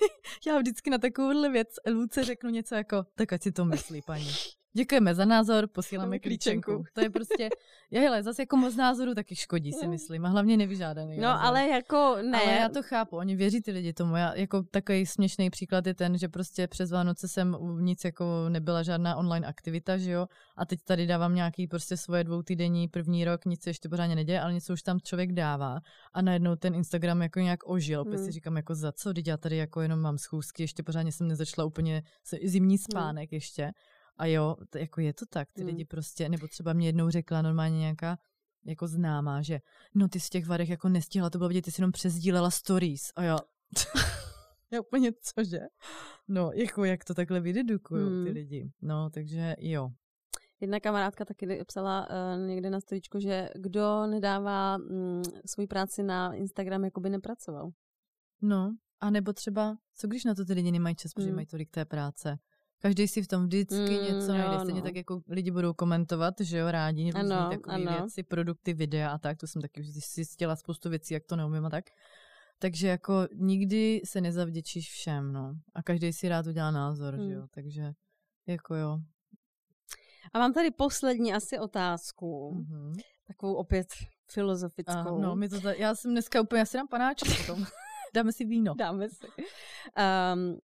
já 0.47 0.59
vždycky 0.59 0.90
na 0.90 0.98
takovouhle 0.98 1.51
věc 1.51 1.68
Luce 1.90 2.24
řeknu 2.24 2.51
něco 2.51 2.74
jako, 2.74 3.06
tak 3.14 3.32
ať 3.32 3.43
si 3.43 3.52
to 3.52 3.64
myslí, 3.64 4.02
paní. 4.02 4.31
Děkujeme 4.72 5.14
za 5.14 5.24
názor, 5.24 5.66
posíláme 5.66 6.18
klíčenku. 6.18 6.84
To 6.94 7.01
je 7.01 7.10
prostě, 7.10 7.48
je, 7.90 8.01
hele, 8.01 8.22
zase 8.22 8.42
jako 8.42 8.56
moc 8.56 8.76
názoru 8.76 9.14
taky 9.14 9.36
škodí, 9.36 9.72
si 9.72 9.88
myslím, 9.88 10.26
a 10.26 10.28
hlavně 10.28 10.56
nevyžádaný. 10.56 11.16
No, 11.16 11.22
názor. 11.22 11.47
ale 11.47 11.68
jako 11.68 12.16
ne. 12.22 12.40
Ale 12.42 12.52
já 12.52 12.68
to 12.68 12.82
chápu, 12.82 13.16
oni 13.16 13.36
věří 13.36 13.62
ty 13.62 13.72
lidi 13.72 13.92
tomu. 13.92 14.16
Já, 14.16 14.34
jako 14.34 14.62
takový 14.62 15.06
směšný 15.06 15.51
příklad 15.51 15.86
je 15.86 15.94
ten, 15.94 16.18
že 16.18 16.28
prostě 16.28 16.68
přes 16.68 16.90
Vánoce 16.90 17.28
jsem 17.28 17.56
nic 17.80 18.05
jako 18.05 18.24
nebyla 18.48 18.82
žádná 18.82 19.16
online 19.16 19.47
aktivita, 19.47 19.97
že 19.97 20.10
jo, 20.10 20.26
a 20.56 20.66
teď 20.66 20.80
tady 20.84 21.06
dávám 21.06 21.34
nějaký 21.34 21.66
prostě 21.66 21.97
svoje 21.97 22.24
dvoutýdenní 22.24 22.88
první 22.88 23.24
rok, 23.24 23.44
nic 23.44 23.62
se 23.62 23.70
ještě 23.70 23.88
pořádně 23.88 24.14
neděje, 24.14 24.40
ale 24.40 24.52
něco 24.52 24.72
už 24.72 24.82
tam 24.82 25.01
člověk 25.01 25.32
dává 25.32 25.80
a 26.12 26.22
najednou 26.22 26.56
ten 26.56 26.74
Instagram 26.74 27.22
jako 27.22 27.40
nějak 27.40 27.60
ožil. 27.66 28.05
Hmm. 28.05 28.18
si 28.18 28.32
říkám, 28.32 28.56
jako 28.56 28.74
za 28.74 28.92
co, 28.92 29.14
teď 29.14 29.26
já 29.26 29.36
tady 29.36 29.56
jako 29.56 29.80
jenom 29.80 30.01
mám 30.01 30.18
schůzky, 30.18 30.62
ještě 30.62 30.82
pořádně 30.82 31.12
jsem 31.12 31.28
nezačala 31.28 31.64
úplně 31.64 32.02
zimní 32.44 32.74
hmm. 32.74 32.84
spánek 32.90 33.30
hmm. 33.30 33.36
ještě. 33.36 33.70
A 34.20 34.26
jo, 34.26 34.56
to, 34.70 34.78
jako 34.78 35.01
je 35.01 35.12
to 35.12 35.26
tak, 35.26 35.52
ty 35.52 35.60
hmm. 35.60 35.70
lidi 35.70 35.84
prostě, 35.84 36.28
nebo 36.28 36.48
třeba 36.48 36.72
mě 36.72 36.88
jednou 36.88 37.10
řekla 37.10 37.42
normálně 37.42 37.78
nějaká 37.78 38.18
jako 38.64 38.88
známá, 38.88 39.42
že 39.42 39.60
no 39.94 40.09
ty 40.09 40.20
z 40.20 40.30
těch 40.30 40.47
varech 40.47 40.68
jako 40.68 40.88
nestihla 40.88 41.30
to 41.30 41.38
bylo 41.38 41.48
vidět, 41.48 41.62
ty 41.62 41.70
si 41.70 41.80
jenom 41.80 41.92
přezdílela 41.92 42.51
stories. 42.51 43.12
A 43.16 43.22
já, 43.22 43.38
já 44.70 44.80
úplně 44.80 45.12
cože? 45.12 45.60
No, 46.28 46.51
jako 46.55 46.84
jak 46.84 47.05
to 47.05 47.14
takhle 47.14 47.40
vydedukují 47.40 48.06
hmm. 48.06 48.24
ty 48.24 48.30
lidi. 48.30 48.72
No, 48.82 49.10
takže 49.10 49.56
jo. 49.59 49.90
Jedna 50.60 50.80
kamarádka 50.80 51.24
taky 51.24 51.64
psala 51.66 52.09
uh, 52.10 52.47
někde 52.47 52.70
na 52.70 52.80
storičku, 52.80 53.20
že 53.20 53.48
kdo 53.55 54.06
nedává 54.06 54.76
mm, 54.76 55.22
svůj 55.47 55.66
práci 55.66 56.02
na 56.02 56.34
Instagram, 56.34 56.84
jako 56.84 57.01
by 57.01 57.10
nepracoval. 57.10 57.70
No, 58.42 58.76
a 59.01 59.10
nebo 59.10 59.32
třeba, 59.32 59.76
co 59.94 60.09
když 60.09 60.24
na 60.24 60.34
to 60.34 60.44
ty 60.44 60.52
lidi 60.52 60.72
nemají 60.72 60.97
čas, 60.97 61.14
protože 61.14 61.26
hmm. 61.26 61.36
mají 61.36 61.47
tolik 61.47 61.70
té 61.70 61.84
práce? 61.84 62.38
Každý 62.82 63.09
si 63.09 63.23
v 63.23 63.28
tom 63.28 63.44
vždycky 63.44 63.98
mm, 63.98 64.05
něco 64.05 64.28
najde. 64.28 64.61
Stejně 64.61 64.81
no. 64.81 64.86
tak 64.86 64.97
jako 64.97 65.20
lidi 65.28 65.51
budou 65.51 65.73
komentovat, 65.73 66.35
že 66.40 66.59
jo, 66.59 66.70
rádi 66.70 67.11
různý 67.11 67.32
ano, 67.32 67.51
takové 67.51 67.74
ano. 67.74 67.93
věci, 67.93 68.23
produkty, 68.23 68.73
videa 68.73 69.11
a 69.11 69.19
tak. 69.19 69.39
To 69.39 69.47
jsem 69.47 69.62
taky 69.62 69.82
zjistila 69.82 70.57
spoustu 70.57 70.90
věcí, 70.90 71.15
jak 71.15 71.24
to 71.24 71.36
neumím 71.36 71.66
a 71.66 71.70
tak. 71.70 71.85
Takže 72.59 72.89
jako 72.89 73.28
nikdy 73.35 74.01
se 74.05 74.20
nezavděčíš 74.20 74.90
všem, 74.90 75.32
no. 75.32 75.55
A 75.74 75.82
každý 75.82 76.12
si 76.12 76.28
rád 76.28 76.47
udělá 76.47 76.70
názor, 76.70 77.16
mm. 77.16 77.28
že 77.28 77.32
jo. 77.32 77.47
Takže 77.51 77.93
jako 78.47 78.74
jo. 78.74 78.98
A 80.32 80.39
mám 80.39 80.52
tady 80.52 80.70
poslední 80.70 81.35
asi 81.35 81.59
otázku. 81.59 82.55
Mm-hmm. 82.55 83.01
Takovou 83.27 83.55
opět 83.55 83.89
filozofickou. 84.32 85.19
A, 85.19 85.20
no, 85.20 85.36
mi 85.36 85.48
to 85.48 85.61
tady, 85.61 85.81
já 85.81 85.94
jsem 85.94 86.11
dneska 86.11 86.40
úplně, 86.40 86.62
asi 86.62 86.77
dám 86.77 86.89
panáček 86.89 87.47
potom. 87.47 87.65
Dáme 88.15 88.32
si 88.32 88.44
víno. 88.44 88.74
Dáme 88.74 89.09
si. 89.09 89.27
Um, 90.35 90.59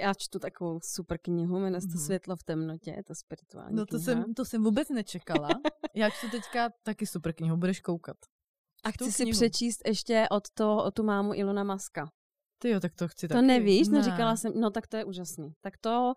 já 0.00 0.14
čtu 0.14 0.38
takovou 0.38 0.80
super 0.82 1.18
knihu, 1.18 1.58
jmenuje 1.58 1.80
se 1.80 1.86
to 1.86 1.94
mhm. 1.94 2.04
Světlo 2.04 2.36
v 2.36 2.42
temnotě, 2.42 2.90
je 2.90 3.04
to 3.04 3.14
spirituální 3.14 3.76
No 3.76 3.86
to 3.86 3.96
kniha. 3.96 4.04
jsem, 4.04 4.34
to 4.34 4.44
jsem 4.44 4.64
vůbec 4.64 4.88
nečekala. 4.88 5.48
Já 5.94 6.10
čtu 6.10 6.30
teďka 6.30 6.70
taky 6.82 7.06
super 7.06 7.32
knihu, 7.32 7.56
budeš 7.56 7.80
koukat. 7.80 8.16
A 8.84 8.90
chci 8.90 9.12
si 9.12 9.26
přečíst 9.30 9.82
ještě 9.86 10.26
od, 10.30 10.50
to, 10.54 10.84
od 10.84 10.94
tu 10.94 11.02
mámu 11.02 11.34
Ilona 11.34 11.64
Maska. 11.64 12.10
Ty 12.64 12.70
jo, 12.70 12.80
tak 12.80 12.94
to 12.94 13.08
chci 13.08 13.28
To 13.28 13.34
taky. 13.34 13.46
nevíš, 13.46 13.88
ne. 13.88 13.98
neříkala 13.98 14.36
jsem, 14.36 14.52
no 14.60 14.70
tak 14.70 14.86
to 14.86 14.96
je 14.96 15.04
úžasný. 15.04 15.52
Tak 15.60 15.76
to 15.80 16.12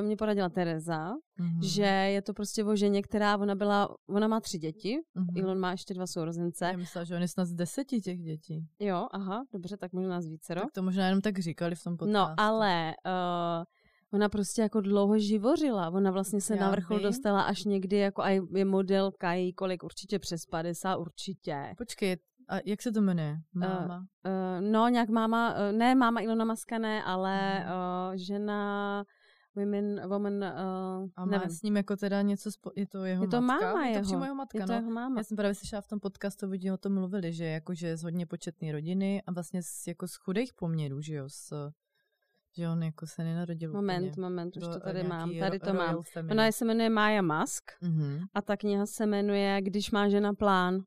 uh, 0.00 0.06
mě 0.06 0.16
poradila 0.16 0.48
Tereza, 0.48 1.12
mm-hmm. 1.14 1.62
že 1.62 1.82
je 1.84 2.22
to 2.22 2.34
prostě 2.34 2.64
o 2.64 2.76
ženě, 2.76 3.02
která, 3.02 3.36
ona 3.36 3.54
byla, 3.54 3.96
ona 4.08 4.28
má 4.28 4.40
tři 4.40 4.58
děti, 4.58 4.98
mm-hmm. 5.16 5.38
Ilon 5.38 5.58
má 5.58 5.70
ještě 5.70 5.94
dva 5.94 6.06
sourozence. 6.06 6.64
Já 6.64 6.76
myslela, 6.76 7.04
že 7.04 7.16
on 7.16 7.22
je 7.22 7.28
snad 7.28 7.44
z 7.44 7.52
deseti 7.52 8.00
těch 8.00 8.18
dětí. 8.18 8.66
Jo, 8.78 9.06
aha, 9.12 9.44
dobře, 9.52 9.76
tak 9.76 9.92
možná 9.92 10.20
z 10.20 10.26
více 10.26 10.54
Tak 10.54 10.72
to 10.72 10.82
možná 10.82 11.06
jenom 11.06 11.20
tak 11.20 11.38
říkali 11.38 11.74
v 11.74 11.82
tom 11.82 11.92
no, 11.92 11.96
podcastu. 11.96 12.18
No, 12.18 12.34
ale 12.36 12.94
uh, 13.06 13.64
ona 14.12 14.28
prostě 14.28 14.62
jako 14.62 14.80
dlouho 14.80 15.18
živořila. 15.18 15.90
Ona 15.90 16.10
vlastně 16.10 16.40
se 16.40 16.54
Já 16.54 16.60
na 16.60 16.70
vrchol 16.70 16.96
vím. 16.96 17.06
dostala 17.06 17.42
až 17.42 17.64
někdy, 17.64 17.96
jako 17.96 18.22
aj 18.22 18.40
je 18.54 18.64
modelka, 18.64 19.32
jí 19.32 19.52
kolik 19.52 19.84
určitě 19.84 20.18
přes 20.18 20.46
50, 20.46 20.96
určitě. 20.96 21.74
Počkej, 21.78 22.16
a 22.48 22.58
jak 22.64 22.82
se 22.82 22.92
to 22.92 23.00
jmenuje? 23.00 23.36
Máma? 23.54 23.98
Uh, 23.98 24.32
uh, 24.32 24.70
no, 24.70 24.88
nějak 24.88 25.08
máma, 25.08 25.54
uh, 25.54 25.78
ne 25.78 25.94
máma 25.94 26.20
Ilona 26.20 26.44
Maska, 26.44 26.78
ne, 26.78 27.04
ale 27.04 27.66
uh, 27.66 28.16
žena 28.16 29.04
Women, 29.56 30.08
woman, 30.08 30.34
uh, 30.34 31.08
a 31.16 31.24
má 31.24 31.26
nevím. 31.26 31.50
s 31.50 31.62
ním 31.62 31.76
jako 31.76 31.96
teda 31.96 32.22
něco, 32.22 32.50
spo- 32.50 32.72
je 32.76 32.86
to 32.86 33.04
jeho 33.04 33.24
je 33.24 33.28
to 33.28 33.40
matka? 33.40 33.66
Máma 33.66 33.86
je 33.86 34.00
to 34.00 34.08
jeho. 34.08 34.24
jeho 34.24 34.34
matka, 34.34 34.58
je 34.58 34.66
to 34.66 34.72
no. 34.72 34.78
jeho 34.78 34.90
máma. 34.90 35.20
Já 35.20 35.24
jsem 35.24 35.36
právě 35.36 35.54
slyšela 35.54 35.80
v 35.82 35.86
tom 35.86 36.00
podcastu, 36.00 36.48
vidí 36.48 36.70
o 36.70 36.76
tom 36.76 36.94
mluvili, 36.94 37.32
že 37.32 37.44
jako, 37.44 37.74
že 37.74 37.96
z 37.96 38.02
hodně 38.02 38.26
početné 38.26 38.72
rodiny 38.72 39.22
a 39.26 39.32
vlastně 39.32 39.62
z, 39.62 39.86
jako 39.86 40.08
z 40.08 40.16
chudých 40.16 40.54
poměrů, 40.54 41.00
že 41.00 41.14
jo, 41.14 41.24
s, 41.28 41.70
že 42.56 42.68
on 42.68 42.82
jako 42.82 43.06
se 43.06 43.24
nenarodil 43.24 43.72
Moment, 43.72 44.08
úplně 44.08 44.22
moment, 44.22 44.56
už 44.56 44.62
to 44.62 44.80
tady 44.80 45.02
mám, 45.02 45.38
tady 45.38 45.58
to 45.58 45.74
mám. 45.74 46.02
Family. 46.02 46.32
Ona 46.32 46.52
se 46.52 46.64
jmenuje 46.64 46.90
Maya 46.90 47.22
Musk 47.22 47.70
mm-hmm. 47.82 48.26
a 48.34 48.42
ta 48.42 48.56
kniha 48.56 48.86
se 48.86 49.06
jmenuje 49.06 49.62
Když 49.62 49.90
má 49.90 50.08
žena 50.08 50.34
plán. 50.34 50.82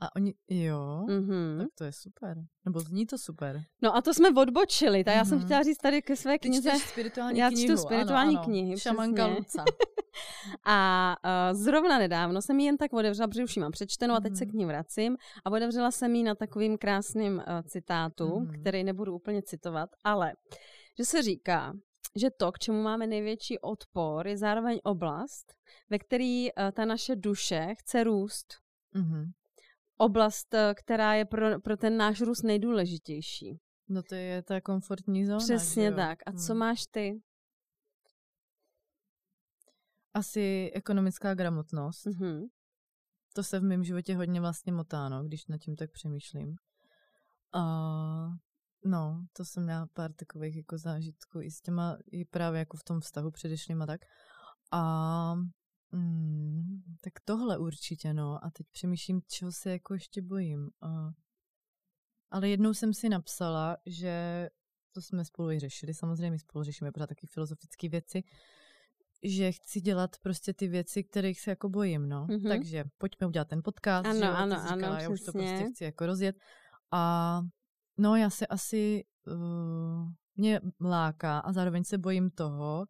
A 0.00 0.16
oni, 0.16 0.34
jo, 0.48 1.04
mm-hmm. 1.08 1.58
tak 1.58 1.68
to 1.74 1.84
je 1.84 1.92
super. 1.92 2.36
Nebo 2.64 2.80
zní 2.80 3.06
to 3.06 3.18
super. 3.18 3.62
No 3.82 3.96
a 3.96 4.02
to 4.02 4.14
jsme 4.14 4.28
odbočili. 4.30 5.04
Tak 5.04 5.14
mm-hmm. 5.14 5.18
já 5.18 5.24
jsem 5.24 5.38
mhm. 5.38 5.46
chtěla 5.46 5.62
říct 5.62 5.78
tady 5.78 6.02
ke 6.02 6.16
své 6.16 6.38
knize. 6.38 6.70
Ty 6.70 6.78
spirituální 6.78 7.38
já 7.38 7.48
knihu. 7.48 7.64
čtu 7.64 7.76
spirituální 7.76 8.36
ano, 8.36 8.44
knihy. 8.44 8.78
Šamanka 8.78 9.26
Luca. 9.26 9.64
a 10.66 11.16
uh, 11.24 11.58
zrovna 11.58 11.98
nedávno 11.98 12.42
jsem 12.42 12.60
ji 12.60 12.66
jen 12.66 12.76
tak 12.76 12.92
otevřela, 12.92 13.28
protože 13.28 13.44
už 13.44 13.56
ji 13.56 13.60
mám 13.60 13.72
přečtenou 13.72 14.14
a 14.14 14.20
teď 14.20 14.32
mm-hmm. 14.32 14.38
se 14.38 14.46
k 14.46 14.52
ní 14.52 14.66
vracím. 14.66 15.16
A 15.44 15.50
otevřela 15.50 15.90
jsem 15.90 16.14
ji 16.14 16.22
na 16.22 16.34
takovým 16.34 16.78
krásným 16.78 17.34
uh, 17.34 17.42
citátu, 17.62 18.28
mm-hmm. 18.28 18.60
který 18.60 18.84
nebudu 18.84 19.14
úplně 19.14 19.42
citovat, 19.42 19.90
ale 20.04 20.32
že 20.98 21.04
se 21.04 21.22
říká, 21.22 21.72
že 22.16 22.30
to, 22.30 22.52
k 22.52 22.58
čemu 22.58 22.82
máme 22.82 23.06
největší 23.06 23.58
odpor, 23.58 24.28
je 24.28 24.36
zároveň 24.36 24.80
oblast, 24.84 25.54
ve 25.90 25.98
které 25.98 26.46
uh, 26.58 26.70
ta 26.72 26.84
naše 26.84 27.16
duše 27.16 27.74
chce 27.78 28.04
růst. 28.04 28.54
Mm-hmm. 28.94 29.30
Oblast, 30.00 30.54
uh, 30.54 30.60
která 30.74 31.14
je 31.14 31.24
pro, 31.24 31.60
pro 31.60 31.76
ten 31.76 31.96
náš 31.96 32.20
růst 32.20 32.42
nejdůležitější. 32.42 33.60
No 33.88 34.02
to 34.02 34.14
je 34.14 34.42
ta 34.42 34.60
komfortní 34.60 35.26
zóna. 35.26 35.38
Přesně 35.38 35.92
tak. 35.92 36.18
A 36.26 36.32
co 36.32 36.52
hmm. 36.52 36.58
máš 36.58 36.86
ty? 36.90 37.22
Asi 40.14 40.70
ekonomická 40.74 41.34
gramotnost. 41.34 42.06
Mm-hmm. 42.06 42.48
To 43.34 43.42
se 43.42 43.60
v 43.60 43.62
mém 43.62 43.84
životě 43.84 44.16
hodně 44.16 44.40
vlastně 44.40 44.72
motá, 44.72 45.08
no, 45.08 45.24
když 45.24 45.46
nad 45.46 45.58
tím 45.58 45.76
tak 45.76 45.90
přemýšlím. 45.90 46.54
A 47.52 47.62
no, 48.84 49.26
to 49.32 49.44
jsem 49.44 49.62
měla 49.62 49.86
pár 49.92 50.12
takových 50.12 50.56
jako 50.56 50.78
zážitků 50.78 51.40
i 51.40 51.50
s 51.50 51.60
těma, 51.60 51.96
i 52.12 52.24
právě 52.24 52.58
jako 52.58 52.76
v 52.76 52.84
tom 52.84 53.00
vztahu 53.00 53.30
předešlým 53.30 53.82
a 53.82 53.86
tak. 53.86 54.00
A 54.72 55.34
mm, 55.92 56.82
tak 57.00 57.12
tohle 57.24 57.58
určitě, 57.58 58.14
no. 58.14 58.44
A 58.44 58.50
teď 58.50 58.66
přemýšlím, 58.72 59.22
čeho 59.26 59.52
se 59.52 59.70
jako 59.70 59.94
ještě 59.94 60.22
bojím. 60.22 60.70
A, 60.80 61.10
ale 62.30 62.48
jednou 62.48 62.74
jsem 62.74 62.94
si 62.94 63.08
napsala, 63.08 63.76
že 63.86 64.48
to 64.92 65.00
jsme 65.02 65.24
spolu 65.24 65.50
i 65.50 65.58
řešili, 65.58 65.94
samozřejmě 65.94 66.30
my 66.30 66.38
spolu 66.38 66.64
řešíme 66.64 66.92
pořád 66.92 67.06
taky 67.06 67.26
filozofické 67.26 67.88
věci, 67.88 68.22
že 69.22 69.52
chci 69.52 69.80
dělat 69.80 70.10
prostě 70.22 70.54
ty 70.54 70.68
věci, 70.68 71.04
kterých 71.04 71.40
se 71.40 71.50
jako 71.50 71.68
bojím, 71.68 72.08
no. 72.08 72.26
Mm-hmm. 72.26 72.48
Takže 72.48 72.84
pojďme 72.98 73.26
udělat 73.26 73.48
ten 73.48 73.62
podcast, 73.64 74.06
ano, 74.06 74.18
že 74.18 74.24
jo, 74.24 74.32
ano, 74.32 74.56
říkala, 74.56 74.96
ano, 74.96 75.02
já 75.02 75.08
už 75.08 75.20
to 75.20 75.32
prostě 75.32 75.66
chci 75.70 75.84
jako 75.84 76.06
rozjet. 76.06 76.36
A 76.90 77.40
no 77.98 78.16
já 78.16 78.30
se 78.30 78.46
asi, 78.46 79.04
uh, 79.26 80.08
mě 80.36 80.60
mláká 80.78 81.38
a 81.38 81.52
zároveň 81.52 81.84
se 81.84 81.98
bojím 81.98 82.30
toho, 82.30 82.86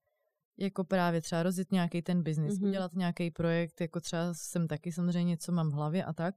jako 0.61 0.85
právě 0.85 1.21
třeba 1.21 1.43
rozjet 1.43 1.73
nějaký 1.73 2.03
ten 2.03 2.23
biznis, 2.23 2.59
mm-hmm. 2.59 2.69
udělat 2.69 2.95
nějaký 2.95 3.31
projekt, 3.31 3.81
jako 3.81 4.01
třeba 4.01 4.23
jsem 4.33 4.69
taky 4.69 4.93
samozřejmě 4.93 5.31
něco 5.31 5.53
mám 5.53 5.71
v 5.71 5.75
hlavě 5.75 6.05
a 6.05 6.13
tak. 6.13 6.35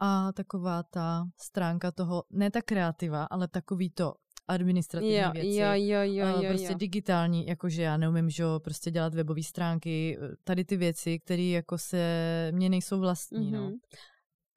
A 0.00 0.32
taková 0.32 0.82
ta 0.82 1.26
stránka 1.40 1.92
toho, 1.92 2.24
ne 2.30 2.50
ta 2.50 2.62
kreativa, 2.62 3.24
ale 3.24 3.48
takový 3.48 3.90
to 3.90 4.14
administrativní 4.48 5.16
jo, 5.16 5.30
věci. 5.32 5.60
Jo, 5.60 5.68
jo, 5.72 6.00
jo, 6.02 6.42
jo, 6.42 6.48
prostě 6.48 6.72
jo. 6.72 6.78
digitální, 6.78 7.46
jakože 7.46 7.82
já 7.82 7.96
neumím, 7.96 8.30
že 8.30 8.44
prostě 8.58 8.90
dělat 8.90 9.14
webové 9.14 9.42
stránky, 9.42 10.18
tady 10.44 10.64
ty 10.64 10.76
věci, 10.76 11.18
které 11.18 11.42
jako 11.42 11.78
se 11.78 12.50
mně 12.54 12.68
nejsou 12.68 13.00
vlastní, 13.00 13.52
mm-hmm. 13.52 13.70
no. 13.70 13.72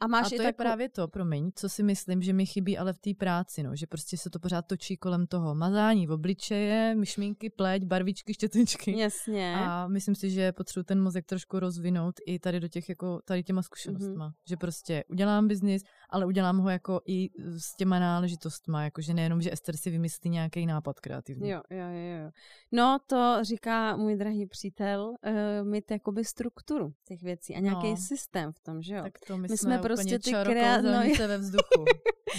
Mhm. 0.08 0.16
A, 0.16 0.22
máš 0.22 0.26
a 0.26 0.30
to 0.30 0.36
i 0.36 0.38
je 0.38 0.44
takovou... 0.44 0.66
právě 0.66 0.90
to, 0.90 1.08
promiň, 1.08 1.52
co 1.56 1.70
si 1.70 1.84
myslím, 1.84 2.22
že 2.22 2.34
mi 2.34 2.46
chybí 2.46 2.78
ale 2.78 2.94
v 2.94 3.00
té 3.00 3.14
práci, 3.14 3.64
no, 3.64 3.76
že 3.76 3.88
prostě 3.88 4.18
se 4.18 4.30
to 4.30 4.40
pořád 4.40 4.62
točí 4.68 4.98
kolem 4.98 5.28
toho 5.28 5.56
mazání 5.56 6.08
v 6.08 6.12
obličeje, 6.12 6.96
myšmínky, 6.96 7.50
pleť, 7.50 7.84
barvičky, 7.84 8.34
štětečky. 8.34 9.00
Jasně. 9.00 9.56
A 9.56 9.88
myslím 9.88 10.16
si, 10.16 10.30
že 10.30 10.52
potřebuji 10.52 10.84
ten 10.84 11.02
mozek 11.02 11.26
trošku 11.26 11.60
rozvinout 11.60 12.16
i 12.26 12.40
tady 12.40 12.60
do 12.60 12.68
těch, 12.68 12.90
jako 12.90 13.22
tady 13.26 13.44
těma 13.44 13.62
zkušenostma. 13.62 14.30
Mm-hmm. 14.30 14.34
Že 14.50 14.58
prostě 14.58 15.04
udělám 15.10 15.48
biznis, 15.48 15.84
ale 16.10 16.26
udělám 16.26 16.58
ho 16.58 16.70
jako 16.70 17.02
i 17.06 17.30
s 17.38 17.76
těma 17.76 18.00
náležitostma, 18.00 18.84
jakože 18.84 19.14
nejenom, 19.14 19.42
že 19.42 19.54
Ester 19.54 19.78
si 19.78 19.90
vymyslí 19.90 20.30
nějaký 20.30 20.66
nápad 20.66 21.00
kreativní. 21.00 21.50
Jo, 21.50 21.62
jo, 21.70 21.78
jo, 21.78 22.24
jo. 22.24 22.32
No, 22.72 23.00
to 23.08 23.38
říká 23.42 23.96
můj 23.96 24.16
drahý 24.16 24.46
přítel, 24.46 25.10
uh, 25.10 25.68
mít 25.68 25.92
jakoby 25.92 26.26
strukturu 26.26 26.94
těch 27.08 27.22
věcí 27.22 27.56
a 27.56 27.60
nějaký 27.60 27.90
no. 27.90 27.98
systém 27.98 28.52
v 28.52 28.60
tom, 28.60 28.82
že 28.82 28.96
jo. 28.96 29.04
Tak 29.04 29.14
to 29.28 29.38
my, 29.38 29.48
my 29.52 29.58
jsme 29.58 29.80
prostě 29.96 30.20
ty 30.20 30.32
kreativní 30.32 31.14
no, 31.20 31.28
ve 31.28 31.38
vzduchu. 31.38 31.86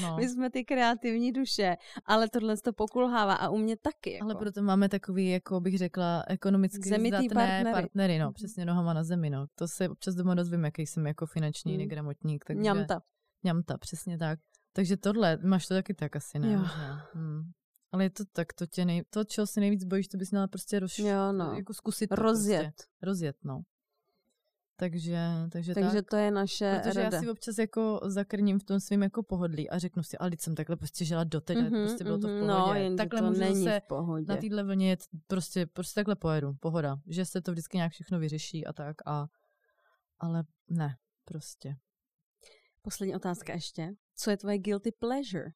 No. 0.02 0.16
My 0.16 0.28
jsme 0.28 0.50
ty 0.50 0.64
kreativní 0.64 1.32
duše, 1.32 1.76
ale 2.06 2.28
tohle 2.28 2.56
to 2.56 2.72
pokulhává 2.72 3.34
a 3.34 3.48
u 3.48 3.56
mě 3.56 3.76
taky. 3.76 4.12
Jako. 4.12 4.24
Ale 4.24 4.34
proto 4.34 4.62
máme 4.62 4.88
takový, 4.88 5.30
jako 5.30 5.60
bych 5.60 5.78
řekla, 5.78 6.24
ekonomicky 6.28 6.88
Zemitý 6.88 7.28
partnery. 7.28 7.72
partnery. 7.72 8.18
no, 8.18 8.24
mhm. 8.24 8.34
přesně 8.34 8.64
nohama 8.64 8.92
na 8.92 9.04
zemi, 9.04 9.30
no. 9.30 9.46
To 9.54 9.68
se 9.68 9.88
občas 9.88 10.14
doma 10.14 10.34
dozvím, 10.34 10.64
jaký 10.64 10.86
jsem 10.86 11.06
jako 11.06 11.26
finanční 11.26 11.72
hmm. 11.72 11.80
negramotník. 11.80 12.44
Takže... 12.44 12.62
Ňamta. 12.62 13.02
Ňamta, 13.44 13.78
přesně 13.78 14.18
tak. 14.18 14.38
Takže 14.72 14.96
tohle, 14.96 15.38
máš 15.42 15.66
to 15.66 15.74
taky 15.74 15.94
tak 15.94 16.16
asi, 16.16 16.38
ne? 16.38 16.52
Jo. 16.52 16.60
Hmm. 17.12 17.42
Ale 17.92 18.04
je 18.04 18.10
to 18.10 18.24
tak, 18.32 18.52
to 18.52 18.66
tě 18.66 18.84
nej, 18.84 19.02
to, 19.10 19.24
čeho 19.24 19.46
si 19.46 19.60
nejvíc 19.60 19.84
bojíš, 19.84 20.08
to 20.08 20.16
bys 20.16 20.30
měla 20.30 20.46
prostě 20.46 20.78
roz, 20.78 20.98
jo, 20.98 21.32
no. 21.32 21.52
jako 21.52 21.74
zkusit. 21.74 22.12
Rozjet. 22.12 22.62
Prostě. 22.62 22.84
Rozjet, 23.02 23.36
no. 23.44 23.62
Takže, 24.78 25.18
takže, 25.52 25.74
takže 25.74 26.02
tak. 26.02 26.10
to 26.10 26.16
je 26.16 26.30
naše 26.30 26.80
Protože 26.82 27.02
rada. 27.02 27.16
já 27.16 27.22
si 27.22 27.30
občas 27.30 27.58
jako 27.58 28.00
zakrním 28.04 28.58
v 28.58 28.64
tom 28.64 28.80
svým 28.80 29.02
jako 29.02 29.22
pohodlí 29.22 29.70
a 29.70 29.78
řeknu 29.78 30.02
si, 30.02 30.18
ale 30.18 30.30
jsem 30.38 30.54
takhle 30.54 30.76
prostě 30.76 31.04
žila 31.04 31.24
doteď, 31.24 31.58
mm-hmm, 31.58 31.84
prostě 31.86 32.04
bylo 32.04 32.18
to 32.18 32.28
v 32.28 32.30
mhm, 32.30 32.46
pohodě. 32.46 32.90
No, 32.90 32.96
takhle 32.96 33.20
to 33.20 33.26
můžu 33.26 33.40
není 33.40 33.64
se 33.64 33.80
v 33.80 33.88
pohodě. 33.88 34.24
na 34.28 34.36
téhle 34.36 34.62
vlně 34.62 34.90
jet, 34.90 35.00
prostě, 35.26 35.66
prostě 35.66 35.94
takhle 35.94 36.16
pojedu, 36.16 36.54
pohoda. 36.60 36.96
Že 37.06 37.24
se 37.24 37.40
to 37.40 37.52
vždycky 37.52 37.76
nějak 37.76 37.92
všechno 37.92 38.18
vyřeší 38.18 38.66
a 38.66 38.72
tak 38.72 38.96
a 39.06 39.26
ale 40.18 40.44
ne, 40.68 40.96
prostě. 41.24 41.76
Poslední 42.82 43.16
otázka 43.16 43.54
ještě. 43.54 43.94
Co 44.16 44.30
je 44.30 44.36
tvoje 44.36 44.58
guilty 44.58 44.92
pleasure? 44.92 45.50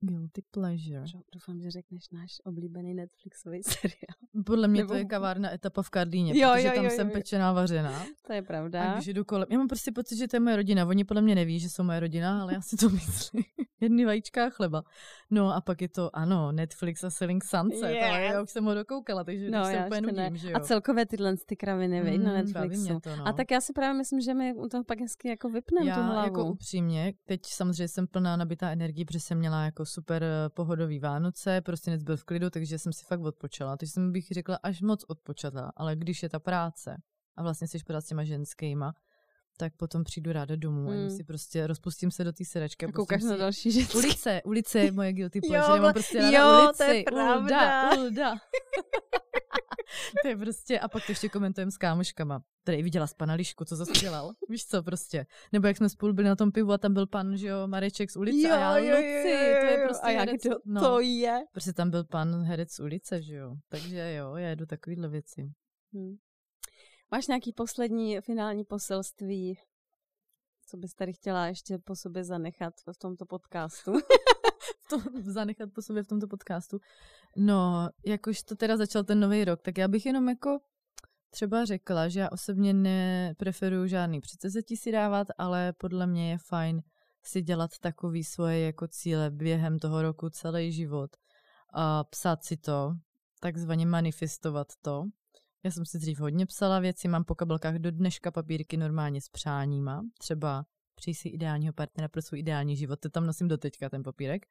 Guilty 0.00 0.42
pleasure. 0.50 1.04
Doufám, 1.34 1.60
že 1.60 1.70
řekneš 1.70 2.10
náš 2.12 2.30
oblíbený 2.44 2.94
Netflixový 2.94 3.62
seriál. 3.66 4.44
Podle 4.46 4.68
mě 4.68 4.80
Nebo... 4.80 4.92
to 4.92 4.98
je 4.98 5.04
kavárna 5.04 5.54
etapa 5.54 5.82
v 5.82 5.90
Karlíně, 5.90 6.38
jo, 6.40 6.50
protože 6.52 6.66
jo, 6.66 6.74
tam 6.74 6.84
jo, 6.84 6.90
jsem 6.90 7.06
jo. 7.06 7.12
pečená 7.12 7.52
vařená. 7.52 8.04
To 8.26 8.32
je 8.32 8.42
pravda. 8.42 8.92
A 8.92 8.94
když 8.94 9.06
jdu 9.06 9.24
kolem, 9.24 9.46
já 9.50 9.58
mám 9.58 9.68
prostě 9.68 9.92
pocit, 9.92 10.16
že 10.16 10.28
to 10.28 10.36
je 10.36 10.40
moje 10.40 10.56
rodina. 10.56 10.86
Oni 10.86 11.04
podle 11.04 11.22
mě 11.22 11.34
neví, 11.34 11.60
že 11.60 11.70
jsou 11.70 11.82
moje 11.82 12.00
rodina, 12.00 12.42
ale 12.42 12.54
já 12.54 12.60
si 12.60 12.76
to 12.76 12.88
myslím. 12.90 13.44
Jedny 13.80 14.04
vajíčka 14.04 14.46
a 14.46 14.50
chleba. 14.50 14.82
No 15.30 15.54
a 15.54 15.60
pak 15.60 15.82
je 15.82 15.88
to, 15.88 16.16
ano, 16.16 16.52
Netflix 16.52 17.04
a 17.04 17.10
Selling 17.10 17.44
Sunset, 17.44 17.90
yes. 17.90 18.04
ale 18.08 18.22
já 18.22 18.42
už 18.42 18.50
jsem 18.50 18.64
ho 18.64 18.74
dokoukala, 18.74 19.24
takže 19.24 19.50
no, 19.50 19.64
se 19.64 19.84
úplně 19.86 20.00
nudím, 20.00 20.36
že 20.36 20.50
jo. 20.50 20.56
A 20.56 20.60
celkové 20.60 21.06
tyhle 21.06 21.36
ty 21.46 21.56
kraviny, 21.56 22.18
mm, 22.18 22.24
na 22.24 22.32
Netflixu. 22.32 23.00
To, 23.00 23.16
no. 23.16 23.28
A 23.28 23.32
tak 23.32 23.50
já 23.50 23.60
si 23.60 23.72
právě 23.72 23.98
myslím, 23.98 24.20
že 24.20 24.34
my 24.34 24.54
u 24.54 24.68
toho 24.68 24.84
pak 24.84 25.00
hezky 25.00 25.28
jako 25.28 25.48
vypneme 25.48 25.94
tu 25.94 26.02
hlavu. 26.02 26.26
jako 26.26 26.44
upřímně, 26.44 27.14
teď 27.24 27.40
samozřejmě 27.46 27.88
jsem 27.88 28.06
plná 28.06 28.36
nabitá 28.36 28.70
energii, 28.70 29.04
protože 29.04 29.20
jsem 29.20 29.38
měla 29.38 29.64
jako 29.64 29.84
super 29.88 30.22
eh, 30.22 30.48
pohodový 30.48 30.98
Vánoce, 30.98 31.60
prostě 31.60 31.98
byl 31.98 32.16
v 32.16 32.24
klidu, 32.24 32.50
takže 32.50 32.78
jsem 32.78 32.92
si 32.92 33.04
fakt 33.04 33.20
odpočala. 33.20 33.76
Takže 33.76 33.92
jsem 33.92 34.12
bych 34.12 34.28
řekla 34.30 34.58
až 34.62 34.80
moc 34.80 35.04
odpočatá, 35.08 35.72
ale 35.76 35.96
když 35.96 36.22
je 36.22 36.28
ta 36.28 36.38
práce 36.38 36.96
a 37.36 37.42
vlastně 37.42 37.68
jsi 37.68 37.78
pořád 37.86 38.00
s 38.00 38.08
těma 38.08 38.24
ženskýma, 38.24 38.94
tak 39.56 39.76
potom 39.76 40.04
přijdu 40.04 40.32
ráda 40.32 40.56
domů 40.56 40.90
hmm. 40.90 41.06
a 41.06 41.10
si 41.10 41.24
prostě 41.24 41.66
rozpustím 41.66 42.10
se 42.10 42.24
do 42.24 42.32
té 42.32 42.44
sedačky. 42.44 42.86
A 42.86 42.92
koukáš 42.92 43.22
na 43.22 43.36
další 43.36 43.72
ženské. 43.72 43.98
Ulice, 43.98 44.42
ulice 44.44 44.78
je 44.78 44.92
moje 44.92 45.12
guilty 45.12 45.40
pleasure, 45.48 45.76
jo, 45.76 45.82
mám 45.82 45.92
prostě 45.92 46.18
ráda 46.18 46.38
jo, 46.38 46.64
ulici. 46.64 46.78
to 46.78 46.92
je 46.92 47.02
pravda. 47.02 47.90
Ulda, 47.90 48.02
ulda. 48.02 48.34
to 50.22 50.28
je 50.28 50.36
prostě, 50.36 50.80
a 50.80 50.88
pak 50.88 51.06
to 51.06 51.12
ještě 51.12 51.28
komentujeme 51.28 51.70
s 51.70 51.76
kámoškama. 51.76 52.42
Tady 52.64 52.82
viděla 52.82 53.06
z 53.06 53.14
pana 53.14 53.34
Lišku, 53.34 53.64
co 53.64 53.76
zase 53.76 53.92
dělal. 53.92 54.32
Víš 54.48 54.66
co, 54.66 54.82
prostě. 54.82 55.26
Nebo 55.52 55.66
jak 55.66 55.76
jsme 55.76 55.88
spolu 55.88 56.12
byli 56.12 56.28
na 56.28 56.36
tom 56.36 56.52
pivu 56.52 56.72
a 56.72 56.78
tam 56.78 56.94
byl 56.94 57.06
pan, 57.06 57.36
že 57.36 57.48
jo, 57.48 57.66
Mareček 57.66 58.10
z 58.10 58.16
ulice 58.16 58.48
jo, 58.48 58.54
a 58.54 58.58
já 58.58 58.78
jo, 58.78 58.96
Luci, 58.96 59.56
to 59.60 59.66
je 59.66 59.84
prostě 59.84 60.06
A 60.06 60.10
jak 60.10 60.30
to, 60.42 60.58
no, 60.64 60.80
to 60.80 61.00
je? 61.00 61.44
Prostě 61.52 61.72
tam 61.72 61.90
byl 61.90 62.04
pan 62.04 62.42
herec 62.42 62.72
z 62.72 62.80
ulice, 62.80 63.22
že 63.22 63.34
jo. 63.34 63.56
Takže 63.68 64.14
jo, 64.14 64.36
já 64.36 64.48
jedu 64.48 64.66
takovýhle 64.66 65.08
věci. 65.08 65.52
Hmm. 65.92 66.16
Máš 67.10 67.26
nějaký 67.26 67.52
poslední 67.52 68.20
finální 68.20 68.64
poselství 68.64 69.58
co 70.70 70.76
bys 70.76 70.94
tady 70.94 71.12
chtěla 71.12 71.46
ještě 71.46 71.78
po 71.78 71.96
sobě 71.96 72.24
zanechat 72.24 72.74
v 72.92 72.98
tomto 72.98 73.26
podcastu? 73.26 73.92
to, 74.88 75.02
zanechat 75.32 75.72
po 75.72 75.82
sobě 75.82 76.02
v 76.02 76.06
tomto 76.06 76.26
podcastu? 76.26 76.80
No, 77.36 77.88
jakož 78.06 78.42
to 78.42 78.54
teda 78.54 78.76
začal 78.76 79.04
ten 79.04 79.20
nový 79.20 79.44
rok, 79.44 79.62
tak 79.62 79.78
já 79.78 79.88
bych 79.88 80.06
jenom 80.06 80.28
jako 80.28 80.58
třeba 81.30 81.64
řekla, 81.64 82.08
že 82.08 82.20
já 82.20 82.28
osobně 82.32 82.72
nepreferuju 82.72 83.86
žádný 83.86 84.20
předsevzetí 84.20 84.76
si 84.76 84.92
dávat, 84.92 85.26
ale 85.38 85.72
podle 85.72 86.06
mě 86.06 86.30
je 86.30 86.38
fajn 86.38 86.82
si 87.22 87.42
dělat 87.42 87.70
takový 87.80 88.24
svoje 88.24 88.60
jako 88.60 88.88
cíle 88.88 89.30
během 89.30 89.78
toho 89.78 90.02
roku 90.02 90.30
celý 90.30 90.72
život 90.72 91.10
a 91.74 92.04
psát 92.04 92.44
si 92.44 92.56
to, 92.56 92.94
takzvaně 93.40 93.86
manifestovat 93.86 94.68
to 94.82 95.04
já 95.64 95.70
jsem 95.70 95.86
si 95.86 95.98
dřív 95.98 96.20
hodně 96.20 96.46
psala 96.46 96.78
věci, 96.78 97.08
mám 97.08 97.24
po 97.24 97.34
kabelkách 97.34 97.74
do 97.74 97.90
dneška 97.90 98.30
papírky 98.30 98.76
normálně 98.76 99.20
s 99.20 99.28
přáníma, 99.28 100.02
třeba 100.18 100.64
přij 100.98 101.14
si 101.14 101.28
ideálního 101.28 101.72
partnera 101.72 102.08
pro 102.08 102.22
svůj 102.22 102.40
ideální 102.40 102.76
život, 102.76 103.00
to 103.00 103.10
tam 103.10 103.26
nosím 103.26 103.48
do 103.48 103.58
teďka 103.58 103.88
ten 103.88 104.02
papírek. 104.02 104.46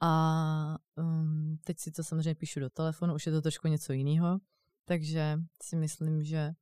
A 0.00 0.78
um, 0.96 1.58
teď 1.64 1.78
si 1.78 1.90
to 1.90 2.04
samozřejmě 2.04 2.34
píšu 2.34 2.60
do 2.60 2.70
telefonu, 2.70 3.14
už 3.14 3.26
je 3.26 3.32
to 3.32 3.42
trošku 3.42 3.68
něco 3.68 3.92
jiného, 3.92 4.38
takže 4.84 5.38
si 5.62 5.76
myslím, 5.76 6.22
že 6.22 6.52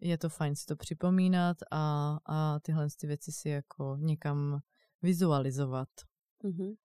je 0.00 0.18
to 0.18 0.28
fajn 0.28 0.56
si 0.56 0.66
to 0.66 0.76
připomínat 0.76 1.56
a, 1.70 2.18
a 2.26 2.60
tyhle 2.60 2.88
ty 3.00 3.06
věci 3.06 3.32
si 3.32 3.48
jako 3.48 3.96
někam 4.00 4.60
vizualizovat. 5.02 5.88
Mm-hmm. 6.44 6.76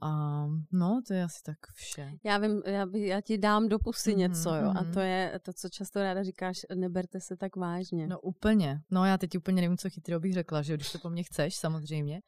A 0.00 0.44
no, 0.72 1.00
to 1.06 1.14
je 1.14 1.22
asi 1.22 1.42
tak 1.42 1.56
vše. 1.74 2.12
Já 2.24 2.38
vím, 2.38 2.62
já, 2.66 2.86
by, 2.86 3.06
já 3.06 3.20
ti 3.20 3.38
dám 3.38 3.68
do 3.68 3.78
pusy 3.78 4.12
mm-hmm, 4.12 4.16
něco, 4.16 4.54
jo. 4.54 4.62
Mm-hmm. 4.62 4.78
A 4.78 4.82
mhm. 4.82 4.92
to 4.92 5.00
je 5.00 5.40
to, 5.42 5.52
co 5.52 5.68
často 5.68 6.02
ráda 6.02 6.22
říkáš, 6.22 6.56
neberte 6.74 7.20
se 7.20 7.36
tak 7.36 7.56
vážně. 7.56 8.06
No 8.06 8.20
úplně. 8.20 8.80
No 8.90 9.04
já 9.04 9.18
teď 9.18 9.36
úplně 9.36 9.62
nevím, 9.62 9.78
co 9.78 9.90
chytrého 9.90 10.20
bych 10.20 10.34
řekla, 10.34 10.62
že 10.62 10.74
když 10.74 10.92
to 10.92 10.98
po 10.98 11.10
mně 11.10 11.22
chceš, 11.22 11.56
samozřejmě, 11.56 12.20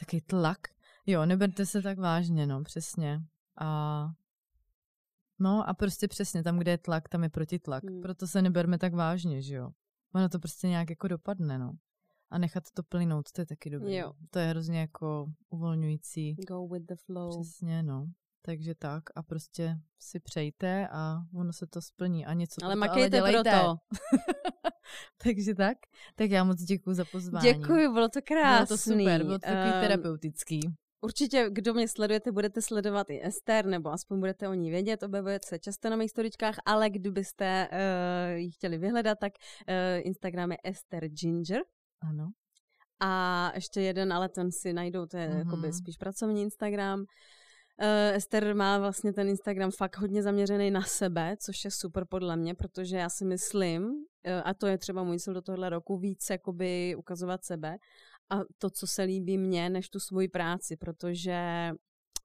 taky 0.00 0.20
tlak. 0.20 0.58
Jo, 1.06 1.26
neberte 1.26 1.66
se 1.66 1.82
tak 1.82 1.98
vážně, 1.98 2.46
no, 2.46 2.62
přesně. 2.62 3.20
A 3.60 4.08
No 5.38 5.68
a 5.68 5.74
prostě 5.74 6.08
přesně 6.08 6.42
tam, 6.42 6.58
kde 6.58 6.70
je 6.70 6.78
tlak, 6.78 7.08
tam 7.08 7.22
je 7.22 7.28
protitlak. 7.28 7.84
Hmm. 7.84 8.00
Proto 8.00 8.26
se 8.26 8.42
neberme 8.42 8.78
tak 8.78 8.94
vážně, 8.94 9.42
že 9.42 9.54
jo. 9.54 9.70
Ono 10.14 10.28
to 10.28 10.38
prostě 10.38 10.68
nějak 10.68 10.90
jako 10.90 11.08
dopadne, 11.08 11.58
no. 11.58 11.72
A 12.30 12.38
nechat 12.38 12.64
to 12.74 12.82
plynout, 12.82 13.32
to 13.32 13.40
je 13.40 13.46
taky 13.46 13.70
dobré. 13.70 13.94
Jo. 13.94 14.12
To 14.30 14.38
je 14.38 14.46
hrozně 14.46 14.80
jako 14.80 15.26
uvolňující. 15.50 16.34
Go 16.48 16.66
with 16.66 16.86
the 16.86 16.94
flow. 17.06 17.40
Přesně, 17.40 17.82
no. 17.82 18.06
Takže 18.42 18.74
tak 18.74 19.02
a 19.14 19.22
prostě 19.22 19.76
si 19.98 20.20
přejte 20.20 20.88
a 20.88 21.16
ono 21.34 21.52
se 21.52 21.66
to 21.66 21.82
splní 21.82 22.26
a 22.26 22.32
něco 22.32 22.64
Ale 22.64 22.76
makejte 22.76 23.20
ale 23.20 23.32
pro 23.32 23.42
to. 23.42 23.76
Takže 25.24 25.54
tak. 25.54 25.78
Tak 26.14 26.30
já 26.30 26.44
moc 26.44 26.62
děkuji 26.62 26.94
za 26.94 27.04
pozvání. 27.04 27.52
Děkuji, 27.52 27.92
bylo 27.92 28.08
to 28.08 28.20
krásný. 28.24 28.66
Bylo 28.66 28.66
to 28.66 28.78
super, 28.78 29.24
bylo 29.24 29.38
to 29.38 29.46
takový 29.46 29.74
um, 29.74 29.80
terapeutický. 29.80 30.60
Určitě, 31.04 31.46
kdo 31.50 31.74
mě 31.74 31.88
sledujete, 31.88 32.32
budete 32.32 32.62
sledovat 32.62 33.10
i 33.10 33.26
Ester, 33.26 33.66
nebo 33.66 33.90
aspoň 33.90 34.20
budete 34.20 34.48
o 34.48 34.54
ní 34.54 34.70
vědět, 34.70 35.02
objevuje 35.02 35.40
se 35.44 35.58
často 35.58 35.90
na 35.90 35.96
mých 35.96 36.10
storičkách, 36.10 36.56
ale 36.66 36.90
kdybyste 36.90 37.68
uh, 37.72 38.38
ji 38.38 38.50
chtěli 38.50 38.78
vyhledat, 38.78 39.18
tak 39.18 39.32
uh, 39.68 40.06
Instagram 40.06 40.52
je 40.52 40.58
Ester 40.64 41.08
Ginger. 41.08 41.60
Ano. 42.08 42.30
A 43.00 43.52
ještě 43.54 43.80
jeden, 43.80 44.12
ale 44.12 44.28
ten 44.28 44.52
si 44.52 44.72
najdou, 44.72 45.06
to 45.06 45.16
je 45.16 45.28
mm-hmm. 45.28 45.38
jakoby 45.38 45.72
spíš 45.72 45.96
pracovní 45.96 46.42
Instagram. 46.42 47.00
Uh, 47.00 48.16
Ester 48.16 48.54
má 48.54 48.78
vlastně 48.78 49.12
ten 49.12 49.28
Instagram 49.28 49.70
fakt 49.70 49.96
hodně 49.96 50.22
zaměřený 50.22 50.70
na 50.70 50.82
sebe, 50.82 51.36
což 51.40 51.64
je 51.64 51.70
super 51.70 52.04
podle 52.08 52.36
mě, 52.36 52.54
protože 52.54 52.96
já 52.96 53.08
si 53.08 53.24
myslím, 53.24 53.84
uh, 53.84 53.94
a 54.44 54.54
to 54.54 54.66
je 54.66 54.78
třeba 54.78 55.02
můj 55.02 55.18
cíl 55.18 55.34
do 55.34 55.42
tohle 55.42 55.70
roku, 55.70 55.98
víc 55.98 56.30
jakoby 56.30 56.94
ukazovat 56.98 57.44
sebe 57.44 57.76
a 58.30 58.40
to, 58.58 58.70
co 58.70 58.86
se 58.86 59.02
líbí 59.02 59.38
mně, 59.38 59.70
než 59.70 59.88
tu 59.88 60.00
svoji 60.00 60.28
práci, 60.28 60.76
protože 60.76 61.70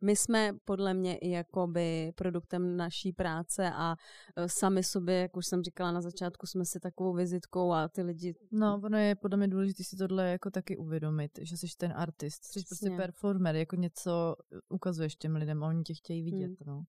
my 0.01 0.15
jsme 0.15 0.53
podle 0.65 0.93
mě 0.93 1.17
i 1.17 1.29
jakoby 1.29 2.11
produktem 2.15 2.77
naší 2.77 3.13
práce 3.13 3.71
a 3.73 3.95
e, 4.35 4.49
sami 4.49 4.83
sobě, 4.83 5.15
jak 5.15 5.37
už 5.37 5.45
jsem 5.45 5.63
říkala 5.63 5.91
na 5.91 6.01
začátku, 6.01 6.47
jsme 6.47 6.65
si 6.65 6.79
takovou 6.79 7.13
vizitkou 7.13 7.71
a 7.71 7.87
ty 7.87 8.01
lidi... 8.01 8.35
No, 8.51 8.81
ono 8.83 8.97
je 8.97 9.15
podle 9.15 9.37
mě 9.37 9.47
důležité 9.47 9.83
si 9.83 9.97
tohle 9.97 10.29
jako 10.29 10.51
taky 10.51 10.77
uvědomit, 10.77 11.31
že 11.41 11.57
jsi 11.57 11.67
ten 11.77 11.93
artist, 11.95 12.45
jsi 12.45 12.59
prostě 12.69 12.89
performer, 12.89 13.55
jako 13.55 13.75
něco 13.75 14.35
ukazuješ 14.69 15.15
těm 15.15 15.35
lidem 15.35 15.63
a 15.63 15.67
oni 15.67 15.83
tě 15.83 15.93
chtějí 15.93 16.23
vidět, 16.23 16.47
hmm. 16.47 16.57
no. 16.65 16.83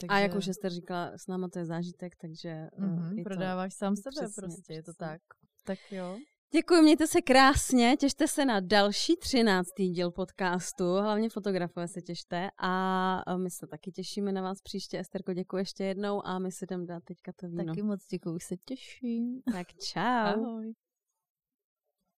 Takže... 0.00 0.14
A 0.14 0.18
jak 0.18 0.34
už 0.34 0.46
jste 0.46 0.70
říkala, 0.70 1.12
s 1.16 1.26
náma 1.26 1.48
to 1.48 1.58
je 1.58 1.64
zážitek, 1.64 2.16
takže... 2.16 2.68
Mm-hmm, 2.78 3.22
prodáváš 3.22 3.74
to... 3.74 3.78
sám 3.78 3.96
sebe 3.96 4.10
přesně, 4.10 4.42
prostě, 4.42 4.62
přesně. 4.62 4.74
je 4.74 4.82
to 4.82 4.92
tak. 4.94 5.20
Tak 5.64 5.78
jo. 5.90 6.18
Děkuji, 6.54 6.82
mějte 6.82 7.06
se 7.06 7.22
krásně, 7.22 7.96
těšte 7.96 8.28
se 8.28 8.44
na 8.44 8.60
další 8.60 9.16
třináctý 9.16 9.88
díl 9.88 10.10
podcastu, 10.10 10.84
hlavně 10.84 11.30
fotografové 11.30 11.88
se 11.88 12.02
těšte 12.02 12.48
a 12.58 13.36
my 13.36 13.50
se 13.50 13.66
taky 13.66 13.92
těšíme 13.92 14.32
na 14.32 14.42
vás 14.42 14.62
příště. 14.62 14.98
Esterko, 14.98 15.32
děkuji 15.32 15.56
ještě 15.56 15.84
jednou 15.84 16.26
a 16.26 16.38
my 16.38 16.52
si 16.52 16.64
jdem 16.64 16.86
dát 16.86 17.04
teďka 17.04 17.32
to 17.36 17.48
víno. 17.48 17.64
Taky 17.64 17.82
moc 17.82 18.06
děkuji, 18.06 18.38
se 18.40 18.56
těším. 18.56 19.42
Tak 19.52 19.66
čau. 19.78 20.00
Ahoj. 20.00 20.74